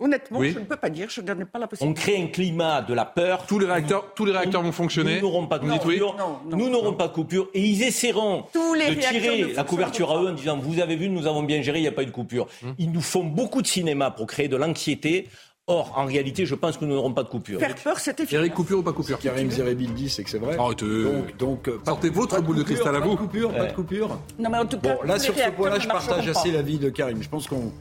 Honnêtement, 0.00 0.40
Oui. 0.40 0.50
je 0.52 0.58
ne 0.58 0.64
peux 0.64 0.76
pas 0.76 0.90
dire, 0.90 1.08
je 1.08 1.20
n'en 1.20 1.38
ai 1.38 1.44
pas 1.44 1.58
la 1.61 1.66
On 1.66 1.68
possibilité. 1.68 2.00
crée 2.00 2.20
un 2.22 2.26
climat 2.26 2.82
de 2.82 2.92
la 2.92 3.04
peur. 3.04 3.46
Tous 3.46 3.58
les 3.58 3.66
réacteurs, 3.66 4.12
tous 4.14 4.24
les 4.24 4.32
réacteurs 4.32 4.62
vont 4.62 4.72
fonctionner. 4.72 5.16
Nous 5.16 5.20
n'aurons 5.28 5.46
pas 5.46 5.58
de 5.61 5.68
coupure. 5.70 6.16
Non, 6.16 6.40
non, 6.44 6.56
nous 6.56 6.68
n'aurons 6.68 6.92
pas 6.94 7.06
de 7.08 7.12
coupure. 7.12 7.48
Et 7.54 7.61
ils 7.64 7.82
essaieront 7.84 8.46
Tous 8.52 8.74
les 8.74 8.90
de 8.90 8.94
ne 8.96 9.00
tirer 9.00 9.52
la 9.52 9.62
couverture 9.64 10.11
à 10.11 10.22
eux 10.22 10.28
en 10.28 10.32
disant 10.32 10.58
Vous 10.58 10.80
avez 10.80 10.96
vu, 10.96 11.08
nous 11.08 11.26
avons 11.26 11.44
bien 11.44 11.62
géré, 11.62 11.78
il 11.78 11.82
n'y 11.82 11.88
a 11.88 11.92
pas 11.92 12.02
eu 12.02 12.06
de 12.06 12.11
coupure. 12.11 12.48
Hum. 12.64 12.74
Ils 12.78 12.90
nous 12.90 13.00
font 13.00 13.22
beaucoup 13.22 13.62
de 13.62 13.66
cinéma 13.66 14.11
pour 14.11 14.26
créer 14.26 14.48
de 14.48 14.56
l'anxiété. 14.56 15.28
Or, 15.70 15.92
en 15.96 16.04
réalité, 16.04 16.44
je 16.46 16.54
pense 16.54 16.76
que 16.76 16.84
nous 16.84 16.94
n'aurons 16.94 17.12
pas 17.12 17.22
de 17.22 17.28
coupure. 17.28 17.60
Faire 17.60 17.74
peur, 17.76 17.98
c'est 17.98 18.18
efficace. 18.18 18.32
Eric, 18.38 18.54
coupure 18.54 18.80
ou 18.80 18.82
pas 18.82 18.92
coupure? 18.92 19.18
Karim 19.18 19.50
Zerebi 19.50 19.86
le 19.86 19.94
dit, 19.94 20.08
c'est 20.10 20.24
que 20.24 20.30
c'est 20.30 20.38
vrai. 20.38 20.56
Arrêtez. 20.58 20.84
Donc, 21.04 21.36
donc 21.38 21.68
euh, 21.68 21.78
pas- 21.84 21.92
Sortez 21.92 22.10
votre 22.10 22.34
pas 22.36 22.40
boule 22.40 22.56
de 22.56 22.62
coupure, 22.62 22.74
cristal 22.76 22.96
à 22.96 23.00
pas 23.00 23.06
vous. 23.06 23.12
de 23.14 23.18
coupure, 23.18 23.52
pas 23.52 23.66
de 23.66 23.72
coupure. 23.72 24.18
Non, 24.38 24.50
mais 24.50 24.58
en 24.58 24.66
tout 24.66 24.78
cas, 24.78 24.96
Bon, 24.96 25.06
là, 25.06 25.18
sur 25.18 25.34
ce 25.34 25.50
point-là, 25.50 25.78
je 25.78 25.88
partage 25.88 26.28
assez 26.28 26.50
pas. 26.50 26.56
l'avis 26.56 26.78
de 26.78 26.90
Karim. 26.90 27.22
Je 27.22 27.28
pense 27.28 27.46
qu'on 27.46 27.72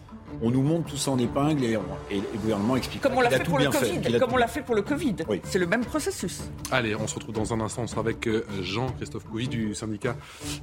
on 0.42 0.52
nous 0.52 0.62
monte 0.62 0.86
tous 0.86 1.08
en 1.08 1.18
épingle 1.18 1.64
et, 1.66 1.76
on- 1.76 1.82
et 2.12 2.18
le 2.18 2.40
gouvernement 2.40 2.76
explique 2.78 3.02
Comme 3.02 3.14
on 3.18 3.22
l'a 3.22 3.30
fait 3.30 3.38
fait. 3.44 4.16
A 4.16 4.20
Comme 4.20 4.34
on 4.34 4.38
l'a 4.38 4.48
fait 4.48 4.62
pour 4.62 4.76
le 4.76 4.84
Covid. 4.84 5.16
Oui. 5.28 5.42
C'est 5.44 5.60
le 5.60 5.66
même 5.66 5.84
processus. 5.84 6.42
Allez, 6.72 6.96
on 6.96 7.08
se 7.08 7.16
retrouve 7.16 7.34
dans 7.36 7.52
un 7.54 7.60
instant. 7.60 7.82
On 7.82 7.88
sera 7.88 8.02
avec 8.02 8.26
euh, 8.28 8.46
Jean-Christophe 8.62 9.26
Couy 9.26 9.48
du 9.48 9.74
syndicat 9.76 10.16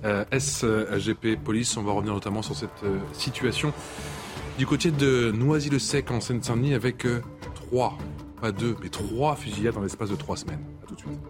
euh, 0.05 0.25
SGP 0.33 1.37
Police. 1.43 1.77
On 1.77 1.83
va 1.83 1.93
revenir 1.93 2.15
notamment 2.15 2.43
sur 2.43 2.55
cette 2.55 2.71
euh, 2.85 2.99
situation 3.13 3.73
du 4.59 4.67
côté 4.67 4.91
de 4.91 5.33
Noisy-le-Sec 5.33 6.11
en 6.11 6.21
Seine-Saint-Denis 6.21 6.73
avec 6.73 7.05
euh, 7.05 7.23
trois, 7.55 7.99
pas 8.41 8.53
deux, 8.53 8.75
mais 8.81 8.89
trois 8.89 9.37
fusillades 9.37 9.75
dans 9.75 9.83
l'espace 9.83 10.09
de 10.09 10.17
trois 10.17 10.37
semaines. 10.37 10.65
À 10.83 10.87
tout 10.87 10.95
de 10.95 11.01
suite. 11.01 11.21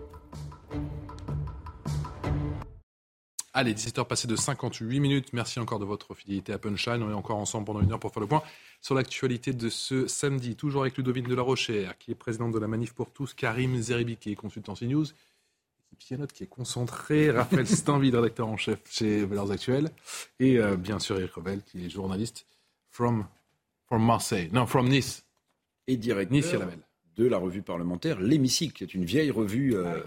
Allez, 3.53 3.75
17h 3.75 4.07
passées 4.07 4.29
de 4.29 4.37
58 4.37 5.01
minutes. 5.01 5.33
Merci 5.33 5.59
encore 5.59 5.81
de 5.81 5.85
votre 5.85 6.15
fidélité 6.15 6.53
à 6.53 6.59
Punchline. 6.59 7.03
On 7.03 7.11
est 7.11 7.15
encore 7.15 7.39
ensemble 7.39 7.65
pendant 7.65 7.81
une 7.81 7.91
heure 7.91 7.99
pour 7.99 8.13
faire 8.13 8.21
le 8.21 8.29
point 8.29 8.43
sur 8.81 8.95
l'actualité 8.95 9.53
de 9.53 9.71
ce 9.71 10.07
samedi. 10.07 10.55
Toujours 10.55 10.83
avec 10.83 10.97
Ludovine 10.97 11.27
de 11.27 11.35
la 11.35 11.43
Rochère, 11.43 11.99
qui 11.99 12.13
est 12.13 12.15
présidente 12.15 12.53
de 12.53 12.59
la 12.59 12.69
Manif 12.69 12.93
pour 12.93 13.11
tous, 13.11 13.35
Karim 13.35 13.81
Zeribi, 13.81 14.19
qui 14.19 14.31
est 14.31 14.37
consultant 14.37 14.75
CNews, 14.75 15.07
pianote, 15.99 16.33
qui 16.33 16.45
est 16.45 16.49
concentré, 16.49 17.31
Raphaël 17.31 17.67
Steinville, 17.67 18.15
rédacteur 18.15 18.47
en 18.47 18.57
chef 18.57 18.79
chez 18.89 19.25
Valeurs 19.25 19.51
Actuelles, 19.51 19.91
et 20.39 20.59
euh, 20.59 20.77
bien 20.77 20.99
sûr 20.99 21.19
Eric 21.19 21.33
Revel, 21.33 21.63
qui 21.63 21.87
est 21.87 21.89
journaliste 21.89 22.47
from, 22.97 23.27
from 23.89 24.03
Marseille, 24.05 24.49
non, 24.53 24.67
from 24.67 24.89
Nice. 24.89 25.25
Et 25.87 25.97
directeur 25.99 26.33
Nice 26.33 26.55
de 27.17 27.27
la 27.27 27.37
revue 27.39 27.63
parlementaire 27.63 28.21
L'Hémicycle, 28.21 28.73
qui 28.75 28.85
est 28.85 28.95
une 28.95 29.05
vieille 29.05 29.31
revue 29.31 29.77
euh, 29.77 30.01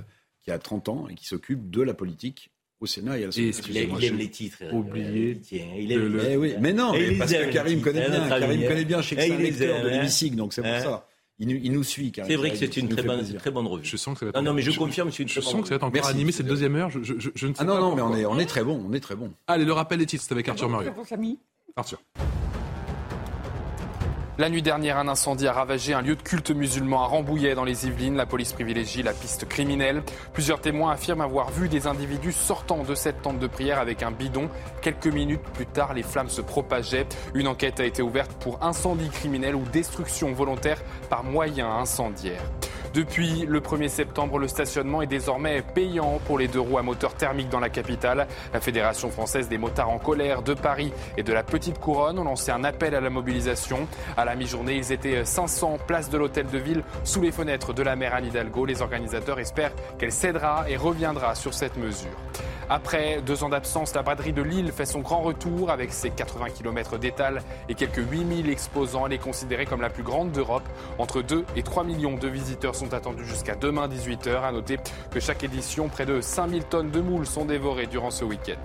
qui 0.43 0.49
a 0.51 0.57
30 0.57 0.89
ans 0.89 1.07
et 1.09 1.13
qui 1.15 1.25
s'occupe 1.27 1.69
de 1.69 1.81
la 1.83 1.93
politique 1.93 2.49
au 2.81 2.85
Sénat 2.87 3.17
et 3.19 3.23
à 3.23 3.25
l'Assemblée 3.27 3.47
nationale. 3.51 3.83
aime- 3.83 3.95
il 3.99 4.05
aime 4.05 4.17
les 4.17 4.29
titres. 4.29 4.57
euh, 4.63 4.71
oublié 4.73 5.29
il 5.31 5.39
tient, 5.41 5.67
il 5.77 5.91
aime 5.91 5.99
le- 6.07 6.17
les 6.19 6.31
Eh 6.31 6.37
oui, 6.37 6.53
mais 6.59 6.73
non, 6.73 6.93
mais 6.93 7.15
parce 7.17 7.31
que 7.31 7.51
Karim 7.51 7.81
connaît 7.81 8.09
bien, 8.09 8.27
Karim 8.27 8.67
connaît 8.67 8.85
bien, 8.85 9.01
je 9.01 9.09
sais 9.09 9.15
que 9.15 9.21
c'est 9.21 9.27
Et 9.27 9.31
un 9.31 9.35
il 9.35 9.41
les 9.43 9.51
lecteur 9.51 9.75
aime, 9.77 9.83
de 9.83 9.89
hein. 9.89 9.91
l'hémicycle, 9.91 10.35
donc 10.35 10.53
c'est 10.53 10.61
pour 10.61 10.71
Hein. 10.71 10.79
ça. 10.81 11.07
Il 11.41 11.47
nous, 11.47 11.59
il 11.63 11.71
nous 11.71 11.83
suit, 11.83 12.11
Karim. 12.11 12.29
C'est 12.29 12.35
vrai 12.37 12.49
que 12.51 12.57
c'est 12.57 12.75
une 12.75 12.89
très 12.89 13.01
bonne, 13.03 13.33
très 13.35 13.51
bonne 13.51 13.67
revue. 13.67 13.85
Je 13.85 13.95
sens 13.97 14.13
que 14.15 14.19
ça 14.19 14.25
va 14.25 14.29
être 14.31 14.35
Non, 14.37 14.41
non, 14.43 14.53
mais 14.53 14.61
je 14.61 14.71
je- 14.71 14.79
confirme, 14.79 15.09
c'est 15.11 15.23
une 15.23 15.29
Je 15.29 15.39
sens 15.39 15.61
que 15.61 15.67
ça 15.67 15.69
va 15.69 15.75
être 15.77 15.83
encore 15.83 15.93
Merci, 15.93 16.09
animé 16.11 16.31
cette 16.33 16.47
deuxième 16.47 16.75
heure. 16.75 16.89
Je, 16.89 17.01
je- 17.01 17.17
je- 17.19 17.29
je 17.33 17.47
ne 17.47 17.53
sais 17.53 17.59
Ah 17.61 17.63
non, 17.65 17.75
pas 17.75 17.79
non, 17.79 17.95
mais 17.95 18.01
on 18.01 18.15
est, 18.15 18.25
on 18.25 18.37
est 18.39 18.45
très 18.45 18.63
bon, 18.65 18.83
on 18.85 18.91
est 18.93 18.99
très 18.99 19.15
bon. 19.15 19.31
Allez, 19.47 19.63
le 19.63 19.71
rappel 19.73 19.99
des 19.99 20.05
titres, 20.05 20.23
c'est 20.27 20.33
avec 20.33 20.47
Arthur 20.49 20.69
Murieux. 20.69 20.89
Réponse 20.89 21.11
amie. 21.13 21.37
Arthur. 21.77 22.01
La 24.39 24.47
nuit 24.47 24.61
dernière, 24.61 24.97
un 24.97 25.09
incendie 25.09 25.47
a 25.47 25.51
ravagé 25.51 25.93
un 25.93 26.01
lieu 26.01 26.15
de 26.15 26.21
culte 26.21 26.51
musulman 26.51 27.03
à 27.03 27.07
Rambouillet 27.07 27.55
dans 27.55 27.65
les 27.65 27.87
Yvelines. 27.87 28.15
La 28.15 28.25
police 28.25 28.53
privilégie 28.53 29.03
la 29.03 29.11
piste 29.11 29.45
criminelle. 29.49 30.01
Plusieurs 30.31 30.61
témoins 30.61 30.93
affirment 30.93 31.19
avoir 31.19 31.51
vu 31.51 31.67
des 31.67 31.87
individus 31.87 32.31
sortant 32.31 32.83
de 32.83 32.95
cette 32.95 33.21
tente 33.21 33.39
de 33.39 33.47
prière 33.47 33.79
avec 33.79 34.01
un 34.01 34.11
bidon. 34.11 34.49
Quelques 34.81 35.07
minutes 35.07 35.43
plus 35.55 35.65
tard, 35.65 35.93
les 35.93 36.03
flammes 36.03 36.29
se 36.29 36.39
propageaient. 36.39 37.05
Une 37.33 37.49
enquête 37.49 37.81
a 37.81 37.85
été 37.85 38.01
ouverte 38.01 38.31
pour 38.39 38.63
incendie 38.63 39.09
criminel 39.09 39.55
ou 39.57 39.63
destruction 39.73 40.31
volontaire 40.31 40.81
par 41.09 41.25
moyen 41.25 41.69
incendiaire. 41.69 42.41
Depuis 42.93 43.45
le 43.47 43.59
1er 43.59 43.87
septembre, 43.87 44.39
le 44.39 44.47
stationnement 44.47 45.03
est 45.03 45.07
désormais 45.07 45.61
payant 45.61 46.19
pour 46.25 46.39
les 46.39 46.47
deux 46.47 46.59
roues 46.59 46.79
à 46.79 46.81
moteur 46.81 47.13
thermique 47.13 47.49
dans 47.49 47.59
la 47.59 47.69
capitale. 47.69 48.27
La 48.51 48.59
Fédération 48.59 49.11
française 49.11 49.47
des 49.47 49.59
motards 49.59 49.91
en 49.91 49.99
colère 49.99 50.41
de 50.41 50.55
Paris 50.55 50.91
et 51.15 51.21
de 51.21 51.31
la 51.31 51.43
Petite 51.43 51.79
Couronne 51.79 52.17
ont 52.17 52.23
lancé 52.23 52.51
un 52.51 52.63
appel 52.63 52.95
à 52.95 53.01
la 53.01 53.11
mobilisation. 53.11 53.87
À 54.17 54.25
la 54.25 54.35
mi-journée, 54.35 54.75
ils 54.75 54.91
étaient 54.91 55.23
500 55.23 55.77
place 55.85 56.09
de 56.09 56.17
l'hôtel 56.17 56.47
de 56.47 56.57
ville 56.57 56.83
sous 57.03 57.21
les 57.21 57.31
fenêtres 57.31 57.73
de 57.73 57.83
la 57.83 57.95
maire 57.95 58.15
Anne 58.15 58.25
Hidalgo. 58.25 58.65
Les 58.65 58.81
organisateurs 58.81 59.39
espèrent 59.39 59.73
qu'elle 59.99 60.11
cédera 60.11 60.65
et 60.67 60.75
reviendra 60.75 61.35
sur 61.35 61.53
cette 61.53 61.77
mesure. 61.77 62.09
Après 62.72 63.20
deux 63.26 63.43
ans 63.43 63.49
d'absence, 63.49 63.95
la 63.95 64.03
braderie 64.03 64.32
de 64.32 64.43
Lille 64.43 64.72
fait 64.72 64.86
son 64.86 64.99
grand 64.99 65.22
retour 65.22 65.72
avec 65.72 65.91
ses 65.91 66.11
80 66.11 66.51
km 66.51 66.99
d'étal 66.99 67.41
et 67.67 67.74
quelques 67.74 67.97
8000 67.97 68.47
exposants. 68.47 69.07
Elle 69.07 69.13
est 69.13 69.17
considérée 69.17 69.65
comme 69.65 69.82
la 69.82 69.89
plus 69.89 70.03
grande 70.03 70.32
d'Europe. 70.32 70.61
Entre 70.99 71.24
2 71.24 71.45
et 71.55 71.63
3 71.63 71.84
millions 71.84 72.13
de 72.13 72.28
visiteurs 72.28 72.76
sont 72.76 72.93
attendus 72.93 73.26
jusqu'à 73.26 73.55
demain 73.55 73.88
18h. 73.88 74.43
À 74.43 74.51
noter 74.51 74.78
que 75.09 75.20
chaque 75.20 75.43
édition, 75.43 75.89
près 75.89 76.05
de 76.05 76.22
5000 76.22 76.63
tonnes 76.65 76.91
de 76.91 77.01
moules 77.01 77.26
sont 77.26 77.45
dévorées 77.45 77.88
durant 77.88 78.11
ce 78.11 78.24
week-end. 78.24 78.59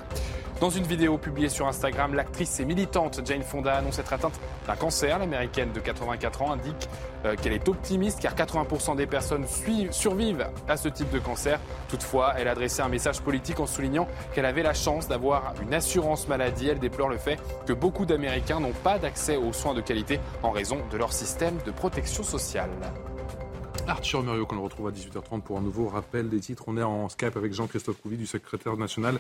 Dans 0.61 0.71
une 0.71 0.85
vidéo 0.85 1.19
publiée 1.19 1.49
sur 1.49 1.67
Instagram, 1.67 2.15
l'actrice 2.15 2.61
et 2.61 2.65
militante 2.65 3.21
Jane 3.25 3.43
Fonda 3.43 3.75
annonce 3.75 3.99
être 3.99 4.13
atteinte 4.13 4.39
d'un 4.67 4.77
cancer. 4.77 5.19
L'américaine 5.19 5.73
de 5.73 5.81
84 5.81 6.43
ans 6.43 6.53
indique 6.53 6.89
euh, 7.25 7.35
qu'elle 7.35 7.53
est 7.53 7.69
optimiste 7.69 8.21
car 8.21 8.35
80% 8.35 8.97
des 8.97 9.07
personnes 9.07 9.47
survivent 9.91 10.49
à 10.69 10.77
ce 10.77 10.89
type 10.89 11.11
de 11.11 11.19
cancer. 11.19 11.59
Toutefois, 11.89 12.35
elle 12.39 12.47
a 12.47 12.53
adressé 12.53 12.83
un 12.83 12.89
message 12.89 13.21
politique 13.21 13.59
en 13.59 13.67
soulignant 13.67 14.07
qu'elle 14.33 14.47
avait 14.47 14.63
la 14.63 14.75
chance 14.75 15.09
d'avoir 15.09 15.55
une 15.61 15.75
assurance 15.75 16.29
maladie. 16.29 16.69
Elle 16.69 16.79
déplore 16.79 17.09
le 17.09 17.19
fait 17.19 17.39
que 17.67 17.73
beaucoup 17.73 18.07
d'Américains 18.07 18.61
n'ont 18.61 18.73
pas 18.73 18.99
d'accès 18.99 19.37
aux 19.37 19.53
soins 19.53 19.75
de 19.75 19.81
qualité 19.81 20.21
en 20.43 20.53
raison 20.53 20.79
de 20.91 20.97
leur 20.97 21.13
système 21.13 21.59
de 21.67 21.73
protection 21.73 22.23
sociale. 22.23 22.71
Arthur 23.87 24.23
Muriot, 24.23 24.47
qu'on 24.47 24.63
retrouve 24.63 24.89
à 24.89 24.91
18h30 24.91 25.43
pour 25.43 25.59
un 25.59 25.61
nouveau 25.61 25.89
rappel 25.89 26.29
des 26.29 26.41
titres. 26.41 26.65
On 26.69 26.77
est 26.77 26.83
en 26.83 27.09
Skype 27.09 27.37
avec 27.37 27.53
Jean-Christophe 27.53 28.01
Couvi, 28.01 28.17
du 28.17 28.27
secrétaire 28.27 28.77
national 28.77 29.19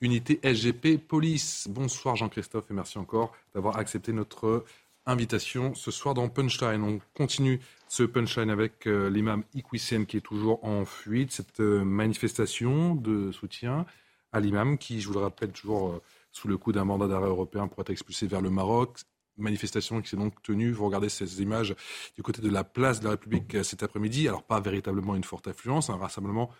unité 0.00 0.40
SGP 0.42 0.98
Police. 0.98 1.68
Bonsoir 1.68 2.16
Jean-Christophe 2.16 2.70
et 2.70 2.74
merci 2.74 2.98
encore 2.98 3.32
d'avoir 3.54 3.76
accepté 3.76 4.12
notre 4.12 4.64
invitation 5.06 5.74
ce 5.74 5.90
soir 5.90 6.14
dans 6.14 6.28
Punchline. 6.28 6.82
On 6.82 7.00
continue 7.14 7.60
ce 7.88 8.04
punchline 8.04 8.50
avec 8.50 8.86
euh, 8.86 9.10
l'imam 9.10 9.42
Iqwisen 9.54 10.06
qui 10.06 10.16
est 10.16 10.22
toujours 10.22 10.64
en 10.64 10.84
fuite. 10.84 11.32
Cette 11.32 11.60
euh, 11.60 11.84
manifestation 11.84 12.94
de 12.94 13.32
soutien 13.32 13.84
à 14.32 14.40
l'imam 14.40 14.78
qui, 14.78 15.00
je 15.00 15.08
vous 15.08 15.14
le 15.14 15.20
rappelle, 15.20 15.50
toujours 15.50 15.90
euh, 15.90 16.02
sous 16.32 16.48
le 16.48 16.56
coup 16.56 16.72
d'un 16.72 16.84
mandat 16.84 17.08
d'arrêt 17.08 17.28
européen 17.28 17.68
pour 17.68 17.80
être 17.80 17.90
expulsé 17.90 18.26
vers 18.26 18.40
le 18.40 18.50
Maroc. 18.50 19.00
Manifestation 19.36 20.00
qui 20.00 20.08
s'est 20.10 20.16
donc 20.16 20.40
tenue, 20.42 20.70
vous 20.70 20.84
regardez 20.84 21.08
ces 21.08 21.40
images 21.40 21.74
du 22.14 22.22
côté 22.22 22.42
de 22.42 22.50
la 22.50 22.62
place 22.62 23.00
de 23.00 23.04
la 23.04 23.12
République 23.12 23.64
cet 23.64 23.82
après-midi. 23.82 24.28
Alors 24.28 24.42
pas 24.42 24.60
véritablement 24.60 25.16
une 25.16 25.24
forte 25.24 25.48
affluence, 25.48 25.88
un 25.88 25.96
rassemblement 25.96 26.50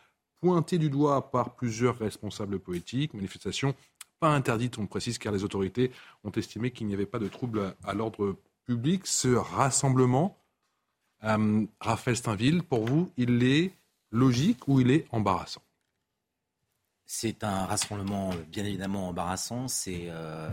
pointé 0.41 0.79
du 0.79 0.91
doigt 0.91 1.31
par 1.31 1.55
plusieurs 1.55 1.99
responsables 1.99 2.59
politiques. 2.59 3.15
Manifestation 3.15 3.75
pas 4.21 4.29
interdite, 4.29 4.79
on 4.79 4.87
précise, 4.87 5.19
car 5.19 5.33
les 5.33 5.45
autorités 5.45 5.91
ont 6.25 6.31
estimé 6.33 6.71
qu'il 6.71 6.87
n'y 6.87 6.95
avait 6.95 7.07
pas 7.07 7.19
de 7.19 7.29
trouble 7.29 7.75
à 7.83 7.95
l'ordre 7.95 8.37
public. 8.67 9.07
Ce 9.07 9.29
rassemblement, 9.29 10.37
euh, 11.25 11.65
Raphaël 11.81 12.17
Steinville, 12.17 12.63
pour 12.63 12.85
vous, 12.85 13.11
il 13.17 13.43
est 13.43 13.73
logique 14.11 14.69
ou 14.69 14.81
il 14.81 14.91
est 14.91 15.07
embarrassant? 15.11 15.63
C'est 17.07 17.43
un 17.43 17.65
rassemblement 17.65 18.31
bien 18.53 18.65
évidemment 18.65 19.09
embarrassant. 19.09 19.67
C'est 19.67 20.07
euh, 20.09 20.51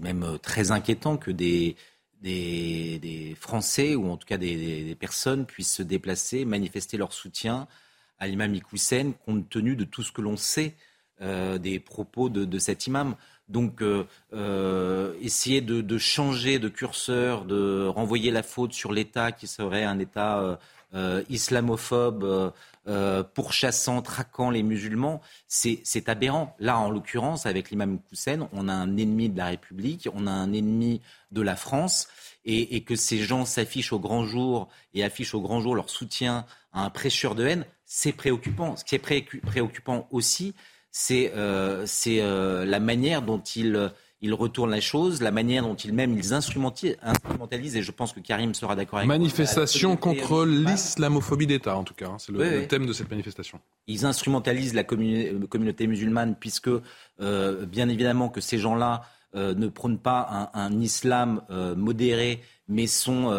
même 0.00 0.38
très 0.40 0.70
inquiétant 0.70 1.16
que 1.16 1.30
des, 1.30 1.74
des, 2.20 3.34
Français 3.40 3.96
ou 3.96 4.10
en 4.10 4.16
tout 4.16 4.26
cas 4.26 4.36
des, 4.36 4.96
personnes 5.00 5.46
puissent 5.46 5.74
se 5.74 5.82
déplacer, 5.82 6.44
manifester 6.44 6.96
leur 6.96 7.12
soutien 7.12 7.66
à 8.22 8.28
l'imam 8.28 8.54
Iqoussen 8.54 9.14
compte 9.26 9.50
tenu 9.50 9.74
de 9.74 9.82
tout 9.82 10.04
ce 10.04 10.12
que 10.12 10.20
l'on 10.20 10.36
sait 10.36 10.76
euh, 11.22 11.58
des 11.58 11.80
propos 11.80 12.28
de, 12.28 12.58
cet 12.60 12.86
imam. 12.86 13.16
Donc, 13.48 13.82
euh, 13.82 14.06
euh, 14.32 15.12
essayer 15.20 15.60
de, 15.60 15.98
changer 15.98 16.60
de 16.60 16.68
curseur, 16.68 17.44
de 17.44 17.84
renvoyer 17.88 18.30
la 18.30 18.44
faute 18.44 18.74
sur 18.74 18.92
l'État 18.92 19.32
qui 19.32 19.48
serait 19.48 19.82
un 19.82 19.98
État 19.98 20.58
islamophobe, 21.30 22.52
pourchassant, 23.34 24.02
traquant 24.02 24.50
les 24.50 24.62
musulmans, 24.62 25.20
c'est 25.48 26.08
aberrant. 26.08 26.54
Là, 26.60 26.78
en 26.78 26.90
l'occurrence, 26.90 27.46
avec 27.46 27.70
l'imam 27.70 27.98
Hussein, 28.12 28.48
on 28.52 28.68
a 28.68 28.72
un 28.72 28.96
ennemi 28.96 29.30
de 29.30 29.38
la 29.38 29.46
République, 29.46 30.08
on 30.14 30.28
a 30.28 30.30
un 30.30 30.52
ennemi 30.52 31.00
de 31.32 31.42
la 31.42 31.56
France. 31.56 32.06
Et, 32.44 32.74
et 32.74 32.82
que 32.82 32.96
ces 32.96 33.18
gens 33.18 33.44
s'affichent 33.44 33.92
au 33.92 34.00
grand 34.00 34.24
jour 34.24 34.68
et 34.94 35.04
affichent 35.04 35.34
au 35.34 35.40
grand 35.40 35.60
jour 35.60 35.76
leur 35.76 35.90
soutien 35.90 36.44
à 36.72 36.84
un 36.84 36.90
prêcheur 36.90 37.36
de 37.36 37.46
haine, 37.46 37.64
c'est 37.94 38.12
préoccupant. 38.12 38.74
Ce 38.76 38.84
qui 38.84 38.94
est 38.94 39.40
préoccupant 39.42 40.08
aussi, 40.10 40.54
c'est 40.90 41.30
euh, 41.36 41.84
euh, 42.06 42.64
la 42.64 42.80
manière 42.80 43.20
dont 43.20 43.42
il 43.54 43.92
il 44.24 44.34
retourne 44.34 44.70
la 44.70 44.80
chose, 44.80 45.20
la 45.20 45.32
manière 45.32 45.64
dont 45.64 45.74
ils 45.74 45.92
même 45.92 46.16
ils 46.16 46.32
instrumentalisent, 46.32 47.76
et 47.76 47.82
je 47.82 47.90
pense 47.90 48.12
que 48.12 48.20
Karim 48.20 48.54
sera 48.54 48.76
d'accord 48.76 49.00
avec 49.00 49.08
Manifestation 49.08 49.96
contre 49.96 50.46
l'islamophobie 50.46 51.48
d'État, 51.48 51.76
en 51.76 51.82
tout 51.82 51.92
cas. 51.92 52.06
Hein, 52.06 52.18
c'est 52.18 52.30
le, 52.30 52.66
thème 52.68 52.86
de 52.86 52.92
cette 52.92 53.10
manifestation. 53.10 53.58
Ils 53.88 54.06
instrumentalisent 54.06 54.74
la 54.74 54.84
communauté 54.84 55.88
musulmane, 55.88 56.36
puisque, 56.38 56.70
euh, 57.20 57.66
bien 57.66 57.88
évidemment, 57.88 58.28
que 58.28 58.40
ces 58.40 58.58
gens-là 58.58 59.02
ne 59.34 59.66
prônent 59.66 59.98
pas 59.98 60.50
un, 60.54 60.80
islam 60.80 61.42
modéré, 61.76 62.42
mais 62.68 62.86
sont 62.86 63.32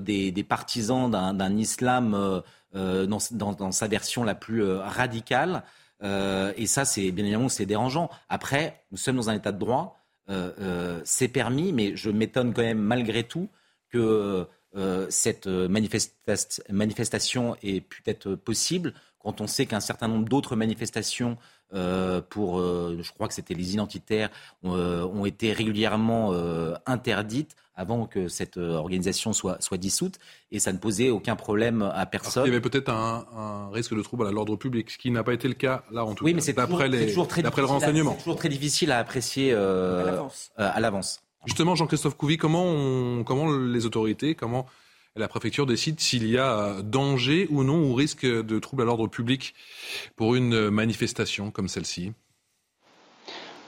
des, 0.00 0.46
partisans 0.48 1.10
d'un 1.10 1.56
islam 1.58 2.42
dans, 2.74 3.18
dans, 3.30 3.72
sa 3.72 3.86
version 3.86 4.24
la 4.24 4.34
plus 4.34 4.64
radicale. 4.64 5.62
Euh, 6.02 6.52
et 6.56 6.66
ça, 6.66 6.84
c'est 6.84 7.10
bien 7.12 7.24
évidemment, 7.24 7.48
c'est 7.48 7.66
dérangeant. 7.66 8.10
Après, 8.28 8.84
nous 8.90 8.98
sommes 8.98 9.16
dans 9.16 9.30
un 9.30 9.34
état 9.34 9.52
de 9.52 9.58
droit. 9.58 9.98
Euh, 10.30 10.52
euh, 10.60 11.00
c'est 11.04 11.28
permis, 11.28 11.72
mais 11.72 11.96
je 11.96 12.10
m'étonne 12.10 12.52
quand 12.54 12.62
même 12.62 12.78
malgré 12.78 13.24
tout 13.24 13.48
que 13.90 14.46
cette 15.08 15.46
manifestation 15.46 17.56
ait 17.62 17.80
pu 17.80 18.02
être 18.06 18.34
possible 18.34 18.94
quand 19.18 19.40
on 19.40 19.46
sait 19.46 19.66
qu'un 19.66 19.80
certain 19.80 20.08
nombre 20.08 20.28
d'autres 20.28 20.56
manifestations 20.56 21.36
pour, 21.70 22.60
je 22.60 23.12
crois 23.12 23.28
que 23.28 23.34
c'était 23.34 23.54
les 23.54 23.74
identitaires, 23.74 24.30
ont 24.62 25.24
été 25.24 25.52
régulièrement 25.52 26.32
interdites 26.86 27.56
avant 27.74 28.06
que 28.06 28.28
cette 28.28 28.58
euh, 28.58 28.74
organisation 28.74 29.32
soit, 29.32 29.60
soit 29.60 29.78
dissoute 29.78 30.18
et 30.50 30.58
ça 30.58 30.72
ne 30.72 30.78
posait 30.78 31.10
aucun 31.10 31.36
problème 31.36 31.90
à 31.94 32.06
personne. 32.06 32.44
il 32.44 32.48
y 32.48 32.52
avait 32.52 32.60
peut-être 32.60 32.90
un, 32.90 33.70
risque 33.72 33.94
de 33.94 34.02
trouble 34.02 34.26
à 34.26 34.30
l'ordre 34.30 34.56
public, 34.56 34.90
ce 34.90 34.98
qui 34.98 35.10
n'a 35.10 35.24
pas 35.24 35.32
été 35.32 35.48
le 35.48 35.54
cas 35.54 35.84
là 35.90 36.04
en 36.04 36.14
tout 36.14 36.24
oui, 36.24 36.32
cas. 36.32 36.36
mais 36.36 36.42
c'est 36.42 36.52
d'après 36.52 36.88
le 36.88 37.64
renseignement. 37.64 38.12
C'est 38.12 38.18
toujours 38.18 38.36
très 38.36 38.48
difficile 38.48 38.92
à 38.92 38.98
apprécier 38.98 39.52
euh, 39.52 40.22
à 40.56 40.80
l'avance. 40.80 41.22
Justement, 41.44 41.74
Jean-Christophe 41.74 42.16
Couvi, 42.16 42.36
comment, 42.36 43.24
les 43.50 43.86
autorités, 43.86 44.34
comment 44.34 44.66
la 45.16 45.28
préfecture 45.28 45.66
décide 45.66 46.00
s'il 46.00 46.26
y 46.26 46.38
a 46.38 46.80
danger 46.82 47.46
ou 47.50 47.64
non 47.64 47.82
ou 47.82 47.94
risque 47.94 48.24
de 48.24 48.58
trouble 48.58 48.82
à 48.82 48.84
l'ordre 48.86 49.08
public 49.08 49.54
pour 50.16 50.34
une 50.34 50.70
manifestation 50.70 51.50
comme 51.50 51.68
celle-ci? 51.68 52.12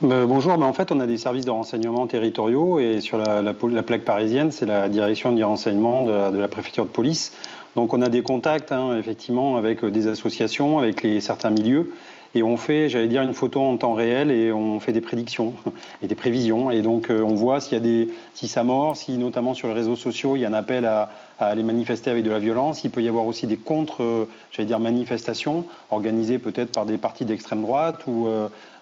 Euh, 0.02 0.26
bonjour, 0.26 0.52
en 0.52 0.72
fait 0.72 0.90
on 0.90 1.00
a 1.00 1.06
des 1.06 1.18
services 1.18 1.44
de 1.44 1.50
renseignement 1.50 2.06
territoriaux 2.06 2.80
et 2.80 3.00
sur 3.00 3.16
la, 3.16 3.54
plaque 3.54 4.04
parisienne 4.04 4.50
c'est 4.50 4.66
la 4.66 4.88
direction 4.88 5.32
du 5.32 5.44
renseignement 5.44 6.04
de, 6.04 6.36
la 6.36 6.48
préfecture 6.48 6.84
de 6.84 6.90
police. 6.90 7.32
Donc 7.76 7.92
on 7.92 8.02
a 8.02 8.08
des 8.08 8.22
contacts 8.22 8.72
hein, 8.72 8.98
effectivement 8.98 9.56
avec 9.56 9.84
des 9.84 10.06
associations, 10.06 10.78
avec 10.78 11.06
certains 11.20 11.50
milieux 11.50 11.92
et 12.34 12.42
on 12.42 12.56
fait, 12.56 12.88
j'allais 12.88 13.08
dire, 13.08 13.22
une 13.22 13.34
photo 13.34 13.60
en 13.60 13.76
temps 13.76 13.94
réel 13.94 14.30
et 14.30 14.52
on 14.52 14.80
fait 14.80 14.92
des 14.92 15.00
prédictions 15.00 15.54
et 16.02 16.06
des 16.06 16.14
prévisions. 16.14 16.70
Et 16.70 16.82
donc, 16.82 17.10
euh, 17.10 17.22
on 17.22 17.34
voit 17.34 17.60
s'il 17.60 17.74
y 17.74 17.76
a 17.76 17.80
des, 17.80 18.08
si 18.34 18.48
ça 18.48 18.64
mord, 18.64 18.96
si 18.96 19.18
notamment 19.18 19.54
sur 19.54 19.68
les 19.68 19.74
réseaux 19.74 19.96
sociaux, 19.96 20.36
il 20.36 20.40
y 20.40 20.44
a 20.44 20.48
un 20.48 20.54
appel 20.54 20.84
à, 20.84 21.10
aller 21.38 21.62
manifester 21.62 22.10
avec 22.10 22.24
de 22.24 22.30
la 22.30 22.38
violence. 22.38 22.84
Il 22.84 22.90
peut 22.90 23.02
y 23.02 23.08
avoir 23.08 23.26
aussi 23.26 23.46
des 23.46 23.56
contre, 23.56 24.02
euh, 24.02 24.28
j'allais 24.52 24.66
dire, 24.66 24.78
manifestations 24.78 25.64
organisées 25.90 26.38
peut-être 26.38 26.72
par 26.72 26.86
des 26.86 26.98
partis 26.98 27.24
d'extrême 27.24 27.62
droite 27.62 28.06
ou 28.06 28.28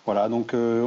voilà, 0.05 0.29
donc 0.29 0.53
euh, 0.53 0.85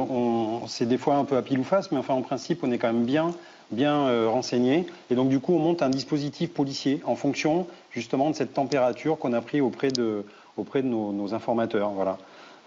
c'est 0.66 0.86
des 0.86 0.98
fois 0.98 1.14
un 1.16 1.24
peu 1.24 1.36
à 1.38 1.42
pile 1.42 1.58
ou 1.58 1.64
face, 1.64 1.90
mais 1.90 1.96
enfin 1.96 2.12
en 2.12 2.20
principe 2.20 2.62
on 2.62 2.70
est 2.70 2.76
quand 2.76 2.92
même 2.92 3.04
bien, 3.04 3.32
bien 3.70 4.06
euh, 4.08 4.28
renseigné. 4.28 4.86
Et 5.10 5.14
donc 5.14 5.30
du 5.30 5.40
coup 5.40 5.54
on 5.54 5.58
monte 5.58 5.80
un 5.80 5.88
dispositif 5.88 6.52
policier 6.52 7.00
en 7.06 7.16
fonction 7.16 7.66
justement 7.90 8.28
de 8.28 8.34
cette 8.34 8.52
température 8.52 9.18
qu'on 9.18 9.32
a 9.32 9.40
pris 9.40 9.62
auprès 9.62 9.88
de, 9.88 10.24
de 10.58 10.82
nos, 10.82 11.32
informateurs. 11.32 11.90
Voilà. 11.90 12.18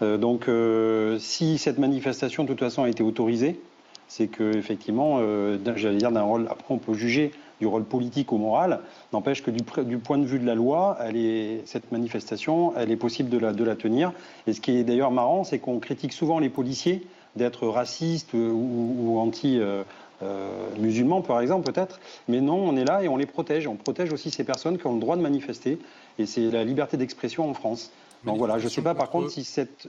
Euh, 0.02 0.16
donc 0.16 0.48
si 1.20 1.58
cette 1.58 1.78
manifestation 1.78 2.44
de 2.44 2.48
toute 2.48 2.60
façon 2.60 2.84
a 2.84 2.88
été 2.88 3.02
autorisée, 3.02 3.60
c'est 4.08 4.26
que 4.26 4.56
effectivement, 4.56 5.20
j'allais 5.76 5.98
dire 5.98 6.10
d'un 6.10 6.22
rôle. 6.22 6.48
Après 6.50 6.74
on 6.74 6.78
peut 6.78 6.94
juger 6.94 7.30
du 7.60 7.66
rôle 7.66 7.84
politique 7.84 8.32
ou 8.32 8.38
moral, 8.38 8.80
n'empêche 9.12 9.42
que 9.42 9.50
du, 9.50 9.98
point 9.98 10.18
de 10.18 10.24
vue 10.24 10.38
de 10.38 10.46
la 10.46 10.54
loi, 10.54 10.98
cette 11.66 11.92
manifestation, 11.92 12.72
elle 12.76 12.90
est 12.90 12.96
possible 12.96 13.28
de 13.28 13.38
la, 13.38 13.76
tenir. 13.76 14.12
Et 14.46 14.52
ce 14.52 14.60
qui 14.60 14.72
est 14.72 14.84
d'ailleurs 14.84 15.10
marrant, 15.10 15.44
c'est 15.44 15.58
qu'on 15.58 15.78
critique 15.78 16.12
souvent 16.12 16.38
les 16.38 16.48
policiers 16.48 17.06
d'être 17.36 17.68
racistes 17.68 18.32
ou, 18.34 19.18
anti- 19.20 19.60
euh, 19.60 19.84
euh, 20.22 20.50
musulmans, 20.78 21.22
par 21.22 21.40
exemple, 21.40 21.70
peut-être. 21.70 22.00
Mais 22.28 22.40
non, 22.40 22.56
on 22.56 22.76
est 22.76 22.84
là 22.84 23.02
et 23.02 23.08
on 23.08 23.16
les 23.16 23.26
protège. 23.26 23.66
On 23.66 23.76
protège 23.76 24.12
aussi 24.12 24.30
ces 24.30 24.44
personnes 24.44 24.78
qui 24.78 24.86
ont 24.86 24.94
le 24.94 25.00
droit 25.00 25.16
de 25.16 25.22
manifester. 25.22 25.78
Et 26.18 26.26
c'est 26.26 26.50
la 26.50 26.64
liberté 26.64 26.96
d'expression 26.96 27.48
en 27.48 27.54
France. 27.54 27.92
Donc 28.24 28.38
voilà, 28.38 28.58
je 28.58 28.64
ne 28.64 28.68
sais 28.68 28.82
pas 28.82 28.94
par 28.94 29.10
contre 29.10 29.30
si 29.30 29.44
cette. 29.44 29.88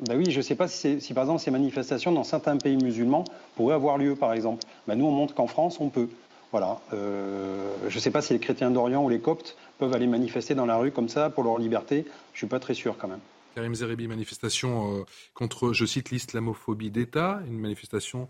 Ben 0.00 0.18
oui, 0.18 0.30
je 0.30 0.38
ne 0.38 0.42
sais 0.42 0.56
pas 0.56 0.66
si, 0.66 1.00
si, 1.00 1.14
par 1.14 1.22
exemple 1.22 1.40
ces 1.40 1.52
manifestations 1.52 2.10
dans 2.10 2.24
certains 2.24 2.56
pays 2.56 2.76
musulmans 2.76 3.24
pourraient 3.54 3.76
avoir 3.76 3.96
lieu, 3.96 4.16
par 4.16 4.32
exemple. 4.32 4.64
Ben, 4.88 4.96
nous, 4.96 5.06
on 5.06 5.12
montre 5.12 5.34
qu'en 5.34 5.46
France, 5.46 5.78
on 5.80 5.88
peut. 5.88 6.08
Voilà. 6.50 6.80
Euh, 6.92 7.72
je 7.88 7.94
ne 7.94 8.00
sais 8.00 8.10
pas 8.10 8.20
si 8.20 8.32
les 8.32 8.38
chrétiens 8.38 8.70
d'Orient 8.70 9.04
ou 9.04 9.08
les 9.08 9.20
coptes 9.20 9.56
peuvent 9.78 9.92
aller 9.92 10.06
manifester 10.06 10.54
dans 10.54 10.66
la 10.66 10.76
rue 10.76 10.90
comme 10.90 11.08
ça 11.08 11.30
pour 11.30 11.44
leur 11.44 11.58
liberté. 11.58 12.04
Je 12.32 12.36
ne 12.36 12.38
suis 12.38 12.46
pas 12.46 12.60
très 12.60 12.74
sûr 12.74 12.96
quand 12.98 13.08
même. 13.08 13.20
Karim 13.54 13.74
Zeribi, 13.74 14.08
manifestation 14.08 14.98
euh, 14.98 15.04
contre, 15.32 15.72
je 15.72 15.84
cite, 15.84 16.10
l'islamophobie 16.10 16.90
d'État, 16.90 17.40
une 17.46 17.58
manifestation 17.58 18.28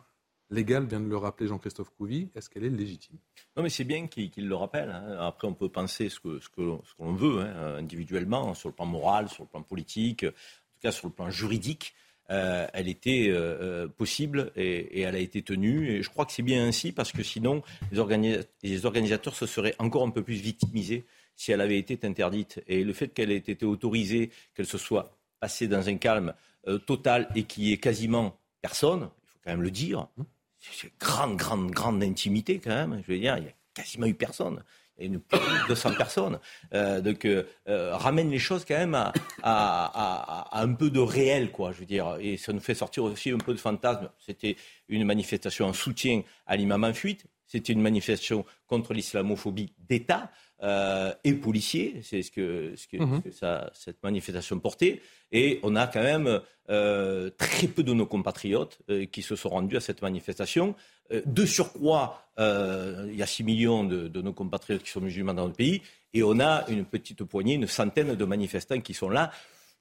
légale, 0.51 0.87
vient 0.87 1.01
de 1.01 1.09
le 1.09 1.17
rappeler 1.17 1.49
Jean-Christophe 1.49 1.91
Couvi. 1.97 2.29
Est-ce 2.35 2.49
qu'elle 2.49 2.65
est 2.65 2.71
légitime? 2.71 3.17
Non, 3.57 3.63
mais 3.63 3.69
c'est 3.71 3.85
bien 3.85 4.07
qu'il 4.07 4.49
le 4.49 4.55
rappelle. 4.55 4.91
Hein. 4.91 5.17
Après, 5.21 5.49
on 5.49 5.55
peut 5.55 5.69
penser 5.69 6.09
ce 6.09 6.21
que, 6.21 6.41
ce 6.41 6.49
que, 6.49 6.61
l'on 6.61 7.13
veut, 7.15 7.41
hein, 7.41 7.77
individuellement, 7.77 8.55
sur 8.55 8.69
le 8.69 8.75
plan 8.75 8.87
moral, 8.87 9.29
sur 9.29 9.45
le 9.45 9.49
plan 9.49 9.63
politique, 9.63 10.25
en 10.25 10.29
tout 10.29 10.81
cas 10.83 10.93
sur 10.93 11.09
le 11.09 11.13
plan 11.13 11.31
juridique. 11.31 11.95
Euh, 12.31 12.67
elle 12.73 12.89
était 12.89 13.29
euh, 13.29 13.85
euh, 13.85 13.89
possible 13.89 14.51
et, 14.57 15.03
elle 15.03 15.15
a 15.15 15.19
été 15.19 15.43
tenue. 15.43 15.91
Et 15.91 16.03
je 16.03 16.09
crois 16.09 16.25
que 16.25 16.33
c'est 16.33 16.43
bien 16.43 16.67
ainsi 16.67 16.93
parce 16.93 17.13
que 17.13 17.23
sinon, 17.23 17.63
les, 17.93 18.41
les, 18.63 18.87
organisateurs 18.87 19.35
se 19.35 19.47
seraient 19.47 19.75
encore 19.79 20.07
un 20.07 20.11
peu 20.11 20.23
plus 20.23 20.41
victimisés 20.41 21.05
si 21.37 21.53
elle 21.53 21.61
avait 21.61 21.79
été 21.79 21.99
interdite. 22.07 22.63
Et 22.67 22.85
le 22.85 22.93
fait 22.93 23.09
qu'elle 23.09 23.31
ait 23.31 23.37
été 23.37 23.67
autorisée, 23.67 24.31
qu'elle 24.55 24.67
se 24.67 24.79
soit 24.79 25.17
passée 25.41 25.69
dans 25.69 25.89
un 25.89 25.97
calme 25.97 26.33
total 26.87 27.29
et 27.35 27.43
qu'il 27.43 27.65
y 27.65 27.73
ait 27.73 27.77
quasiment 27.77 28.39
personne, 28.63 29.11
il 29.23 29.29
faut 29.29 29.39
quand 29.45 29.51
même 29.51 29.63
le 29.63 29.71
dire, 29.71 30.07
c'est 30.17 30.25
grande, 30.99 31.37
grande, 31.37 31.71
grande 31.71 32.03
intimité 32.03 32.59
quand 32.59 32.71
même. 32.71 33.03
Je 33.07 33.13
veux 33.13 33.19
dire, 33.19 33.37
il 33.39 33.45
n'y 33.45 33.49
a 33.49 33.55
quasiment 33.75 34.07
eu 34.07 34.15
personne. 34.15 34.63
et 34.99 35.07
une 35.07 35.21
plus 35.21 35.39
de 35.39 35.69
200 35.69 35.95
personnes. 35.95 36.39
Euh, 36.73 37.01
donc, 37.01 37.25
euh, 37.25 37.45
ramène 37.67 38.31
les 38.31 38.39
choses 38.39 38.65
quand 38.65 38.77
même 38.79 38.95
à, 38.95 39.13
à, 39.43 40.61
un 40.61 40.73
peu 40.73 40.91
de 40.91 41.01
réel, 41.01 41.51
quoi, 41.51 41.73
je 41.73 41.81
veux 41.81 41.87
dire. 41.87 42.17
Et 42.21 42.37
ça 42.37 42.53
nous 42.53 42.61
fait 42.61 42.75
sortir 42.75 43.05
aussi 43.05 43.31
un 43.31 43.39
peu 43.39 43.53
de 43.53 43.59
fantasme. 43.59 44.09
C'était 44.25 44.57
une 44.89 45.05
manifestation 45.05 45.67
en 45.67 45.73
soutien 45.73 46.23
à 46.47 46.57
l'imam 46.57 46.85
en 46.85 46.95
fuite. 46.95 47.27
C'était 47.55 47.73
une 47.73 47.83
manifestation 47.83 48.45
contre 48.67 48.95
l'islamophobie 48.95 49.73
d'État. 49.89 50.29
Euh, 50.65 51.13
et 51.23 51.35
policiers, 51.35 52.01
c'est 52.03 52.23
ce 52.23 52.33
que, 52.33 52.73
ce 52.75 52.89
que, 52.89 52.97
mhm. 52.97 53.23
ça, 53.31 53.71
cette 53.75 54.03
manifestation 54.03 54.59
portait. 54.59 55.01
Et 55.31 55.61
on 55.63 55.77
a 55.77 55.87
quand 55.87 56.03
même 56.03 56.41
euh, 56.69 57.31
très 57.39 57.69
peu 57.69 57.85
de 57.85 57.93
nos 57.93 58.07
compatriotes 58.07 58.79
euh, 58.91 59.05
qui 59.05 59.23
se 59.23 59.37
sont 59.37 59.51
rendus 59.51 59.77
à 59.77 59.81
cette 59.81 60.03
manifestation. 60.03 60.75
de 61.13 61.47
surcroît, 61.47 62.27
il 62.39 63.15
y 63.15 63.23
a 63.23 63.27
6 63.27 63.45
millions 63.45 63.85
de, 63.85 64.09
de, 64.09 64.21
nos 64.21 64.33
compatriotes 64.33 64.83
qui 64.83 64.91
sont 64.91 65.01
musulmans 65.01 65.35
dans 65.35 65.47
le 65.47 65.53
pays, 65.53 65.81
et 66.13 66.25
on 66.25 66.41
a 66.41 66.65
une 66.69 66.85
petite 66.85 67.23
poignée, 67.23 67.55
une 67.55 67.69
centaine 67.69 68.17
de 68.17 68.25
manifestants 68.25 68.81
qui 68.81 68.95
sont 68.95 69.11
là 69.11 69.31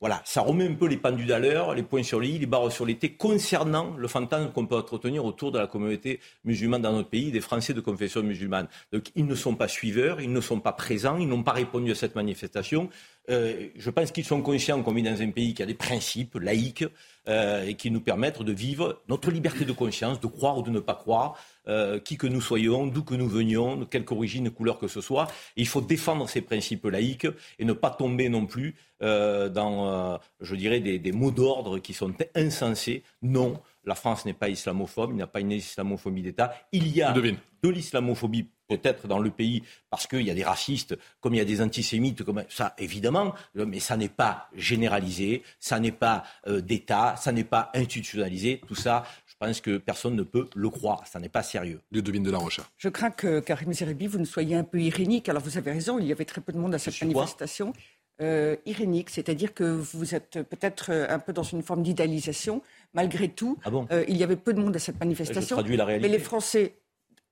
voilà, 0.04 0.22
ça 0.26 0.42
remet 0.42 0.68
un 0.68 0.74
peu 0.74 0.86
les 0.86 0.98
pendules 0.98 1.32
à 1.32 1.40
l'heure, 1.40 1.74
les 1.74 1.82
points 1.82 2.04
sur 2.04 2.20
les 2.20 2.28
i, 2.28 2.38
les 2.38 2.46
barres 2.46 2.70
sur 2.74 2.86
les 2.86 2.98
t, 2.98 3.14
concernant 3.14 3.96
le 3.96 4.10
fantasme 4.10 4.52
qu'on 4.52 4.66
peut 4.66 4.76
entretenir 4.76 5.24
autour 5.24 5.54
de 5.54 5.58
la 5.58 5.66
communauté 5.66 6.20
musulmane 6.44 6.82
dans 6.82 6.92
notre 6.92 7.08
pays, 7.08 7.32
des 7.32 7.40
Français 7.40 7.74
de 7.74 7.80
confession 7.80 8.22
musulmane. 8.22 8.68
Donc 8.92 9.12
ils 9.16 9.26
ne 9.26 9.34
sont 9.34 9.56
pas 9.56 9.70
suiveurs, 9.70 10.20
ils 10.20 10.34
ne 10.34 10.42
sont 10.42 10.60
pas 10.60 10.74
présents, 10.74 11.16
ils 11.16 11.28
n'ont 11.30 11.42
pas 11.42 11.54
répondu 11.54 11.90
à 11.92 11.96
cette 11.96 12.16
manifestation. 12.16 12.90
Euh, 13.30 13.70
je 13.78 13.90
pense 13.92 14.12
qu'ils 14.12 14.26
sont 14.26 14.42
conscients 14.42 14.84
qu'on 14.84 14.92
vit 14.92 15.04
dans 15.04 15.22
un 15.22 15.32
pays 15.32 15.54
qui 15.54 15.64
a 15.64 15.66
des 15.66 15.74
principes 15.74 16.36
laïques 16.36 16.84
euh, 17.30 17.66
et 17.66 17.76
qui 17.76 17.90
nous 17.90 18.02
permettent 18.02 18.42
de 18.42 18.52
vivre 18.52 19.02
notre 19.08 19.32
liberté 19.32 19.64
de 19.64 19.72
conscience, 19.72 20.20
de 20.20 20.28
croire 20.28 20.58
ou 20.58 20.64
de 20.64 20.70
ne 20.70 20.82
pas 20.82 20.96
croire, 20.96 21.38
euh, 21.68 21.98
qui 22.00 22.18
que 22.18 22.28
nous 22.28 22.42
soyons, 22.42 22.88
d'où 22.88 23.04
que 23.04 23.16
nous 23.16 23.30
venions, 23.30 23.78
de 23.78 23.86
quelque 23.86 24.12
origine, 24.12 24.50
couleur 24.50 24.80
que 24.80 24.90
ce 24.90 25.00
soit. 25.00 25.28
il 25.56 25.68
faut 25.68 25.80
défendre 25.80 26.28
ces 26.28 26.42
principes 26.42 26.86
laïques 26.86 27.28
et 27.58 27.64
ne 27.64 27.72
pas 27.72 27.90
tomber 27.90 28.28
non 28.28 28.46
plus 28.46 28.76
euh, 29.02 29.48
dans, 29.48 29.88
euh, 29.88 30.18
je 30.42 30.56
dirais, 30.56 30.82
des, 30.82 31.00
des 31.00 31.12
mots 31.14 31.32
d'ordre 31.32 31.80
qui 31.80 31.94
sont 31.94 32.14
insensés. 32.36 33.04
Non, 33.22 33.62
la 33.86 33.96
France 33.96 34.26
n'est 34.26 34.34
pas 34.34 34.50
islamophobe, 34.50 35.12
il 35.12 35.16
n'y 35.16 35.22
a 35.22 35.28
pas 35.28 35.40
une 35.40 35.52
islamophobie 35.52 36.22
d'État. 36.22 36.54
Il 36.74 36.94
y 36.94 37.02
a 37.02 37.14
de 37.14 37.70
l'islamophobie 37.70 38.50
peut-être 38.68 39.08
dans 39.08 39.20
le 39.20 39.30
pays 39.30 39.64
parce 39.90 40.08
qu'il 40.08 40.22
y 40.22 40.32
a 40.32 40.34
des 40.34 40.44
racistes, 40.44 40.98
comme 41.22 41.34
il 41.34 41.38
y 41.38 41.42
a 41.42 41.46
des 41.46 41.62
antisémites, 41.62 42.24
comme 42.24 42.44
ça 42.50 42.74
évidemment, 42.78 43.34
mais 43.56 43.80
ça 43.80 43.96
n'est 43.96 44.10
pas 44.10 44.50
généralisé, 44.54 45.44
ça 45.60 45.80
n'est 45.80 45.92
pas 45.92 46.24
d'État, 46.48 47.16
ça 47.18 47.32
n'est 47.32 47.44
pas 47.44 47.72
institutionnalisé. 47.74 48.62
Tout 48.68 48.76
ça, 48.76 49.04
pense 49.46 49.62
que 49.62 49.78
personne 49.78 50.16
ne 50.16 50.24
peut 50.24 50.48
le 50.56 50.70
croire. 50.70 51.06
Ça 51.08 51.20
n'est 51.20 51.30
pas 51.30 51.44
sérieux. 51.44 51.82
devine 51.92 52.24
de 52.24 52.32
la 52.32 52.38
recherche. 52.38 52.68
Je 52.78 52.90
crains 52.90 53.12
que, 53.12 53.40
Karim 53.40 53.74
Zeribi, 53.74 54.08
vous 54.08 54.20
ne 54.20 54.26
soyez 54.26 54.56
un 54.56 54.64
peu 54.64 54.80
irénique. 54.80 55.30
Alors 55.30 55.42
vous 55.42 55.58
avez 55.58 55.72
raison, 55.72 56.00
il 56.00 56.06
y 56.06 56.12
avait 56.12 56.26
très 56.26 56.42
peu 56.42 56.52
de 56.52 56.58
monde 56.58 56.74
à 56.76 56.80
cette 56.80 57.00
manifestation. 57.02 57.74
Euh, 58.22 58.56
irénique, 58.68 59.10
c'est-à-dire 59.10 59.56
que 59.56 59.64
vous 59.64 60.14
êtes 60.14 60.44
peut-être 60.44 60.92
euh, 60.92 61.08
un 61.10 61.18
peu 61.18 61.34
dans 61.34 61.42
une 61.42 61.64
forme 61.64 61.82
d'idéalisation. 61.82 62.62
Malgré 62.94 63.28
tout, 63.28 63.58
ah 63.66 63.72
bon 63.72 63.88
euh, 63.92 64.06
il 64.08 64.18
y 64.18 64.24
avait 64.24 64.36
peu 64.36 64.54
de 64.54 64.62
monde 64.62 64.76
à 64.76 64.80
cette 64.80 65.00
manifestation. 65.00 65.58
Je 65.66 65.74
la 65.74 65.84
réalité. 65.84 66.08
Mais 66.08 66.16
les 66.16 66.24
Français 66.24 66.76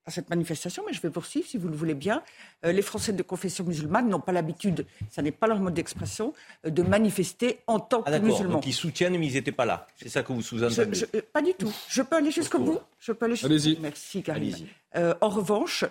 à 0.06 0.12
cette 0.12 0.30
manifestation, 0.30 0.84
mais 0.86 0.94
je 0.94 1.02
vais 1.02 1.10
poursuivre 1.10 1.48
si 1.48 1.58
vous 1.58 1.68
le 1.68 1.76
voulez 1.76 1.94
bien. 1.94 2.24
Euh, 2.66 2.72
les 2.72 2.82
Français 2.82 3.14
de 3.14 3.22
confession 3.22 3.64
musulmane 3.64 4.10
n'ont 4.10 4.20
pas 4.20 4.32
l'habitude, 4.32 4.86
ça 5.10 5.22
n'est 5.22 5.32
pas 5.32 5.48
leur 5.48 5.60
mode 5.60 5.74
d'expression, 5.74 6.34
euh, 6.66 6.70
de 6.70 6.82
manifester 6.82 7.60
en 7.68 7.80
tant 7.80 8.02
ah, 8.06 8.20
que 8.20 8.26
musulmans. 8.26 8.54
Donc 8.54 8.68
ils 8.68 8.74
soutiennent, 8.74 9.18
mais 9.18 9.28
ils 9.28 9.34
n'étaient 9.34 9.52
pas 9.52 9.66
là. 9.66 9.88
C'est 9.96 10.10
ça 10.10 10.24
que 10.24 10.34
vous 10.34 10.42
sous-entendez 10.42 11.06
euh, 11.16 11.22
Pas 11.32 11.42
du 11.42 11.54
tout. 11.54 11.72
Je 11.88 12.02
peux 12.02 12.16
aller 12.16 12.32
jusqu'au 12.32 12.60
bout. 12.60 12.80
Je 13.00 13.12
peux 13.12 13.26
aller 13.26 13.36
Allez-y. 13.44 13.78
Merci, 13.80 14.24
Karim. 14.24 14.56
en 14.96 15.30
revanche, 15.30 15.86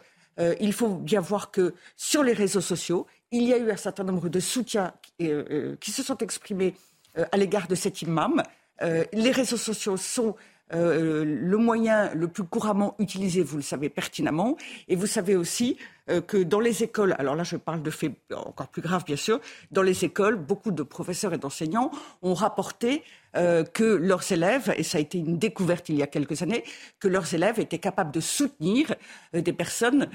il 0.61 0.73
faut 0.73 0.89
bien 0.89 1.21
voir 1.21 1.51
que 1.51 1.75
sur 1.97 2.23
les 2.23 2.33
réseaux 2.33 2.61
sociaux, 2.61 3.07
il 3.31 3.45
y 3.45 3.53
a 3.53 3.59
eu 3.59 3.71
un 3.71 3.77
certain 3.77 4.05
nombre 4.05 4.29
de 4.29 4.41
soutiens 4.41 4.93
qui 5.19 5.91
se 5.91 6.03
sont 6.03 6.19
exprimés 6.19 6.75
à 7.15 7.37
l'égard 7.37 7.69
de 7.69 7.75
cet 7.75 8.03
imam. 8.03 8.43
les 8.81 9.31
réseaux 9.31 9.57
sociaux 9.57 9.97
sont 9.97 10.37
euh, 10.73 11.25
le 11.25 11.57
moyen 11.57 12.13
le 12.15 12.29
plus 12.29 12.45
couramment 12.45 12.95
utilisé, 12.99 13.43
vous 13.43 13.57
le 13.57 13.63
savez 13.63 13.89
pertinemment, 13.89 14.57
et 14.89 14.97
vous 14.97 15.07
savez 15.07 15.37
aussi 15.37 15.77
euh, 16.09 16.21
que 16.21 16.37
dans 16.37 16.61
les 16.61 16.83
écoles, 16.83 17.15
alors 17.19 17.35
là 17.35 17.43
je 17.43 17.57
parle 17.57 17.83
de 17.83 17.91
faits 17.91 18.13
encore 18.35 18.69
plus 18.69 18.83
graves 18.83 19.05
bien 19.05 19.17
sûr, 19.17 19.41
dans 19.71 19.83
les 19.83 20.05
écoles, 20.05 20.37
beaucoup 20.37 20.71
de 20.71 20.83
professeurs 20.83 21.35
et 21.35 21.39
d'enseignants 21.39 21.91
ont 22.23 22.35
rapporté 22.35 23.03
euh, 23.37 23.65
que 23.65 23.85
leurs 23.85 24.31
élèves, 24.33 24.73
et 24.77 24.83
ça 24.83 24.99
a 24.99 25.01
été 25.01 25.19
une 25.19 25.39
découverte 25.39 25.89
il 25.89 25.97
y 25.97 26.03
a 26.03 26.07
quelques 26.07 26.43
années, 26.43 26.65
que 26.99 27.09
leurs 27.09 27.33
élèves 27.35 27.59
étaient 27.59 27.79
capables 27.79 28.13
de 28.13 28.21
soutenir 28.21 28.95
des 29.33 29.53
personnes 29.53 30.09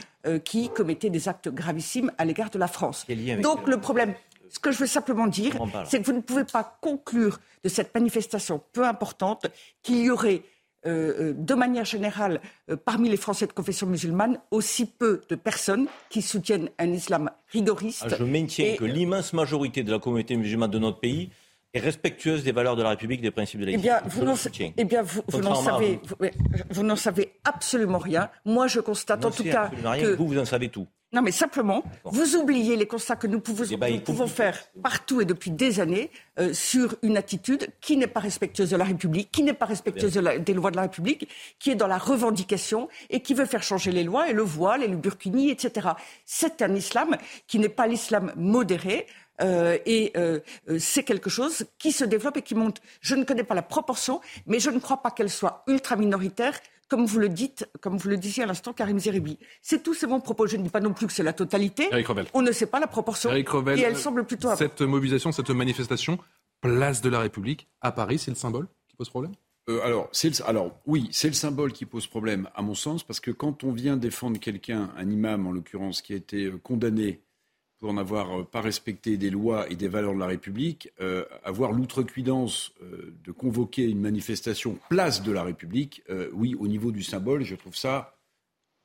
qui 0.44 0.70
commettaient 0.70 1.10
des 1.10 1.30
actes 1.30 1.50
gravissimes 1.50 2.12
à 2.18 2.26
l'égard 2.26 2.50
de 2.50 2.58
la 2.58 2.68
France. 2.68 3.06
Donc 3.42 3.68
le 3.68 3.78
problème, 3.78 4.14
ce 4.56 4.60
que 4.62 4.72
je 4.72 4.78
veux 4.78 4.88
simplement 4.88 5.28
dire, 5.28 5.54
c'est 5.86 6.00
que 6.00 6.06
vous 6.06 6.14
ne 6.14 6.22
pouvez 6.22 6.46
pas 6.46 6.78
conclure 6.80 7.40
de 7.66 7.68
cette 7.68 7.94
manifestation 7.94 8.62
peu 8.72 8.86
importante 8.86 9.48
qu'il 9.84 9.98
y 9.98 10.10
aurait 10.10 10.44
euh, 10.86 11.32
euh, 11.32 11.34
de 11.36 11.54
manière 11.56 11.84
générale, 11.84 12.40
euh, 12.70 12.78
parmi 12.78 13.10
les 13.10 13.18
Français 13.18 13.48
de 13.48 13.52
confession 13.52 13.86
musulmane, 13.86 14.40
aussi 14.52 14.86
peu 14.86 15.20
de 15.28 15.36
personnes 15.36 15.88
qui 16.10 16.22
soutiennent 16.22 16.70
un 16.80 16.94
islam 16.94 17.32
rigoriste. 17.52 18.06
Ah, 18.10 18.16
je 18.18 18.24
maintiens 18.24 18.78
que 18.78 18.86
l'immense 18.86 19.34
majorité 19.34 19.84
de 19.84 19.92
la 19.92 20.00
communauté 20.00 20.38
musulmane 20.38 20.72
de 20.72 20.80
notre 20.80 21.02
pays 21.02 21.32
est 21.76 21.80
respectueuse 21.80 22.44
des 22.44 22.52
valeurs 22.52 22.76
de 22.76 22.84
la 22.84 22.90
République, 22.90 23.22
des 23.22 23.32
principes 23.32 23.60
de 23.60 23.66
la 23.66 23.72
Eh 23.74 23.78
bien, 23.78 24.02
vous 24.08 24.24
n'en 24.24 24.36
savez, 25.56 26.00
vous, 26.70 26.96
savez, 26.96 27.34
absolument 27.44 27.98
rien. 27.98 28.30
Moi, 28.46 28.68
je 28.68 28.80
constate 28.80 29.26
en 29.26 29.32
tout 29.32 29.44
cas 29.44 29.70
que 29.70 30.16
vous, 30.16 30.28
vous 30.28 30.40
en 30.40 30.46
savez 30.46 30.70
tout. 30.70 30.88
Non, 31.16 31.22
mais 31.22 31.32
simplement, 31.32 31.82
vous 32.04 32.36
oubliez 32.36 32.76
les 32.76 32.88
constats 32.88 33.16
que 33.16 33.28
nous 33.28 33.40
pouvons, 33.40 33.64
eh 33.64 34.28
faire 34.28 34.60
partout 34.84 35.22
et 35.22 35.26
depuis 35.26 35.50
des 35.50 35.80
années 35.80 36.12
euh, 36.40 36.54
sur 36.54 36.96
une 37.04 37.16
attitude 37.16 37.70
qui 37.80 37.96
n'est 37.96 38.06
pas 38.08 38.20
respectueuse 38.20 38.72
de 38.72 38.76
la 38.76 38.84
République, 38.84 39.32
qui 39.32 39.42
n'est 39.44 39.54
pas 39.54 39.66
respectueuse 39.66 40.14
des 40.14 40.54
lois 40.54 40.72
de 40.72 40.76
la 40.76 40.82
République, 40.82 41.30
qui 41.58 41.72
est 41.72 41.76
dans 41.76 41.88
la 41.88 42.00
revendication 42.00 42.90
et 43.10 43.22
qui 43.22 43.34
veut 43.34 43.46
faire 43.46 43.64
changer 43.64 43.94
les 43.94 44.04
lois 44.04 44.30
et 44.30 44.34
le 44.34 44.42
voile 44.42 44.84
et 44.84 44.90
le 44.90 44.98
burkini, 44.98 45.52
etc. 45.52 45.90
C'est 46.26 46.62
un 46.62 46.76
islam 46.76 47.16
qui 47.48 47.60
n'est 47.60 47.70
pas 47.70 47.88
l'islam 47.88 48.34
modéré. 48.36 49.08
Euh, 49.42 49.78
et 49.86 50.14
euh, 50.16 50.40
c'est 50.80 51.04
quelque 51.04 51.30
chose 51.30 51.66
qui 51.78 51.92
se 51.92 52.06
développe 52.06 52.38
et 52.38 52.42
qui 52.42 52.56
monte. 52.56 52.82
Je 53.02 53.16
ne 53.16 53.24
connais 53.24 53.44
pas 53.44 53.56
la 53.56 53.62
proportion, 53.62 54.22
mais 54.46 54.60
je 54.60 54.70
ne 54.70 54.80
crois 54.80 55.02
pas 55.02 55.12
qu'elle 55.12 55.30
soit 55.30 55.64
ultra 55.68 55.96
minoritaire 55.96 56.54
comme 56.88 57.06
vous 57.06 57.20
le 57.20 57.30
dites, 57.30 57.68
comme 57.82 57.98
vous 57.98 58.10
le 58.10 58.18
disiez 58.18 58.44
à 58.44 58.46
l'instant, 58.46 58.72
Karim 58.72 59.00
Zeribi. 59.00 59.40
C'est 59.62 59.82
tout, 59.82 59.94
c'est 59.96 60.08
mon 60.08 60.20
propos. 60.20 60.46
Je 60.46 60.58
ne 60.58 60.64
dis 60.64 60.70
pas 60.70 60.82
non 60.82 60.94
plus 60.94 61.08
que 61.08 61.14
c'est 61.14 61.24
la 61.24 61.34
totalité. 61.34 61.90
On 62.34 62.42
ne 62.42 62.52
sait 62.52 62.68
pas 62.68 62.80
la 62.80 62.88
proportion. 62.88 63.34
et 63.34 63.44
elle 63.82 63.98
semble 63.98 64.26
plutôt. 64.26 64.56
Cette 64.56 64.82
mobilisation, 64.82 65.32
cette 65.32 65.50
manifestation, 65.50 66.20
place 66.62 67.02
de 67.02 67.10
la 67.10 67.20
République 67.20 67.68
à 67.82 67.92
Paris, 67.92 68.20
c'est 68.20 68.32
le 68.32 68.36
symbole 68.36 68.68
qui 68.88 68.96
pose 68.96 69.10
problème? 69.10 69.34
Euh, 69.68 69.82
alors, 69.84 70.12
alors, 70.46 70.80
oui, 70.86 71.10
c'est 71.12 71.28
le 71.28 71.34
symbole 71.34 71.74
qui 71.74 71.86
pose 71.86 72.06
problème, 72.06 72.50
à 72.54 72.62
mon 72.62 72.76
sens, 72.76 73.04
parce 73.04 73.20
que 73.20 73.32
quand 73.32 73.64
on 73.64 73.72
vient 73.72 73.98
défendre 73.98 74.40
quelqu'un, 74.40 74.92
un 74.96 75.10
imam 75.10 75.48
en 75.48 75.52
l'occurrence, 75.52 76.04
qui 76.04 76.14
a 76.14 76.16
été 76.16 76.46
euh, 76.46 76.60
condamné 76.62 77.22
pour 77.86 77.94
n'avoir 77.94 78.40
euh, 78.40 78.44
pas 78.44 78.62
respecté 78.62 79.16
des 79.16 79.30
lois 79.30 79.70
et 79.70 79.76
des 79.76 79.88
valeurs 79.88 80.16
de 80.16 80.20
la 80.20 80.26
République, 80.26 80.92
euh, 81.02 81.24
avoir 81.44 81.72
l'outrecuidance 81.72 82.72
euh, 82.82 83.14
de 83.24 83.32
convoquer 83.32 83.84
une 83.84 84.02
manifestation 84.02 84.80
place 84.90 85.22
de 85.22 85.32
la 85.32 85.44
République, 85.44 86.02
oui, 86.34 86.56
au 86.56 86.66
niveau 86.68 86.92
du 86.92 87.04
symbole, 87.04 87.44
je 87.44 87.54
trouve 87.54 87.76
ça 87.76 88.18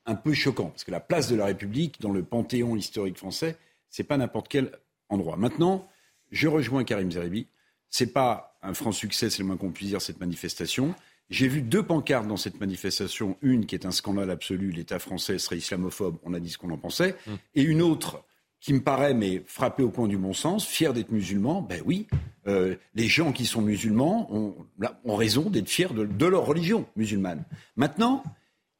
un 0.05 0.13
peu 0.13 0.33
choquant. 0.33 0.67
Parce 0.67 0.83
que 0.83 0.91
la 0.91 0.99
place 0.99 1.27
de 1.29 1.35
la 1.35 1.45
République, 1.45 1.99
dans 1.99 2.11
le 2.11 2.21
panthéon 2.21 2.75
historique 2.75 3.17
français, 3.17 3.57
c'est 3.89 4.03
pas 4.03 4.17
n'importe 4.17 4.49
quel 4.49 4.71
endroit. 5.09 5.35
Maintenant, 5.35 5.89
je 6.29 6.47
rejoins 6.47 6.83
Karim 6.83 7.11
Zeribi. 7.11 7.47
C'est 7.89 8.13
pas 8.13 8.55
un 8.61 8.75
franc 8.75 8.91
succès, 8.91 9.31
c'est 9.31 9.39
le 9.39 9.47
moins 9.47 9.57
qu'on 9.57 9.71
puisse 9.71 9.89
dire, 9.89 10.01
cette 10.01 10.19
manifestation. 10.19 10.93
J'ai 11.31 11.47
vu 11.47 11.63
deux 11.63 11.81
pancartes 11.81 12.27
dans 12.27 12.37
cette 12.37 12.59
manifestation. 12.59 13.35
Une 13.41 13.65
qui 13.65 13.73
est 13.73 13.87
un 13.87 13.91
scandale 13.91 14.29
absolu, 14.29 14.69
l'État 14.69 14.99
français 14.99 15.39
serait 15.39 15.57
islamophobe, 15.57 16.19
on 16.21 16.35
a 16.35 16.39
dit 16.39 16.51
ce 16.51 16.59
qu'on 16.59 16.69
en 16.69 16.77
pensait. 16.77 17.15
Hum. 17.25 17.37
Et 17.55 17.63
une 17.63 17.81
autre 17.81 18.23
qui 18.61 18.73
me 18.73 18.81
paraît, 18.81 19.15
mais 19.15 19.43
frappé 19.47 19.81
au 19.81 19.89
coin 19.89 20.07
du 20.07 20.17
bon 20.17 20.33
sens, 20.33 20.65
fier 20.65 20.93
d'être 20.93 21.11
musulman, 21.11 21.63
ben 21.63 21.81
oui, 21.83 22.07
euh, 22.47 22.75
les 22.93 23.07
gens 23.07 23.31
qui 23.31 23.45
sont 23.45 23.61
musulmans 23.61 24.31
ont, 24.31 24.55
ont 25.03 25.15
raison 25.15 25.49
d'être 25.49 25.67
fiers 25.67 25.89
de, 25.93 26.25
leur 26.25 26.45
religion 26.45 26.85
musulmane. 26.95 27.43
Maintenant, 27.75 28.23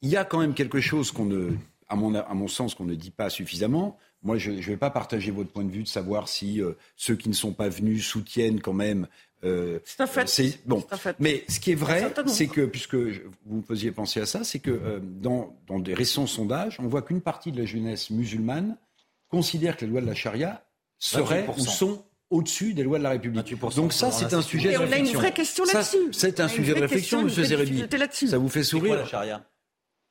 il 0.04 0.10
y 0.10 0.18
a 0.18 0.24
quand 0.24 0.40
même 0.40 0.54
quelque 0.54 0.80
chose 0.80 1.12
qu'on 1.12 1.26
ne, 1.26 1.50
à 1.90 1.96
mon, 1.96 2.14
à 2.14 2.34
mon 2.36 2.48
sens, 2.48 2.76
qu'on 2.76 2.86
ne 2.86 2.94
dit 2.94 3.10
pas 3.10 3.32
suffisamment. 3.32 3.98
Moi, 4.22 4.38
je 4.38 4.52
ne 4.52 4.62
vais 4.62 4.78
pas 4.78 4.92
partager 4.92 5.32
votre 5.32 5.52
point 5.52 5.64
de 5.64 5.72
vue 5.72 5.84
de 5.84 5.88
savoir 5.88 6.28
si 6.28 6.62
euh, 6.62 6.74
ceux 6.96 7.16
qui 7.16 7.28
ne 7.28 7.34
sont 7.34 7.54
pas 7.54 7.70
venus 7.70 8.06
soutiennent 8.06 8.62
quand 8.62 8.74
même. 8.74 9.08
Euh, 9.44 9.80
c'est 9.84 10.02
un 10.02 10.06
fait. 10.06 10.60
bon. 10.68 10.86
Mais 11.18 11.44
ce 11.50 11.60
qui 11.60 11.72
est 11.72 11.76
vrai, 11.76 12.14
c'est 12.28 12.46
que, 12.46 12.66
puisque 12.68 12.94
vous 12.94 13.58
me 13.58 13.64
faisiez 13.64 13.92
penser 13.92 14.20
à 14.20 14.28
ça, 14.28 14.44
c'est 14.44 14.60
que 14.60 15.02
dans, 15.02 15.58
dans 15.66 15.80
des 15.80 15.96
récents 15.96 16.28
sondages, 16.28 16.78
on 16.80 16.88
voit 16.88 17.02
qu'une 17.02 17.22
partie 17.22 17.52
de 17.52 17.58
la 17.58 17.66
jeunesse 17.66 18.12
musulmane 18.12 18.78
considèrent 19.32 19.78
que 19.78 19.86
les 19.86 19.92
lois 19.92 20.02
de 20.02 20.06
la 20.06 20.14
charia 20.14 20.64
seraient 21.00 21.48
ou 21.58 21.60
sont 21.60 22.04
au-dessus 22.30 22.74
des 22.74 22.84
lois 22.84 22.98
de 22.98 23.04
la 23.04 23.10
République. 23.12 23.56
Donc 23.76 23.94
ça, 23.94 24.12
c'est 24.12 24.34
un 24.34 24.42
sujet 24.42 24.74
de 24.74 24.78
réflexion. 24.78 25.02
on 25.02 25.08
a 25.08 25.10
une 25.10 25.18
vraie 25.18 25.34
question 25.34 25.64
là-dessus. 25.66 25.98
C'est 26.14 26.40
un 26.40 26.48
sujet 26.48 26.74
de 26.74 26.82
réflexion, 26.82 27.22
M. 27.22 27.30
Zérébi. 27.30 27.86
Ça 28.28 28.38
vous 28.38 28.50
fait 28.50 28.64
sourire 28.64 28.84
C'est 28.84 28.90
quoi 28.90 28.98
la 28.98 29.06
charia? 29.06 29.46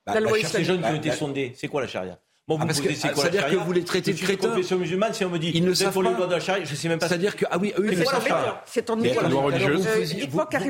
Bah, 0.06 0.14
La 0.14 0.20
loi 0.20 0.38
islamique. 0.38 0.66
jeunes 0.66 0.82
qui 0.82 0.88
ont 0.88 0.94
été 0.94 1.12
sondés, 1.12 1.52
c'est 1.55 1.68
quoi 1.68 1.82
la 1.82 1.88
charia? 1.88 2.18
Bon, 2.48 2.58
ah, 2.60 2.66
parce 2.66 2.80
que, 2.80 2.88
ah, 2.88 3.10
c'est-à-dire 3.14 3.48
que 3.48 3.56
vous 3.56 3.72
les 3.72 3.84
traitez 3.84 4.12
de 4.12 4.18
crétins. 4.18 4.56
musulmane, 4.76 5.14
si 5.14 5.24
on 5.24 5.30
me 5.30 5.38
dit, 5.38 5.52
ils 5.54 5.64
ne 5.64 5.74
savent 5.74 5.94
pas. 5.94 6.26
De 6.26 6.32
la 6.32 6.40
charia, 6.40 6.66
sais 6.66 6.88
même 6.88 6.98
pas. 6.98 7.08
C'est-à-dire 7.08 7.36
que, 7.36 7.44
ah 7.50 7.58
oui, 7.58 7.72
eux, 7.78 7.88
ils 7.92 7.98
ne 7.98 8.04
savent 8.04 8.26
pas. 8.26 8.64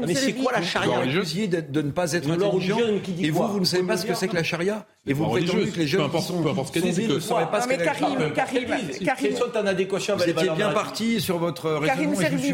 Mais 0.06 0.14
c'est 0.14 0.34
quoi 0.34 0.52
la 0.52 0.62
charia 0.62 1.00
Vous 1.00 1.60
de 1.70 1.82
ne 1.82 1.90
pas 1.90 2.12
être 2.12 2.28
et 3.20 3.30
vous, 3.30 3.48
vous 3.48 3.60
ne 3.60 3.64
savez 3.64 3.82
pas 3.84 3.96
ce 3.96 4.06
que 4.06 4.14
c'est 4.14 4.28
que 4.28 4.36
la 4.36 4.42
charia 4.42 4.86
et 5.06 5.14
vous 5.14 5.26
prétendez 5.28 5.70
que 5.70 5.78
les 5.78 5.86
jeunes 5.86 6.02
ne 6.02 7.20
sauraient 7.20 7.50
pas 7.50 7.62
ce 7.62 7.68
que 7.68 7.74
ah, 7.74 7.84
la 7.84 7.94
charia. 7.94 8.30
Karim, 8.30 8.66
Karim, 9.04 9.32
Vous 9.32 10.54
bien 10.54 10.70
parti 10.72 11.20
sur 11.20 11.38
votre 11.38 11.70
raisonnement 11.70 12.16
Karim 12.20 12.50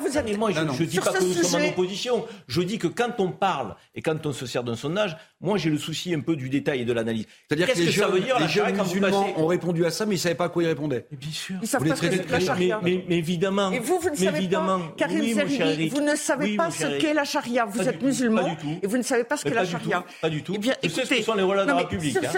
vous 0.00 0.18
êtes... 0.18 0.38
Moi, 0.38 0.52
je 0.52 0.60
ne 0.60 0.86
dis 0.86 1.00
pas 1.00 1.12
que 1.12 1.24
nous 1.24 1.32
sommes 1.32 1.62
en 1.62 1.68
opposition. 1.68 2.24
Je 2.46 2.62
dis 2.62 2.78
que 2.78 2.86
quand 2.86 3.18
on 3.18 3.32
parle 3.32 3.74
et 3.94 4.02
quand 4.02 4.24
on 4.26 4.32
se 4.32 4.46
sert 4.46 4.62
d'un 4.62 4.76
sondage, 4.76 5.16
moi, 5.40 5.58
j'ai 5.58 5.70
le 5.70 5.78
souci 5.78 6.14
un 6.14 6.20
peu 6.20 6.36
du 6.36 6.48
détail 6.48 6.82
et 6.82 6.84
de 6.84 6.92
l'analyse. 6.92 7.26
C'est-à-dire 7.48 7.72
que 7.72 7.90
ça 7.90 8.08
veut 8.08 8.20
dire 8.20 8.38
jeunes 8.50 8.76
musulmans 8.76 9.28
ont 9.36 9.46
répondu 9.46 9.84
à 9.84 9.90
ça, 9.90 10.06
mais 10.06 10.14
ils 10.14 10.18
ne 10.18 10.22
savaient 10.22 10.34
pas 10.34 10.44
à 10.44 10.48
quoi 10.48 10.62
ils 10.62 10.68
répondaient. 10.68 11.06
Bien 11.10 11.30
sûr. 11.30 11.56
Ils 11.62 11.68
savent 11.68 11.86
pas 11.86 11.96
ce 11.96 12.02
que 12.02 12.10
c'est 12.10 12.30
la 12.30 12.40
charia. 12.40 12.80
Mais, 12.82 13.04
évidemment. 13.10 13.70
Et 13.72 13.78
vous, 13.78 13.98
vous 13.98 14.10
ne 14.10 14.16
savez 14.16 14.48
pas, 14.48 14.80
Karim 14.96 15.20
oui, 15.20 15.88
vous 15.88 16.00
ne 16.00 16.14
savez 16.16 16.56
pas 16.56 16.70
ce 16.70 16.98
qu'est 16.98 17.14
la 17.14 17.24
charia. 17.24 17.64
Vous 17.64 17.88
êtes 17.88 18.02
musulman 18.02 18.42
pas 18.42 18.50
du 18.50 18.56
tout. 18.56 18.78
et 18.82 18.86
vous 18.86 18.96
ne 18.96 19.02
savez 19.02 19.24
pas 19.24 19.36
ce 19.36 19.44
qu'est 19.44 19.54
la 19.54 19.64
charia. 19.64 20.04
Pas 20.20 20.30
du 20.30 20.42
tout. 20.42 20.54
Et 20.54 20.58
bien, 20.58 20.74
ce 20.82 21.00
que 21.00 21.22
sont 21.22 21.34
les 21.34 21.42
rôles 21.42 21.60
de 21.60 21.64
la 21.64 21.76
République. 21.76 22.16
Hein. 22.16 22.30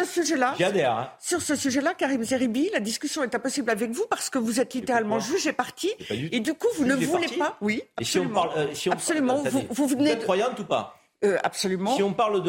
Hein. 0.62 1.08
Sur 1.20 1.42
ce 1.42 1.56
sujet-là, 1.56 1.94
Karim 1.94 2.22
Zeribi, 2.22 2.70
la 2.72 2.80
discussion 2.80 3.22
est 3.22 3.34
impossible 3.34 3.70
avec 3.70 3.90
vous 3.90 4.04
parce 4.08 4.30
que 4.30 4.38
vous 4.38 4.60
êtes 4.60 4.74
littéralement 4.74 5.20
juge 5.20 5.46
et 5.46 5.52
parti. 5.52 5.90
Et 6.10 6.40
du 6.40 6.54
coup, 6.54 6.68
vous 6.76 6.84
ne 6.84 6.94
voulez 6.94 7.28
pas. 7.38 7.56
Oui, 7.60 7.82
absolument. 7.96 8.48
Euh, 8.56 8.66
absolument. 8.90 9.42
Vous. 9.44 9.62
Vous 9.70 10.06
êtes 10.06 10.22
croyante 10.22 10.58
ou 10.60 10.64
pas 10.64 11.01
euh, 11.24 11.38
absolument. 11.44 11.94
Si 11.94 12.02
on 12.02 12.12
parle 12.12 12.42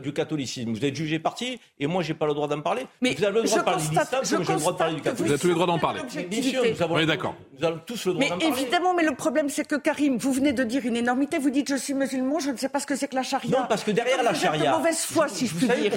du 0.00 0.12
catholicisme, 0.12 0.70
vous 0.72 0.84
êtes 0.84 0.94
jugé 0.94 1.18
parti, 1.18 1.58
et 1.78 1.86
moi, 1.86 2.02
j'ai 2.02 2.14
pas 2.14 2.26
le 2.26 2.34
droit 2.34 2.46
d'en 2.46 2.60
parler. 2.60 2.86
Mais 3.00 3.14
vous 3.14 3.24
avez 3.24 3.40
le 3.40 3.46
droit 3.46 3.58
de 3.58 3.64
parler 3.64 3.82
le 3.82 4.44
droit 4.44 4.90
du 4.90 5.00
catholicisme. 5.00 5.24
Vous 5.24 5.30
avez 5.30 5.38
tous 5.38 5.48
les 5.48 5.54
droits 5.54 5.66
d'en 5.66 5.78
parler. 5.78 6.00
Bien 6.28 6.42
sûr, 6.42 6.62
nous 6.64 6.82
avons, 6.82 6.94
oui, 6.94 7.06
d'accord. 7.06 7.34
Nous 7.58 7.66
avons 7.66 7.80
tous 7.84 8.06
le 8.06 8.12
droit 8.12 8.22
d'en 8.24 8.38
parler. 8.38 8.52
Mais 8.52 8.60
évidemment, 8.60 8.94
mais 8.94 9.02
le 9.02 9.14
problème, 9.14 9.48
c'est 9.48 9.66
que 9.66 9.74
Karim, 9.74 10.16
vous 10.18 10.32
venez 10.32 10.52
de 10.52 10.62
dire 10.62 10.84
une 10.84 10.96
énormité. 10.96 11.38
Vous 11.38 11.50
dites, 11.50 11.68
je 11.68 11.76
suis 11.76 11.94
musulman, 11.94 12.38
je 12.38 12.50
ne 12.50 12.56
sais 12.56 12.68
pas 12.68 12.78
ce 12.78 12.86
que 12.86 12.94
c'est 12.94 13.08
que 13.08 13.16
la 13.16 13.22
charia. 13.22 13.58
Non, 13.58 13.66
parce 13.68 13.82
que 13.82 13.90
derrière 13.90 14.22
la 14.22 14.34
charia. 14.34 14.70
de 14.70 14.76
mauvaise 14.76 15.04
foi, 15.04 15.28
si 15.28 15.46
je 15.46 15.54
puis 15.54 15.66
dire. 15.66 15.92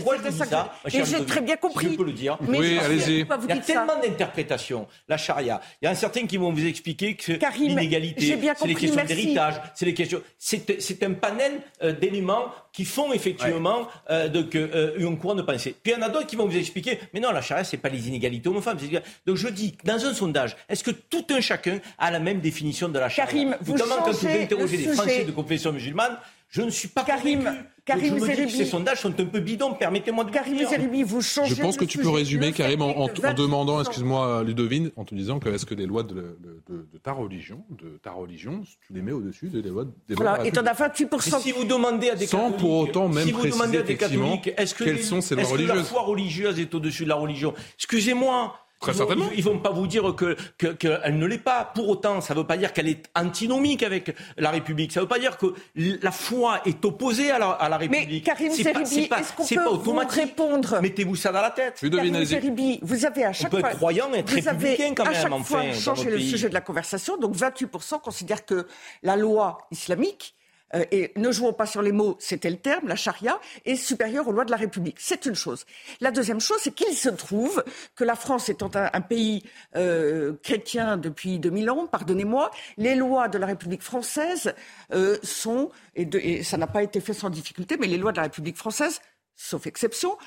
Et 0.91 1.05
j'ai 1.05 1.25
très 1.25 1.41
bien 1.41 1.55
compris. 1.57 1.91
je 1.91 1.97
peux 1.97 2.05
le 2.05 2.13
dire. 2.13 2.37
Oui, 2.47 2.79
allez-y. 2.79 3.25
Il 3.43 3.49
y 3.49 3.51
a 3.51 3.57
tellement 3.57 3.99
d'interprétations. 4.01 4.87
La 5.07 5.17
charia. 5.17 5.61
Il 5.81 5.85
y 5.85 5.87
en 5.87 5.91
a 5.91 5.95
certains 5.95 6.25
qui 6.25 6.37
vont 6.37 6.51
vous 6.51 6.65
expliquer 6.65 7.15
que 7.15 7.33
l'égalité, 7.59 8.39
c'est 8.57 8.67
les 8.67 8.75
questions 8.75 9.03
d'héritage, 9.05 9.61
c'est 9.75 9.85
les 9.85 9.93
questions. 9.93 10.21
C'est 10.39 11.03
un 11.03 11.13
panel 11.13 11.61
euh, 11.83 11.91
d'éléments 11.93 12.22
qui 12.71 12.85
font 12.85 13.13
effectivement 13.13 13.81
ouais. 13.81 13.87
Euh, 14.11 14.43
euh, 14.55 15.15
courant 15.15 15.35
de 15.35 15.41
pensée. 15.41 15.75
Puis 15.81 15.93
il 15.93 15.99
y 15.99 16.01
en 16.01 16.05
a 16.05 16.09
d'autres 16.09 16.27
qui 16.27 16.35
vont 16.35 16.47
vous 16.47 16.57
expliquer, 16.57 16.99
mais 17.13 17.19
non, 17.19 17.31
la 17.31 17.41
charia, 17.41 17.63
c'est 17.63 17.77
pas 17.77 17.89
les 17.89 18.07
inégalités 18.07 18.49
hommes-femmes. 18.49 18.77
Donc 19.25 19.37
je 19.37 19.47
dis, 19.47 19.75
dans 19.83 20.05
un 20.05 20.13
sondage, 20.13 20.55
est-ce 20.69 20.83
que 20.83 20.91
tout 20.91 21.25
un 21.29 21.41
chacun 21.41 21.79
a 21.97 22.11
la 22.11 22.19
même 22.19 22.39
définition 22.39 22.89
de 22.89 22.99
la 22.99 23.09
charia 23.09 23.31
Karim, 23.31 23.57
vous 23.61 23.73
Notamment 23.73 23.97
quand 24.03 24.11
vous 24.11 24.27
interrogez 24.27 24.77
des 24.77 24.93
Français 24.93 25.25
de 25.25 25.31
confession 25.31 25.71
musulmane, 25.71 26.17
je 26.53 26.61
ne 26.61 26.69
suis 26.69 26.87
pas 26.87 27.03
Karim. 27.03 27.51
Karim 27.83 28.19
je 28.19 28.47
ces 28.47 28.65
sondages 28.65 29.01
sont 29.01 29.19
un 29.19 29.25
peu 29.25 29.39
bidons, 29.39 29.73
permettez-moi 29.73 30.23
de 30.23 30.31
Karim 30.31 30.57
Zeribi, 30.57 31.01
vous 31.01 31.21
changez 31.21 31.55
Je 31.55 31.61
pense 31.61 31.75
que 31.75 31.83
tu 31.83 31.97
peux 31.97 32.09
résumer, 32.09 32.51
Karim, 32.53 32.81
en, 32.83 33.07
demandant, 33.35 33.81
excuse-moi 33.81 34.27
euh, 34.27 34.43
Ludovine, 34.43 34.91
en 34.95 35.03
te 35.03 35.15
disant 35.15 35.39
que 35.39 35.49
est-ce 35.49 35.65
que 35.65 35.73
les 35.73 35.87
lois 35.87 36.03
de, 36.03 36.37
ta 37.01 37.11
religion, 37.11 37.65
de 37.71 37.97
ta 38.01 38.11
religion, 38.11 38.61
tu 38.85 38.93
les 38.93 39.01
mets 39.01 39.11
au-dessus 39.11 39.47
des 39.47 39.63
lois 39.63 39.85
des 40.07 40.13
voilà, 40.13 40.35
lois 40.35 40.43
de 40.43 40.47
et 40.47 40.51
t'en 40.51 40.65
as 40.65 40.73
28%. 40.73 41.39
Et 41.39 41.41
si 41.41 41.51
vous 41.51 41.65
demandez 41.65 42.11
à 42.11 42.15
des 42.15 42.27
Sans 42.27 42.37
catholiques, 42.37 42.59
pour 42.59 42.77
autant 42.77 43.09
même 43.09 43.25
si 43.25 43.33
demandez 43.33 43.79
ce 43.79 44.73
que, 44.75 44.83
quelles 44.83 45.03
sont 45.03 45.21
ces 45.21 45.35
lois 45.35 45.43
religieuses 45.45 45.71
que 45.71 45.77
la 45.77 45.83
foi 45.83 46.01
religieuse 46.03 46.59
est 46.59 46.73
au-dessus 46.75 47.03
de 47.03 47.09
la 47.09 47.15
religion? 47.15 47.55
Excusez-moi, 47.77 48.55
ils 48.87 49.37
ne 49.37 49.41
vont 49.43 49.59
pas 49.59 49.71
vous 49.71 49.87
dire 49.87 50.15
qu'elle 50.15 50.35
que, 50.57 50.67
que 50.73 51.09
ne 51.09 51.25
l'est 51.25 51.37
pas. 51.37 51.71
Pour 51.73 51.89
autant, 51.89 52.21
ça 52.21 52.33
ne 52.33 52.39
veut 52.39 52.47
pas 52.47 52.57
dire 52.57 52.73
qu'elle 52.73 52.87
est 52.87 53.09
antinomique 53.15 53.83
avec 53.83 54.15
la 54.37 54.51
République. 54.51 54.91
Ça 54.91 54.99
ne 54.99 55.05
veut 55.05 55.09
pas 55.09 55.19
dire 55.19 55.37
que 55.37 55.53
la 55.75 56.11
foi 56.11 56.61
est 56.65 56.83
opposée 56.85 57.31
à 57.31 57.39
la, 57.39 57.77
République. 57.77 58.09
Mais 58.09 58.21
Karim 58.21 58.51
Zeribi, 58.51 59.09
est-ce 59.17 59.33
qu'on 59.33 59.45
est 59.45 59.55
peut 59.55 59.69
vous 59.69 60.01
répondre 60.07 60.79
Mettez-vous 60.81 61.15
ça 61.15 61.31
dans 61.31 61.41
la 61.41 61.51
tête. 61.51 61.79
Karim 61.79 62.23
Zeribi, 62.23 62.79
vous 62.81 63.05
avez 63.05 63.25
à 63.25 63.33
chaque 63.33 63.49
fois... 63.49 63.59
On 63.59 63.61
peut 63.61 63.67
être 63.69 63.77
croyant 63.77 64.13
et 64.13 64.19
être 64.19 64.29
républicain 64.29 64.93
quand 64.95 65.03
même, 65.05 65.13
à 65.13 65.21
chaque 65.21 65.31
enfin, 65.31 65.43
fois 65.43 65.73
changé 65.73 66.09
le 66.09 66.17
pays. 66.17 66.29
sujet 66.29 66.49
de 66.49 66.53
la 66.53 66.61
conversation. 66.61 67.17
Donc 67.17 67.35
28% 67.35 68.01
considèrent 68.01 68.45
que 68.45 68.67
la 69.01 69.15
loi 69.15 69.57
islamique 69.71 70.35
euh, 70.75 70.85
et 70.91 71.11
ne 71.15 71.31
jouons 71.31 71.53
pas 71.53 71.65
sur 71.65 71.81
les 71.81 71.91
mots, 71.91 72.15
c'était 72.19 72.49
le 72.49 72.57
terme, 72.57 72.87
la 72.87 72.95
charia, 72.95 73.39
est 73.65 73.75
supérieure 73.75 74.27
aux 74.27 74.31
lois 74.31 74.45
de 74.45 74.51
la 74.51 74.57
République. 74.57 74.97
C'est 74.99 75.25
une 75.25 75.35
chose. 75.35 75.65
La 76.01 76.11
deuxième 76.11 76.39
chose, 76.39 76.57
c'est 76.61 76.73
qu'il 76.73 76.95
se 76.95 77.09
trouve 77.09 77.63
que 77.95 78.03
la 78.03 78.15
France 78.15 78.49
étant 78.49 78.71
un, 78.75 79.01
pays 79.01 79.43
euh, 79.75 80.33
chrétien 80.43 80.97
depuis 80.97 81.39
2000 81.39 81.69
ans, 81.69 81.87
pardonnez-moi, 81.87 82.51
les 82.77 82.95
lois 82.95 83.27
de 83.27 83.37
la 83.37 83.47
République 83.47 83.81
française 83.81 84.53
euh, 84.93 85.17
sont, 85.23 85.71
et 85.95 86.43
ça 86.43 86.57
n'a 86.57 86.67
pas 86.67 86.83
été 86.83 86.99
fait 86.99 87.13
sans 87.13 87.29
difficulté, 87.29 87.77
mais 87.79 87.87
les 87.87 87.97
lois 87.97 88.11
de 88.11 88.17
la 88.17 88.23
République 88.23 88.57
française, 88.57 89.01
sauf 89.35 89.67
exception, 89.67 90.17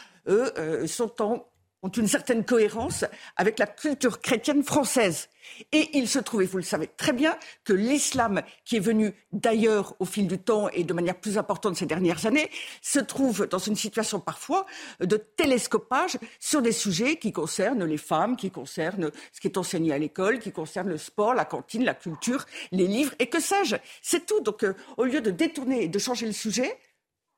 sont 0.87 1.23
en 1.23 1.47
ont 1.83 1.89
une 1.89 2.09
certaine 2.09 2.45
cohérence 2.45 3.05
avec 3.37 3.59
la 3.59 3.67
culture 3.67 4.21
chrétienne 4.21 4.63
française. 4.63 5.29
Et 5.73 5.91
il 5.97 6.09
se 6.09 6.19
trouvait, 6.19 6.45
vous 6.45 6.57
le 6.57 6.65
savez 6.65 6.89
très 6.89 7.13
bien, 7.13 7.37
que 7.65 7.73
l'islam, 7.73 8.43
qui 8.65 8.77
est 8.77 8.81
venu 8.81 9.13
d'ailleurs 9.33 9.95
au 10.01 10.05
fil 10.05 10.27
du 10.27 10.39
temps 10.39 10.69
et 10.71 10.85
de 10.85 10.93
manière 10.93 11.19
plus 11.19 11.39
importante 11.39 11.77
ces 11.77 11.87
dernières 11.87 12.27
années, 12.27 12.51
se 12.83 12.99
trouve 12.99 13.47
dans 13.47 13.59
une 13.59 13.77
situation 13.77 14.21
parfois 14.21 14.67
de 15.01 15.17
télescopage 15.17 16.19
sur 16.41 16.63
des 16.63 16.73
sujets 16.73 17.17
qui 17.17 17.33
concernent 17.33 17.85
les 17.85 17.97
femmes, 17.97 18.37
qui 18.37 18.51
concernent 18.51 19.11
ce 19.33 19.41
qui 19.41 19.47
est 19.47 19.59
enseigné 19.59 19.93
à 19.93 19.99
l'école, 19.99 20.39
qui 20.41 20.53
concernent 20.53 20.89
le 20.89 20.99
sport, 20.99 21.35
la 21.35 21.45
cantine, 21.45 21.85
la 21.85 21.95
culture, 21.95 22.45
les 22.73 22.87
livres 22.87 23.15
et 23.19 23.29
que 23.29 23.41
sais-je. 23.41 23.77
C'est 24.03 24.27
tout. 24.27 24.41
Donc 24.41 24.65
euh, 24.65 24.75
au 24.97 25.05
lieu 25.05 25.21
de 25.21 25.31
détourner 25.31 25.85
et 25.85 25.89
de 25.89 25.99
changer 25.99 26.27
le 26.27 26.33
sujet, 26.33 26.77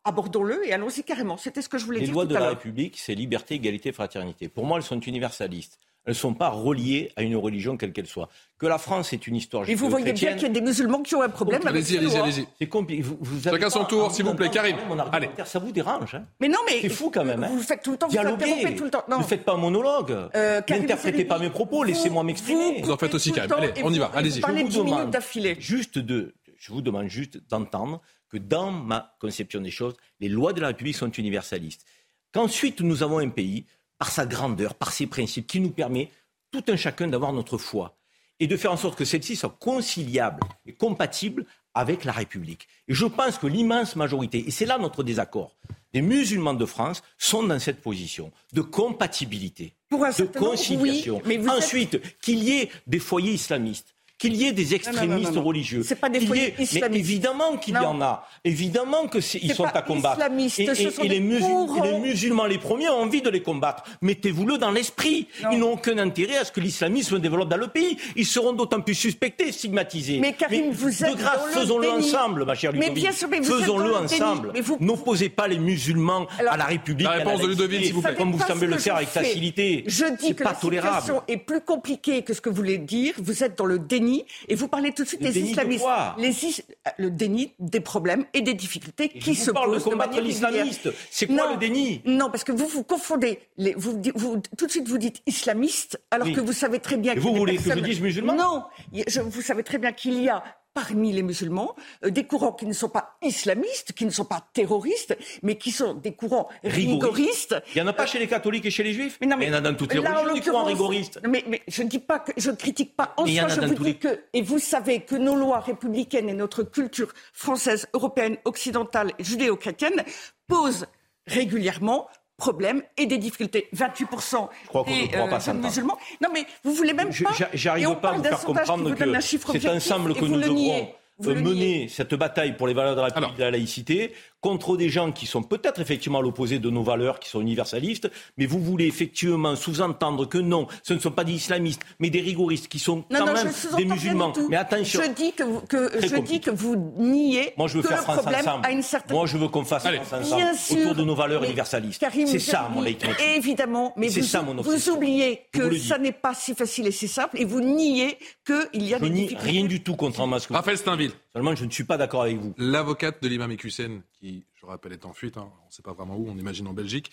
abordons-le 0.09 0.67
et 0.67 0.73
allons-y 0.73 1.05
carrément. 1.05 1.37
C'était 1.37 1.63
ce 1.63 1.69
que 1.69 1.79
je 1.79 1.85
voulais 1.85 2.01
les 2.01 2.07
dire. 2.07 2.13
Les 2.13 2.15
lois 2.15 2.27
de 2.27 2.35
la 2.35 2.49
République, 2.49 2.99
c'est 2.99 3.15
liberté, 3.15 3.55
égalité, 3.55 3.93
fraternité. 3.93 4.49
Pour 4.49 4.67
moi, 4.67 4.79
elles 4.79 4.85
sont 4.85 5.01
universalistes. 5.01 5.79
Elles 6.09 6.13
ne 6.13 6.19
sont 6.19 6.33
pas 6.33 6.49
reliées 6.49 7.13
à 7.17 7.23
une 7.23 7.37
religion 7.37 7.77
quelle 7.77 7.93
qu'elle 7.93 8.07
soit. 8.07 8.31
Que 8.57 8.67
la 8.67 8.79
France 8.79 9.13
est 9.13 9.27
une 9.27 9.37
histoire 9.37 9.65
juive. 9.65 9.77
Et 9.77 9.79
vous 9.79 9.91
voyez 9.91 10.15
bien 10.15 10.33
qu'il 10.33 10.45
y 10.45 10.47
a 10.47 10.49
des 10.49 10.63
musulmans 10.63 11.03
qui 11.03 11.15
ont 11.15 11.21
un 11.21 11.29
problème 11.29 11.61
avec 11.67 11.83
Allez-y, 11.83 11.99
allez-y, 11.99 12.17
allez-y. 12.17 12.49
C'est 12.59 12.67
compliqué. 12.67 13.05
Chacun 13.45 13.69
son 13.69 13.85
tour, 13.85 14.11
s'il 14.11 14.25
vous 14.25 14.33
plaît. 14.33 14.49
Karim. 14.49 14.77
Allez. 15.13 15.29
Ça 15.45 15.59
vous 15.59 15.71
dérange. 15.71 16.15
Hein 16.15 16.25
mais 16.41 16.49
non, 16.49 16.61
mais. 16.67 16.81
C'est 16.81 16.89
fou 16.89 17.11
quand 17.13 17.27
même. 17.27 17.45
Hein. 17.45 17.51
Vous 17.53 17.61
faites 17.61 17.83
tout 17.83 17.91
le 17.91 17.99
temps. 17.99 18.09
Dialoguez. 18.09 18.75
Vous 18.75 19.19
Ne 19.19 19.23
faites 19.23 19.45
pas 19.45 19.53
un 19.53 19.59
monologue. 19.59 20.17
Euh, 20.35 20.63
N'interprétez 20.67 21.27
pas 21.27 21.39
mes 21.39 21.51
propos. 21.51 21.85
Laissez-moi 21.85 22.23
m'exprimer. 22.25 22.81
Vous 22.83 22.91
en 22.91 22.97
faites 22.97 23.15
aussi, 23.15 23.31
Karim. 23.33 23.53
Allez, 23.53 23.73
on 23.85 23.93
y 23.93 23.99
va. 23.99 24.11
Allez-y. 24.15 24.41
Je 24.41 24.47
vous 24.47 24.85
demande 24.85 25.15
juste 25.59 25.99
de. 25.99 26.35
Je 26.57 26.73
vous 26.73 26.81
demande 26.81 27.07
juste 27.09 27.39
d'entendre 27.51 28.01
que 28.29 28.39
dans 28.39 28.71
ma 28.71 29.17
conception 29.21 29.61
des 29.61 29.71
choses, 29.71 29.97
les 30.21 30.29
lois 30.29 30.53
de 30.53 30.61
la 30.61 30.69
République 30.69 30.97
sont 30.97 31.11
universalistes. 31.11 31.85
Qu'ensuite, 32.33 32.81
nous 32.81 33.03
avons 33.03 33.19
un 33.19 33.31
pays, 33.31 33.65
par 33.99 34.11
sa 34.11 34.27
grandeur, 34.27 34.75
par 34.75 34.93
ses 34.93 35.07
principes, 35.07 35.47
qui 35.47 35.61
nous 35.61 35.71
permet, 35.71 36.11
tout 36.51 36.65
un 36.69 36.77
chacun, 36.77 37.09
d'avoir 37.09 37.33
notre 37.33 37.59
foi 37.59 37.97
et 38.41 38.47
de 38.47 38.57
faire 38.57 38.73
en 38.73 38.77
sorte 38.77 38.97
que 38.97 39.05
celle-ci 39.05 39.37
soit 39.37 39.57
conciliable 39.59 40.41
et 40.67 40.73
compatible 40.73 41.45
avec 41.75 42.05
la 42.05 42.13
République. 42.13 42.69
Et 42.87 42.95
je 42.95 43.07
pense 43.07 43.39
que 43.39 43.47
l'immense 43.47 43.97
majorité, 43.97 44.47
et 44.47 44.51
c'est 44.51 44.67
là 44.67 44.79
notre 44.79 45.03
désaccord, 45.03 45.57
des 45.93 46.03
musulmans 46.03 46.55
de 46.55 46.67
France 46.67 47.03
sont 47.17 47.43
dans 47.43 47.59
cette 47.59 47.81
position 47.81 48.31
de 48.53 48.61
compatibilité, 48.61 49.75
de 49.91 50.25
conciliation. 50.39 51.23
Mais 51.25 51.39
Ensuite, 51.49 52.01
qu'il 52.21 52.43
y 52.45 52.59
ait 52.59 52.71
des 52.87 52.99
foyers 52.99 53.33
islamistes, 53.33 53.95
qu'il 54.19 54.35
y 54.35 54.47
ait 54.47 54.53
des 54.53 54.75
extrémistes 54.75 55.29
non, 55.29 55.31
non, 55.31 55.41
non, 55.43 55.47
religieux. 55.47 55.85
Pas 56.01 56.09
des 56.09 56.25
ait... 56.25 56.55
Mais 56.59 56.99
évidemment 56.99 57.57
qu'il 57.57 57.75
y 57.75 57.79
en 57.79 58.01
a. 58.01 58.27
Évidemment 58.45 59.07
qu'ils 59.07 59.55
sont 59.55 59.65
à 59.65 59.83
combattre. 59.83 60.21
Et, 60.59 60.67
les, 60.67 61.09
les, 61.09 61.21
musulmans, 61.21 62.47
les 62.47 62.59
premiers, 62.59 62.89
ont 62.89 63.03
envie 63.03 63.23
de 63.23 63.31
les 63.31 63.43
combattre. 63.43 63.85
Mettez-vous-le 64.03 64.59
dans 64.59 64.73
l'esprit. 64.73 65.29
Ils 65.53 65.59
n'ont 65.61 65.75
aucun 65.75 65.99
intérêt 65.99 66.39
à 66.39 66.45
ce 66.45 66.51
que 66.51 66.61
l'islamisme 66.61 67.21
développe 67.21 67.49
dans 67.49 67.57
le 67.57 67.69
pays. 67.69 67.97
Ils 68.17 68.27
seront 68.27 68.53
d'autant 68.55 68.81
plus 68.81 68.97
suspectés, 68.97 69.53
stigmatisés. 69.53 70.19
Mais 70.19 70.33
Karim, 70.33 70.67
mais 70.67 70.73
vous 70.73 71.05
êtes 71.05 71.13
De 71.13 71.17
grâce, 71.17 71.53
faisons-le 71.53 71.89
ensemble, 71.89 72.45
ma 72.45 72.57
chère 72.57 72.73
Ludovic. 72.73 72.95
Mais 72.95 73.01
bien 73.01 73.13
sûr, 73.13 73.29
mais 73.29 73.39
vous 73.39 73.55
Faisons-le 73.55 73.95
ensemble. 73.95 74.53
Vous... 74.61 74.79
N'opposez 74.81 75.29
pas 75.29 75.47
les 75.47 75.59
musulmans 75.59 76.27
à 76.39 76.57
la 76.57 76.65
République. 76.65 77.07
La 77.07 77.13
réponse 77.13 77.41
de 77.41 77.47
Ludovic, 77.47 77.85
s'il. 77.85 77.95
Comme 78.17 78.33
vous 78.33 78.45
semblez 78.45 78.67
le 78.67 78.79
faire 78.79 78.97
avec 78.97 79.11
facilité. 79.11 79.85
Je 79.87 80.07
dis 80.17 80.35
que 80.35 80.43
la 80.43 80.57
situation 80.57 81.23
est 81.29 81.37
plus 81.37 81.61
compliquée 81.61 82.23
que 82.23 82.35
ce 82.35 82.41
que 82.41 82.49
vous 82.49 82.57
voulez 82.57 82.79
dire. 82.79 83.15
Vous 83.19 83.45
êtes 83.45 83.57
dans 83.57 83.67
le 83.67 83.79
déni 83.79 84.08
et 84.49 84.55
vous 84.55 84.69
parlez 84.69 84.93
tout 84.93 85.05
de 85.05 85.09
suite 85.09 85.23
des 85.23 85.39
islamistes. 85.39 85.85
Euh, 85.87 86.91
le 86.99 87.11
déni 87.11 87.53
des 87.59 87.81
problèmes 87.81 88.25
et 88.35 88.43
des 88.43 88.55
difficultés 88.55 89.09
qui 89.09 89.35
se 89.35 89.51
parle 89.51 89.73
posent. 89.73 89.85
de 89.85 89.91
combattre 89.91 90.21
l'islamiste. 90.21 90.89
C'est 91.11 91.27
quoi 91.27 91.53
le 91.53 91.59
déni? 91.59 92.01
Non, 92.05 92.31
parce 92.31 92.45
que 92.45 92.53
vous 92.53 92.67
vous 92.67 92.85
confondez. 92.85 93.41
Vous, 93.77 94.01
vous, 94.15 94.43
tout 94.57 94.67
de 94.67 94.71
suite, 94.71 94.89
vous 94.89 94.99
dites 94.99 95.23
islamiste, 95.27 96.01
alors 96.11 96.31
que 96.31 96.41
vous 96.41 96.53
savez 96.53 96.79
très 96.79 96.97
bien. 96.97 97.13
Et 97.13 97.17
que 97.17 97.21
vous 97.21 97.35
voulez 97.35 97.55
personnes... 97.55 97.75
que 97.75 97.81
je 97.81 97.85
dise 97.93 98.01
musulman? 98.01 98.35
Non, 98.35 98.65
je, 98.93 99.21
vous 99.21 99.43
savez 99.43 99.63
très 99.63 99.79
bien 99.79 99.93
qu'il 99.93 100.23
y 100.23 100.29
a 100.29 100.43
parmi 100.79 101.13
les 101.13 101.23
musulmans, 101.23 101.75
euh, 102.05 102.11
des 102.11 102.25
courants 102.25 102.53
qui 102.53 102.67
ne 102.67 102.73
sont 102.73 102.89
pas 102.89 103.17
islamistes, 103.23 103.93
qui 103.93 104.05
ne 104.07 104.11
sont 104.11 104.25
pas 104.25 104.47
terroristes, 104.53 105.17
mais 105.43 105.57
qui 105.59 105.73
sont 105.73 105.95
des 105.95 106.13
courants 106.15 106.49
rigoristes. 106.63 107.57
Il 107.75 107.83
n'y 107.83 107.83
en 107.83 107.87
a 107.89 107.93
pas 107.93 108.07
chez 108.07 108.19
les 108.21 108.29
catholiques 108.29 108.65
et 108.67 108.71
chez 108.71 108.85
les 108.85 108.93
juifs 108.93 109.19
mais 109.21 109.27
non, 109.27 109.37
mais, 109.37 109.47
Il 109.47 109.51
y 109.51 109.55
en 109.55 109.59
a 109.59 109.61
dans 109.61 109.75
toutes 109.75 109.93
les 109.95 110.01
là, 110.01 110.13
religions, 110.13 110.35
des 110.35 110.41
courants 110.51 110.65
rigoristes. 110.65 111.21
Mais, 111.29 111.43
mais 111.49 111.63
je 111.67 111.83
ne 111.83 111.89
dis 111.89 111.99
pas 111.99 112.21
que 112.21 112.33
je 112.37 112.51
ne 112.51 112.57
critique 112.57 112.95
pas 112.95 113.13
en 113.17 113.25
Mais 113.25 113.37
soi, 113.37 113.49
je 113.49 113.61
vous 113.61 113.75
dis 113.75 113.85
les- 113.85 113.95
que 113.97 114.21
et 114.33 114.43
vous 114.43 114.59
savez 114.61 115.01
que 115.01 115.17
nos 115.17 115.35
lois 115.35 115.61
républicaines 115.61 116.29
et 116.29 116.35
notre 116.35 116.63
culture 116.63 117.13
française, 117.33 117.87
européenne, 117.93 118.37
occidentale, 118.45 119.13
judéo-chrétienne 119.19 120.05
posent 120.47 120.87
régulièrement 121.27 122.09
problème 122.39 122.83
et 122.97 123.05
des 123.07 123.19
difficultés. 123.19 123.69
28% 123.75 124.49
Je 124.63 124.69
crois 124.69 124.85
des 124.85 125.03
ne 125.03 125.07
pourra 125.09 125.29
pas 125.29 125.39
jeunes 125.41 125.61
musulmans. 125.61 125.99
Non 126.23 126.29
mais 126.33 126.47
vous 126.65 126.73
voulez 126.73 126.95
même 126.95 127.09
pas. 127.09 127.33
j'a- 127.37 127.51
J'arrive 127.53 127.95
pas 127.97 128.11
à 128.11 128.13
vous 128.15 128.23
faire 128.23 128.41
comprendre 128.41 128.95
que 128.95 129.05
objectif 129.51 129.67
ensemble 129.67 130.15
que 130.15 130.25
nous 130.25 130.41
devrons 130.41 130.89
euh, 131.27 131.35
mener 131.35 131.89
cette 131.89 132.15
bataille 132.15 132.57
pour 132.57 132.67
les 132.67 132.75
valeurs 132.75 132.95
de 132.95 133.01
la 133.01 133.07
République 133.07 133.33
et 133.35 133.39
de 133.39 133.43
la 133.45 133.51
laïcité 133.51 134.13
contre 134.41 134.77
des 134.77 134.89
gens 134.89 135.11
qui 135.11 135.27
sont 135.27 135.43
peut-être 135.43 135.81
effectivement 135.81 136.21
à 136.21 136.23
l'opposé 136.23 136.61
de 136.61 136.71
nos 136.71 136.85
valeurs, 136.85 137.19
qui 137.19 137.29
sont 137.29 137.41
universalistes, 137.41 138.09
mais 138.37 138.47
vous 138.47 138.61
voulez 138.61 138.87
effectivement 138.87 139.57
sous-entendre 139.57 140.27
que 140.29 140.39
non, 140.39 140.69
ce 140.85 140.95
ne 140.95 141.01
sont 141.01 141.11
pas 141.11 141.25
des 141.25 141.33
islamistes, 141.33 141.83
mais 141.99 142.09
des 142.09 142.21
rigoristes 142.21 142.69
qui 142.69 142.79
sont 142.79 142.99
Non, 143.11 143.19
quand 143.19 143.27
non, 143.27 143.33
même 143.35 143.53
des 143.77 143.85
musulmans. 143.85 144.33
Mais 144.49 144.55
attention, 144.57 145.01
Je 145.05 145.11
dis 145.11 145.33
que 145.33 145.43
vous, 145.43 145.61
que, 145.63 145.91
je 146.01 146.21
dis 146.21 146.41
que 146.41 146.53
vous 146.53 146.77
niez 146.99 147.53
moi 147.57 147.67
je 147.67 147.79
veux 147.79 147.83
que 147.83 147.89
faire 147.89 147.97
le 147.97 148.03
France 148.05 148.19
problème 148.19 148.41
ensemble. 148.43 148.67
a 148.67 148.71
une 148.71 148.83
certaine. 148.83 149.17
Moi 149.17 149.27
je 149.27 149.37
veux 149.39 149.49
qu'on 149.49 149.65
fasse 149.65 149.87
Allez. 149.87 149.99
France 149.99 150.31
ensemble 150.33 150.57
sûr, 150.57 150.79
autour 150.79 150.95
de 150.95 151.03
nos 151.05 151.15
valeurs 151.17 151.43
universalistes. 151.43 152.05
C'est 152.27 152.39
ça 152.39 152.71
mon 152.73 152.81
leitmotiv. 152.81 153.17
Évidemment, 153.35 153.93
mais 153.97 154.07
vous, 154.09 154.23
ça, 154.23 154.43
mon 154.43 154.55
vous 154.55 154.61
obsession. 154.71 154.95
oubliez 154.95 155.43
vous 155.53 155.69
que 155.69 155.79
ça 155.79 155.99
n'est 155.99 156.13
pas 156.13 156.35
si 156.35 156.55
facile 156.55 156.87
et 156.87 156.93
si 156.93 157.09
simple, 157.09 157.41
et 157.41 157.45
vous 157.45 157.61
niez 157.61 158.17
qu'il 158.47 158.85
y 158.87 158.95
a 158.95 158.99
Je 158.99 159.03
des 159.05 159.11
nie 159.11 159.23
difficultés. 159.23 159.51
rien 159.51 159.65
du 159.65 159.83
tout 159.83 159.97
contrairement 159.97 160.37
à 160.37 160.41
ce 160.41 160.47
que 160.47 160.53
vous 160.53 160.59
Raphaël 160.59 160.79
Steinville, 160.79 161.08
Seulement 161.33 161.55
je 161.55 161.65
ne 161.65 161.71
suis 161.71 161.85
pas 161.85 161.97
d'accord 161.97 162.23
avec 162.23 162.39
vous. 162.39 162.55
l'avocate 162.59 163.23
de 163.23 163.29
l'imam 163.29 163.51
Hussein, 163.53 164.03
qui, 164.13 164.45
je 164.55 164.67
rappelle, 164.67 164.93
est 164.93 165.05
en 165.05 165.13
fuite, 165.13 165.37
hein, 165.37 165.51
on 165.63 165.67
ne 165.67 165.73
sait 165.73 165.83
pas 165.83 165.93
vraiment 165.93 166.17
où, 166.17 166.29
on 166.29 166.37
imagine 166.37 166.67
en 166.67 166.73
Belgique. 166.73 167.11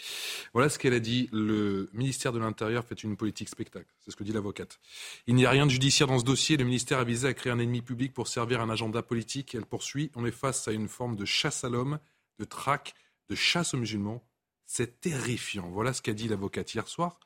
Voilà 0.54 0.70
ce 0.70 0.80
qu'elle 0.80 0.94
a 0.94 1.00
dit. 1.00 1.30
Le 1.32 1.90
ministère 1.94 2.32
de 2.32 2.40
l'Intérieur 2.40 2.86
fait 2.86 3.04
une 3.04 3.18
politique 3.18 3.50
spectacle. 3.50 3.88
C'est 4.00 4.12
ce 4.12 4.16
que 4.16 4.24
dit 4.24 4.32
l'avocate. 4.32 4.80
Il 5.28 5.36
n'y 5.36 5.46
a 5.46 5.50
rien 5.50 5.66
de 5.66 5.72
judiciaire 5.72 6.08
dans 6.08 6.20
ce 6.20 6.26
dossier. 6.26 6.58
Le 6.58 6.66
ministère 6.66 7.00
a 7.00 7.04
visé 7.04 7.28
à 7.28 7.34
créer 7.34 7.52
un 7.52 7.60
ennemi 7.60 7.82
public 7.82 8.14
pour 8.14 8.28
servir 8.28 8.62
un 8.62 8.70
agenda 8.70 9.02
politique. 9.02 9.56
Elle 9.56 9.66
poursuit. 9.66 10.12
On 10.16 10.26
est 10.26 10.32
face 10.32 10.68
à 10.68 10.72
une 10.72 10.88
forme 10.88 11.16
de 11.16 11.26
chasse 11.26 11.64
à 11.64 11.70
l'homme, 11.70 12.00
de 12.40 12.46
traque, 12.46 12.96
de 13.30 13.36
chasse 13.36 13.74
aux 13.74 13.78
musulmans. 13.78 14.24
C'est 14.66 15.00
terrifiant. 15.02 15.70
Voilà 15.70 15.94
ce 15.94 16.02
qu'a 16.02 16.14
dit 16.14 16.28
l'avocate 16.28 16.74
hier 16.74 16.88
soir. 16.88 17.20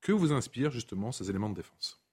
Que 0.00 0.12
vous 0.12 0.32
inspirent 0.32 0.70
justement 0.70 1.12
ces 1.12 1.30
éléments 1.30 1.48
de 1.48 1.54
défense? 1.54 2.03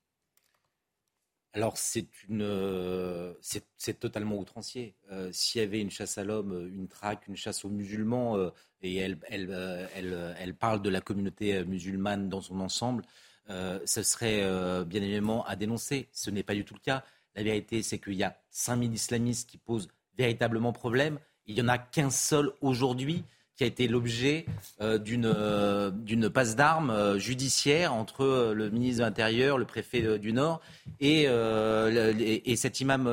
Alors 1.54 1.78
c'est 1.78 2.08
une, 2.30 2.44
euh, 2.44 3.34
c'est 3.42 4.00
totalement 4.00 4.38
outrancier. 4.38 4.96
Euh, 5.12 5.32
S'il 5.34 5.62
y 5.62 5.64
avait 5.64 5.82
une 5.82 5.90
chasse 5.92 6.18
à 6.18 6.24
l'homme, 6.24 6.54
euh, 6.54 6.70
une 6.74 6.88
traque, 6.88 7.28
une 7.28 7.36
chasse 7.36 7.66
aux 7.66 7.70
musulmans, 7.70 8.38
et 8.82 8.96
elle, 8.96 9.18
elle, 9.28 9.90
elle, 9.96 10.36
elle 10.40 10.56
parle 10.56 10.82
de 10.82 10.90
la 10.90 11.02
communauté 11.02 11.64
musulmane 11.66 12.30
dans 12.30 12.42
son 12.42 12.60
ensemble, 12.62 13.04
ce 13.48 14.04
serait 14.04 14.42
bien 14.86 15.02
évidemment 15.02 15.46
à 15.46 15.56
dénoncer. 15.56 16.08
Ce 16.14 16.30
n'est 16.32 16.44
pas 16.44 16.56
du 16.56 16.66
tout 16.66 16.74
le 16.74 16.80
cas. 16.80 17.04
La 17.36 17.44
vérité, 17.44 17.84
c'est 17.84 18.00
qu'il 18.00 18.14
y 18.14 18.24
a 18.24 18.38
5000 18.50 18.94
islamistes 18.94 19.50
qui 19.50 19.58
posent 19.58 19.88
véritablement 20.18 20.74
problème. 20.74 21.20
Il 21.46 21.56
n'y 21.56 21.62
en 21.62 21.68
a 21.68 21.78
qu'un 21.78 22.10
seul 22.10 22.52
aujourd'hui 22.62 23.24
qui 23.62 23.66
a 23.66 23.68
été 23.68 23.88
l'objet 23.88 24.48
euh, 24.82 24.98
d'une 24.98 25.32
euh, 25.32 25.92
d'une 25.92 26.32
passe 26.32 26.56
d'armes 26.56 26.90
euh, 26.90 27.20
judiciaire 27.20 27.94
entre 27.94 28.54
le 28.56 28.72
ministre 28.72 29.02
de 29.02 29.06
l'Intérieur, 29.06 29.60
le 29.60 29.66
préfet 29.66 30.18
du 30.18 30.34
Nord 30.34 30.62
et, 31.00 31.28
le- 31.28 32.16
et, 32.20 32.52
et 32.52 32.56
cet 32.56 32.80
imam. 32.80 33.06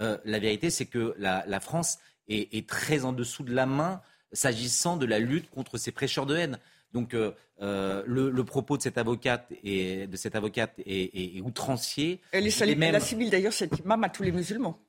Euh, 0.00 0.18
la 0.24 0.38
vérité, 0.40 0.70
c'est 0.70 0.86
que 0.86 1.14
la, 1.18 1.44
la 1.46 1.60
France 1.60 1.98
est, 2.28 2.52
est 2.52 2.68
très 2.68 3.04
en 3.04 3.12
dessous 3.12 3.44
de 3.44 3.54
la 3.54 3.64
main 3.66 4.00
s'agissant 4.32 4.96
de 4.96 5.06
la 5.06 5.20
lutte 5.20 5.48
contre 5.50 5.78
ces 5.78 5.92
prêcheurs 5.92 6.26
de 6.26 6.34
haine. 6.34 6.58
Donc 6.92 7.14
euh, 7.14 7.30
le, 7.60 8.30
le 8.30 8.44
propos 8.44 8.76
de 8.76 8.82
cette 8.82 8.98
avocate 8.98 9.46
et 9.62 10.08
de 10.08 10.16
cette 10.16 10.34
avocate 10.34 10.72
est, 10.84 11.14
est- 11.14 11.36
est 11.36 11.40
outrancier. 11.42 12.20
Elle, 12.32 12.46
est 12.48 12.60
est 12.60 12.74
même- 12.74 12.96
assimile 12.96 13.30
d'ailleurs 13.30 13.52
cet 13.52 13.78
imam 13.78 14.02
à 14.02 14.08
tous 14.08 14.24
les 14.24 14.32
musulmans. 14.32 14.80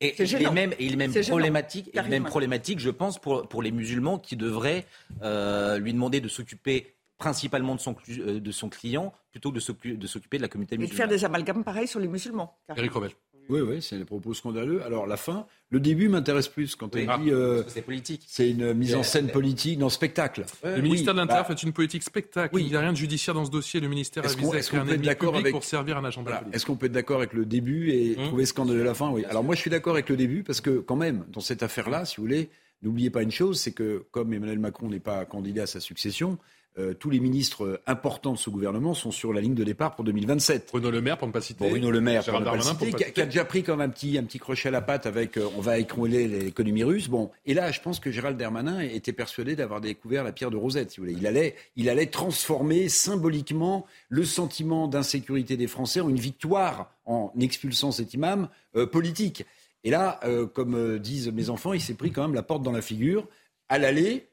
Et 0.00 0.14
C'est 0.16 0.24
il 0.24 0.34
est 0.34 0.38
gênant. 0.38 0.52
même, 0.52 0.72
et 0.78 0.84
il 0.86 0.92
est 0.92 0.96
même 0.96 1.12
C'est 1.12 1.22
gênant. 1.22 1.36
problématique, 1.36 1.88
et 1.88 1.92
Carrément. 1.92 2.10
même 2.10 2.24
problématique, 2.24 2.78
je 2.78 2.90
pense, 2.90 3.18
pour, 3.20 3.48
pour 3.48 3.62
les 3.62 3.70
musulmans 3.70 4.18
qui 4.18 4.36
devraient 4.36 4.86
euh, 5.22 5.78
lui 5.78 5.92
demander 5.92 6.20
de 6.20 6.28
s'occuper 6.28 6.94
principalement 7.18 7.74
de 7.74 7.80
son, 7.80 7.94
euh, 8.18 8.40
de 8.40 8.50
son 8.52 8.70
client 8.70 9.12
plutôt 9.30 9.50
que 9.50 9.56
de 9.56 9.60
s'occu- 9.60 9.96
de 9.98 10.06
s'occuper 10.06 10.38
de 10.38 10.42
la 10.42 10.48
communauté 10.48 10.74
Et 10.76 10.78
de 10.78 10.82
musulmane. 10.82 10.96
faire 10.96 11.08
des 11.18 11.24
amalgames 11.24 11.62
pareils 11.64 11.86
sur 11.86 12.00
les 12.00 12.08
musulmans. 12.08 12.56
Eric 12.74 12.92
Revel. 12.92 13.10
Oui, 13.50 13.60
oui, 13.60 13.82
c'est 13.82 13.98
des 13.98 14.04
propos 14.04 14.32
scandaleux. 14.32 14.82
Alors 14.84 15.06
la 15.06 15.16
fin, 15.16 15.46
le 15.70 15.80
début 15.80 16.08
m'intéresse 16.08 16.48
plus 16.48 16.76
quand 16.76 16.94
Oui. 16.94 17.06
elle 17.08 17.22
dit 17.24 17.30
euh, 17.30 17.56
Parce 17.56 17.66
que 17.66 17.72
c'est 17.72 17.82
politique. 17.82 18.22
c'est 18.26 18.50
une 18.50 18.72
mise 18.74 18.94
en 18.94 19.02
scène 19.02 19.26
euh, 19.28 19.32
politique 19.32 19.78
dans 19.78 19.86
le 19.86 19.90
spectacle. 19.90 20.44
Le 20.64 20.76
Oui, 20.76 20.82
ministère 20.82 21.14
de 21.14 21.18
l'Intérieur 21.20 21.46
bah, 21.48 21.54
fait 21.56 21.62
une 21.62 21.72
politique 21.72 22.02
spectacle. 22.02 22.54
Oui. 22.54 22.62
Il 22.64 22.70
n'y 22.70 22.76
a 22.76 22.80
rien 22.80 22.92
de 22.92 22.96
judiciaire 22.96 23.34
dans 23.34 23.44
ce 23.44 23.50
dossier. 23.50 23.80
Le 23.80 23.88
ministère 23.88 24.22
a 24.22 24.26
Est-ce 24.26 24.36
qu'on- 24.36 24.42
visé 24.44 24.56
à 24.56 24.58
est-ce 24.60 24.68
créer 24.68 24.78
qu'on 24.80 24.84
un 24.84 24.86
peut 24.86 24.92
être 24.92 24.94
ennemi 25.00 25.06
d'accord 25.08 25.36
avec- 25.36 25.52
pour 25.52 25.64
servir 25.64 25.96
un 25.98 26.04
agenda 26.04 26.30
Voilà. 26.30 26.38
politique. 26.38 26.56
Est-ce 26.56 26.66
qu'on 26.66 26.76
peut 26.76 26.86
être 26.86 26.92
d'accord 26.92 27.18
avec 27.18 27.32
le 27.32 27.44
début 27.44 27.90
et 27.90 28.16
Hum. 28.18 28.26
trouver 28.26 28.46
scandaleux 28.46 28.84
la 28.84 28.94
fin? 28.94 29.10
Oui. 29.10 29.24
Alors 29.26 29.44
moi, 29.44 29.54
je 29.54 29.60
suis 29.60 29.70
d'accord 29.70 29.94
avec 29.94 30.08
le 30.08 30.16
début 30.16 30.42
parce 30.42 30.60
que 30.60 30.78
quand 30.78 30.96
même, 30.96 31.24
dans 31.32 31.40
cette 31.40 31.62
affaire-là, 31.62 32.04
si 32.04 32.16
vous 32.16 32.22
voulez, 32.22 32.50
n'oubliez 32.82 33.10
pas 33.10 33.22
une 33.22 33.30
chose, 33.32 33.60
c'est 33.60 33.72
que 33.72 34.04
comme 34.10 34.32
Emmanuel 34.32 34.58
Macron 34.58 34.88
n'est 34.88 35.00
pas 35.00 35.24
candidat 35.24 35.64
à 35.64 35.66
sa 35.66 35.80
succession, 35.80 36.38
euh, 36.78 36.94
tous 36.94 37.10
les 37.10 37.18
ministres 37.18 37.64
euh, 37.64 37.82
importants 37.88 38.32
de 38.32 38.38
ce 38.38 38.48
gouvernement 38.48 38.94
sont 38.94 39.10
sur 39.10 39.32
la 39.32 39.40
ligne 39.40 39.56
de 39.56 39.64
départ 39.64 39.96
pour 39.96 40.04
2027. 40.04 40.68
Bruno 40.70 40.92
Le 40.92 41.00
Maire, 41.00 41.18
pour 41.18 41.26
ne 41.26 41.32
pas 41.32 41.40
citer. 41.40 41.68
Bruno 41.68 41.90
Le 41.90 42.00
Maire, 42.00 42.24
pour 42.24 42.38
ne 42.38 42.44
pas 42.44 42.52
pour 42.52 42.62
citer, 42.62 42.92
pas 42.92 42.98
qui, 42.98 43.04
a, 43.04 43.10
qui 43.10 43.20
a 43.20 43.24
citer. 43.24 43.26
déjà 43.26 43.44
pris 43.44 43.64
comme 43.64 43.80
un 43.80 43.88
petit, 43.88 44.16
un 44.18 44.22
petit 44.22 44.38
crochet 44.38 44.68
à 44.68 44.70
la 44.70 44.80
patte 44.80 45.04
avec 45.04 45.36
euh, 45.36 45.48
on 45.56 45.60
va 45.60 45.78
écrouler 45.78 46.28
l'économie 46.28 46.84
russe. 46.84 47.08
Bon, 47.08 47.32
et 47.44 47.54
là, 47.54 47.72
je 47.72 47.80
pense 47.80 47.98
que 47.98 48.12
Gérald 48.12 48.38
Darmanin 48.38 48.78
était 48.80 49.12
persuadé 49.12 49.56
d'avoir 49.56 49.80
découvert 49.80 50.22
la 50.22 50.30
pierre 50.30 50.52
de 50.52 50.56
Rosette. 50.56 50.92
Si 50.92 51.00
vous 51.00 51.06
voulez. 51.06 51.18
Il, 51.18 51.26
allait, 51.26 51.56
il 51.74 51.88
allait 51.88 52.06
transformer 52.06 52.88
symboliquement 52.88 53.84
le 54.08 54.24
sentiment 54.24 54.86
d'insécurité 54.86 55.56
des 55.56 55.66
Français 55.66 56.00
en 56.00 56.08
une 56.08 56.20
victoire 56.20 56.92
en 57.04 57.32
expulsant 57.40 57.90
cet 57.90 58.14
imam 58.14 58.48
euh, 58.76 58.86
politique. 58.86 59.44
Et 59.82 59.90
là, 59.90 60.20
comme 60.52 60.98
disent 60.98 61.32
mes 61.32 61.48
enfants, 61.48 61.72
il 61.72 61.80
s'est 61.80 61.94
pris 61.94 62.10
quand 62.10 62.20
même 62.20 62.34
la 62.34 62.42
porte 62.42 62.62
dans 62.62 62.70
la 62.70 62.82
figure. 62.82 63.26
À 63.70 63.78
l'aller, 63.78 64.26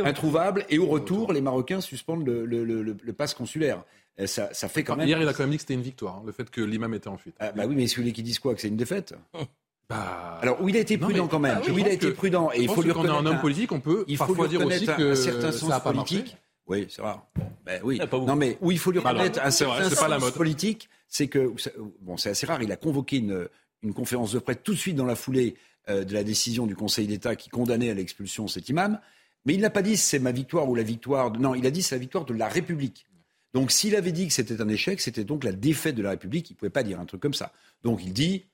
introuvable, 0.00 0.64
et 0.70 0.78
au 0.78 0.86
retour, 0.86 1.32
les 1.32 1.40
Marocains 1.40 1.80
suspendent 1.80 2.26
le, 2.26 2.44
le, 2.46 2.64
le, 2.64 2.82
le- 2.82 2.96
le 3.02 3.12
passe 3.12 3.34
consulaire. 3.34 3.84
Ça, 4.26 4.48
ça 4.52 4.68
fait 4.68 4.84
quand 4.84 4.94
même. 4.96 5.08
Hier, 5.08 5.20
il 5.20 5.26
a 5.26 5.32
quand 5.32 5.42
même 5.42 5.50
dit 5.50 5.56
que 5.56 5.62
c'était 5.62 5.74
une 5.74 5.82
victoire, 5.82 6.16
hein, 6.18 6.22
le 6.24 6.30
fait 6.32 6.48
que 6.48 6.60
l'imam 6.60 6.94
était 6.94 7.08
en 7.08 7.16
fuite. 7.18 7.34
Ah, 7.40 7.50
bah 7.52 7.64
oui, 7.66 7.74
mais 7.74 7.86
si 7.88 7.96
vous 7.96 8.02
voulez 8.02 8.12
qu'ils 8.12 8.22
disent 8.24 8.38
quoi 8.38 8.54
Que 8.54 8.60
c'est 8.60 8.68
une 8.68 8.76
défaite? 8.76 9.12
Bah, 9.88 10.38
Alors, 10.40 10.60
où 10.62 10.68
il 10.68 10.76
a 10.76 10.80
été 10.80 10.96
non, 10.96 11.08
prudent 11.08 11.24
mais- 11.24 11.28
quand 11.30 11.38
même. 11.40 11.56
Ah 11.58 11.62
oui, 11.66 11.72
où 11.72 11.78
il 11.78 11.86
a 11.86 11.92
été 11.92 12.06
que- 12.08 12.12
prudent. 12.12 12.50
Et 12.52 12.56
je 12.56 12.60
il 12.62 12.66
pense 12.68 12.76
faut 12.76 12.82
lui 12.82 12.92
quand 12.92 13.00
on 13.00 13.04
est 13.04 13.08
un 13.08 13.26
homme 13.26 13.40
politique, 13.40 13.70
on 13.72 13.80
peut 13.80 14.04
il 14.08 14.16
faut 14.16 14.24
parfois 14.26 14.46
lui 14.46 14.56
dire 14.56 14.66
aussi 14.66 14.78
reconnaître 14.86 14.96
que 14.96 15.12
un 15.12 15.14
certain 15.14 15.52
sens 15.52 15.68
ça 15.68 15.76
a 15.76 15.80
pas 15.80 15.92
marché. 15.92 16.16
politique. 16.18 16.36
Oui, 16.66 16.86
c'est 16.88 17.02
rare. 17.02 17.26
Ben 17.66 17.80
oui. 17.84 18.00
Ah. 18.00 18.06
Non, 18.16 18.36
mais 18.36 18.56
où 18.62 18.70
il 18.72 18.78
faut 18.78 18.90
lui 18.90 18.98
reconnaître 19.00 19.40
un 19.42 19.50
certain 19.50 19.90
c'est 19.90 19.96
pas 19.96 20.08
la 20.08 20.16
sens 20.16 20.24
mode. 20.26 20.34
politique, 20.34 20.88
c'est 21.08 21.28
que 21.28 21.52
bon, 22.00 22.16
c'est 22.16 22.30
assez 22.30 22.46
rare. 22.46 22.62
Il 22.62 22.72
a 22.72 22.76
convoqué 22.76 23.18
une, 23.18 23.48
une 23.82 23.92
conférence 23.92 24.32
de 24.32 24.38
presse 24.38 24.58
tout 24.64 24.72
de 24.72 24.78
suite 24.78 24.96
dans 24.96 25.04
la 25.04 25.16
foulée 25.16 25.56
euh, 25.90 26.04
de 26.04 26.14
la 26.14 26.24
décision 26.24 26.66
du 26.66 26.74
Conseil 26.74 27.06
d'État 27.06 27.36
qui 27.36 27.50
condamnait 27.50 27.90
à 27.90 27.94
l'expulsion 27.94 28.48
cet 28.48 28.70
imam. 28.70 28.98
Mais 29.44 29.54
il 29.54 29.60
n'a 29.60 29.70
pas 29.70 29.82
dit 29.82 29.96
c'est 29.96 30.18
ma 30.18 30.32
victoire 30.32 30.68
ou 30.68 30.74
la 30.74 30.82
victoire. 30.82 31.30
De... 31.30 31.38
Non, 31.38 31.54
il 31.54 31.66
a 31.66 31.70
dit 31.70 31.82
c'est 31.82 31.94
la 31.94 32.00
victoire 32.00 32.24
de 32.24 32.34
la 32.34 32.48
République. 32.48 33.06
Donc 33.52 33.70
s'il 33.70 33.94
avait 33.94 34.12
dit 34.12 34.26
que 34.26 34.32
c'était 34.32 34.60
un 34.60 34.68
échec, 34.68 35.00
c'était 35.00 35.24
donc 35.24 35.44
la 35.44 35.52
défaite 35.52 35.94
de 35.94 36.02
la 36.02 36.10
République. 36.10 36.50
Il 36.50 36.54
ne 36.54 36.58
pouvait 36.58 36.70
pas 36.70 36.82
dire 36.82 36.98
un 37.00 37.04
truc 37.04 37.20
comme 37.20 37.34
ça. 37.34 37.52
Donc 37.82 38.04
il 38.04 38.12
dit 38.12 38.46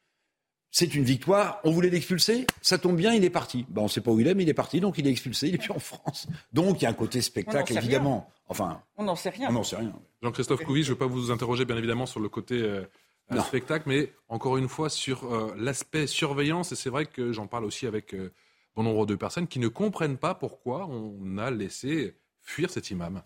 c'est 0.72 0.94
une 0.94 1.02
victoire. 1.04 1.60
On 1.64 1.72
voulait 1.72 1.90
l'expulser. 1.90 2.46
Ça 2.62 2.78
tombe 2.78 2.96
bien, 2.96 3.12
il 3.12 3.24
est 3.24 3.30
parti. 3.30 3.66
Ben, 3.70 3.80
on 3.82 3.84
ne 3.84 3.88
sait 3.88 4.00
pas 4.00 4.10
où 4.12 4.20
il 4.20 4.26
est, 4.28 4.34
mais 4.34 4.44
il 4.44 4.48
est 4.48 4.54
parti. 4.54 4.80
Donc 4.80 4.98
il 4.98 5.06
est 5.06 5.10
expulsé. 5.10 5.48
Il 5.48 5.54
est 5.54 5.58
plus 5.58 5.72
en 5.72 5.78
France. 5.80 6.28
Donc 6.52 6.80
il 6.80 6.84
y 6.84 6.86
a 6.86 6.90
un 6.90 6.94
côté 6.94 7.20
spectacle, 7.22 7.76
évidemment. 7.76 8.30
Enfin, 8.48 8.82
On 8.96 9.04
n'en 9.04 9.16
sait 9.16 9.30
rien. 9.30 9.48
on 9.48 9.52
n'en 9.52 9.62
sait 9.64 9.76
rien. 9.76 9.92
Jean-Christophe 10.22 10.64
Couvi, 10.64 10.82
je 10.82 10.90
ne 10.90 10.94
vais 10.94 10.98
pas 10.98 11.06
vous 11.06 11.30
interroger 11.30 11.64
bien 11.64 11.76
évidemment 11.76 12.06
sur 12.06 12.20
le 12.20 12.28
côté 12.28 12.60
euh, 12.60 12.82
euh, 13.32 13.36
Non. 13.36 13.42
spectacle, 13.42 13.88
mais 13.88 14.12
encore 14.28 14.56
une 14.58 14.68
fois 14.68 14.90
sur 14.90 15.32
euh, 15.32 15.54
l'aspect 15.56 16.06
surveillance. 16.06 16.72
Et 16.72 16.76
c'est 16.76 16.90
vrai 16.90 17.06
que 17.06 17.32
j'en 17.32 17.46
parle 17.46 17.64
aussi 17.64 17.86
avec 17.86 18.12
euh, 18.14 18.32
bon 18.76 18.82
nombre 18.82 19.06
de 19.06 19.14
personnes 19.14 19.46
qui 19.46 19.58
ne 19.58 19.68
comprennent 19.68 20.18
pas 20.18 20.34
pourquoi 20.34 20.86
on 20.88 21.38
a 21.38 21.50
laissé 21.50 22.16
fuir 22.42 22.70
cet 22.70 22.90
imam. 22.90 23.22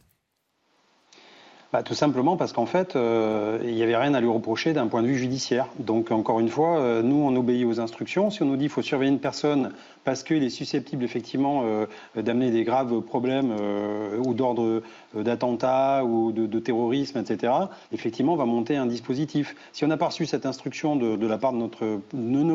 Bah, 1.74 1.82
tout 1.82 1.94
simplement 1.94 2.36
parce 2.36 2.52
qu'en 2.52 2.66
fait, 2.66 2.94
euh, 2.94 3.58
il 3.64 3.74
n'y 3.74 3.82
avait 3.82 3.96
rien 3.96 4.14
à 4.14 4.20
lui 4.20 4.28
reprocher 4.28 4.72
d'un 4.72 4.86
point 4.86 5.02
de 5.02 5.08
vue 5.08 5.18
judiciaire. 5.18 5.66
Donc, 5.80 6.12
encore 6.12 6.38
une 6.38 6.48
fois, 6.48 6.78
euh, 6.78 7.02
nous, 7.02 7.16
on 7.16 7.34
obéit 7.34 7.66
aux 7.66 7.80
instructions. 7.80 8.30
Si 8.30 8.44
on 8.44 8.46
nous 8.46 8.54
dit 8.54 8.66
qu'il 8.66 8.70
faut 8.70 8.80
surveiller 8.80 9.10
une 9.10 9.18
personne 9.18 9.72
parce 10.04 10.22
qu'il 10.22 10.42
est 10.42 10.50
susceptible, 10.50 11.02
effectivement, 11.02 11.62
euh, 11.64 11.86
d'amener 12.14 12.50
des 12.50 12.64
graves 12.64 13.00
problèmes 13.00 13.54
euh, 13.58 14.18
ou 14.18 14.34
d'ordre 14.34 14.82
euh, 15.16 15.22
d'attentat 15.22 16.04
ou 16.04 16.30
de, 16.32 16.58
terrorisme, 16.58 17.18
etc., 17.18 17.52
effectivement, 17.92 18.34
on 18.34 18.36
va 18.36 18.44
monter 18.44 18.76
un 18.76 18.86
dispositif. 18.86 19.56
Si 19.72 19.84
on 19.84 19.88
n'a 19.88 19.96
pas 19.96 20.06
reçu 20.06 20.26
cette 20.26 20.46
instruction 20.46 20.96
de, 20.96 21.26
la 21.26 21.38
part 21.38 21.52
de 21.52 21.58
notre 21.58 22.00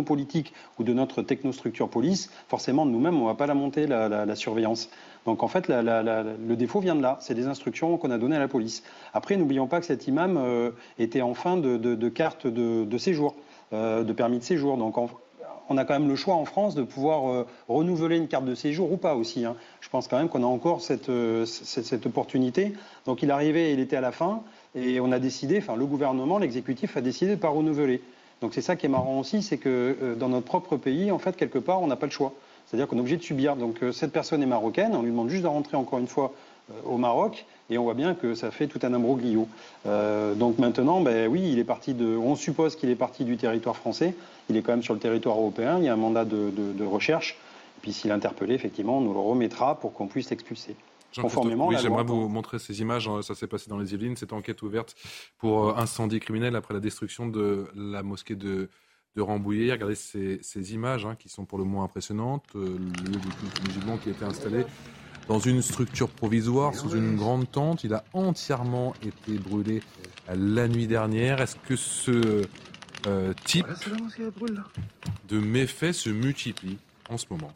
politiques 0.04 0.54
ou 0.80 0.84
de 0.84 0.94
notre 0.94 1.22
technostructure 1.22 1.90
police, 1.90 2.32
forcément, 2.48 2.86
nous-mêmes, 2.86 3.18
on 3.18 3.24
ne 3.24 3.28
va 3.28 3.36
pas 3.36 3.48
la 3.48 3.56
monter, 3.56 3.88
la, 3.88 4.08
la- 4.08 4.26
la 4.26 4.36
surveillance. 4.36 4.90
Donc 5.26 5.44
en 5.44 5.48
fait, 5.48 5.68
le 5.68 6.56
défaut 6.56 6.80
vient 6.80 6.96
de 6.96 7.02
là. 7.02 7.18
C'est 7.22 7.34
des 7.36 7.48
instructions 7.48 7.98
qu'on 7.98 8.12
a 8.12 8.18
données 8.18 8.38
à 8.38 8.40
la 8.40 8.48
police. 8.48 8.84
Après, 9.14 9.36
n'oublions 9.38 9.68
pas 9.68 9.80
que 9.80 9.86
cet 9.86 10.08
imam 10.08 10.40
était 10.98 11.22
en 11.22 11.34
fin 11.34 11.58
de, 11.58 12.10
carte 12.10 12.48
de, 12.48 12.98
séjour. 12.98 13.36
de 13.72 14.14
permis 14.14 14.40
de 14.40 14.44
séjour. 14.44 14.78
Donc 14.78 14.98
on 15.70 15.78
a 15.78 15.86
quand 15.86 15.94
même 15.94 16.10
le 16.10 16.16
choix 16.16 16.36
en 16.36 16.46
France 16.46 16.76
de 16.76 16.84
pouvoir 16.84 17.46
renouveler 17.68 18.18
une 18.18 18.28
carte 18.28 18.46
de 18.46 18.56
séjour 18.56 18.92
ou 18.92 18.98
pas 18.98 19.16
aussi. 19.16 19.46
Hein. 19.46 19.56
Je 19.82 19.90
pense 19.90 20.08
quand 20.08 20.18
même 20.18 20.30
qu'on 20.30 20.44
a 20.44 20.48
encore 20.48 20.82
cette, 20.82 21.12
cette, 21.46 22.06
opportunité. 22.06 22.74
Donc 23.06 23.22
il 23.22 23.32
arrivait, 23.32 23.74
il 23.74 23.80
était 23.80 23.96
à 23.96 24.02
la 24.02 24.12
fin, 24.12 24.42
et 24.76 25.00
on 25.00 25.12
a 25.12 25.20
décidé, 25.20 25.60
enfin 25.60 25.76
le 25.76 25.86
gouvernement, 25.86 26.40
l'exécutif 26.40 26.98
a 26.98 27.02
décidé 27.02 27.32
de 27.32 27.36
ne 27.36 27.42
pas 27.42 27.50
renouveler. 27.50 28.02
Donc 28.42 28.54
c'est 28.54 28.62
ça 28.62 28.76
qui 28.76 28.86
est 28.86 28.90
marrant 28.90 29.20
aussi, 29.20 29.42
c'est 29.42 29.58
que 29.58 30.16
dans 30.20 30.30
notre 30.30 30.46
propre 30.46 30.78
pays, 30.78 31.12
en 31.12 31.20
fait, 31.20 31.36
quelque 31.36 31.60
part, 31.60 31.82
on 31.82 31.88
n'a 31.88 31.96
pas 31.96 32.08
le 32.08 32.12
choix. 32.12 32.34
C'est-à-dire 32.70 32.88
qu'on 32.88 32.98
est 32.98 33.02
obligé 33.02 33.18
de 33.18 33.24
subir. 33.24 33.56
Donc 33.56 33.82
euh, 33.82 33.92
cette 33.92 34.12
personne 34.12 34.44
est 34.44 34.48
marocaine, 34.48 34.96
on 34.96 35.02
lui 35.02 35.10
demande 35.10 35.30
juste 35.30 35.42
de 35.42 35.48
rentrer 35.48 35.76
encore 35.76 35.98
une 35.98 36.08
fois 36.08 36.34
euh, 36.70 36.74
au 36.86 36.98
Maroc, 36.98 37.46
et 37.70 37.78
on 37.78 37.84
voit 37.84 37.94
bien 37.94 38.16
que 38.16 38.34
ça 38.34 38.52
fait 38.52 38.68
tout 38.68 38.80
un 38.84 38.94
imbroglio. 38.94 39.48
Euh, 39.86 40.34
donc 40.34 40.58
maintenant, 40.58 41.02
ben, 41.02 41.28
oui, 41.28 41.42
il 41.52 41.60
est 41.60 41.64
parti 41.64 41.94
de, 41.94 42.06
on 42.06 42.36
suppose 42.36 42.76
qu'il 42.76 42.90
est 42.90 42.96
parti 42.96 43.26
du 43.26 43.38
territoire 43.38 43.76
français, 43.76 44.16
il 44.50 44.58
est 44.58 44.62
quand 44.62 44.72
même 44.72 44.84
sur 44.84 44.94
le 44.94 45.00
territoire 45.00 45.38
européen, 45.38 45.78
il 45.78 45.86
y 45.86 45.90
a 45.90 45.94
un 45.94 45.98
mandat 45.98 46.26
de, 46.26 46.84
recherche, 46.84 47.34
et 47.78 47.82
puis 47.82 47.94
s'il 47.94 48.10
est 48.10 48.14
interpellé, 48.14 48.56
effectivement, 48.56 48.98
on 48.98 49.02
nous 49.02 49.14
le 49.14 49.20
remettra 49.20 49.80
pour 49.80 49.94
qu'on 49.94 50.08
puisse 50.08 50.30
l'expulser. 50.30 50.76
Conformément 51.20 51.68
oui, 51.68 51.76
j'aimerais 51.82 52.04
vous 52.04 52.28
montrer 52.28 52.60
ces 52.60 52.82
images. 52.82 53.08
Hein, 53.08 53.24
ça 53.24 53.34
s'est 53.34 53.48
passé 53.48 53.68
dans 53.68 53.80
les 53.80 53.96
Yvelines. 53.96 54.16
Cette 54.16 54.32
enquête 54.32 54.62
ouverte 54.62 54.96
pour 55.40 55.76
incendie 55.80 56.20
criminel 56.20 56.56
après 56.56 56.76
la 56.76 56.80
destruction 56.80 57.28
de 57.28 57.68
la 57.76 58.04
mosquée 58.04 58.36
de, 58.36 58.70
de 59.16 59.22
Rambouillet. 59.22 59.72
Regardez 59.72 59.96
ces, 59.96 60.74
images 60.74 61.08
hein, 61.08 61.16
qui 61.18 61.28
sont 61.28 61.46
pour 61.46 61.58
le 61.58 61.64
moins 61.64 61.84
impressionnantes. 61.84 62.46
Euh, 62.56 62.78
le 62.78 63.12
lieu 63.12 63.18
du 63.18 63.28
culte 63.28 63.68
musulman 63.68 63.98
qui 63.98 64.10
a 64.10 64.12
été 64.12 64.24
installé 64.24 64.66
dans 65.30 65.40
une 65.40 65.62
structure 65.62 66.10
provisoire, 66.10 66.76
sous 66.76 66.90
une 66.90 67.16
grande 67.16 67.50
tente. 67.50 67.84
Il 67.84 67.94
a 67.94 68.04
entièrement 68.14 68.94
été 69.04 69.38
brûlé 69.38 69.82
la 70.28 70.68
nuit 70.68 70.88
dernière. 70.88 71.40
Est-ce 71.40 71.56
que 71.56 71.76
ce 71.76 72.42
euh, 73.08 73.34
type 73.46 73.68
de 75.30 75.40
méfaits 75.40 75.94
se 75.94 76.10
multiplie 76.10 76.78
en 77.10 77.18
ce 77.18 77.28
moment? 77.30 77.54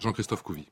Jean-Christophe 0.00 0.42
Couvi. 0.42 0.66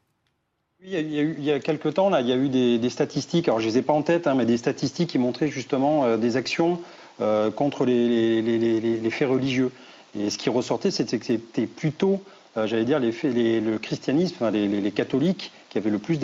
Oui, 0.82 0.90
il, 0.90 1.42
y 1.44 1.50
a 1.50 1.60
quelques 1.60 1.94
temps, 1.94 2.10
là, 2.10 2.20
il 2.20 2.28
y 2.28 2.32
a 2.32 2.36
eu 2.36 2.48
des, 2.50 2.90
statistiques, 2.90 3.48
alors 3.48 3.60
je 3.60 3.66
ne 3.66 3.72
les 3.72 3.78
ai 3.78 3.82
pas 3.82 3.94
en 3.94 4.02
tête, 4.02 4.26
hein, 4.26 4.34
mais 4.34 4.44
des 4.44 4.58
statistiques 4.58 5.10
qui 5.10 5.18
montraient 5.18 5.48
justement 5.48 6.04
euh, 6.04 6.16
des 6.18 6.36
actions 6.36 6.80
euh, 7.20 7.50
contre 7.50 7.86
les, 7.86 9.10
faits 9.10 9.28
religieux. 9.28 9.70
Et 10.18 10.28
ce 10.28 10.36
qui 10.36 10.50
ressortait, 10.50 10.90
c'était 10.90 11.18
que 11.18 11.24
c'était 11.24 11.66
plutôt, 11.66 12.14
euh, 12.14 12.41
j'allais 12.56 12.84
dire, 12.84 13.00
le 13.00 13.76
christianisme, 13.78 14.50
les, 14.50 14.90
catholiques 14.90 15.52
qui 15.70 15.78
avaient 15.78 15.90
le 15.90 15.98
plus 15.98 16.18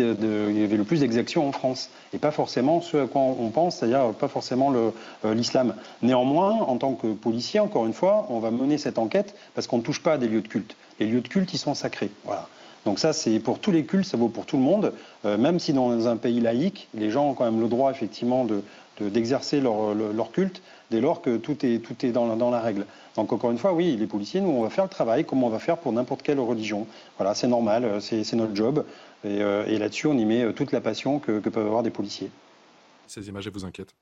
d'exactions 1.01 1.49
en 1.49 1.53
France, 1.53 1.91
et 2.13 2.19
pas 2.19 2.31
forcément 2.31 2.81
ce 2.81 2.99
à 2.99 3.07
quoi 3.07 3.23
on 3.23 3.49
pense, 3.49 3.77
c'est-à-dire 3.77 4.13
pas 4.13 4.29
forcément 4.29 4.73
euh, 4.75 5.35
l'islam. 5.35 5.75
Néanmoins, 6.03 6.53
en 6.53 6.77
tant 6.77 6.95
que 6.95 7.09
policier, 7.09 7.61
encore 7.61 7.87
une 7.87 7.95
fois, 7.95 8.27
on 8.29 8.41
va 8.41 8.51
mener 8.51 8.77
cette 8.77 8.99
enquête 8.99 9.35
parce 9.55 9.67
qu'on 9.67 9.79
ne 9.79 9.83
touche 9.83 10.03
pas 10.03 10.15
à 10.15 10.19
des 10.19 10.29
lieux 10.29 10.43
de 10.43 10.49
culte. 10.49 10.77
Les 11.01 11.07
lieux 11.07 11.23
de 11.23 11.29
culte, 11.29 11.55
ils 11.55 11.59
sont 11.59 11.75
sacrés. 11.75 12.11
Donc 12.85 12.99
ça, 12.99 13.13
c'est 13.13 13.39
pour 13.41 13.59
tous 13.59 13.71
les 13.71 13.85
cultes, 13.85 14.07
ça 14.07 14.17
vaut 14.17 14.29
pour 14.29 14.47
tout 14.47 14.57
le 14.57 14.63
monde, 14.63 14.93
même 15.25 15.59
si 15.59 15.73
dans 15.73 16.09
un 16.09 16.17
pays 16.17 16.41
laïque, 16.41 16.89
les 16.95 17.11
gens 17.11 17.31
ont 17.31 17.35
quand 17.35 17.45
même 17.45 17.61
le 17.61 17.69
droit, 17.69 17.91
effectivement, 17.91 18.47
d'exercer 19.01 19.61
leur, 19.61 20.31
culte 20.33 20.63
dès 20.91 21.01
lors 21.01 21.21
que 21.21 21.37
tout 21.37 21.65
est, 21.65 21.79
tout 21.79 22.05
est 22.05 22.11
dans, 22.11 22.37
dans 22.37 22.51
la 22.51 22.61
règle. 22.61 22.87
Donc 23.17 23.33
encore 23.33 23.51
une 23.51 23.59
fois, 23.59 23.73
oui, 23.73 23.97
les 23.97 24.07
policiers, 24.07 24.41
nous, 24.41 24.51
on 24.51 24.63
va 24.63 24.71
faire 24.71 24.85
le 24.85 24.91
travail 24.91 25.25
comme 25.25 25.43
on 25.43 25.49
va 25.49 25.59
faire 25.59 25.79
pour 25.79 25.93
n'importe 25.93 26.23
quelle 26.23 26.39
religion. 26.39 26.87
Voilà, 27.19 27.35
c'est 27.35 27.49
normal, 27.49 27.85
euh, 27.85 28.01
c'est 28.01 28.35
notre 28.35 28.55
job. 28.55 28.85
Et, 29.25 29.43
euh, 29.43 29.67
et 29.67 29.79
là-dessus, 29.79 30.07
on 30.07 30.17
y 30.17 30.25
met 30.25 30.45
euh, 30.45 30.53
toute 30.53 30.71
la 30.71 30.81
passion 30.81 31.19
que, 31.19 31.41
peuvent 31.41 31.67
avoir 31.67 31.83
des 31.83 31.91
policiers. 31.91 32.31
Ces 33.07 33.29
images, 33.29 33.47
elles 33.47 33.53
vous 33.53 33.65
inquiètent? 33.65 33.95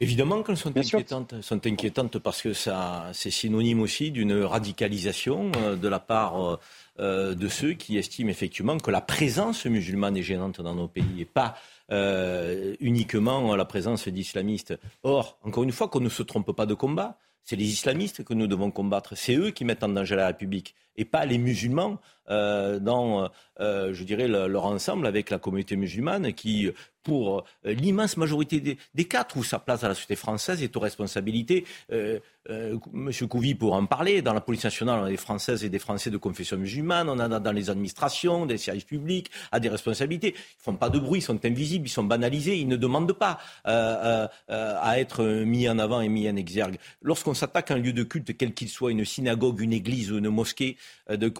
Évidemment 0.00 0.42
qu'elles 0.42 0.56
sont 0.56 0.76
inquiétantes, 0.76 1.40
sont 1.42 1.66
inquiétantes 1.66 2.18
parce 2.18 2.42
que 2.42 2.52
ça, 2.52 3.10
c'est 3.12 3.30
synonyme 3.30 3.80
aussi 3.80 4.10
d'une 4.10 4.42
radicalisation 4.42 5.52
de 5.80 5.88
la 5.88 6.00
part 6.00 6.58
de 6.98 7.48
ceux 7.48 7.74
qui 7.74 7.96
estiment 7.96 8.28
effectivement 8.28 8.76
que 8.78 8.90
la 8.90 9.00
présence 9.00 9.66
musulmane 9.66 10.16
est 10.16 10.22
gênante 10.22 10.60
dans 10.60 10.74
nos 10.74 10.88
pays 10.88 11.20
et 11.20 11.24
pas 11.24 11.54
euh, 11.90 12.74
uniquement 12.80 13.54
la 13.56 13.64
présence 13.64 14.08
d'islamistes. 14.08 14.78
Or, 15.02 15.38
encore 15.42 15.64
une 15.64 15.72
fois, 15.72 15.88
qu'on 15.88 16.00
ne 16.00 16.08
se 16.08 16.22
trompe 16.22 16.52
pas 16.52 16.66
de 16.66 16.74
combat, 16.74 17.18
c'est 17.42 17.56
les 17.56 17.66
islamistes 17.66 18.24
que 18.24 18.34
nous 18.34 18.46
devons 18.46 18.70
combattre. 18.70 19.16
C'est 19.16 19.36
eux 19.36 19.50
qui 19.50 19.64
mettent 19.64 19.84
en 19.84 19.88
danger 19.88 20.16
la 20.16 20.28
République 20.28 20.74
et 20.96 21.04
pas 21.04 21.26
les 21.26 21.38
musulmans 21.38 21.98
euh, 22.30 22.78
dans, 22.78 23.28
euh, 23.60 23.92
je 23.92 24.04
dirais, 24.04 24.28
leur 24.28 24.64
ensemble 24.64 25.06
avec 25.06 25.30
la 25.30 25.38
communauté 25.38 25.76
musulmane 25.76 26.32
qui, 26.32 26.70
pour 27.02 27.44
l'immense 27.64 28.16
majorité 28.16 28.60
des, 28.60 28.78
des, 28.94 29.04
cas, 29.04 29.24
trouve 29.24 29.44
sa 29.44 29.58
place 29.58 29.84
à 29.84 29.88
la 29.88 29.94
société 29.94 30.16
française 30.16 30.62
et 30.62 30.70
aux 30.74 30.80
responsabilités. 30.80 31.64
Euh, 31.92 32.78
Monsieur 32.92 33.26
Couvi 33.26 33.54
pour 33.54 33.72
en 33.72 33.86
parler. 33.86 34.20
Dans 34.20 34.34
la 34.34 34.40
police 34.40 34.64
nationale, 34.64 35.00
on 35.00 35.04
a 35.04 35.08
des 35.08 35.16
Françaises 35.16 35.64
et 35.64 35.70
des 35.70 35.78
Français 35.78 36.10
de 36.10 36.18
confession 36.18 36.58
musulmane. 36.58 37.08
On 37.08 37.12
en 37.12 37.32
a 37.32 37.40
dans 37.40 37.52
les 37.52 37.70
administrations, 37.70 38.44
des 38.44 38.58
services 38.58 38.84
publics, 38.84 39.30
à 39.50 39.60
des 39.60 39.70
responsabilités. 39.70 40.34
Ils 40.36 40.62
font 40.62 40.76
pas 40.76 40.90
de 40.90 40.98
bruit, 40.98 41.20
ils 41.20 41.22
sont 41.22 41.42
invisibles, 41.44 41.86
ils 41.86 41.90
sont 41.90 42.04
banalisés. 42.04 42.58
Ils 42.58 42.68
ne 42.68 42.76
demandent 42.76 43.14
pas 43.14 43.38
euh, 43.66 44.26
euh, 44.50 44.78
à 44.80 44.98
être 44.98 45.24
mis 45.24 45.68
en 45.68 45.78
avant 45.78 46.02
et 46.02 46.08
mis 46.08 46.28
en 46.28 46.36
exergue. 46.36 46.76
Lorsqu'on 47.00 47.34
s'attaque 47.34 47.70
à 47.70 47.74
un 47.74 47.78
lieu 47.78 47.94
de 47.94 48.02
culte, 48.02 48.36
quel 48.36 48.52
qu'il 48.52 48.68
soit, 48.68 48.90
une 48.90 49.06
synagogue, 49.06 49.60
une 49.60 49.72
église 49.72 50.12
ou 50.12 50.18
une 50.18 50.28
mosquée, 50.28 50.76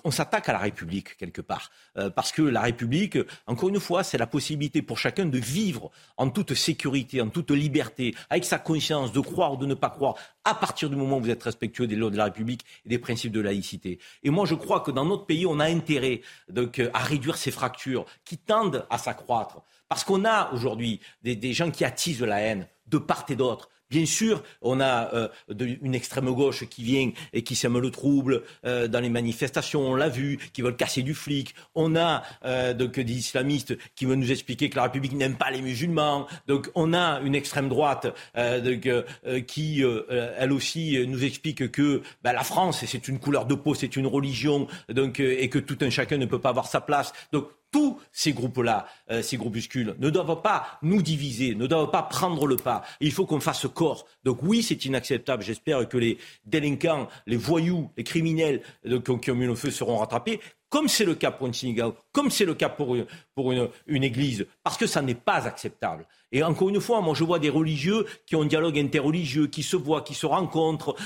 on 0.04 0.10
s'attaque 0.10 0.48
à 0.48 0.52
la 0.52 0.58
République 0.58 1.16
quelque 1.16 1.40
part. 1.40 1.70
parce 2.14 2.32
que 2.32 2.42
la 2.42 2.60
République, 2.60 3.18
encore 3.46 3.68
une 3.68 3.80
fois, 3.80 4.04
c'est 4.04 4.18
la 4.18 4.26
possibilité 4.26 4.82
pour 4.82 4.98
chacun 4.98 5.26
de 5.26 5.38
vivre 5.38 5.90
en 6.16 6.28
toute 6.30 6.54
sécurité, 6.54 7.20
en 7.20 7.28
toute 7.28 7.50
liberté, 7.50 8.14
avec 8.30 8.44
sa 8.44 8.58
conscience, 8.58 9.12
de 9.12 9.20
croire 9.20 9.54
ou 9.54 9.56
de 9.56 9.66
ne 9.66 9.74
pas 9.74 9.90
croire, 9.90 10.16
à 10.44 10.54
partir 10.54 10.90
du 10.90 10.96
moment 10.96 11.18
où 11.18 11.20
vous 11.20 11.30
êtes 11.30 11.42
respectueux 11.42 11.86
des 11.86 11.96
lois 11.96 12.10
de 12.10 12.16
la 12.16 12.24
République 12.24 12.64
et 12.84 12.88
des 12.88 12.98
principes 12.98 13.32
de 13.32 13.40
laïcité. 13.40 13.98
Et 14.22 14.30
moi, 14.30 14.44
je 14.46 14.54
crois 14.54 14.80
que 14.80 14.90
dans 14.90 15.04
notre 15.04 15.26
pays, 15.26 15.46
on 15.46 15.60
a 15.60 15.66
intérêt 15.66 16.20
donc, 16.48 16.78
euh, 16.78 16.90
à 16.92 16.98
réduire 16.98 17.36
ces 17.36 17.50
fractures 17.50 18.04
qui 18.24 18.38
tendent 18.38 18.86
à 18.90 18.98
s'accroître. 18.98 19.62
Parce 19.88 20.04
qu'on 20.04 20.24
a 20.24 20.50
aujourd'hui 20.52 21.00
des 21.22 21.52
gens 21.52 21.70
qui 21.70 21.84
attisent 21.84 22.22
la 22.22 22.40
haine 22.40 22.66
de 22.86 22.98
part 22.98 23.24
et 23.28 23.36
d'autre. 23.36 23.68
Bien 23.90 24.06
sûr, 24.06 24.42
on 24.62 24.80
a 24.80 25.14
euh, 25.14 25.28
une 25.82 25.94
extrême 25.94 26.30
gauche 26.30 26.66
qui 26.68 26.82
vient 26.82 27.10
et 27.32 27.42
qui 27.42 27.54
sème 27.54 27.78
le 27.78 27.90
trouble 27.90 28.42
euh, 28.64 28.88
dans 28.88 29.00
les 29.00 29.10
manifestations, 29.10 29.82
on 29.82 29.94
l'a 29.94 30.08
vu, 30.08 30.38
qui 30.52 30.62
veulent 30.62 30.76
casser 30.76 31.02
du 31.02 31.14
flic. 31.14 31.54
On 31.74 31.94
a 31.94 32.22
euh, 32.44 32.72
donc 32.72 32.98
des 32.98 33.12
islamistes 33.12 33.76
qui 33.94 34.06
veulent 34.06 34.18
nous 34.18 34.32
expliquer 34.32 34.70
que 34.70 34.76
la 34.76 34.84
République 34.84 35.12
n'aime 35.12 35.36
pas 35.36 35.50
les 35.50 35.60
musulmans. 35.60 36.26
Donc 36.46 36.70
on 36.74 36.94
a 36.94 37.20
une 37.20 37.34
extrême 37.34 37.68
droite 37.68 38.06
qui, 39.46 39.82
elle 40.38 40.52
aussi, 40.52 41.04
nous 41.06 41.24
explique 41.24 41.70
que 41.70 42.02
ben, 42.22 42.32
la 42.32 42.42
France, 42.42 42.84
c'est 42.86 43.08
une 43.08 43.18
couleur 43.18 43.46
de 43.46 43.54
peau, 43.54 43.74
c'est 43.74 43.96
une 43.96 44.06
religion, 44.06 44.66
donc, 44.88 45.20
et 45.20 45.48
que 45.48 45.58
tout 45.58 45.78
un 45.82 45.90
chacun 45.90 46.16
ne 46.16 46.26
peut 46.26 46.40
pas 46.40 46.50
avoir 46.50 46.66
sa 46.66 46.80
place. 46.80 47.12
Donc 47.32 47.48
tous 47.74 47.98
ces 48.12 48.32
groupes-là, 48.32 48.86
euh, 49.10 49.20
ces 49.20 49.36
groupuscules, 49.36 49.96
ne 49.98 50.08
doivent 50.08 50.42
pas 50.42 50.78
nous 50.82 51.02
diviser, 51.02 51.56
ne 51.56 51.66
doivent 51.66 51.90
pas 51.90 52.04
prendre 52.04 52.46
le 52.46 52.54
pas. 52.54 52.84
Il 53.00 53.10
faut 53.10 53.26
qu'on 53.26 53.40
fasse 53.40 53.66
corps. 53.66 54.06
Donc 54.22 54.38
oui, 54.44 54.62
c'est 54.62 54.84
inacceptable. 54.84 55.42
J'espère 55.42 55.88
que 55.88 55.98
les 55.98 56.18
délinquants, 56.46 57.08
les 57.26 57.36
voyous, 57.36 57.90
les 57.96 58.04
criminels 58.04 58.62
euh, 58.86 59.00
qui 59.00 59.32
ont 59.32 59.34
mis 59.34 59.46
le 59.46 59.56
feu 59.56 59.72
seront 59.72 59.98
rattrapés 59.98 60.38
comme 60.68 60.88
c'est 60.88 61.04
le 61.04 61.14
cas 61.14 61.30
pour 61.30 61.46
une 61.46 61.54
synagogue, 61.54 61.94
comme 62.12 62.30
c'est 62.30 62.44
le 62.44 62.54
cas 62.54 62.68
pour, 62.68 62.94
une, 62.94 63.06
pour 63.34 63.52
une, 63.52 63.68
une, 63.86 64.04
église, 64.04 64.46
parce 64.62 64.76
que 64.76 64.86
ça 64.86 65.02
n'est 65.02 65.14
pas 65.14 65.46
acceptable. 65.46 66.06
Et 66.32 66.42
encore 66.42 66.68
une 66.68 66.80
fois, 66.80 67.00
moi 67.00 67.14
je 67.14 67.22
vois 67.22 67.38
des 67.38 67.50
religieux 67.50 68.06
qui 68.26 68.34
ont 68.34 68.42
un 68.42 68.46
dialogue 68.46 68.78
interreligieux, 68.78 69.46
qui 69.46 69.62
se 69.62 69.76
voient, 69.76 70.02
qui 70.02 70.14
se 70.14 70.26
rencontrent, 70.26 70.96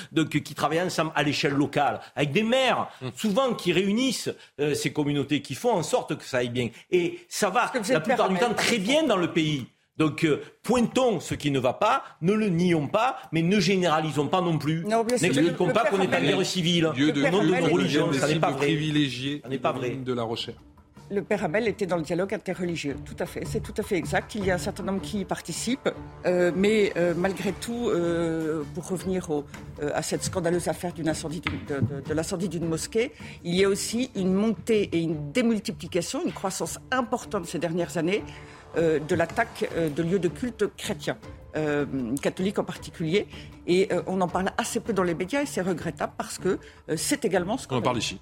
qui 0.42 0.54
travaillent 0.54 0.80
ensemble 0.80 1.12
à 1.14 1.22
l'échelle 1.22 1.52
locale, 1.52 2.00
avec 2.16 2.32
des 2.32 2.42
maires, 2.42 2.88
mmh. 3.02 3.08
souvent 3.14 3.54
qui 3.54 3.72
réunissent 3.72 4.30
euh, 4.58 4.74
ces 4.74 4.92
communautés, 4.92 5.42
qui 5.42 5.54
font 5.54 5.72
en 5.72 5.82
sorte 5.82 6.16
que 6.16 6.24
ça 6.24 6.38
aille 6.38 6.48
bien. 6.48 6.70
Et 6.90 7.20
ça 7.28 7.50
va 7.50 7.70
la 7.90 8.00
plupart 8.00 8.30
du 8.30 8.38
temps 8.38 8.54
très 8.54 8.78
bien 8.78 9.02
dans 9.02 9.16
le 9.16 9.32
pays. 9.32 9.66
Donc 9.98 10.24
euh, 10.24 10.40
pointons 10.62 11.20
ce 11.20 11.34
qui 11.34 11.50
ne 11.50 11.58
va 11.58 11.72
pas, 11.72 12.04
ne 12.22 12.32
le 12.32 12.48
nions 12.48 12.86
pas, 12.86 13.16
mais 13.32 13.42
ne 13.42 13.58
généralisons 13.60 14.28
pas 14.28 14.40
non 14.40 14.56
plus. 14.56 14.84
N'expliquons 14.84 15.70
pas 15.70 15.84
qu'on 15.86 16.00
est 16.00 16.14
en 16.14 16.20
guerre 16.20 16.46
civile. 16.46 16.90
Dieu 16.94 17.12
de, 17.12 17.22
nom 17.22 17.42
de 17.42 17.48
nos 17.48 17.74
religions, 17.74 18.12
ça 18.12 18.28
n'est 18.28 18.38
pas 18.38 18.52
vrai. 18.52 18.66
privilégié 18.66 19.40
ça 19.42 19.48
n'est 19.48 19.58
pas 19.58 19.72
vrai. 19.72 19.90
de 19.90 20.12
la 20.12 20.22
recherche. 20.22 20.56
Le 21.10 21.22
père 21.22 21.42
Abel 21.42 21.66
était 21.66 21.86
dans 21.86 21.96
le 21.96 22.02
dialogue 22.02 22.34
interreligieux, 22.34 22.94
tout 23.06 23.16
à 23.18 23.24
fait, 23.24 23.42
c'est 23.46 23.62
tout 23.62 23.72
à 23.78 23.82
fait 23.82 23.96
exact. 23.96 24.34
Il 24.34 24.44
y 24.44 24.50
a 24.50 24.56
un 24.56 24.58
certain 24.58 24.82
nombre 24.82 25.00
qui 25.00 25.20
y 25.20 25.24
participent, 25.24 25.88
euh, 26.26 26.52
mais 26.54 26.92
euh, 26.98 27.14
malgré 27.16 27.52
tout, 27.52 27.90
pour 28.74 28.88
revenir 28.88 29.26
à 29.80 30.02
cette 30.02 30.22
scandaleuse 30.22 30.68
affaire 30.68 30.92
d'une 30.92 31.08
incendie, 31.08 31.40
de, 31.40 31.80
de 32.06 32.14
l'incendie 32.14 32.50
d'une 32.50 32.66
mosquée, 32.66 33.12
il 33.42 33.54
y 33.54 33.64
a 33.64 33.70
aussi 33.70 34.10
une 34.16 34.34
montée 34.34 34.90
et 34.92 34.98
une 34.98 35.32
démultiplication, 35.32 36.22
une 36.26 36.32
croissance 36.32 36.78
importante 36.90 37.46
ces 37.46 37.58
dernières 37.58 37.96
années 37.96 38.22
euh, 38.22 38.57
de 38.76 39.14
l'attaque 39.14 39.68
euh, 39.76 39.88
de 39.88 40.02
lieux 40.02 40.18
de 40.18 40.28
culte 40.28 40.64
chrétiens. 40.76 41.18
Euh, 41.56 41.86
catholiques 42.20 42.58
en 42.58 42.64
particulier. 42.64 43.26
Et 43.66 43.88
on 44.06 44.20
en 44.20 44.28
parle 44.28 44.50
assez 44.58 44.80
peu 44.80 44.92
dans 44.92 45.02
les 45.02 45.14
médias 45.14 45.42
et 45.42 45.46
c'est 45.46 45.62
regrettable 45.62 46.12
parce 46.16 46.38
que 46.38 46.58
c'est 46.96 47.24
également 47.24 47.56
ce 47.56 47.66
qu'on. 47.66 47.76
On 47.76 47.78
en 47.78 47.82
parle 47.82 47.98
ici. 47.98 48.20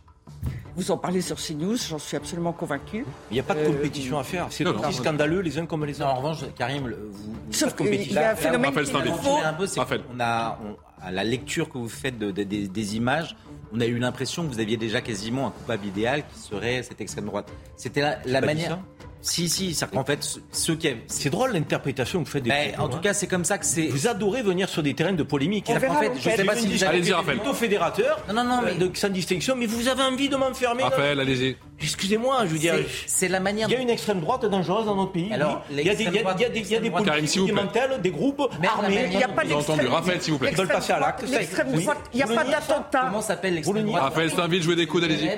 Vous 0.76 0.90
en 0.90 0.98
parlez 0.98 1.22
sur 1.22 1.36
CNews, 1.36 1.76
j'en 1.76 1.98
suis 1.98 2.18
absolument 2.18 2.52
convaincu. 2.52 3.04
Il 3.30 3.34
n'y 3.34 3.40
a 3.40 3.42
pas 3.42 3.54
de 3.54 3.66
compétition 3.66 4.18
à 4.18 4.24
faire. 4.24 4.46
C'est 4.50 4.66
aussi 4.66 4.94
scandaleux 4.94 5.40
les 5.40 5.58
uns 5.58 5.64
comme 5.64 5.84
les 5.86 6.00
autres. 6.00 6.10
en 6.10 6.16
revanche, 6.16 6.44
Karim, 6.56 6.94
vous, 7.10 7.34
Sauf 7.50 7.74
qu'il 7.74 8.12
y 8.12 8.18
a 8.18 8.32
un 8.32 8.36
phénomène 8.36 8.72
qui 8.72 8.78
un 8.90 9.52
peu, 9.54 9.66
on 10.14 10.20
a, 10.20 10.58
à 11.00 11.10
la 11.10 11.24
lecture 11.24 11.70
que 11.70 11.78
vous 11.78 11.88
faites 11.88 12.18
de, 12.18 12.30
de, 12.30 12.42
des, 12.42 12.68
des 12.68 12.96
images, 12.96 13.36
on 13.72 13.80
a 13.80 13.86
eu 13.86 13.98
l'impression 13.98 14.46
que 14.46 14.52
vous 14.52 14.60
aviez 14.60 14.76
déjà 14.76 15.00
quasiment 15.00 15.46
un 15.46 15.50
coupable 15.50 15.86
idéal 15.86 16.24
qui 16.28 16.38
serait 16.38 16.82
cette 16.82 17.00
extrême 17.00 17.24
droite. 17.24 17.50
C'était 17.76 18.02
la, 18.02 18.18
la 18.26 18.40
manière. 18.42 18.78
Si, 19.26 19.48
si, 19.48 19.74
c'est 19.74 19.90
qu'en 19.90 20.04
fait, 20.04 20.38
ceux 20.52 20.76
qui. 20.76 20.88
C'est 21.08 21.30
drôle 21.30 21.52
l'interprétation 21.52 22.20
que 22.20 22.26
vous 22.26 22.30
faites 22.30 22.44
des 22.44 22.50
Ben, 22.50 22.74
en 22.78 22.88
tout 22.88 22.98
cas, 23.00 23.12
c'est 23.12 23.26
comme 23.26 23.44
ça 23.44 23.58
que 23.58 23.66
c'est. 23.66 23.88
Vous 23.88 24.06
adorez 24.06 24.42
venir 24.42 24.68
sur 24.68 24.82
des 24.84 24.94
terrains 24.94 25.12
de 25.12 25.22
polémique. 25.24 25.68
En 25.68 25.80
fait, 25.80 25.88
je 26.16 26.30
sais 26.30 26.44
pas 26.44 26.54
si 26.54 26.66
vous 26.68 26.84
êtes 26.84 27.24
plutôt 27.26 27.52
fédérateur, 27.52 28.22
Non, 28.28 28.34
non, 28.34 28.44
non, 28.44 28.62
mais- 28.64 28.70
euh, 28.84 28.88
de, 28.88 28.96
sans 28.96 29.08
distinction, 29.08 29.56
mais 29.56 29.66
vous 29.66 29.88
avez 29.88 30.02
envie 30.04 30.28
de 30.28 30.36
m'enfermer. 30.36 30.82
dans- 30.82 30.90
Raphaël, 30.90 31.18
allez-y. 31.18 31.56
Excusez-moi, 31.82 32.40
je 32.46 32.50
veux 32.52 32.58
dire. 32.58 32.74
C'est- 32.76 32.86
C'est 33.06 33.28
la 33.28 33.40
manière. 33.40 33.68
Il 33.68 33.72
y 33.72 33.76
a 33.76 33.80
une 33.80 33.90
extrême 33.90 34.20
droite 34.20 34.44
dangereuse 34.46 34.86
dans 34.86 34.94
notre 34.94 35.12
pays. 35.12 35.32
Alors, 35.32 35.62
oui. 35.70 35.76
il 35.80 35.86
y 35.86 35.90
a 35.90 35.94
des, 35.94 36.04
il 36.04 36.12
y 36.14 36.18
a- 36.18 36.22
il 36.36 36.40
y 36.40 36.44
a 36.44 36.48
des, 36.48 36.60
il 36.60 36.70
y 36.70 36.76
a 36.76 36.80
droite- 36.80 37.04
politiques, 37.06 37.46
des 37.46 37.52
plaît. 37.52 37.62
mentales, 37.62 38.00
des 38.02 38.10
groupes 38.10 38.42
armés. 38.66 39.08
Il 39.12 39.16
n'y 39.18 39.24
a 39.24 39.28
pas 39.28 39.44
d'extrême- 39.44 39.86
Raphaël, 39.88 40.20
s'il 40.22 40.32
vous 40.32 40.38
plaît. 40.38 40.50
Ils 40.52 40.56
veulent 40.56 40.68
passer 40.68 40.92
à 40.92 41.00
l'acte. 41.00 41.24
L'extrême 41.28 41.72
droite, 41.72 41.98
il 42.12 42.16
n'y 42.16 42.22
a 42.22 42.26
Vous 42.26 42.34
pas 42.34 42.44
d'attentat. 42.44 43.02
Comment 43.06 43.20
s'appelle 43.20 43.54
l'extrême 43.54 43.76
le 43.76 43.82
droite 43.82 44.02
Raphaël 44.02 44.30
Steinville, 44.30 44.62
jouez 44.62 44.76
des 44.76 44.86
coudes, 44.86 45.04
allez-y. 45.04 45.30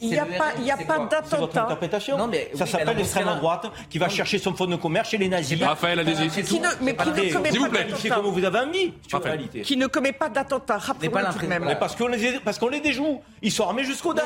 Il 0.00 0.08
n'y 0.08 0.18
a 0.18 0.26
C'est 0.30 0.38
pas, 0.38 0.44
le 0.56 0.60
il 0.60 0.66
y 0.66 0.70
a 0.70 0.74
RN, 0.74 0.78
c'est 0.80 0.86
pas 0.86 0.94
quoi 0.96 1.08
C'est 1.10 1.36
votre 1.36 1.52
d'attentat. 1.52 1.62
interprétation 1.64 2.18
Non, 2.18 2.26
mais 2.26 2.48
oui, 2.52 2.58
Ça 2.58 2.66
s'appelle 2.66 2.96
l'extrême 2.96 3.26
droite 3.36 3.66
qui 3.90 3.98
va 3.98 4.08
chercher 4.08 4.38
son 4.38 4.54
fonds 4.54 4.66
de 4.66 4.76
commerce 4.76 5.10
chez 5.10 5.18
les 5.18 5.28
nazis. 5.28 5.62
Raphaël, 5.62 6.00
allez-y. 6.00 6.28
Mais 6.28 6.42
qui 6.42 6.60
ne 6.60 7.32
commet 7.32 7.50
S'il 7.50 7.58
vous 7.60 7.68
pas 7.70 7.78
d'attentat. 7.78 8.14
comme 8.16 8.26
vous 8.26 8.44
avez 8.44 8.58
envie, 8.58 8.92
réalité. 9.22 9.60
Qui 9.62 9.76
ne 9.76 9.86
commet 9.86 10.12
pas 10.12 10.28
d'attentat. 10.28 10.78
Rappelez-le 10.78 11.32
tout 11.32 11.38
de 11.38 11.46
même. 11.46 11.64
Mais 11.64 11.76
parce 11.76 11.94
qu'on 11.96 12.08
les, 12.08 12.38
parce 12.44 12.58
qu'on 12.58 12.68
les 12.68 12.80
déjoue. 12.80 13.20
Ils 13.42 13.52
sont 13.52 13.64
armés 13.64 13.84
jusqu'aux 13.84 14.14
dents. 14.14 14.22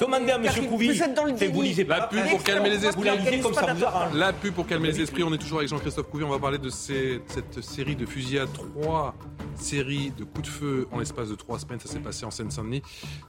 Demandez 0.00 0.32
à 0.32 0.36
M. 0.36 0.66
Couvi. 0.68 1.01
Vous 1.02 1.08
êtes 1.08 1.14
dans 1.14 1.24
le 1.24 1.36
Fait, 1.36 1.48
vous 1.48 1.54
déni. 1.54 1.68
lisez 1.70 1.84
pas 1.84 1.98
La 1.98 2.06
pub 2.06 2.30
pour 2.30 2.44
calmer 2.44 2.70
les 2.70 2.86
esprits. 2.86 3.04
la 3.04 3.16
lisez 3.16 3.40
comme 3.40 3.54
ça 3.54 3.74
vous 3.74 3.84
arrange. 3.84 4.14
La 4.14 4.32
pub 4.32 4.54
pour 4.54 4.66
calmer 4.66 4.92
les 4.92 5.00
esprits, 5.00 5.24
on 5.24 5.32
est 5.32 5.38
toujours 5.38 5.58
avec 5.58 5.68
Jean-Christophe 5.68 6.08
Couvi, 6.08 6.22
on 6.22 6.28
va 6.28 6.38
parler 6.38 6.58
de 6.58 6.70
cette 6.70 7.60
série 7.60 7.96
de 7.96 8.06
fusillades, 8.06 8.52
trois 8.52 9.16
séries 9.56 10.12
de 10.16 10.22
coups 10.22 10.42
de 10.42 10.52
feu 10.52 10.88
en 10.92 11.00
l'espace 11.00 11.28
de 11.28 11.34
trois 11.34 11.58
semaines, 11.58 11.80
ça 11.80 11.88
s'est 11.88 11.98
passé 11.98 12.24
en 12.24 12.30
Seine-Saint-Denis, 12.30 12.82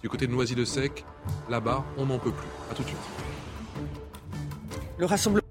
du 0.03 0.09
côté 0.09 0.27
de 0.27 0.31
Noisy-le-Sec, 0.31 1.03
là-bas, 1.49 1.83
on 1.97 2.05
n'en 2.05 2.19
peut 2.19 2.31
plus. 2.31 2.47
A 2.71 2.75
tout 2.75 2.83
de 2.83 2.87
suite. 2.89 2.99
Le 4.99 5.05
rassemblement. 5.05 5.41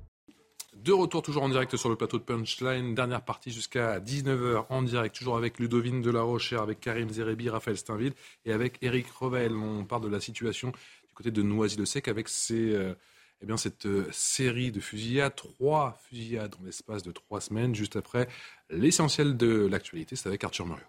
De 0.77 0.93
retour 0.93 1.23
toujours 1.23 1.45
en 1.45 1.49
direct 1.49 1.77
sur 1.77 1.89
le 1.91 1.95
plateau 1.97 2.19
de 2.19 2.25
Punchline, 2.25 2.97
dernière 2.97 3.23
partie 3.23 3.53
jusqu'à 3.53 4.01
19h 4.01 4.65
en 4.69 4.83
direct, 4.83 5.15
toujours 5.15 5.37
avec 5.37 5.61
Ludovine 5.61 6.03
Delarochère, 6.03 6.61
avec 6.61 6.81
Karim 6.81 7.09
Zerebi, 7.09 7.49
Raphaël 7.49 7.77
Steinville 7.77 8.15
et 8.45 8.53
avec 8.53 8.79
Eric 8.83 9.07
Revel. 9.21 9.55
On 9.55 9.85
parle 9.85 10.03
de 10.03 10.09
la 10.09 10.19
situation 10.19 10.73
du 11.13 11.17
côté 11.17 11.31
de 11.31 11.43
Noisy-le-Sec 11.43 12.09
avec 12.09 12.29
euh, 12.53 12.95
eh 13.43 13.47
bien, 13.47 13.59
cette 13.59 13.85
euh, 13.85 14.09
série 14.13 14.73
de 14.73 14.81
fusillades, 14.81 15.35
trois 15.35 16.01
fusillades 16.09 16.55
en 16.59 16.65
l'espace 16.65 17.03
de 17.03 17.13
trois 17.13 17.43
semaines, 17.43 17.75
juste 17.75 17.97
après 17.97 18.29
l'essentiel 18.71 19.37
de 19.37 19.67
l'actualité, 19.67 20.17
c'est 20.17 20.27
avec 20.27 20.43
Arthur 20.43 20.67
Muriot. 20.67 20.87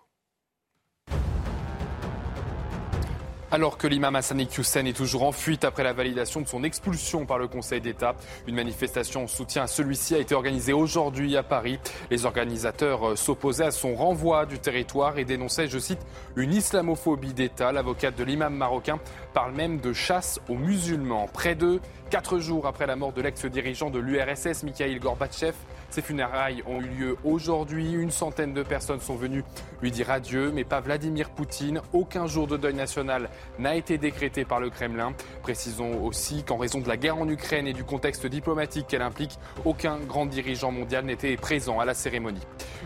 Alors 3.53 3.77
que 3.77 3.85
l'imam 3.85 4.15
Hassani 4.15 4.47
Hussein 4.57 4.83
est 4.85 4.97
toujours 4.97 5.21
en 5.21 5.31
fuite 5.31 5.63
après 5.63 5.83
la 5.83 5.93
validation 5.93 6.41
de 6.41 6.47
son 6.47 6.63
expulsion 6.63 7.27
par 7.27 7.37
le 7.37 7.47
Conseil 7.47 7.81
d'État, 7.81 8.15
une 8.47 8.55
manifestation 8.55 9.25
en 9.25 9.27
soutien 9.27 9.61
à 9.61 9.67
celui-ci 9.67 10.15
a 10.15 10.17
été 10.17 10.33
organisée 10.33 10.73
aujourd'hui 10.73 11.37
à 11.37 11.43
Paris. 11.43 11.77
Les 12.09 12.25
organisateurs 12.25 13.09
euh, 13.09 13.15
s'opposaient 13.15 13.65
à 13.65 13.69
son 13.69 13.93
renvoi 13.93 14.47
du 14.47 14.57
territoire 14.57 15.19
et 15.19 15.23
dénonçaient, 15.23 15.67
je 15.67 15.77
cite, 15.77 15.99
une 16.35 16.51
islamophobie 16.51 17.35
d'État. 17.35 17.71
L'avocate 17.71 18.17
de 18.17 18.23
l'imam 18.23 18.55
marocain 18.55 18.99
parle 19.35 19.53
même 19.53 19.79
de 19.79 19.93
chasse 19.93 20.39
aux 20.49 20.55
musulmans. 20.55 21.29
Près 21.31 21.53
de 21.53 21.79
quatre 22.13 22.37
jours 22.37 22.67
après 22.67 22.85
la 22.85 22.95
mort 22.95 23.11
de 23.11 23.23
l'ex-dirigeant 23.23 23.89
de 23.89 23.97
l'URSS, 23.97 24.61
Mikhail 24.61 24.99
Gorbatchev, 24.99 25.55
ces 25.89 26.03
funérailles 26.03 26.61
ont 26.67 26.79
eu 26.79 26.85
lieu 26.85 27.17
aujourd'hui. 27.23 27.91
Une 27.91 28.11
centaine 28.11 28.53
de 28.53 28.61
personnes 28.61 28.99
sont 28.99 29.15
venues 29.15 29.43
lui 29.81 29.89
dire 29.89 30.11
adieu, 30.11 30.51
mais 30.53 30.63
pas 30.63 30.79
Vladimir 30.79 31.31
Poutine. 31.31 31.81
Aucun 31.91 32.27
jour 32.27 32.45
de 32.45 32.55
deuil 32.55 32.75
national 32.75 33.29
n'a 33.57 33.75
été 33.75 33.97
décrété 33.97 34.45
par 34.45 34.59
le 34.59 34.69
Kremlin. 34.69 35.13
Précisons 35.41 36.03
aussi 36.03 36.43
qu'en 36.43 36.57
raison 36.57 36.81
de 36.81 36.87
la 36.87 36.97
guerre 36.97 37.17
en 37.17 37.27
Ukraine 37.27 37.65
et 37.65 37.73
du 37.73 37.83
contexte 37.83 38.27
diplomatique 38.27 38.85
qu'elle 38.87 39.01
implique, 39.01 39.39
aucun 39.65 39.97
grand 39.97 40.27
dirigeant 40.27 40.71
mondial 40.71 41.05
n'était 41.05 41.35
présent 41.35 41.79
à 41.79 41.85
la 41.85 41.95
cérémonie. 41.95 42.41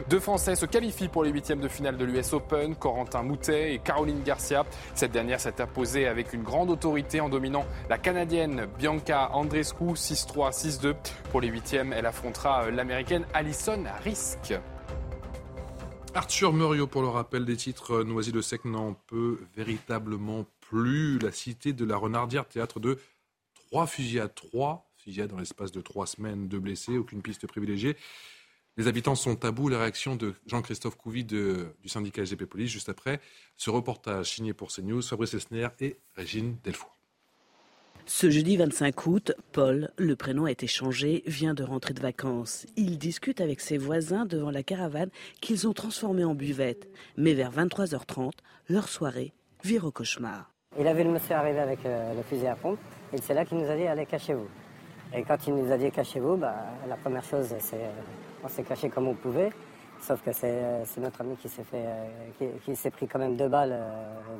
Deux 0.09 0.21
Français 0.21 0.55
se 0.55 0.65
qualifient 0.65 1.09
pour 1.09 1.25
les 1.25 1.31
huitièmes 1.31 1.59
de 1.59 1.67
finale 1.67 1.97
de 1.97 2.05
l'US 2.05 2.31
Open, 2.31 2.75
Corentin 2.75 3.23
Moutet 3.23 3.73
et 3.73 3.79
Caroline 3.79 4.23
Garcia. 4.23 4.65
Cette 4.95 5.11
dernière 5.11 5.41
s'est 5.41 5.61
imposée 5.61 6.07
avec 6.07 6.31
une 6.31 6.43
grande 6.43 6.69
autorité 6.69 7.19
en 7.19 7.27
dominant 7.27 7.65
la 7.89 7.97
Canadienne 7.97 8.67
Bianca 8.77 9.16
Andreescu 9.33 9.93
6-3, 9.95 10.51
6-2. 10.51 10.95
Pour 11.31 11.41
les 11.41 11.47
huitièmes, 11.49 11.93
elle 11.93 12.05
affrontera 12.05 12.65
euh, 12.65 12.71
l'Américaine 12.71 13.25
Alison 13.33 13.83
Risk. 14.03 14.53
Arthur 16.13 16.53
Muriot 16.53 16.87
pour 16.87 17.01
le 17.01 17.09
rappel 17.09 17.45
des 17.45 17.57
titres. 17.57 18.03
Noisy-le-Sec 18.03 18.65
n'en 18.65 18.93
peut 18.93 19.39
véritablement 19.55 20.45
plus. 20.61 21.19
La 21.19 21.31
cité 21.31 21.73
de 21.73 21.85
la 21.85 21.95
Renardière, 21.97 22.47
théâtre 22.47 22.79
de 22.79 22.97
trois 23.53 23.85
fusillades. 23.87 24.33
Trois 24.33 24.89
fusillades 24.97 25.29
dans 25.29 25.37
l'espace 25.37 25.71
de 25.71 25.81
trois 25.81 26.07
semaines, 26.07 26.47
deux 26.47 26.59
blessés, 26.59 26.97
aucune 26.97 27.21
piste 27.21 27.45
privilégiée. 27.47 27.95
Les 28.77 28.87
habitants 28.87 29.15
sont 29.15 29.43
à 29.45 29.51
bout. 29.51 29.69
La 29.69 29.79
réaction 29.79 30.15
de 30.15 30.33
Jean-Christophe 30.47 30.97
Couvi 30.97 31.23
de- 31.23 31.67
du 31.81 31.89
syndicat 31.89 32.23
SGP 32.23 32.45
Police 32.45 32.71
juste 32.71 32.89
après 32.89 33.19
ce 33.55 33.69
reportage 33.69 34.33
signé 34.35 34.53
pour 34.53 34.71
CNews, 34.71 35.01
Fabrice 35.01 35.33
Esner 35.33 35.67
et 35.79 35.97
Régine 36.15 36.57
Delfour. 36.63 36.96
Ce 38.09 38.29
jeudi 38.29 38.55
25 38.55 39.05
août, 39.05 39.33
Paul, 39.51 39.91
le 39.97 40.15
prénom 40.15 40.45
a 40.45 40.51
été 40.51 40.65
changé, 40.65 41.23
vient 41.27 41.53
de 41.53 41.65
rentrer 41.65 41.93
de 41.93 41.99
vacances. 41.99 42.65
Il 42.77 42.97
discute 42.97 43.41
avec 43.41 43.59
ses 43.59 43.77
voisins 43.77 44.25
devant 44.25 44.49
la 44.49 44.63
caravane 44.63 45.09
qu'ils 45.41 45.67
ont 45.67 45.73
transformée 45.73 46.23
en 46.23 46.33
buvette. 46.33 46.87
Mais 47.17 47.33
vers 47.33 47.51
23h30, 47.51 48.31
leur 48.69 48.87
soirée 48.87 49.33
vire 49.61 49.83
au 49.83 49.91
cauchemar. 49.91 50.53
Il 50.79 50.87
a 50.87 50.93
vu 50.93 51.03
le 51.03 51.11
monsieur 51.11 51.35
arriver 51.35 51.59
avec 51.59 51.85
euh, 51.85 52.13
le 52.13 52.23
fusil 52.23 52.47
à 52.47 52.55
pompe 52.55 52.79
et 53.11 53.17
c'est 53.17 53.33
là 53.33 53.43
qu'il 53.43 53.57
nous 53.57 53.69
a 53.69 53.75
dit 53.75 53.85
allez 53.85 54.05
cachez-vous. 54.05 54.47
Et 55.13 55.23
quand 55.23 55.45
il 55.45 55.55
nous 55.55 55.69
a 55.69 55.77
dit 55.77 55.91
cachez-vous, 55.91 56.37
bah, 56.37 56.55
la 56.87 56.95
première 56.95 57.25
chose 57.25 57.53
c'est 57.59 57.75
euh, 57.75 57.89
on 58.41 58.47
s'est 58.47 58.63
caché 58.63 58.87
comme 58.87 59.09
on 59.09 59.15
pouvait. 59.15 59.49
Sauf 59.99 60.21
que 60.23 60.31
c'est 60.31 60.61
euh, 60.63 60.85
notre 60.99 61.19
ami 61.19 61.35
qui 61.35 61.49
s'est 61.49 61.65
fait 61.65 61.83
qui, 62.63 62.73
s'est 62.73 62.91
pris 62.91 63.05
quand 63.05 63.19
même 63.19 63.35
deux 63.35 63.49
balles 63.49 63.77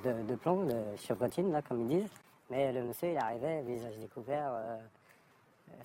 de, 0.06 0.12
de 0.26 0.36
plomb, 0.38 0.64
de 0.64 0.76
chevrotine 1.06 1.52
là 1.52 1.62
comme 1.62 1.82
ils 1.82 2.00
disent. 2.00 2.10
Mais 2.50 2.72
le 2.72 2.84
monsieur 2.84 3.10
il 3.12 3.18
arrivait, 3.18 3.62
visage 3.64 3.98
découvert, 4.00 4.52
euh, 4.54 4.78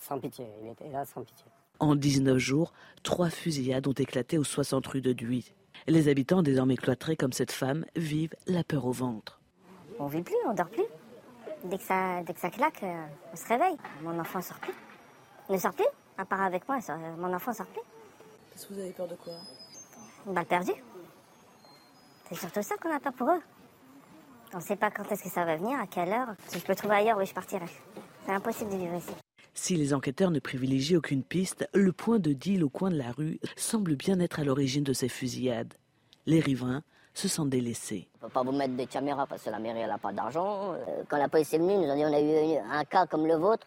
sans 0.01 0.19
pitié. 0.19 0.47
Il 0.63 0.69
était 0.71 0.89
là 0.89 1.05
sans 1.05 1.23
pitié. 1.23 1.47
En 1.81 1.95
19 1.97 2.39
jours, 2.39 2.73
trois 3.03 3.31
fusillades 3.31 3.87
ont 3.89 3.93
éclaté 3.93 4.39
aux 4.39 4.45
60 4.45 4.87
rues 4.87 5.01
de 5.01 5.13
Duy. 5.13 5.53
Les 5.89 6.09
habitants, 6.09 6.43
désormais 6.43 6.77
cloîtrés 6.77 7.17
comme 7.17 7.33
cette 7.33 7.51
femme, 7.51 7.85
vivent 7.97 8.35
la 8.47 8.63
peur 8.63 8.87
au 8.87 8.93
ventre. 8.93 9.41
On 9.99 10.07
vit 10.07 10.23
plus, 10.23 10.37
on 10.47 10.55
dort 10.55 10.69
plus. 10.69 10.85
Dès 11.65 11.79
que 11.79 11.83
ça, 11.85 12.23
dès 12.23 12.35
que 12.35 12.41
ça 12.41 12.51
claque, 12.51 12.83
euh, 12.85 13.05
on 13.33 13.37
se 13.37 13.49
réveille. 13.49 13.77
Mon 14.03 14.17
enfant 14.19 14.41
sort 14.41 14.59
plus. 14.61 14.75
Il 15.49 15.55
ne 15.55 15.59
sort 15.61 15.75
plus. 15.75 15.87
À 16.19 16.25
part 16.25 16.43
avec 16.43 16.69
moi, 16.69 16.81
sort- 16.81 16.99
mon 17.19 17.33
enfant 17.35 17.53
sort 17.53 17.67
plus. 17.67 17.83
Parce 18.51 18.67
que 18.67 18.75
vous 18.75 18.81
avez 18.81 18.91
peur 18.93 19.09
de 19.09 19.17
quoi? 19.17 19.33
Une 20.27 20.35
balle 20.35 20.47
perdue. 20.47 20.73
C'est 22.29 22.37
surtout 22.37 22.63
ça 22.63 22.77
qu'on 22.77 22.95
a 22.95 23.01
peur 23.01 23.13
pour 23.15 23.29
eux. 23.31 23.41
On 24.55 24.59
ne 24.59 24.63
sait 24.63 24.77
pas 24.77 24.91
quand 24.91 25.11
est-ce 25.11 25.23
que 25.23 25.31
ça 25.31 25.45
va 25.45 25.57
venir, 25.57 25.79
à 25.81 25.87
quelle 25.87 26.11
heure. 26.13 26.29
Si 26.47 26.59
je 26.59 26.65
peux 26.65 26.75
trouver 26.75 26.97
ailleurs, 26.97 27.17
oui, 27.17 27.27
je 27.27 27.33
partirai. 27.35 27.67
C'est 28.27 28.33
impossible 28.33 28.71
de 28.71 28.77
vivre 28.77 28.95
ici. 28.95 29.13
Si 29.55 29.77
les 29.77 29.95
enquêteurs 29.95 30.31
ne 30.31 30.41
privilégient 30.41 30.97
aucune 30.97 31.23
piste, 31.23 31.69
le 31.75 31.93
point 31.93 32.19
de 32.19 32.33
deal 32.33 32.63
au 32.65 32.69
coin 32.69 32.91
de 32.91 32.97
la 32.97 33.13
rue 33.13 33.39
semble 33.57 33.97
bien 33.97 34.19
être 34.21 34.41
à 34.41 34.45
l'origine 34.45 34.85
de 34.85 34.93
ces 34.93 35.09
fusillades. 35.09 35.75
Les 36.27 36.41
riverains 36.41 36.83
se 37.15 37.29
sentent 37.29 37.51
délaissés. 37.51 38.09
On 38.21 38.27
ne 38.27 38.29
peut 38.29 38.33
pas 38.35 38.43
vous 38.43 38.53
mettre 38.53 38.75
des 38.75 38.87
caméras 38.87 39.27
parce 39.27 39.43
que 39.43 39.51
la 39.51 39.59
mairie 39.59 39.87
n'a 39.87 39.99
pas 39.99 40.13
d'argent. 40.13 40.73
Euh, 40.73 41.03
Quand 41.09 41.19
la 41.19 41.29
police 41.29 41.53
est 41.53 41.59
venue, 41.59 41.77
nous 41.77 41.85
ont 41.91 41.97
dit 41.97 42.05
on 42.05 42.13
a 42.15 42.21
eu 42.21 42.59
un 42.71 42.85
cas 42.85 43.07
comme 43.07 43.27
le 43.27 43.35
vôtre. 43.35 43.67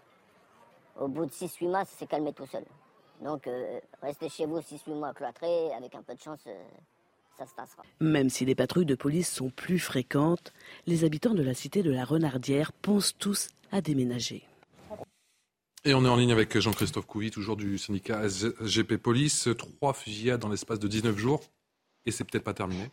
Au 0.99 1.07
bout 1.07 1.26
de 1.26 1.32
6-8 1.32 1.68
mois, 1.68 1.86
ça 1.86 1.98
s'est 1.98 2.07
calmé 2.07 2.32
tout 2.34 2.45
seul. 2.48 2.64
Donc 3.22 3.45
euh, 3.48 3.80
restez 4.02 4.30
chez 4.30 4.45
vous 4.45 4.60
6-8 4.60 4.94
mois 4.94 5.14
cloîtrés, 5.14 5.72
avec 5.74 5.94
un 5.95 6.02
peu 6.02 6.16
de 6.16 6.22
chance, 6.22 6.40
euh, 6.48 6.53
ça 7.38 7.45
se 7.45 7.53
passera. 7.56 7.84
Même 7.99 8.30
si 8.30 8.45
les 8.45 8.56
patrouilles 8.56 8.86
de 8.86 8.95
police 8.95 9.32
sont 9.32 9.49
plus 9.49 9.80
fréquentes, 9.80 10.53
les 10.88 11.03
habitants 11.03 11.34
de 11.34 11.44
la 11.44 11.53
cité 11.53 11.84
de 11.84 11.91
la 11.91 12.06
Renardière 12.06 12.72
pensent 12.72 13.16
tous 13.18 13.49
à 13.72 13.82
déménager. 13.82 14.44
Et 15.84 15.94
on 15.94 16.03
est 16.03 16.10
en 16.10 16.16
ligne 16.16 16.32
avec 16.32 16.57
Jean-Christophe 16.57 17.06
Couvi, 17.06 17.30
toujours 17.30 17.56
du 17.56 17.78
syndicat 17.78 18.28
SGP 18.28 18.98
Police. 18.98 19.49
Trois 19.57 19.94
fusillades 19.94 20.40
dans 20.40 20.49
l'espace 20.49 20.80
de 20.80 20.88
19 20.88 21.16
jours. 21.18 21.41
Et 22.07 22.12
c'est 22.12 22.24
peut-être 22.24 22.44
pas 22.44 22.53
terminé. 22.53 22.90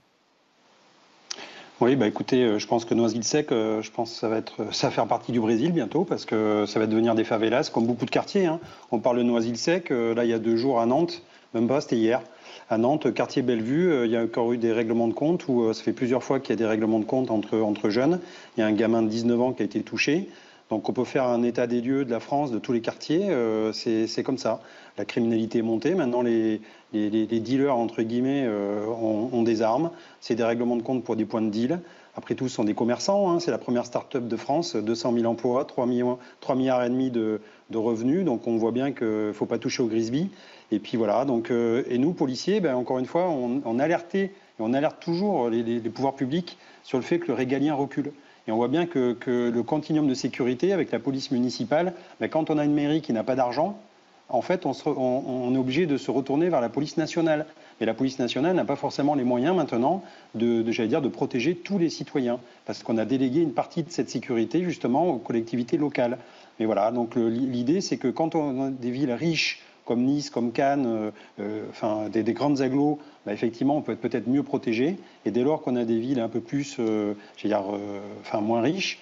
Oui, 1.81 1.97
bah 1.97 2.06
écoutez, 2.06 2.44
euh, 2.44 2.59
je 2.59 2.66
pense 2.69 2.85
que 2.85 2.94
Noisy-le-Sec, 2.94 3.51
euh, 3.51 3.82
je 3.82 3.90
pense 3.90 4.12
que 4.12 4.16
ça 4.19 4.28
va 4.28 4.36
être, 4.36 4.73
ça 4.73 4.86
va 4.86 4.93
faire 4.93 5.09
partie 5.09 5.32
du 5.32 5.40
Brésil 5.40 5.73
bientôt 5.73 6.05
parce 6.05 6.24
que 6.24 6.64
ça 6.64 6.78
va 6.78 6.86
devenir 6.86 7.16
des 7.16 7.24
favelas 7.24 7.70
comme 7.74 7.86
beaucoup 7.86 8.05
de 8.05 8.10
quartiers. 8.10 8.47
hein. 8.47 8.60
On 8.93 9.01
parle 9.01 9.19
de 9.19 9.23
Noisy-le-Sec, 9.24 9.90
euh, 9.90 10.14
là 10.14 10.24
il 10.24 10.31
y 10.31 10.32
a 10.32 10.39
deux 10.39 10.56
jours 10.56 10.78
à 10.78 10.86
Nantes, 10.86 11.24
même 11.55 11.69
pas, 11.69 11.81
c'était 11.81 11.97
hier. 11.97 12.23
À 12.70 12.79
Nantes, 12.79 13.12
quartier 13.12 13.43
Bellevue, 13.43 13.91
euh, 13.93 14.07
il 14.07 14.12
y 14.12 14.16
a 14.16 14.23
encore 14.23 14.53
eu 14.53 14.59
des 14.59 14.73
règlements 14.73 15.09
de 15.09 15.12
compte 15.12 15.47
où 15.49 15.62
euh, 15.62 15.73
ça 15.73 15.83
fait 15.83 15.93
plusieurs 15.93 16.23
fois 16.23 16.41
qu'il 16.41 16.51
y 16.51 16.53
a 16.55 16.57
des 16.57 16.66
règlements 16.66 16.99
de 16.99 17.05
compte 17.05 17.31
entre, 17.31 17.59
entre 17.59 17.91
jeunes. 17.91 18.20
Il 18.57 18.61
y 18.61 18.62
a 18.62 18.66
un 18.66 18.73
gamin 18.73 19.03
de 19.03 19.09
19 19.09 19.41
ans 19.41 19.53
qui 19.53 19.62
a 19.62 19.66
été 19.66 19.83
touché. 19.83 20.29
Donc 20.70 20.89
on 20.89 20.95
peut 20.95 21.05
faire 21.05 21.24
un 21.24 21.43
état 21.43 21.66
des 21.66 21.83
lieux 21.83 22.07
de 22.07 22.11
la 22.11 22.20
France, 22.20 22.51
de 22.51 22.59
tous 22.59 22.73
les 22.73 22.81
quartiers, 22.81 23.29
euh, 23.29 23.73
c'est 23.73 24.23
comme 24.23 24.39
ça. 24.39 24.62
La 24.97 25.05
criminalité 25.05 25.59
est 25.59 25.62
montée, 25.62 25.95
maintenant 25.95 26.23
les, 26.23 26.62
les, 26.95 27.41
dealers, 27.41 27.77
entre 27.77 28.03
guillemets, 28.03 28.49
ont, 28.49 29.29
ont, 29.33 29.43
des 29.43 29.61
armes, 29.61 29.91
c'est 30.20 30.35
des 30.35 30.45
règlements 30.45 30.77
de 30.77 30.83
compte 30.83 31.05
pour 31.05 31.16
des 31.16 31.27
points 31.27 31.43
de 31.43 31.51
deal. 31.51 31.81
Après 32.14 32.34
tout, 32.34 32.48
ce 32.48 32.56
sont 32.56 32.64
des 32.64 32.74
commerçants, 32.74 33.30
hein. 33.30 33.40
c'est 33.40 33.51
la 33.51 33.59
première 33.59 33.86
start-up 33.86 34.28
de 34.28 34.36
France, 34.36 34.76
200 34.76 35.14
000 35.14 35.24
emplois, 35.24 35.64
3, 35.64 35.86
millions, 35.86 36.18
3 36.40 36.56
milliards 36.56 36.84
et 36.84 36.90
demi 36.90 37.10
de, 37.10 37.40
revenus, 37.72 38.22
donc 38.26 38.47
on 38.47 38.59
voit 38.59 38.70
bien 38.70 38.93
qu'il 38.93 39.06
ne 39.06 39.32
faut 39.32 39.47
pas 39.47 39.56
toucher 39.59 39.82
au 39.82 39.86
Grisby. 39.86 40.28
Et 40.70 40.78
puis 40.78 40.98
voilà, 40.98 41.24
donc, 41.24 41.51
euh, 41.51 41.84
et 41.89 41.97
nous, 41.97 42.12
policiers, 42.12 42.60
ben, 42.60 42.74
encore 42.74 42.98
une 42.98 43.06
fois, 43.06 43.30
on, 43.30 43.62
on 43.64 43.78
alertait, 43.78 44.30
et 44.59 44.62
on 44.62 44.74
alerte 44.74 45.01
toujours 45.01 45.48
les, 45.48 45.80
pouvoirs 45.80 46.14
publics 46.14 46.59
sur 46.82 46.98
le 46.98 47.05
fait 47.05 47.18
que 47.18 47.28
le 47.28 47.34
régalien 47.34 47.74
recule. 47.74 48.12
Et 48.47 48.52
on 48.52 48.56
voit 48.56 48.68
bien 48.68 48.86
que, 48.86 49.16
le 49.26 49.62
continuum 49.62 50.06
de 50.06 50.14
sécurité 50.14 50.72
avec 50.72 50.90
la 50.90 50.98
police 50.98 51.30
municipale, 51.30 51.94
ben 52.20 52.28
quand 52.28 52.51
on 52.51 52.59
a 52.59 52.64
une 52.64 52.74
mairie 52.74 53.01
qui 53.01 53.12
n'a 53.12 53.24
pas 53.24 53.36
d'argent, 53.36 53.78
en 54.28 54.43
fait, 54.43 54.66
on, 54.66 55.55
est 55.55 55.59
obligé 55.59 55.86
de 55.86 55.97
se 55.97 56.10
retourner 56.10 56.48
vers 56.48 56.60
la 56.60 56.70
police 56.70 56.97
nationale. 56.97 57.47
Mais 57.82 57.86
la 57.86 57.94
police 57.94 58.20
nationale 58.20 58.54
n'a 58.54 58.64
pas 58.64 58.76
forcément 58.76 59.16
les 59.16 59.24
moyens 59.24 59.56
maintenant 59.56 60.04
de, 60.36 60.62
dire, 60.62 61.02
de 61.02 61.09
protéger 61.09 61.56
tous 61.56 61.78
les 61.78 61.90
citoyens, 61.90 62.38
parce 62.64 62.84
qu'on 62.84 62.96
a 62.96 63.04
délégué 63.04 63.40
une 63.40 63.54
partie 63.54 63.82
de 63.82 63.90
cette 63.90 64.09
sécurité 64.09 64.62
justement 64.62 65.09
aux 65.09 65.18
collectivités 65.18 65.78
locales. 65.78 66.18
Mais 66.60 66.66
voilà, 66.66 66.92
donc 66.92 67.16
l'idée, 67.16 67.80
c'est 67.80 67.96
que 67.96 68.06
quand 68.06 68.36
on 68.36 68.66
a 68.66 68.70
des 68.70 68.92
villes 68.92 69.10
riches 69.10 69.64
comme 69.84 70.04
Nice, 70.04 70.30
comme 70.30 70.52
Cannes, 70.52 70.86
euh, 70.86 71.10
euh, 71.40 71.64
enfin 71.70 72.09
des, 72.09 72.22
des, 72.22 72.34
grandes 72.34 72.60
agglos, 72.60 73.00
bah, 73.26 73.32
effectivement, 73.32 73.76
on 73.76 73.82
peut 73.82 73.90
être 73.90 74.00
peut-être 74.00 74.28
mieux 74.28 74.44
protégé. 74.44 74.96
Et 75.24 75.32
dès 75.32 75.42
lors 75.42 75.60
qu'on 75.60 75.74
a 75.74 75.84
des 75.84 75.98
villes 75.98 76.20
un 76.20 76.28
peu 76.28 76.40
plus, 76.40 76.76
euh, 76.78 77.14
dire, 77.42 77.64
euh, 77.72 77.98
enfin 78.20 78.40
moins 78.40 78.60
riches, 78.60 79.00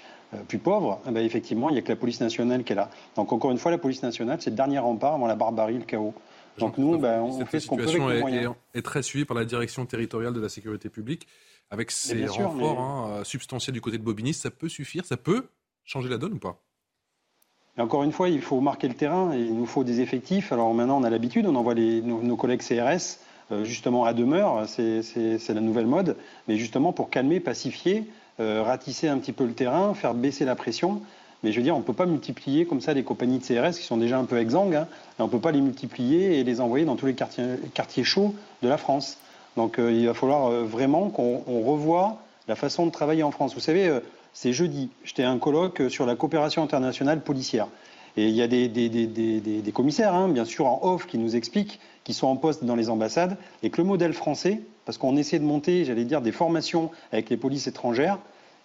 plus 0.48 0.59
pauvres, 0.59 1.01
bah, 1.07 1.20
effectivement, 1.20 1.69
il 1.69 1.74
n'y 1.74 1.81
a 1.81 1.82
que 1.82 1.90
la 1.90 1.97
police 1.97 2.23
nationale 2.23 2.65
qui 2.65 2.73
est 2.73 2.77
là. 2.77 2.89
Donc 3.16 3.31
encore 3.31 3.51
une 3.51 3.59
fois, 3.59 3.73
la 3.73 3.78
police 3.78 4.02
nationale, 4.02 4.39
c'est 4.40 4.48
le 4.48 4.57
dernier 4.57 4.78
rempart 4.78 5.16
avant 5.16 5.27
la 5.27 5.36
barbarie, 5.36 5.74
le 5.77 5.85
chaos. 5.85 6.15
Donc 6.59 6.79
nous, 6.79 6.99
bah, 6.99 7.21
on 7.23 7.45
fait 7.47 7.61
ce 7.61 7.67
qu'on 7.69 7.77
peut 7.77 7.83
avec 7.83 7.95
les 7.95 8.21
moyens. 8.21 8.55
Est, 8.75 8.79
est 8.79 8.83
très 8.83 9.03
suivie 9.03 9.25
par 9.25 9.37
la 9.37 9.45
direction 9.45 9.87
territoriale 9.87 10.33
de 10.33 10.41
la 10.41 10.49
sécurité 10.49 10.89
publique, 10.89 11.27
avec 11.71 11.91
ses 11.91 12.27
renforts 12.27 13.09
mais... 13.09 13.19
hein, 13.19 13.25
substantiels 13.25 13.75
du 13.75 13.81
côté 13.81 13.99
de 13.99 14.03
Bobigny. 14.03 14.35
Ça 14.35 14.51
peut 14.51 14.69
suffire, 14.69 15.05
ça 15.05 15.17
peut 15.17 15.47
changer 15.85 16.09
la 16.09 16.19
donne 16.19 16.35
ou 16.35 16.39
pas? 16.39 16.61
Et 17.79 17.81
encore 17.81 18.03
une 18.03 18.13
fois, 18.13 18.29
il 18.29 18.43
faut 18.43 18.61
marquer 18.61 18.89
le 18.89 18.95
terrain 18.95 19.33
et 19.33 19.41
il 19.41 19.55
nous 19.55 19.67
faut 19.67 19.85
des 19.85 20.01
effectifs. 20.01 20.53
Alors 20.53 20.75
maintenant, 20.75 21.01
on 21.01 21.05
a 21.05 21.11
l'habitude, 21.11 21.47
on 21.47 21.55
envoie 21.55 21.75
les, 21.75 22.03
nos, 22.03 22.21
nos, 22.23 22.37
collègues 22.37 22.63
CRS 22.63 23.21
euh, 23.53 23.65
justement 23.65 24.05
à 24.05 24.13
demeure, 24.13 24.69
c'est 24.69 25.49
la 25.49 25.61
nouvelle 25.61 25.87
mode, 25.87 26.17
mais 26.47 26.57
justement 26.57 26.93
pour 26.93 27.11
calmer, 27.11 27.41
pacifier, 27.41 28.05
euh, 28.39 28.63
ratisser 28.63 29.09
un 29.09 29.19
petit 29.19 29.33
peu 29.33 29.45
le 29.45 29.55
terrain, 29.55 29.93
faire 29.95 30.15
baisser 30.15 30.45
la 30.45 30.55
pression. 30.55 31.03
Mais 31.43 31.53
je 31.53 31.57
veux 31.57 31.62
dire, 31.62 31.75
on 31.75 31.79
ne 31.79 31.85
peut 31.85 31.95
pas 31.95 32.07
multiplier 32.07 32.67
comme 32.67 32.81
ça 32.81 32.93
les 32.93 33.03
compagnies 33.03 33.39
de 33.39 33.45
CRS 33.45 33.77
qui 33.79 33.85
sont 33.85 33.97
déjà 33.97 34.19
un 34.19 34.25
peu 34.25 34.39
exsangues, 34.39 34.75
hein, 34.75 34.89
on 35.19 35.25
ne 35.25 35.31
peut 35.31 35.39
pas 35.39 35.53
les 35.53 35.61
multiplier 35.61 36.39
et 36.39 36.45
les 36.45 36.61
envoyer 36.61 36.85
dans 36.85 36.97
tous 36.97 37.07
les 37.07 37.15
quartiers, 37.15 38.05
chauds 38.05 38.35
de 38.62 38.69
la 38.69 38.77
France. 38.77 39.19
Donc 39.57 39.79
euh, 39.79 39.91
il 39.93 40.07
va 40.07 40.15
falloir 40.15 40.51
euh, 40.51 40.65
vraiment 40.65 41.09
qu'on 41.09 41.41
revoie 41.47 42.19
la 42.47 42.57
façon 42.57 42.87
de 42.87 42.91
travailler 42.91 43.23
en 43.23 43.31
France. 43.31 43.55
Vous 43.55 43.61
savez, 43.61 43.89
euh, 43.89 44.01
c'est 44.35 44.53
jeudi, 44.53 44.91
j'étais 45.05 45.23
à 45.23 45.31
un 45.31 45.39
colloque 45.39 45.83
sur 45.89 46.07
la 46.07 46.15
coopération 46.15 46.62
internationale 46.62 47.21
policière. 47.23 47.69
Et 48.17 48.29
il 48.29 48.35
y 48.35 48.43
a 48.43 48.49
des, 48.49 48.69
des, 48.69 48.89
des, 48.89 49.07
des 49.41 49.73
commissaires, 49.73 50.15
hein, 50.15 50.29
bien 50.29 50.45
sûr, 50.45 50.67
en 50.67 50.81
off, 50.83 51.07
qui 51.07 51.17
nous 51.17 51.37
expliquent, 51.37 51.79
qui 52.05 52.12
sont 52.12 52.27
en 52.27 52.37
poste 52.37 52.65
dans 52.65 52.75
les 52.75 52.91
ambassades, 52.91 53.37
et 53.62 53.71
que 53.71 53.81
le 53.81 53.87
modèle 53.87 54.12
français, 54.12 54.61
parce 54.85 54.99
qu'on 54.99 55.17
essaie 55.17 55.39
de 55.39 55.45
monter, 55.45 55.85
j'allais 55.85 56.05
dire, 56.05 56.21
des 56.21 56.33
formations 56.33 56.91
avec 57.12 57.31
les 57.31 57.37
polices 57.37 57.69
étrangères, 57.69 58.19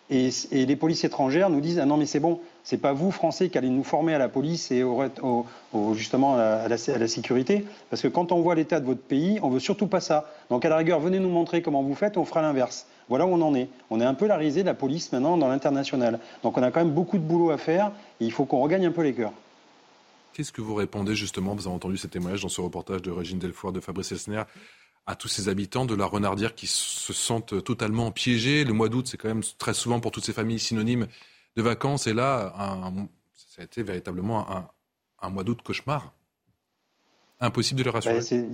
et, 0.10 0.30
les 0.52 0.76
polices 0.76 1.03
étrangères 1.03 1.49
nous 1.49 1.61
disent 1.61 1.80
ah 1.80 1.85
non 1.85 1.97
mais 1.97 2.06
c'est 2.06 2.19
bon, 2.19 2.39
c'est 2.65 2.79
pas 2.79 2.93
vous 2.93 3.11
Français 3.11 3.49
qui 3.49 3.57
allez 3.57 3.69
nous 3.69 3.83
former 3.83 4.15
à 4.15 4.17
la 4.17 4.27
police 4.27 4.71
et 4.71 4.83
au, 4.83 5.05
au, 5.21 5.93
justement 5.93 6.35
à 6.35 6.67
la, 6.67 7.07
sécurité, 7.07 7.63
parce 7.91 8.01
que 8.01 8.07
quand 8.07 8.31
on 8.31 8.41
voit 8.41 8.55
l'état 8.55 8.79
de 8.79 8.85
votre 8.85 9.01
pays, 9.01 9.39
on 9.43 9.49
veut 9.49 9.59
surtout 9.59 9.87
pas 9.87 10.01
ça. 10.01 10.29
Donc 10.49 10.65
à 10.65 10.69
la 10.69 10.77
rigueur, 10.77 10.99
venez 10.99 11.19
nous 11.19 11.29
montrer 11.29 11.61
comment 11.61 11.83
vous 11.83 11.93
faites, 11.93 12.17
on 12.17 12.25
fera 12.25 12.41
l'inverse. 12.41 12.87
Voilà 13.07 13.27
où 13.27 13.29
on 13.29 13.41
en 13.43 13.53
est. 13.53 13.69
On 13.91 14.01
est 14.01 14.05
un 14.05 14.15
peu 14.15 14.25
la 14.25 14.35
risée 14.35 14.61
de 14.61 14.65
la 14.65 14.73
police 14.73 15.11
maintenant 15.11 15.37
dans 15.37 15.47
l'international. 15.47 16.19
Donc 16.41 16.57
on 16.57 16.63
a 16.63 16.71
quand 16.71 16.79
même 16.79 16.93
beaucoup 16.93 17.19
de 17.19 17.23
boulot 17.23 17.51
à 17.51 17.59
faire. 17.59 17.91
Et 18.19 18.25
il 18.25 18.31
faut 18.31 18.45
qu'on 18.45 18.61
regagne 18.61 18.87
un 18.87 18.91
peu 18.91 19.03
les 19.03 19.13
cœurs. 19.13 19.33
Qu'est-ce 20.33 20.51
que 20.51 20.61
vous 20.61 20.73
répondez 20.73 21.15
justement 21.15 21.53
Vous 21.53 21.67
avez 21.67 21.75
entendu 21.75 21.97
ce 21.97 22.07
témoignage 22.07 22.41
dans 22.41 22.49
ce 22.49 22.61
reportage 22.61 23.03
de 23.03 23.11
Régine 23.11 23.37
Delfoire 23.37 23.73
de 23.73 23.79
Fabrice 23.79 24.11
Elsner 24.11 24.41
à 25.05 25.15
tous 25.15 25.27
ces 25.27 25.49
habitants 25.49 25.85
de 25.85 25.93
la 25.93 26.05
Renardière 26.07 26.55
qui 26.55 26.65
se 26.65 27.13
sentent 27.13 27.63
totalement 27.63 28.09
piégés? 28.09 28.63
Le 28.63 28.73
mois 28.73 28.89
d'août, 28.89 29.05
c'est 29.07 29.17
quand 29.17 29.27
même 29.27 29.43
très 29.59 29.75
souvent 29.75 29.99
pour 29.99 30.09
toutes 30.09 30.25
ces 30.25 30.33
familles 30.33 30.57
synonyme 30.57 31.05
de 31.56 31.61
vacances. 31.61 32.07
Et 32.07 32.14
là, 32.14 32.53
ça 33.34 33.61
a 33.61 33.65
été 33.65 33.84
véritablement 33.84 34.45
un, 35.22 35.30
mois 35.30 35.44
d'août 35.44 35.61
cauchemar. 35.64 36.14
Impossible 37.40 37.80
de 37.80 37.86
les 37.86 37.90
rassurer. 37.90 38.48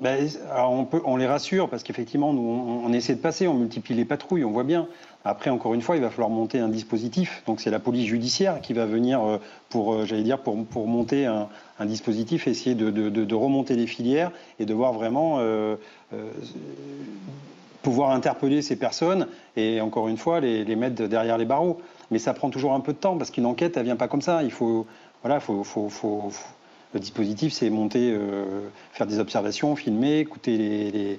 Ben, 0.00 0.30
alors 0.50 0.86
on, 1.04 1.16
les 1.18 1.26
rassure 1.26 1.68
parce 1.68 1.82
qu'effectivement, 1.82 2.30
on, 2.30 2.90
essaie 2.92 3.14
de 3.14 3.20
passer, 3.20 3.46
on 3.46 3.54
multiplie 3.54 3.94
les 3.94 4.06
patrouilles, 4.06 4.44
on 4.44 4.50
voit 4.50 4.64
bien. 4.64 4.88
Après, 5.26 5.50
encore 5.50 5.74
une 5.74 5.82
fois, 5.82 5.96
il 5.96 6.02
va 6.02 6.08
falloir 6.08 6.30
monter 6.30 6.58
un 6.58 6.70
dispositif. 6.70 7.42
Donc, 7.46 7.60
c'est 7.60 7.70
la 7.70 7.80
police 7.80 8.06
judiciaire 8.06 8.62
qui 8.62 8.72
va 8.72 8.86
venir 8.86 9.20
pour, 9.68 10.06
j'allais 10.06 10.22
dire, 10.22 10.38
pour, 10.38 10.86
monter 10.86 11.26
un, 11.26 11.48
dispositif, 11.84 12.46
essayer 12.48 12.74
de, 12.74 13.34
remonter 13.34 13.76
les 13.76 13.86
filières 13.86 14.32
et 14.58 14.64
de 14.64 14.72
voir 14.72 14.94
vraiment 14.94 15.36
euh, 15.40 15.76
euh, 16.14 16.30
pouvoir 17.82 18.10
interpeller 18.10 18.62
ces 18.62 18.76
personnes 18.76 19.26
et, 19.56 19.82
encore 19.82 20.08
une 20.08 20.16
fois, 20.16 20.40
les, 20.40 20.76
mettre 20.76 21.06
derrière 21.06 21.36
les 21.36 21.44
barreaux. 21.44 21.80
Mais 22.10 22.18
ça 22.18 22.34
prend 22.34 22.50
toujours 22.50 22.72
un 22.72 22.80
peu 22.80 22.92
de 22.92 22.98
temps 22.98 23.16
parce 23.16 23.30
qu'une 23.30 23.46
enquête, 23.46 23.76
elle 23.76 23.84
vient 23.84 23.96
pas 23.96 24.08
comme 24.08 24.22
ça. 24.22 24.42
Il 24.42 24.50
faut, 24.50 24.86
voilà, 25.22 25.40
faut, 25.40 25.62
faut, 25.64 26.30
le 26.92 27.00
dispositif, 27.00 27.52
c'est 27.52 27.70
monter, 27.70 28.12
euh, 28.12 28.68
faire 28.92 29.06
des 29.06 29.18
observations, 29.18 29.76
filmer, 29.76 30.18
écouter, 30.18 31.18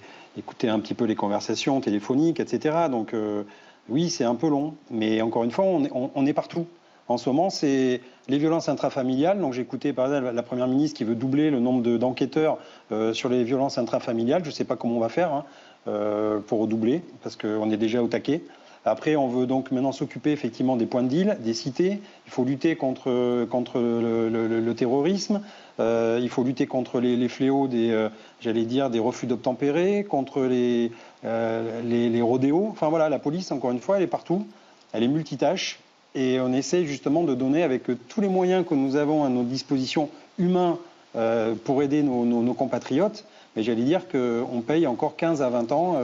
un 0.64 0.80
petit 0.80 0.94
peu 0.94 1.06
les 1.06 1.16
conversations 1.16 1.80
téléphoniques, 1.80 2.40
etc. 2.40 2.88
Donc, 2.90 3.14
euh, 3.14 3.44
oui, 3.90 4.10
c'est 4.10 4.26
un 4.26 4.36
peu 4.36 4.50
long, 4.50 4.76
mais 4.90 5.22
encore 5.22 5.44
une 5.44 5.52
fois, 5.52 5.66
on 5.66 5.86
est, 5.86 5.92
on, 5.94 6.12
on 6.14 6.26
est 6.26 6.34
partout. 6.34 6.66
En 7.08 7.18
ce 7.18 7.30
moment, 7.30 7.50
c'est 7.50 8.02
les 8.30 8.38
violences 8.38 8.70
intrafamiliales. 8.70 9.40
Donc, 9.40 9.54
j'ai 9.54 9.62
écouté 9.62 9.92
par 9.92 10.06
exemple 10.06 10.34
la 10.34 10.44
première 10.44 10.68
ministre 10.68 10.98
qui 10.98 11.04
veut 11.04 11.16
doubler 11.16 11.52
le 11.52 11.60
nombre 11.60 11.98
d'enquêteurs 11.98 12.58
de, 12.90 12.96
euh, 12.96 13.14
sur 13.14 13.30
les 13.30 13.44
violences 13.44 13.78
intrafamiliales. 13.78 14.44
Je 14.44 14.50
ne 14.50 14.54
sais 14.54 14.64
pas 14.64 14.76
comment 14.76 14.96
on 14.96 15.00
va 15.00 15.10
faire 15.10 15.34
hein, 15.34 15.46
euh, 15.88 16.40
pour 16.40 16.68
doubler, 16.68 17.02
parce 17.24 17.36
qu'on 17.36 17.70
est 17.70 17.78
déjà 17.78 18.02
au 18.02 18.08
taquet. 18.08 18.44
Après, 18.84 19.16
on 19.16 19.28
veut 19.28 19.46
donc 19.46 19.72
maintenant 19.72 19.92
s'occuper 19.92 20.32
effectivement 20.32 20.76
des 20.76 20.88
points 20.88 21.04
de 21.04 21.08
deal, 21.08 21.38
des 21.42 21.54
cités. 21.54 22.00
Il 22.26 22.32
faut 22.32 22.44
lutter 22.44 22.76
contre, 22.76 23.46
contre 23.46 23.80
le, 23.80 24.74
terrorisme. 24.74 25.42
Euh, 25.80 26.20
il 26.22 26.30
faut 26.30 26.44
lutter 26.44 26.66
contre 26.66 27.00
les, 27.00 27.30
fléaux 27.30 27.68
des, 27.68 27.92
euh, 27.92 28.10
j'allais 28.40 28.66
dire, 28.66 28.90
des 28.90 29.00
refus 29.00 29.28
d'obtempérer, 29.28 30.04
contre 30.04 30.42
les, 30.42 30.92
euh, 31.26 31.82
les, 31.84 32.10
les, 32.10 32.22
rodéos. 32.22 32.70
Enfin 32.72 32.90
voilà, 32.90 33.08
la 33.08 33.20
police, 33.20 33.52
encore 33.52 33.72
une 33.72 33.80
fois, 33.80 33.98
elle 33.98 34.04
est 34.04 34.08
partout. 34.08 34.48
Elle 34.94 35.04
est 35.04 35.08
multitâche. 35.08 35.80
Et 36.16 36.40
on 36.40 36.52
essaie 36.52 36.86
justement 36.86 37.24
de 37.24 37.36
donner 37.36 37.62
avec 37.62 37.84
tous 38.10 38.20
les 38.20 38.28
moyens 38.28 38.66
que 38.68 38.74
nous 38.74 38.96
avons 38.96 39.24
à 39.24 39.30
notre 39.30 39.48
disposition 39.48 40.10
humains 40.40 40.78
pour 41.66 41.84
aider 41.84 42.04
nos, 42.04 42.26
nos, 42.26 42.42
nos 42.42 42.54
compatriotes. 42.54 43.26
Mais 43.56 43.64
j'allais 43.64 43.84
dire 43.84 44.08
qu'on 44.10 44.62
paye 44.62 44.88
encore 44.88 45.16
15 45.16 45.42
à 45.42 45.50
20 45.50 45.72
ans 45.72 45.98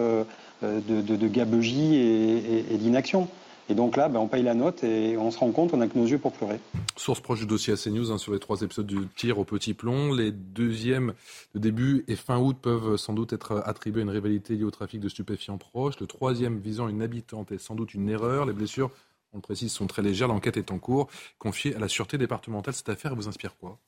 de, 0.62 1.02
de, 1.02 1.16
de, 1.16 1.28
gabegie 1.28 1.96
et 1.96 2.78
d'inaction. 2.78 3.28
Et 3.70 3.76
donc 3.76 3.98
là, 3.98 4.08
ben, 4.08 4.20
on 4.20 4.28
paye 4.28 4.44
la 4.44 4.54
note 4.54 4.84
et 4.84 5.18
on 5.18 5.30
se 5.30 5.38
rend 5.38 5.52
compte, 5.52 5.74
on 5.74 5.78
n'a 5.78 5.88
que 5.88 5.98
nos 5.98 6.06
yeux 6.06 6.20
pour 6.20 6.32
pleurer. 6.32 6.60
Source 6.96 7.20
proche 7.20 7.40
du 7.40 7.46
dossier 7.46 7.74
à 7.74 7.76
CNews 7.76 8.12
hein, 8.12 8.18
sur 8.18 8.32
les 8.32 8.40
trois 8.40 8.62
épisodes 8.62 8.88
du 8.88 9.08
tir 9.16 9.40
au 9.40 9.44
petit 9.44 9.74
plomb. 9.74 10.14
Les 10.14 10.32
deuxièmes 10.32 11.14
de 11.54 11.60
début 11.60 12.06
et 12.08 12.16
fin 12.16 12.40
août 12.40 12.58
peuvent 12.62 12.96
sans 12.96 13.14
doute 13.14 13.34
être 13.34 13.62
attribués 13.66 14.02
à 14.02 14.04
une 14.04 14.10
rivalité 14.10 14.56
liée 14.56 14.64
au 14.64 14.72
trafic 14.72 15.02
de 15.02 15.10
stupéfiants 15.10 15.58
proches. 15.58 16.00
Le 16.00 16.08
troisième 16.08 16.60
visant 16.60 16.88
une 16.88 17.02
habitante 17.02 17.52
est 17.52 17.58
sans 17.58 17.76
doute 17.76 17.94
une 17.94 18.08
erreur. 18.10 18.46
Les 18.46 18.54
blessures, 18.54 18.90
on 19.34 19.38
le 19.38 19.42
précise, 19.42 19.74
sont 19.74 19.88
très 19.88 20.02
légères. 20.02 20.30
L'enquête 20.30 20.56
est 20.56 20.72
en 20.72 20.80
cours. 20.80 21.10
Confiée 21.38 21.76
à 21.76 21.80
la 21.80 21.90
sûreté 21.90 22.18
départementale, 22.18 22.74
cette 22.74 22.90
affaire 22.90 23.16
vous 23.16 23.28
inspire 23.28 23.58
quoi? 23.58 23.80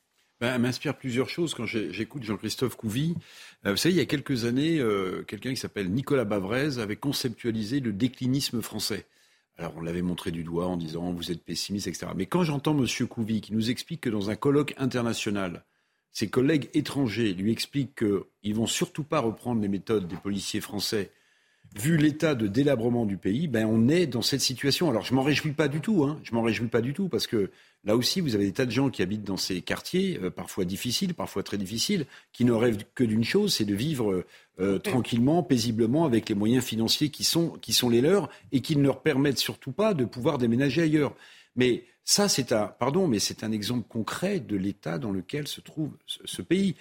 Elle 0.42 0.62
m'inspire 0.62 0.98
plusieurs 0.98 1.30
choses 1.30 1.54
quand 1.54 1.66
j'écoute 1.66 2.24
Jean-Christophe 2.24 2.76
Couvi. 2.76 3.16
Euh, 3.66 3.72
vous 3.72 3.78
savez, 3.78 3.96
il 3.96 3.98
y 3.98 4.02
a 4.02 4.06
quelques 4.06 4.46
années, 4.46 4.80
euh, 4.80 5.24
quelqu'un 5.24 5.50
qui 5.50 5.58
s'appelle 5.58 5.92
Nicolas 5.92 6.26
Bavrez 6.26 6.80
avait 6.80 6.96
conceptualisé 6.96 7.80
le 7.80 7.92
déclinisme 7.92 8.62
français. 8.62 9.06
Alors 9.58 9.74
on 9.76 9.82
l'avait 9.82 10.02
montré 10.02 10.32
du 10.32 10.44
doigt 10.44 10.68
en 10.68 10.78
disant 10.78 11.12
vous 11.12 11.32
êtes 11.32 11.44
pessimiste, 11.44 11.88
etc. 11.88 12.08
Mais 12.16 12.26
quand 12.26 12.44
j'entends 12.44 12.78
M. 12.78 13.08
Couvi 13.08 13.42
qui 13.42 13.54
nous 13.54 13.70
explique 13.70 14.02
que 14.02 14.10
dans 14.10 14.30
un 14.30 14.36
colloque 14.36 14.74
international, 14.78 15.66
ses 16.12 16.30
collègues 16.30 16.70
étrangers 16.74 17.34
lui 17.34 17.52
expliquent 17.52 17.96
qu'ils 17.96 18.56
vont 18.56 18.68
surtout 18.68 19.04
pas 19.04 19.20
reprendre 19.20 19.62
les 19.62 19.68
méthodes 19.68 20.08
des 20.08 20.16
policiers 20.16 20.62
français, 20.62 21.12
vu 21.78 21.98
l'état 21.98 22.36
de 22.36 22.48
délabrement 22.48 23.06
du 23.06 23.18
pays, 23.18 23.48
ben 23.48 23.66
on 23.66 23.90
est 23.90 24.08
dans 24.08 24.22
cette 24.22 24.42
situation. 24.42 24.90
Alors 24.90 25.04
je 25.06 25.14
m'en 25.14 25.24
réjouis 25.24 25.52
pas 25.52 25.68
du 25.68 25.82
tout, 25.82 26.04
hein. 26.04 26.20
je 26.24 26.34
m'en 26.34 26.42
réjouis 26.42 26.68
pas 26.68 26.82
du 26.82 26.94
tout 26.94 27.10
parce 27.10 27.28
que 27.28 27.52
là 27.84 27.96
aussi 27.96 28.22
vous 28.22 28.36
avez 28.36 28.46
des 28.46 28.54
tas 28.54 28.66
de 28.66 28.72
gens 28.72 28.90
qui 28.90 29.02
habitent 29.02 29.24
dans 29.24 29.38
ces 29.38 29.62
quartiers, 29.62 30.20
euh, 30.22 30.30
parfois 30.30 30.66
difficiles, 30.66 31.14
parfois 31.14 31.44
très 31.44 31.58
difficiles, 31.58 32.06
qui 32.34 32.44
ne 32.46 32.52
rêvent 32.52 32.84
que 32.96 33.04
d'une 33.04 33.24
chose, 33.24 33.54
c'est 33.54 33.66
de 33.66 33.76
vivre 33.76 34.26
euh, 34.60 34.80
tranquillement, 34.80 35.44
paisiblement, 35.44 36.06
avec 36.06 36.28
les 36.30 36.36
moyens 36.36 36.64
financiers 36.64 37.10
qui 37.10 37.24
sont, 37.24 37.50
qui 37.62 37.74
sont 37.74 37.90
les 37.90 38.02
leurs 38.02 38.30
et 38.52 38.62
qui 38.62 38.76
ne 38.76 38.84
leur 38.84 39.02
permettent 39.02 39.40
surtout 39.40 39.72
pas 39.72 39.94
de 39.94 40.06
pouvoir 40.06 40.38
déménager 40.38 40.82
ailleurs. 40.82 41.16
Mais 41.56 41.84
ça, 42.10 42.28
c'est 42.28 42.54
un, 42.54 42.66
pardon, 42.66 43.08
mais 43.08 43.20
c'est 43.20 43.44
un 43.44 43.52
exemple 43.52 43.88
concret 43.88 44.40
de 44.40 44.58
l'état 44.58 44.98
dans 44.98 45.12
lequel 45.12 45.48
se 45.48 45.62
trouve 45.62 45.92
ce, 46.08 46.42
pays. 46.42 46.76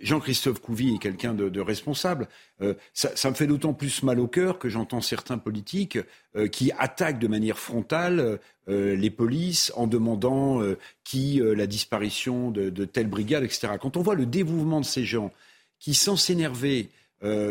Jean-Christophe 0.00 0.58
Couvi 0.58 0.94
est 0.94 0.98
quelqu'un 0.98 1.34
de, 1.34 1.60
responsable. 1.60 2.28
Euh, 2.62 2.72
ça, 2.94 3.28
me 3.28 3.34
fait 3.34 3.46
d'autant 3.46 3.74
plus 3.74 4.02
mal 4.02 4.18
au 4.18 4.26
cœur 4.26 4.58
que 4.58 4.70
j'entends 4.70 5.02
certains 5.02 5.36
politiques 5.36 5.98
euh, 6.34 6.48
qui 6.48 6.72
attaquent 6.78 7.18
de 7.18 7.28
manière 7.28 7.58
frontale 7.58 8.38
euh, 8.70 8.96
les 8.96 9.10
polices 9.10 9.70
en 9.76 9.86
demandant 9.86 10.62
qui 11.04 11.42
la 11.44 11.66
disparition 11.66 12.50
de, 12.50 12.70
de, 12.70 12.86
telle 12.86 13.08
brigade, 13.08 13.44
etc. 13.44 13.74
Quand 13.78 13.98
on 13.98 14.02
voit 14.02 14.14
le 14.14 14.24
dévouement 14.24 14.80
de 14.80 14.86
ces 14.86 15.04
gens 15.04 15.30
qui, 15.78 15.92
sans 15.92 16.16
s'énerver, 16.16 16.88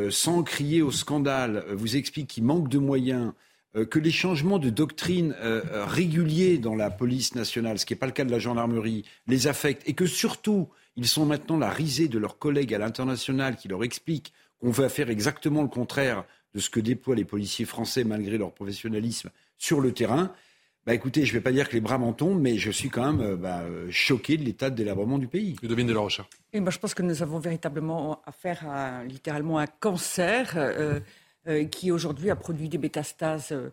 sans 0.10 0.42
crier 0.42 0.82
au 0.82 0.90
scandale, 0.90 1.64
vous 1.74 1.96
expliquent 1.96 2.30
qu'ils 2.30 2.44
manquent 2.44 2.70
de 2.70 2.80
moyens, 2.80 3.34
que 3.74 4.00
les 4.00 4.12
changements 4.12 4.60
de 4.60 4.70
doctrine 4.70 5.36
euh, 5.42 5.62
euh, 5.72 5.86
réguliers 5.86 6.58
dans 6.58 6.76
la 6.76 6.90
police 6.90 7.36
nationale, 7.36 7.80
ce 7.80 7.86
qui 7.86 7.94
n'est 7.94 8.00
pas 8.00 8.08
le 8.08 8.12
cas 8.12 8.26
de 8.26 8.32
la 8.32 8.40
gendarmerie, 8.40 9.06
les 9.28 9.48
affectent 9.48 9.88
et 9.88 9.94
que 9.94 10.06
surtout, 10.06 10.70
ils 10.96 11.08
sont 11.08 11.26
maintenant 11.26 11.58
la 11.58 11.70
risée 11.70 12.08
de 12.08 12.18
leurs 12.18 12.40
collègues 12.40 12.74
à 12.74 12.80
l'international 12.80 13.58
qui 13.58 13.68
leur 13.68 13.84
expliquent 13.84 14.34
qu'on 14.60 14.72
va 14.72 14.90
faire 14.90 15.10
exactement 15.10 15.62
le 15.62 15.68
contraire 15.68 16.26
de 16.56 16.60
ce 16.60 16.70
que 16.70 16.80
déploient 16.80 17.16
les 17.16 17.26
policiers 17.26 17.66
français 17.66 18.04
malgré 18.04 18.38
leur 18.38 18.54
professionnalisme 18.54 19.30
sur 19.58 19.82
le 19.82 19.94
terrain. 19.94 20.34
Bah 20.86 20.96
écoutez, 20.96 21.26
je 21.26 21.32
ne 21.32 21.38
vais 21.38 21.44
pas 21.44 21.52
dire 21.52 21.70
que 21.70 21.74
les 21.74 21.82
bras 21.82 22.00
m'en 22.00 22.14
tombent, 22.14 22.42
mais 22.42 22.58
je 22.58 22.72
suis 22.72 22.90
quand 22.90 23.14
même 23.14 23.36
bah, 23.36 23.64
choqué 23.92 24.38
de 24.38 24.44
l'état 24.44 24.72
de 24.72 24.76
délabrement 24.76 25.20
du 25.20 25.28
pays. 25.28 25.56
devine 25.62 25.86
de 25.86 25.94
la 25.94 26.00
recherche. 26.00 26.30
Et 26.52 26.60
moi, 26.60 26.72
je 26.72 26.80
pense 26.80 26.96
que 26.96 27.04
nous 27.04 27.22
avons 27.22 27.38
véritablement 27.38 28.22
affaire 28.26 28.68
à 28.68 29.04
littéralement 29.04 29.60
un 29.60 29.68
cancer. 29.68 30.54
Euh, 30.56 31.00
qui 31.72 31.92
aujourd'hui 31.92 32.30
a 32.30 32.36
produit 32.36 32.70
des 32.70 32.78
métastases 32.78 33.52
euh, 33.52 33.72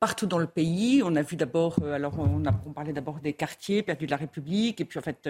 partout 0.00 0.26
dans 0.26 0.38
le 0.38 0.46
pays. 0.46 1.02
On 1.04 1.14
a 1.16 1.22
vu 1.22 1.36
d'abord, 1.36 1.76
euh, 1.82 1.92
alors 1.92 2.18
on, 2.18 2.72
parlait 2.72 2.92
d'abord 2.92 3.20
des 3.20 3.32
quartiers 3.32 3.82
perdus 3.82 4.06
de 4.06 4.10
la 4.10 4.16
République, 4.16 4.80
et 4.80 4.84
puis 4.84 4.98
en 4.98 5.02
fait 5.02 5.28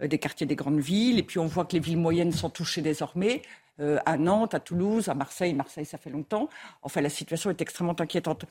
des 0.00 0.18
quartiers 0.18 0.46
des 0.46 0.56
grandes 0.56 0.80
villes, 0.80 1.18
et 1.18 1.22
puis 1.22 1.38
on 1.38 1.46
voit 1.46 1.66
que 1.66 1.74
les 1.74 1.80
villes 1.80 1.98
moyennes 1.98 2.32
sont 2.32 2.48
touchées 2.48 2.80
désormais, 2.80 3.42
à 3.78 4.16
Nantes, 4.16 4.54
à 4.54 4.60
Toulouse, 4.60 5.10
à 5.10 5.14
Marseille. 5.14 5.52
Marseille, 5.52 5.84
ça 5.84 5.98
fait 5.98 6.08
longtemps. 6.08 6.48
Enfin, 6.80 7.02
la 7.02 7.10
situation 7.10 7.50
est 7.50 7.60
extrêmement 7.60 7.98
inquiétante. 7.98 8.46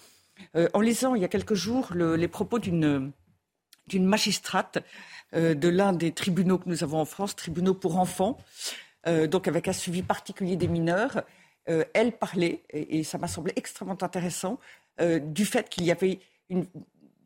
en 0.73 0.80
lisant 0.80 1.15
il 1.15 1.23
y 1.23 1.26
a 1.26 1.27
quelques 1.27 1.56
jours 1.56 1.93
les 1.95 2.27
propos 2.27 2.60
d'une 2.60 3.11
magistrate 3.93 4.77
de 5.34 5.68
l'un 5.68 5.91
des 5.93 6.11
tribunaux 6.11 6.60
que 6.60 6.69
nous 6.69 6.84
avons 6.84 6.99
en 6.99 7.06
France, 7.06 7.35
tribunaux 7.35 7.73
pour 7.73 7.97
enfants, 7.97 8.38
donc 9.07 9.47
avec 9.47 9.68
un 9.68 9.73
suivi 9.73 10.03
particulier 10.03 10.56
des 10.56 10.68
mineurs, 10.68 11.23
euh, 11.69 11.83
elle 11.93 12.11
parlait, 12.13 12.63
et, 12.71 13.03
ça 13.03 13.17
m'a 13.17 13.27
semblé 13.27 13.53
extrêmement 13.55 14.01
intéressant, 14.01 14.59
euh, 15.01 15.19
du 15.19 15.45
fait 15.45 15.69
qu'il 15.69 15.85
y 15.85 15.91
avait 15.91 16.19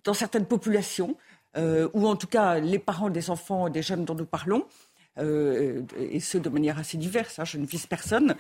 dans 0.04 0.14
certaines 0.14 0.46
populations, 0.46 1.16
euh, 1.56 1.90
ou 1.94 2.08
en 2.08 2.16
tout 2.16 2.28
cas 2.28 2.60
les 2.60 2.80
parents 2.80 3.10
des 3.10 3.30
enfants, 3.30 3.70
des 3.70 3.82
jeunes 3.82 4.06
dont 4.06 4.16
nous 4.16 4.26
parlons, 4.26 4.66
et 5.20 6.20
ce 6.20 6.40
de 6.40 6.50
manière 6.50 6.80
assez 6.80 6.98
diverse, 6.98 7.38
hein, 7.38 7.46
je 7.46 7.60
ne 7.60 7.68
vise 7.68 7.86
personne, 7.86 8.36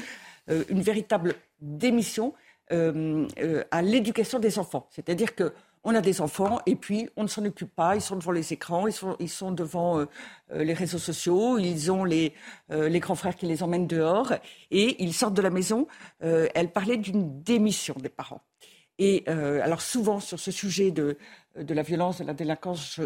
une 0.47 0.81
véritable 0.81 1.35
démission 1.61 2.33
à 2.71 3.81
l'éducation 3.83 4.39
des 4.39 4.57
enfants. 4.57 4.87
C'est-à-dire 4.89 5.35
que 5.35 5.53
on 5.83 5.95
a 5.95 6.01
des 6.01 6.21
enfants 6.21 6.59
et 6.65 6.75
puis 6.75 7.09
on 7.15 7.23
ne 7.23 7.27
s'en 7.27 7.45
occupe 7.45 7.73
pas. 7.75 7.95
Ils 7.95 8.01
sont 8.01 8.15
devant 8.15 8.31
les 8.31 8.53
écrans, 8.53 8.87
ils 8.87 8.93
sont, 8.93 9.15
ils 9.19 9.29
sont 9.29 9.51
devant 9.51 9.99
euh, 9.99 10.05
euh, 10.53 10.63
les 10.63 10.73
réseaux 10.73 10.97
sociaux, 10.97 11.57
ils 11.57 11.91
ont 11.91 12.03
les, 12.03 12.33
euh, 12.71 12.89
les 12.89 12.99
grands 12.99 13.15
frères 13.15 13.35
qui 13.35 13.45
les 13.45 13.63
emmènent 13.63 13.87
dehors 13.87 14.33
et 14.71 15.03
ils 15.03 15.13
sortent 15.13 15.33
de 15.33 15.41
la 15.41 15.49
maison. 15.49 15.87
elle 16.19 16.71
parlait 16.71 16.97
d'une 16.97 17.41
démission 17.41 17.95
des 17.99 18.09
parents. 18.09 18.41
Et 18.99 19.27
alors 19.27 19.81
souvent 19.81 20.19
sur 20.19 20.39
ce 20.39 20.51
sujet 20.51 20.91
de, 20.91 21.17
de 21.57 21.73
la 21.73 21.81
violence, 21.81 22.19
de 22.19 22.25
la 22.25 22.33
délinquance, 22.33 22.99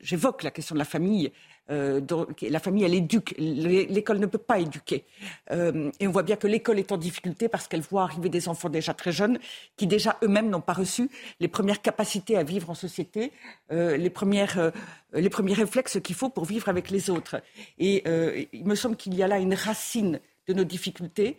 j'évoque 0.00 0.42
la 0.42 0.50
question 0.50 0.74
de 0.74 0.78
la 0.78 0.84
famille 0.84 1.32
euh, 1.70 2.00
la 2.42 2.58
famille, 2.58 2.84
elle 2.84 2.94
éduque. 2.94 3.34
L'école 3.38 4.18
ne 4.18 4.26
peut 4.26 4.38
pas 4.38 4.58
éduquer. 4.58 5.04
Euh, 5.50 5.90
et 6.00 6.08
on 6.08 6.10
voit 6.10 6.22
bien 6.22 6.36
que 6.36 6.46
l'école 6.46 6.78
est 6.78 6.90
en 6.90 6.96
difficulté 6.96 7.48
parce 7.48 7.68
qu'elle 7.68 7.80
voit 7.80 8.02
arriver 8.02 8.28
des 8.28 8.48
enfants 8.48 8.68
déjà 8.68 8.92
très 8.92 9.12
jeunes 9.12 9.38
qui 9.76 9.86
déjà 9.86 10.18
eux-mêmes 10.22 10.50
n'ont 10.50 10.60
pas 10.60 10.72
reçu 10.72 11.10
les 11.38 11.48
premières 11.48 11.80
capacités 11.80 12.36
à 12.36 12.42
vivre 12.42 12.70
en 12.70 12.74
société, 12.74 13.32
euh, 13.70 13.96
les, 13.96 14.10
premières, 14.10 14.72
les 15.12 15.30
premiers 15.30 15.54
réflexes 15.54 16.00
qu'il 16.00 16.16
faut 16.16 16.28
pour 16.28 16.44
vivre 16.44 16.68
avec 16.68 16.90
les 16.90 17.08
autres. 17.10 17.40
Et 17.78 18.04
il 18.52 18.66
me 18.66 18.74
semble 18.74 18.96
qu'il 18.96 19.14
y 19.14 19.22
a 19.22 19.28
là 19.28 19.38
une 19.38 19.54
racine 19.54 20.20
de 20.48 20.54
nos 20.54 20.64
difficultés 20.64 21.36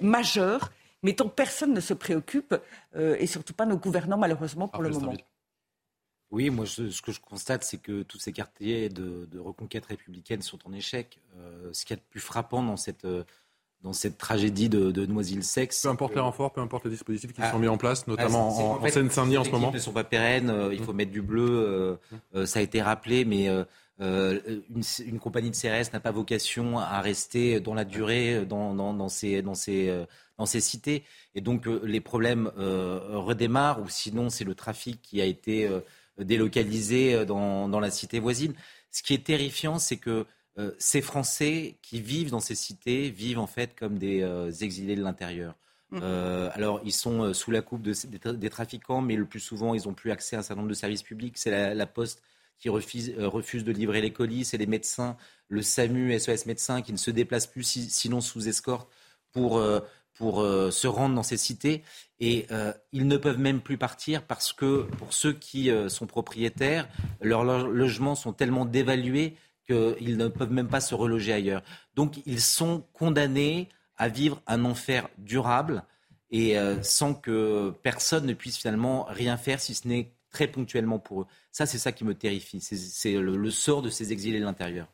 majeures 0.00 0.70
mais 1.02 1.12
dont 1.12 1.28
personne 1.28 1.72
ne 1.72 1.80
se 1.80 1.94
préoccupe, 1.94 2.54
et 2.96 3.26
surtout 3.26 3.52
pas 3.52 3.66
nos 3.66 3.76
gouvernants, 3.76 4.18
malheureusement, 4.18 4.66
pour 4.66 4.82
le 4.82 4.88
moment. 4.90 5.14
Oui, 6.30 6.50
moi, 6.50 6.66
ce 6.66 7.00
que 7.02 7.12
je 7.12 7.20
constate, 7.20 7.62
c'est 7.62 7.78
que 7.78 8.02
tous 8.02 8.18
ces 8.18 8.32
quartiers 8.32 8.88
de, 8.88 9.38
reconquête 9.38 9.86
républicaine 9.86 10.42
sont 10.42 10.58
en 10.66 10.72
échec. 10.72 11.20
Euh, 11.38 11.70
ce 11.72 11.84
qu'il 11.84 11.94
y 11.96 11.98
a 11.98 12.02
de 12.02 12.06
plus 12.10 12.20
frappant 12.20 12.62
dans 12.64 12.76
cette, 12.76 13.04
euh, 13.04 13.22
dans 13.82 13.92
cette 13.92 14.18
tragédie 14.18 14.68
de, 14.68 14.90
de 14.90 15.06
Noisy-le-Sex. 15.06 15.82
Peu 15.82 15.88
importe 15.88 16.14
les 16.14 16.20
renforts, 16.20 16.52
peu 16.52 16.60
importe 16.60 16.84
les 16.84 16.90
dispositifs 16.90 17.32
qui 17.32 17.42
ah. 17.42 17.52
sont 17.52 17.60
mis 17.60 17.68
en 17.68 17.76
place, 17.76 18.08
notamment 18.08 18.80
en, 18.80 18.88
Seine-Saint-Denis 18.88 19.38
en 19.38 19.44
ce 19.44 19.50
moment. 19.50 19.70
ne 19.70 19.78
sont 19.78 19.92
pas 19.92 20.02
pérennes, 20.02 20.50
euh, 20.50 20.74
il 20.74 20.82
faut 20.82 20.92
mmh. 20.92 20.96
mettre 20.96 21.12
du 21.12 21.22
bleu, 21.22 21.98
ça 22.44 22.58
a 22.58 22.62
été 22.62 22.82
rappelé, 22.82 23.24
mais 23.24 23.48
une, 24.00 25.20
compagnie 25.20 25.50
de 25.50 25.56
CRS 25.56 25.92
n'a 25.92 26.00
pas 26.00 26.10
vocation 26.10 26.80
à 26.80 27.00
rester 27.00 27.60
dans 27.60 27.74
la 27.74 27.84
durée 27.84 28.44
dans, 28.44 28.74
dans, 28.74 28.94
dans 28.94 29.08
ces, 29.08 29.42
dans, 29.42 29.54
ces, 29.54 30.04
dans 30.38 30.46
ces 30.46 30.60
cités. 30.60 31.04
Et 31.36 31.40
donc 31.40 31.66
les 31.66 32.00
problèmes 32.00 32.50
redémarrent, 32.56 33.80
ou 33.80 33.88
sinon 33.88 34.28
c'est 34.28 34.44
le 34.44 34.56
trafic 34.56 35.00
qui 35.02 35.20
a 35.20 35.24
été 35.24 35.70
délocalisés 36.18 37.14
euh, 37.14 37.24
dans, 37.24 37.80
la 37.80 37.90
cité 37.90 38.18
voisine. 38.18 38.54
Ce 38.90 39.02
qui 39.02 39.14
est 39.14 39.24
terrifiant, 39.24 39.78
c'est 39.78 39.96
que 39.96 40.26
euh, 40.58 40.72
ces 40.78 41.02
Français 41.02 41.78
qui 41.82 42.00
vivent 42.00 42.30
dans 42.30 42.40
ces 42.40 42.54
cités 42.54 43.10
vivent 43.10 43.38
en 43.38 43.46
fait 43.46 43.74
comme 43.78 43.98
des 43.98 44.22
euh, 44.22 44.50
exilés 44.50 44.96
de 44.96 45.02
l'intérieur. 45.02 45.54
Mmh. 45.92 46.02
alors, 46.52 46.80
ils 46.84 46.92
sont 46.92 47.32
sous 47.32 47.52
la 47.52 47.62
coupe 47.62 47.80
des, 47.80 48.50
trafiquants, 48.50 49.00
mais 49.00 49.14
le 49.14 49.24
plus 49.24 49.38
souvent, 49.38 49.72
ils 49.72 49.86
n'ont 49.86 49.94
plus 49.94 50.10
accès 50.10 50.34
à 50.34 50.40
un 50.40 50.42
certain 50.42 50.62
nombre 50.62 50.70
de 50.70 50.74
services 50.74 51.04
publics. 51.04 51.38
C'est 51.38 51.74
la, 51.76 51.86
Poste 51.86 52.24
qui 52.58 52.68
refuse, 52.68 53.14
refuse, 53.16 53.62
de 53.62 53.70
livrer 53.70 54.00
les 54.00 54.12
colis, 54.12 54.44
c'est 54.44 54.56
les 54.56 54.66
médecins, 54.66 55.16
le 55.48 55.62
SAMU, 55.62 56.18
SOS 56.18 56.46
médecins, 56.46 56.82
qui 56.82 56.92
ne 56.92 56.96
se 56.96 57.12
déplacent 57.12 57.46
plus, 57.46 57.62
sinon 57.62 58.20
sous 58.20 58.48
escorte, 58.48 58.90
pour, 59.30 59.62
pour 60.16 60.40
euh, 60.40 60.70
se 60.70 60.86
rendre 60.86 61.14
dans 61.14 61.22
ces 61.22 61.36
cités 61.36 61.82
et 62.18 62.46
euh, 62.50 62.72
ils 62.92 63.06
ne 63.06 63.16
peuvent 63.16 63.38
même 63.38 63.60
plus 63.60 63.76
partir 63.76 64.22
parce 64.22 64.52
que 64.52 64.82
pour 64.98 65.12
ceux 65.12 65.32
qui 65.32 65.70
euh, 65.70 65.88
sont 65.88 66.06
propriétaires, 66.06 66.88
leurs 67.20 67.44
logements 67.44 68.14
sont 68.14 68.32
tellement 68.32 68.64
dévalués 68.64 69.36
qu'ils 69.66 70.16
ne 70.16 70.28
peuvent 70.28 70.52
même 70.52 70.68
pas 70.68 70.80
se 70.80 70.94
reloger 70.94 71.32
ailleurs. 71.32 71.62
Donc 71.94 72.14
ils 72.24 72.40
sont 72.40 72.84
condamnés 72.92 73.68
à 73.96 74.08
vivre 74.08 74.40
un 74.46 74.64
enfer 74.64 75.08
durable 75.18 75.84
et 76.30 76.56
sans 76.82 77.14
que 77.14 77.72
personne 77.82 78.26
ne 78.26 78.34
puisse 78.34 78.58
finalement 78.58 79.06
rien 79.08 79.36
faire 79.36 79.60
si 79.60 79.74
ce 79.74 79.88
n'est 79.88 80.12
très 80.30 80.48
ponctuellement 80.48 80.98
pour 80.98 81.22
eux. 81.22 81.26
Ça, 81.50 81.66
c'est 81.66 81.78
ça 81.78 81.92
qui 81.92 82.04
me 82.04 82.14
terrifie. 82.14 82.60
C'est 82.60 83.12
le, 83.14 83.50
sort 83.50 83.80
de 83.80 83.88
ces 83.88 84.12
exilés 84.12 84.38
de 84.40 84.44
l'intérieur. 84.44 84.86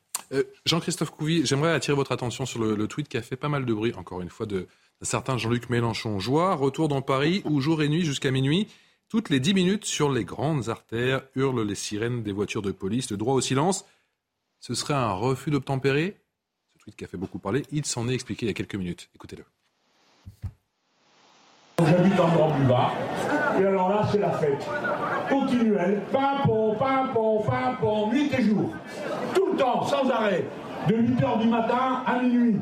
Jean-Christophe 0.64 1.10
Couvi, 1.10 1.44
j'aimerais 1.44 1.72
attirer 1.72 1.96
votre 1.96 2.12
attention 2.12 2.46
sur 2.46 2.62
le, 2.62 2.86
tweet 2.86 3.08
qui 3.08 3.16
a 3.16 3.22
fait 3.22 3.36
pas 3.36 3.48
mal 3.48 3.66
de 3.66 3.74
bruit, 3.74 3.92
encore 3.94 4.22
une 4.22 4.30
fois, 4.30 4.46
de, 4.46 4.68
certain 5.04 5.38
Jean-Luc 5.38 5.70
Mélenchon. 5.70 6.18
Joie, 6.18 6.54
retour 6.54 6.88
dans 6.88 7.02
Paris 7.02 7.42
où 7.44 7.60
jour 7.60 7.82
et 7.82 7.88
nuit 7.88 8.04
jusqu'à 8.04 8.30
minuit, 8.30 8.68
toutes 9.08 9.30
les 9.30 9.40
dix 9.40 9.54
minutes 9.54 9.84
sur 9.84 10.10
les 10.10 10.24
grandes 10.24 10.68
artères 10.68 11.22
hurlent 11.34 11.62
les 11.62 11.74
sirènes 11.74 12.22
des 12.22 12.32
voitures 12.32 12.62
de 12.62 12.72
police. 12.72 13.10
Le 13.10 13.16
droit 13.16 13.34
au 13.34 13.40
silence, 13.40 13.84
ce 14.60 14.74
serait 14.74 14.94
un 14.94 15.12
refus 15.12 15.50
d'obtempérer? 15.50 16.16
Ce 16.74 16.78
tweet 16.78 16.96
qui 16.96 17.04
a 17.04 17.08
fait 17.08 17.16
beaucoup 17.16 17.38
parler, 17.38 17.64
il 17.72 17.84
s'en 17.84 18.08
est 18.08 18.14
expliqué 18.14 18.46
il 18.46 18.48
y 18.48 18.50
a 18.50 18.54
quelques 18.54 18.74
minutes. 18.74 19.10
Écoutez-le. 19.14 19.44
J'habite 21.84 22.20
en 22.20 22.28
Grand 22.28 22.58
bas 22.60 22.92
et 23.60 23.64
alors 23.64 23.88
là, 23.88 24.08
c'est 24.10 24.18
la 24.18 24.30
fête. 24.32 24.66
Continuelle, 25.28 26.02
pimpon, 26.10 26.74
pimpon, 26.76 27.42
pimpon, 27.42 28.10
nuit 28.10 28.30
et 28.38 28.42
jour. 28.42 28.72
Tout 29.34 29.52
le 29.52 29.56
temps, 29.58 29.84
sans 29.86 30.08
arrêt. 30.08 30.46
De 30.88 30.94
8h 30.94 31.40
du 31.40 31.48
matin 31.48 32.02
à 32.06 32.22
minuit. 32.22 32.56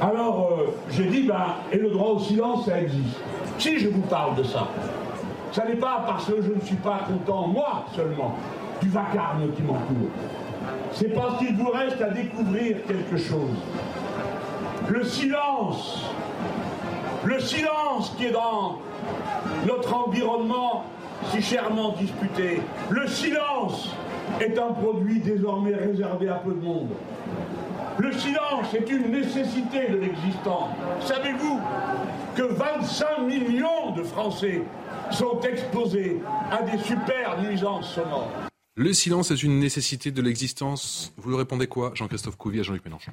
Alors, 0.00 0.50
euh, 0.52 0.74
j'ai 0.90 1.06
dit, 1.06 1.22
ben, 1.22 1.54
et 1.72 1.78
le 1.78 1.90
droit 1.90 2.10
au 2.10 2.18
silence, 2.18 2.66
ça 2.66 2.80
existe. 2.80 3.20
Si 3.58 3.78
je 3.78 3.88
vous 3.88 4.02
parle 4.02 4.36
de 4.36 4.42
ça, 4.42 4.68
ça 5.52 5.64
n'est 5.64 5.76
pas 5.76 6.04
parce 6.06 6.26
que 6.26 6.42
je 6.42 6.52
ne 6.52 6.60
suis 6.60 6.76
pas 6.76 7.00
content, 7.08 7.46
moi 7.46 7.86
seulement, 7.94 8.36
du 8.82 8.88
vacarme 8.88 9.50
qui 9.56 9.62
m'entoure. 9.62 10.10
C'est 10.92 11.14
parce 11.14 11.38
qu'il 11.38 11.56
vous 11.56 11.70
reste 11.70 12.00
à 12.02 12.10
découvrir 12.10 12.76
quelque 12.86 13.16
chose. 13.16 13.56
Le 14.88 15.02
silence, 15.04 16.04
le 17.24 17.40
silence 17.40 18.14
qui 18.18 18.26
est 18.26 18.32
dans 18.32 18.78
notre 19.66 19.94
environnement 19.94 20.84
si 21.30 21.42
chèrement 21.42 21.94
disputé. 21.98 22.60
Le 22.90 23.06
silence 23.06 23.90
est 24.40 24.58
un 24.58 24.72
produit 24.72 25.20
désormais 25.20 25.74
réservé 25.74 26.28
à 26.28 26.34
peu 26.34 26.52
de 26.52 26.64
monde. 26.64 26.90
Le 27.98 28.12
silence 28.12 28.74
est 28.74 28.90
une 28.90 29.10
nécessité 29.10 29.88
de 29.88 29.96
l'existence. 29.96 30.68
Savez-vous 31.00 31.60
que 32.36 32.42
25 32.42 33.20
millions 33.20 33.92
de 33.96 34.02
Français 34.02 34.62
sont 35.10 35.40
exposés 35.40 36.20
à 36.50 36.62
des 36.62 36.76
super 36.82 37.36
la 37.36 37.48
nuisance 37.48 37.94
sonore. 37.94 38.30
Le 38.74 38.92
silence 38.92 39.30
est 39.30 39.42
une 39.42 39.58
nécessité 39.58 40.10
de 40.10 40.20
l'existence. 40.20 41.14
Vous 41.16 41.30
lui 41.30 41.38
répondez 41.38 41.68
quoi, 41.68 41.92
Jean-Christophe 41.94 42.36
Couvi 42.36 42.60
à 42.60 42.62
Jean-Luc 42.64 42.84
Mélenchon? 42.84 43.12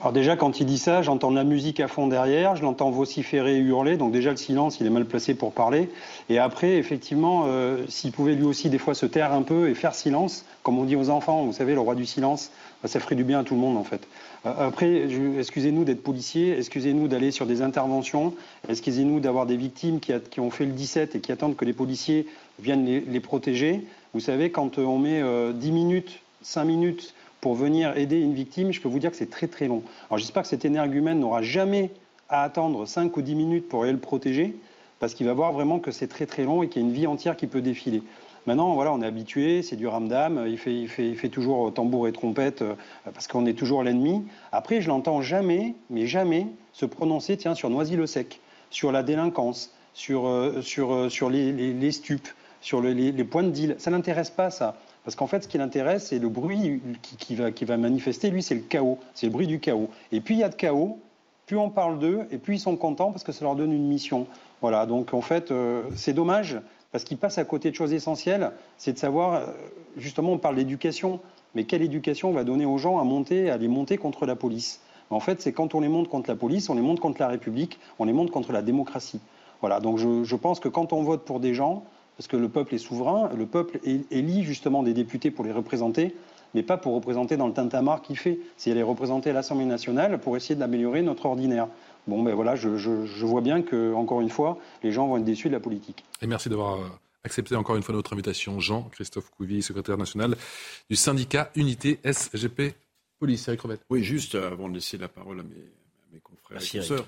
Alors 0.00 0.12
déjà, 0.12 0.36
quand 0.36 0.58
il 0.58 0.66
dit 0.66 0.78
ça, 0.78 1.02
j'entends 1.02 1.30
la 1.30 1.44
musique 1.44 1.78
à 1.78 1.86
fond 1.86 2.08
derrière, 2.08 2.56
je 2.56 2.62
l'entends 2.62 2.90
vociférer 2.90 3.56
et 3.56 3.60
hurler, 3.60 3.96
donc 3.96 4.10
déjà 4.10 4.30
le 4.32 4.36
silence, 4.36 4.80
il 4.80 4.86
est 4.88 4.90
mal 4.90 5.04
placé 5.04 5.34
pour 5.34 5.52
parler. 5.52 5.88
Et 6.28 6.40
après, 6.40 6.78
effectivement, 6.78 7.44
euh, 7.46 7.84
s'il 7.88 8.10
pouvait 8.10 8.34
lui 8.34 8.42
aussi 8.42 8.70
des 8.70 8.78
fois 8.78 8.94
se 8.94 9.06
taire 9.06 9.32
un 9.32 9.42
peu 9.42 9.68
et 9.68 9.74
faire 9.74 9.94
silence, 9.94 10.44
comme 10.64 10.78
on 10.78 10.84
dit 10.84 10.96
aux 10.96 11.10
enfants, 11.10 11.44
vous 11.44 11.52
savez, 11.52 11.74
le 11.74 11.80
roi 11.80 11.94
du 11.94 12.06
silence, 12.06 12.50
ça 12.86 13.00
ferait 13.00 13.14
du 13.14 13.24
bien 13.24 13.40
à 13.40 13.44
tout 13.44 13.54
le 13.54 13.60
monde 13.60 13.76
en 13.76 13.84
fait. 13.84 14.06
Euh, 14.46 14.52
après, 14.58 15.08
excusez-nous 15.38 15.84
d'être 15.84 16.02
policiers, 16.02 16.56
excusez-nous 16.58 17.08
d'aller 17.08 17.30
sur 17.30 17.46
des 17.46 17.62
interventions, 17.62 18.34
excusez-nous 18.68 19.20
d'avoir 19.20 19.46
des 19.46 19.56
victimes 19.56 20.00
qui, 20.00 20.40
ont 20.40 20.50
fait 20.50 20.66
le 20.66 20.72
17 20.72 21.16
et 21.16 21.20
qui 21.20 21.32
attendent 21.32 21.56
que 21.56 21.64
les 21.64 21.72
policiers 21.72 22.26
viennent 22.60 22.84
les, 22.84 23.00
les 23.00 23.20
protéger. 23.20 23.86
Vous 24.12 24.20
savez, 24.20 24.50
quand 24.50 24.78
on 24.78 24.98
met 24.98 25.22
10 25.54 25.72
minutes, 25.72 26.20
5 26.42 26.64
minutes 26.64 27.14
pour 27.40 27.54
venir 27.54 27.96
aider 27.96 28.20
une 28.20 28.34
victime, 28.34 28.72
je 28.72 28.80
peux 28.80 28.88
vous 28.88 28.98
dire 28.98 29.10
que 29.10 29.16
c'est 29.16 29.30
très 29.30 29.48
très 29.48 29.66
long. 29.66 29.82
Alors 30.08 30.18
j'espère 30.18 30.44
que 30.44 30.48
cet 30.48 30.64
énergumène 30.64 31.20
n'aura 31.20 31.42
jamais 31.42 31.90
à 32.28 32.42
attendre 32.42 32.86
5 32.86 33.16
ou 33.16 33.22
10 33.22 33.34
minutes 33.34 33.68
pour 33.68 33.82
aller 33.82 33.92
le 33.92 33.98
protéger, 33.98 34.54
parce 34.98 35.14
qu'il 35.14 35.26
va 35.26 35.34
voir 35.34 35.52
vraiment 35.52 35.78
que 35.78 35.90
c'est 35.90 36.06
très 36.06 36.26
très 36.26 36.44
long 36.44 36.62
et 36.62 36.68
qu'il 36.68 36.82
y 36.82 36.84
a 36.84 36.88
une 36.88 36.94
vie 36.94 37.06
entière 37.06 37.36
qui 37.36 37.46
peut 37.46 37.60
défiler. 37.60 38.02
Maintenant, 38.46 38.74
voilà, 38.74 38.92
on 38.92 39.00
est 39.00 39.06
habitué, 39.06 39.62
c'est 39.62 39.76
du 39.76 39.86
ramdam, 39.86 40.44
il 40.46 40.58
fait, 40.58 40.74
il, 40.74 40.88
fait, 40.88 41.28
toujours 41.30 41.72
tambour 41.72 42.08
et 42.08 42.12
trompette, 42.12 42.60
euh, 42.60 42.74
parce 43.14 43.26
qu'on 43.26 43.46
est 43.46 43.54
toujours 43.54 43.82
l'ennemi. 43.82 44.22
Après, 44.52 44.82
je 44.82 44.88
l'entends 44.88 45.22
jamais, 45.22 45.74
mais 45.88 46.06
jamais, 46.06 46.46
se 46.72 46.84
prononcer 46.84 47.38
tiens, 47.38 47.54
sur 47.54 47.70
Noisy-le-Sec, 47.70 48.40
sur 48.68 48.92
la 48.92 49.02
délinquance, 49.02 49.72
sur, 49.94 50.26
euh, 50.26 50.60
euh, 50.78 51.30
les, 51.30 51.92
stupes, 51.92 52.28
sur 52.60 52.82
les, 52.82 53.12
points 53.24 53.44
de 53.44 53.50
deal. 53.50 53.76
Ça 53.78 53.90
n'intéresse 53.90 54.30
pas, 54.30 54.50
ça. 54.50 54.76
Parce 55.04 55.16
qu'en 55.16 55.26
fait, 55.26 55.44
ce 55.44 55.48
qui 55.48 55.56
l'intéresse, 55.56 56.08
c'est 56.08 56.18
le 56.18 56.28
bruit 56.28 56.82
qui, 57.18 57.36
va, 57.36 57.50
qui 57.50 57.64
va 57.64 57.78
manifester. 57.78 58.30
Lui, 58.30 58.42
c'est 58.42 58.54
le 58.54 58.62
chaos. 58.62 58.98
C'est 59.14 59.26
le 59.26 59.32
bruit 59.32 59.46
du 59.46 59.58
chaos. 59.58 59.88
Et 60.12 60.20
puis, 60.20 60.34
il 60.34 60.40
y 60.40 60.44
a 60.44 60.48
de 60.50 60.54
chaos. 60.54 60.98
Plus 61.46 61.58
on 61.58 61.68
parle 61.68 61.98
d'eux, 61.98 62.26
et 62.30 62.38
plus 62.38 62.54
ils 62.54 62.60
sont 62.60 62.76
contents 62.76 63.12
parce 63.12 63.22
que 63.22 63.32
ça 63.32 63.44
leur 63.44 63.54
donne 63.54 63.72
une 63.72 63.86
mission. 63.86 64.26
Voilà. 64.62 64.86
Donc, 64.86 65.12
en 65.12 65.20
fait, 65.20 65.52
c'est 65.94 66.14
dommage 66.14 66.58
parce 66.94 67.02
qu'ils 67.02 67.18
passent 67.18 67.38
à 67.38 67.44
côté 67.44 67.72
de 67.72 67.74
choses 67.74 67.92
essentielles. 67.92 68.52
C'est 68.76 68.92
de 68.92 68.98
savoir, 68.98 69.34
euh, 69.34 69.46
justement, 69.96 70.30
on 70.30 70.38
parle 70.38 70.54
d'éducation. 70.54 71.18
Mais 71.56 71.64
quelle 71.64 71.82
éducation 71.82 72.28
on 72.28 72.32
va 72.32 72.44
donner 72.44 72.66
aux 72.66 72.78
gens 72.78 73.00
à 73.00 73.02
monter, 73.02 73.50
à 73.50 73.56
les 73.56 73.66
monter 73.66 73.98
contre 73.98 74.26
la 74.26 74.36
police? 74.36 74.80
En 75.10 75.18
fait, 75.18 75.42
c'est 75.42 75.50
quand 75.50 75.74
on 75.74 75.80
les 75.80 75.88
monte 75.88 76.08
contre 76.08 76.30
la 76.30 76.36
police, 76.36 76.70
on 76.70 76.74
les 76.76 76.82
monte 76.82 77.00
contre 77.00 77.20
la 77.20 77.26
République, 77.26 77.80
on 77.98 78.04
les 78.04 78.12
monte 78.12 78.30
contre 78.30 78.52
la 78.52 78.62
démocratie. 78.62 79.18
Voilà. 79.60 79.80
Donc, 79.80 79.98
je, 79.98 80.36
pense 80.36 80.60
que 80.60 80.68
quand 80.68 80.92
on 80.92 81.02
vote 81.02 81.24
pour 81.24 81.40
des 81.40 81.52
gens, 81.52 81.82
parce 82.16 82.28
que 82.28 82.36
le 82.36 82.48
peuple 82.48 82.76
est 82.76 82.78
souverain, 82.78 83.28
le 83.36 83.46
peuple 83.46 83.80
élit 84.12 84.44
justement 84.44 84.84
des 84.84 84.94
députés 84.94 85.32
pour 85.32 85.44
les 85.44 85.50
représenter, 85.50 86.14
mais 86.54 86.62
pas 86.62 86.76
pour 86.76 86.94
représenter 86.94 87.36
dans 87.36 87.48
le 87.48 87.54
tintamarre 87.54 88.02
qu'il 88.02 88.16
fait. 88.16 88.38
C'est 88.56 88.72
les 88.72 88.84
représenter 88.84 89.30
à 89.30 89.32
l'Assemblée 89.32 89.64
nationale 89.64 90.20
pour 90.20 90.36
essayer 90.36 90.54
d'améliorer 90.54 91.02
notre 91.02 91.26
ordinaire. 91.26 91.66
Bon, 92.06 92.22
ben 92.22 92.34
voilà, 92.34 92.54
je, 92.54 92.68
vois 93.24 93.40
bien 93.40 93.62
que, 93.62 93.94
encore 93.94 94.20
une 94.20 94.30
fois, 94.30 94.58
les 94.82 94.92
gens 94.92 95.08
vont 95.08 95.16
être 95.16 95.24
déçus 95.24 95.48
de 95.48 95.54
la 95.54 95.60
politique. 95.60 96.04
Et 96.20 96.26
merci 96.26 96.48
d'avoir 96.48 96.80
euh, 96.80 96.88
accepté 97.24 97.56
encore 97.56 97.76
une 97.76 97.82
fois 97.82 97.94
notre 97.94 98.12
invitation. 98.12 98.60
Jean-Christophe 98.60 99.30
Couvi, 99.30 99.62
secrétaire 99.62 99.96
national 99.96 100.36
du 100.90 100.96
syndicat 100.96 101.50
Unité 101.54 102.00
SGP 102.04 102.74
Police. 103.18 103.48
Eric 103.48 103.62
Oui, 103.88 104.02
juste 104.02 104.34
euh, 104.34 104.50
avant 104.50 104.68
de 104.68 104.74
laisser 104.74 104.98
la 104.98 105.08
parole 105.08 105.40
à 105.40 105.42
mes, 105.42 106.20
confrères 106.20 106.62
et 106.62 106.78
consoeurs, 106.78 107.06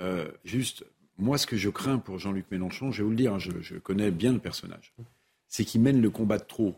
euh, 0.00 0.26
juste 0.44 0.84
moi, 1.18 1.38
ce 1.38 1.46
que 1.46 1.56
je 1.56 1.70
crains 1.70 1.98
pour 1.98 2.18
Jean-Luc 2.18 2.50
Mélenchon, 2.50 2.90
je 2.90 2.98
vais 2.98 3.04
vous 3.04 3.10
le 3.10 3.16
dire, 3.16 3.34
hein, 3.34 3.38
je, 3.38 3.76
connais 3.76 4.10
bien 4.10 4.32
le 4.32 4.40
personnage, 4.40 4.92
c'est 5.48 5.64
qu'il 5.64 5.80
mène 5.80 6.00
le 6.00 6.10
combat 6.10 6.38
de 6.38 6.44
trop. 6.44 6.74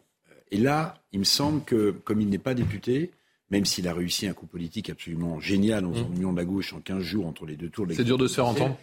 Et 0.50 0.58
là, 0.58 0.94
il 1.12 1.20
me 1.20 1.24
semble 1.24 1.64
que, 1.64 1.90
comme 1.90 2.20
il 2.20 2.28
n'est 2.28 2.38
pas 2.38 2.54
député, 2.54 3.10
même 3.50 3.64
s'il 3.64 3.88
a 3.88 3.94
réussi 3.94 4.26
un 4.26 4.32
coup 4.32 4.46
politique 4.46 4.90
absolument 4.90 5.40
génial 5.40 5.84
en 5.84 5.90
mmh. 5.90 6.14
union 6.16 6.32
de 6.32 6.38
la 6.38 6.44
gauche 6.44 6.72
en 6.72 6.80
15 6.80 7.02
jours 7.02 7.26
entre 7.26 7.46
les 7.46 7.56
deux 7.56 7.68
tours. 7.70 7.86
C'est 7.90 8.04
dur 8.04 8.18
de 8.18 8.26
se 8.26 8.34
faire 8.34 8.46
entendre 8.46 8.76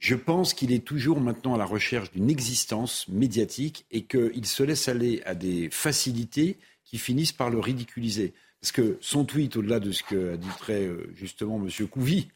je 0.00 0.14
pense 0.14 0.54
qu'il 0.54 0.72
est 0.72 0.84
toujours 0.84 1.20
maintenant 1.20 1.54
à 1.54 1.58
la 1.58 1.66
recherche 1.66 2.10
d'une 2.10 2.30
existence 2.30 3.06
médiatique 3.08 3.84
et 3.90 4.04
qu'il 4.04 4.46
se 4.46 4.62
laisse 4.62 4.88
aller 4.88 5.22
à 5.26 5.34
des 5.34 5.68
facilités 5.70 6.56
qui 6.84 6.96
finissent 6.96 7.32
par 7.32 7.50
le 7.50 7.60
ridiculiser. 7.60 8.32
Parce 8.60 8.72
que 8.72 8.96
son 9.02 9.24
tweet, 9.24 9.56
au-delà 9.56 9.78
de 9.78 9.92
ce 9.92 10.02
qu'a 10.02 10.38
dit 10.38 10.48
très 10.58 10.86
euh, 10.86 11.10
justement 11.14 11.60
M. 11.62 11.86
Couvi, 11.86 12.28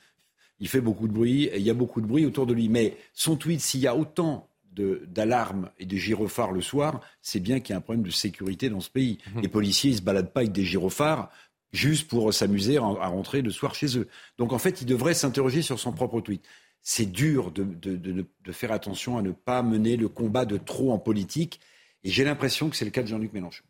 il 0.60 0.68
fait 0.68 0.82
beaucoup 0.82 1.08
de 1.08 1.12
bruit, 1.12 1.44
et 1.44 1.56
il 1.56 1.62
y 1.62 1.70
a 1.70 1.74
beaucoup 1.74 2.00
de 2.00 2.06
bruit 2.06 2.26
autour 2.26 2.46
de 2.46 2.52
lui. 2.52 2.68
Mais 2.68 2.96
son 3.14 3.36
tweet, 3.36 3.60
s'il 3.60 3.80
y 3.80 3.86
a 3.86 3.96
autant 3.96 4.48
d'alarmes 4.74 5.70
et 5.78 5.86
de 5.86 5.96
gyrophares 5.96 6.52
le 6.52 6.60
soir, 6.60 7.00
c'est 7.22 7.40
bien 7.40 7.60
qu'il 7.60 7.72
y 7.72 7.74
a 7.74 7.78
un 7.78 7.80
problème 7.80 8.04
de 8.04 8.10
sécurité 8.10 8.68
dans 8.68 8.80
ce 8.80 8.90
pays. 8.90 9.18
Mhm. 9.34 9.42
Les 9.42 9.48
policiers 9.48 9.92
ne 9.92 9.96
se 9.96 10.02
baladent 10.02 10.32
pas 10.32 10.40
avec 10.40 10.52
des 10.52 10.64
gyrophares 10.64 11.30
juste 11.74 12.08
pour 12.08 12.32
s'amuser 12.32 12.78
à 12.78 12.80
rentrer 12.80 13.42
le 13.42 13.50
soir 13.50 13.74
chez 13.74 13.98
eux. 13.98 14.08
Donc 14.38 14.52
en 14.52 14.58
fait, 14.58 14.80
il 14.80 14.86
devrait 14.86 15.14
s'interroger 15.14 15.62
sur 15.62 15.78
son 15.78 15.92
propre 15.92 16.20
tweet. 16.20 16.44
C'est 16.82 17.06
dur 17.06 17.50
de, 17.50 17.64
de, 17.64 18.52
faire 18.52 18.72
attention 18.72 19.16
à 19.16 19.22
ne 19.22 19.32
pas 19.32 19.62
mener 19.62 19.96
le 19.96 20.08
combat 20.08 20.44
de 20.44 20.58
trop 20.58 20.92
en 20.92 20.98
politique. 20.98 21.60
Et 22.02 22.10
j'ai 22.10 22.24
l'impression 22.24 22.68
que 22.68 22.76
c'est 22.76 22.84
le 22.84 22.90
cas 22.90 23.02
de 23.02 23.08
Jean-Luc 23.08 23.32
Mélenchon. 23.32 23.64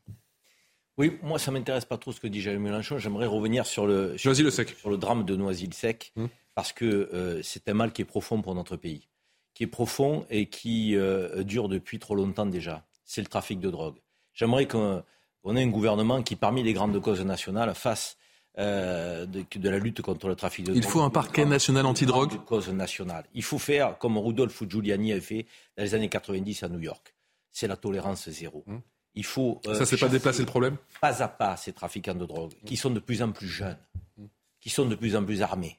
Oui, 0.99 1.19
moi, 1.23 1.39
ça 1.39 1.53
m'intéresse 1.53 1.85
pas 1.85 1.97
trop 1.97 2.11
ce 2.11 2.21
que 2.21 2.27
dit 2.27 2.41
Jean-Luc 2.41 2.61
Mélenchon. 2.61 2.99
J'aimerais 2.99 3.27
revenir 3.27 3.67
sur 3.67 3.87
le, 3.87 4.19
sur, 4.19 4.33
le, 4.33 4.51
sur 4.51 4.91
le 4.91 4.97
drame 4.97 5.25
de 5.25 5.37
Noisy-le-Sec. 5.37 6.13
Hum 6.17 6.29
parce 6.55 6.73
que 6.73 6.85
euh, 6.85 7.43
c'est 7.43 7.69
un 7.69 7.75
mal 7.75 7.93
qui 7.93 8.03
est 8.03 8.07
profond 8.07 8.41
pour 8.41 8.55
notre 8.55 8.77
pays, 8.77 9.09
qui 9.55 9.65
est 9.65 9.69
profond 9.69 10.27
et 10.31 10.49
qui 10.49 10.97
euh, 10.97 11.43
dure 11.43 11.69
depuis 11.69 11.99
trop 11.99 12.15
longtemps 12.15 12.47
déjà. 12.47 12.87
C'est 13.05 13.21
le 13.21 13.27
trafic 13.27 13.61
de 13.61 13.71
drogue. 13.71 14.01
J'aimerais 14.33 14.67
qu'on 14.67 15.03
ait 15.57 15.63
un 15.63 15.69
gouvernement 15.69 16.23
qui, 16.23 16.37
parmi 16.37 16.63
les 16.63 16.73
grandes 16.73 17.01
causes 17.01 17.25
nationales, 17.25 17.75
fasse 17.75 18.17
euh, 18.59 19.27
de, 19.27 19.69
la 19.69 19.79
lutte 19.79 20.03
contre 20.03 20.29
le 20.29 20.37
trafic 20.37 20.65
de 20.65 20.73
drogue. 20.73 20.85
Il 20.85 20.89
faut 20.89 21.03
un 21.03 21.11
parquet 21.11 21.45
national 21.45 21.87
antidrogue 21.87 22.45
Cause 22.45 22.69
nationale. 22.69 23.25
Il 23.35 23.43
faut 23.43 23.59
faire 23.59 23.99
comme 23.99 24.17
Rudolf 24.17 24.63
Giuliani 24.69 25.13
a 25.13 25.21
fait 25.21 25.47
dans 25.77 25.83
les 25.83 25.95
années 25.95 26.09
90 26.09 26.63
à 26.63 26.69
New 26.69 26.81
York. 26.81 27.15
C'est 27.53 27.67
la 27.67 27.77
tolérance 27.77 28.29
zéro. 28.31 28.65
Hum. 28.67 28.81
Il 29.17 29.25
faut. 29.25 29.61
Ça, 29.65 29.79
ne 29.79 29.85
s'est 29.85 29.97
pas 29.97 30.09
déplacé 30.09 30.41
le 30.41 30.47
problème 30.47 30.77
Pas 31.01 31.23
à 31.23 31.29
pas 31.29 31.57
ces 31.57 31.73
trafiquants 31.73 32.15
de 32.15 32.27
drogue, 32.27 32.53
qui 32.67 32.77
sont 32.77 32.91
de 32.91 32.99
plus 32.99 33.23
en 33.23 33.31
plus 33.31 33.47
jeunes, 33.47 33.79
qui 34.61 34.71
sont 34.71 34.87
de 34.87 34.97
plus 34.97 35.15
en 35.15 35.25
plus 35.25 35.41
armés 35.41 35.79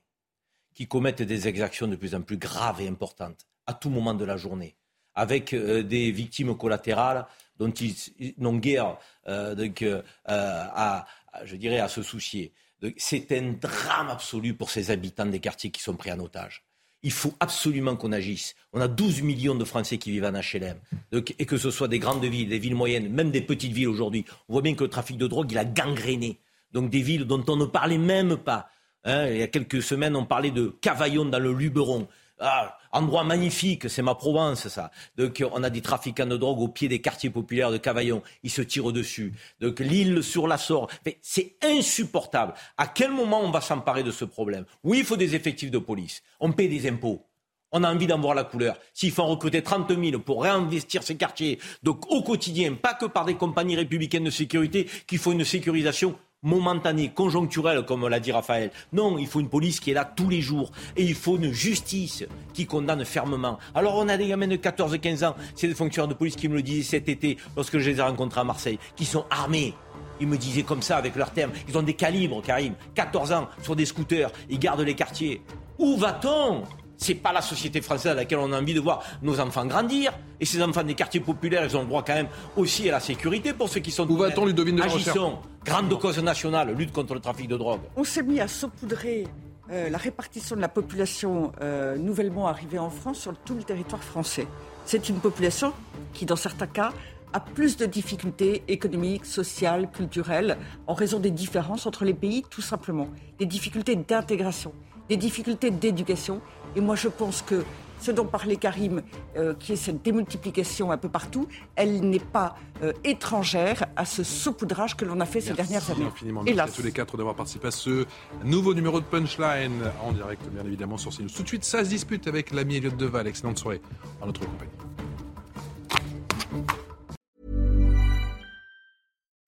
qui 0.76 0.88
commettent 0.88 1.24
des 1.24 1.48
exactions 1.48 1.88
de 1.88 1.96
plus 1.96 2.14
en 2.14 2.22
plus 2.22 2.38
graves 2.38 2.82
et 2.82 2.88
importantes 2.88 3.48
à 3.66 3.74
tout 3.74 3.90
moment 3.90 4.14
de 4.14 4.26
la 4.26 4.38
journée, 4.38 4.76
avec 5.16 5.54
euh, 5.54 5.82
des 5.82 6.12
victimes 6.12 6.56
collatérales 6.56 7.26
dont 7.60 7.72
ils, 7.72 8.34
n'ont 8.38 8.58
guère 8.58 8.98
euh, 9.28 9.56
donc, 9.56 9.82
euh, 9.82 10.02
à, 10.26 11.06
je 11.44 11.56
dirais, 11.56 11.80
à 11.80 11.88
se 11.88 12.04
soucier. 12.04 12.54
C'est 12.98 13.32
un 13.32 13.54
drame 13.54 14.10
absolu 14.10 14.54
pour 14.54 14.70
ces 14.70 14.92
habitants 14.92 15.26
des 15.26 15.40
quartiers 15.40 15.72
qui 15.72 15.82
sont 15.82 15.96
pris 15.96 16.12
en 16.12 16.20
otage. 16.20 16.64
Il 17.04 17.12
faut 17.12 17.34
absolument 17.40 17.96
qu'on 17.96 18.12
agisse. 18.12 18.56
On 18.74 18.82
a 18.82 18.88
12 18.88 19.22
millions 19.22 19.56
de 19.56 19.64
Français 19.64 19.98
qui 19.98 20.12
vivent 20.12 20.26
en 20.26 20.34
HLM. 20.34 20.78
et 21.12 21.46
que 21.46 21.58
ce 21.58 21.72
soit 21.72 21.88
des 21.88 22.00
grandes 22.00 22.26
villes, 22.26 22.50
des 22.50 22.60
villes 22.60 22.76
moyennes, 22.76 23.10
même 23.10 23.32
des 23.32 23.42
petites 23.42 23.74
villes 23.74 23.88
aujourd'hui. 23.88 24.26
On 24.50 24.54
voit 24.54 24.62
bien 24.62 24.74
que 24.74 24.84
le 24.84 24.90
trafic 24.90 25.18
de 25.18 25.28
drogue, 25.28 25.52
il 25.52 25.58
a 25.58 25.66
gangréné. 25.66 26.40
Donc 26.72 26.90
des 26.90 27.02
villes 27.02 27.26
dont 27.26 27.44
on 27.48 27.56
ne 27.56 27.66
parlait 27.66 27.98
même 27.98 28.38
pas. 28.38 28.70
Hein, 29.04 29.28
il 29.30 29.38
y 29.38 29.44
a 29.44 29.48
quelques 29.48 29.84
semaines, 29.84 30.16
on 30.16 30.26
parlait 30.26 30.52
de 30.52 30.76
Cavaillon 30.82 31.26
dans 31.26 31.40
le 31.40 31.54
Luberon. 31.54 32.08
Ah, 32.40 32.78
endroit 32.92 33.24
magnifique, 33.24 33.90
c'est 33.90 34.02
ma 34.02 34.14
Provence, 34.14 34.68
ça. 34.68 34.92
Donc, 35.16 35.42
on 35.54 35.64
a 35.64 35.70
des 35.70 35.82
trafiquants 35.82 36.26
de 36.26 36.36
drogue 36.36 36.60
au 36.60 36.68
pied 36.68 36.90
des 36.90 37.00
quartiers 37.00 37.30
populaires 37.30 37.72
de 37.72 37.78
Cavaillon. 37.78 38.22
Ils 38.44 38.50
se 38.50 38.62
tirent 38.62 38.92
dessus. 38.92 39.34
Donc, 39.62 39.80
l'île 39.80 40.22
sur 40.22 40.48
la 40.48 40.58
Sorre. 40.58 40.90
C'est 41.22 41.56
insupportable. 41.64 42.54
À 42.78 42.88
quel 42.88 43.12
moment 43.12 43.42
on 43.42 43.52
va 43.52 43.62
s'emparer 43.62 44.04
de 44.04 44.12
ce 44.12 44.26
problème? 44.26 44.66
Oui, 44.84 45.00
il 45.00 45.06
faut 45.06 45.16
des 45.16 45.34
effectifs 45.36 45.72
de 45.72 45.78
police. 45.78 46.24
On 46.42 46.52
paie 46.52 46.68
des 46.68 46.90
impôts. 46.90 47.26
On 47.72 47.84
a 47.84 47.94
envie 47.94 48.08
d'en 48.08 48.20
voir 48.20 48.36
la 48.36 48.44
couleur. 48.44 48.78
S'il 48.94 49.12
faut 49.12 49.26
recruter 49.26 49.62
30 49.62 49.92
000 49.98 50.20
pour 50.20 50.44
réinvestir 50.44 51.04
ces 51.04 51.16
quartiers, 51.18 51.60
donc 51.84 52.10
au 52.12 52.22
quotidien, 52.22 52.74
pas 52.74 52.94
que 52.94 53.06
par 53.06 53.26
des 53.26 53.36
compagnies 53.36 53.76
républicaines 53.76 54.24
de 54.26 54.30
sécurité, 54.30 54.90
qu'il 55.08 55.18
faut 55.18 55.32
une 55.32 55.44
sécurisation 55.44 56.16
momentanée, 56.46 57.10
conjoncturelle, 57.10 57.84
comme 57.84 58.08
l'a 58.08 58.22
dit 58.22 58.32
Raphaël. 58.32 58.72
Non, 58.94 59.18
il 59.18 59.28
faut 59.28 59.42
une 59.42 59.50
police 59.50 59.82
qui 59.82 59.92
est 59.92 59.94
là 59.94 60.06
tous 60.06 60.30
les 60.30 60.40
jours. 60.40 60.72
Et 60.96 61.04
il 61.04 61.16
faut 61.16 61.36
une 61.36 61.52
justice 61.52 62.24
qui 62.54 62.66
condamne 62.66 63.04
fermement. 63.04 63.60
Alors 63.74 63.96
on 63.98 64.08
a 64.08 64.16
des 64.16 64.28
gamins 64.28 64.48
de 64.48 64.56
14-15 64.56 65.26
ans, 65.26 65.36
c'est 65.56 65.68
des 65.68 65.76
fonctionnaires 65.76 66.08
de 66.08 66.14
police 66.14 66.38
qui 66.38 66.48
me 66.48 66.56
le 66.56 66.62
disaient 66.62 66.84
cet 66.84 67.10
été, 67.10 67.38
lorsque 67.58 67.80
je 67.80 67.90
les 67.90 67.98
ai 67.98 68.02
rencontrés 68.02 68.42
à 68.42 68.46
Marseille, 68.46 68.80
qui 68.96 69.04
sont 69.04 69.26
armés. 69.30 69.74
Ils 70.22 70.28
me 70.28 70.38
disaient 70.38 70.64
comme 70.64 70.82
ça, 70.82 70.96
avec 70.96 71.16
leurs 71.16 71.32
termes. 71.32 71.52
Ils 71.68 71.78
ont 71.78 71.82
des 71.82 71.94
calibres, 71.94 72.42
Karim. 72.42 72.74
14 72.94 73.34
ans, 73.34 73.50
sur 73.62 73.76
des 73.76 73.86
scooters. 73.86 74.32
Ils 74.50 74.60
gardent 74.60 74.82
les 74.82 74.94
quartiers. 74.94 75.42
Où 75.78 75.98
va-t-on? 75.98 76.64
C'est 76.98 77.16
pas 77.16 77.34
la 77.34 77.42
société 77.42 77.82
française 77.82 78.12
à 78.12 78.16
laquelle 78.16 78.40
on 78.40 78.52
a 78.52 78.60
envie 78.60 78.74
de 78.74 78.80
voir 78.80 79.04
nos 79.22 79.40
enfants 79.40 79.66
grandir. 79.66 80.14
Et 80.40 80.46
ces 80.46 80.62
enfants 80.62 80.84
des 80.84 80.96
quartiers 80.96 81.20
populaires, 81.20 81.64
ils 81.64 81.76
ont 81.76 81.82
le 81.82 81.88
droit 81.88 82.04
quand 82.04 82.14
même 82.14 82.28
aussi 82.56 82.90
à 82.90 82.94
la 82.94 83.00
sécurité 83.00 83.54
pour 83.54 83.70
ceux 83.70 83.80
qui 83.80 83.92
sont... 83.92 84.10
Où 84.10 84.18
va-t-on, 84.18 84.46
Ludovine 84.46 84.78
de 84.78 84.82
Agissons. 84.82 85.40
Grande 85.64 86.00
cause 86.00 86.22
nationale, 86.22 86.74
lutte 86.74 86.92
contre 86.92 87.14
le 87.14 87.20
trafic 87.20 87.48
de 87.48 87.58
drogue. 87.58 87.82
On 87.96 88.04
s'est 88.04 88.24
mis 88.24 88.40
à 88.40 88.48
saupoudrer 88.48 89.26
euh, 89.72 89.90
la 89.90 89.98
répartition 89.98 90.56
de 90.56 90.62
la 90.62 90.70
population 90.70 91.52
euh, 91.62 91.98
nouvellement 91.98 92.48
arrivée 92.48 92.78
en 92.78 92.92
France 92.92 93.20
sur 93.20 93.36
tout 93.36 93.56
le 93.56 93.64
territoire 93.64 94.04
français. 94.04 94.48
C'est 94.86 95.10
une 95.10 95.16
population 95.18 95.74
qui, 96.14 96.26
dans 96.26 96.36
certains 96.36 96.68
cas, 96.68 96.94
a 97.34 97.40
plus 97.40 97.76
de 97.76 97.86
difficultés 97.86 98.64
économiques, 98.68 99.26
sociales, 99.26 99.90
culturelles, 99.92 100.58
en 100.88 100.94
raison 100.94 101.20
des 101.20 101.32
différences 101.32 101.86
entre 101.86 102.06
les 102.06 102.14
pays, 102.14 102.44
tout 102.50 102.62
simplement. 102.62 103.10
Des 103.40 103.46
difficultés 103.46 103.96
d'intégration, 103.96 104.72
des 105.10 105.18
difficultés 105.18 105.72
d'éducation. 105.72 106.42
Et 106.76 106.82
moi, 106.82 106.96
je 106.96 107.08
pense 107.08 107.42
que 107.42 107.64
ce 108.02 108.12
dont 108.12 108.26
parlait 108.26 108.58
Karim, 108.58 109.02
euh, 109.38 109.54
qui 109.58 109.74
est 109.74 109.78
cette 109.78 110.04
démultiplication 110.04 110.92
un 110.92 110.98
peu 110.98 111.10
partout, 111.10 111.48
elle 111.76 112.02
n'est 112.02 112.20
pas 112.20 112.56
euh, 112.84 112.92
étrangère 113.04 113.86
à 113.96 114.06
ce 114.06 114.24
saupoudrage 114.24 114.96
que 114.96 115.06
l'on 115.06 115.20
a 115.22 115.26
fait 115.26 115.42
ces 115.42 115.54
dernières 115.54 115.90
années. 115.90 116.06
Infiniment. 116.06 116.44
Merci 116.44 116.62
à 116.62 116.68
tous 116.68 116.84
les 116.84 116.92
quatre 116.92 117.18
d'avoir 117.18 117.36
participé 117.36 117.68
à 117.68 117.72
ce 117.72 118.06
nouveau 118.44 118.74
numéro 118.74 119.00
de 119.00 119.06
Punchline 119.06 119.92
en 120.04 120.12
direct, 120.12 120.42
bien 120.52 120.66
évidemment, 120.66 120.98
sur 120.98 121.12
CNews. 121.12 121.30
Tout 121.30 121.44
de 121.44 121.48
suite, 121.48 121.64
ça 121.64 121.84
se 121.84 121.90
dispute 121.90 122.28
avec 122.28 122.52
l'ami 122.52 122.78
Elliot 122.78 122.92
Deval. 122.92 123.28
Excellente 123.28 123.58
soirée 123.58 123.82
en 124.22 124.28
notre 124.28 124.42
compagnie. 124.42 124.72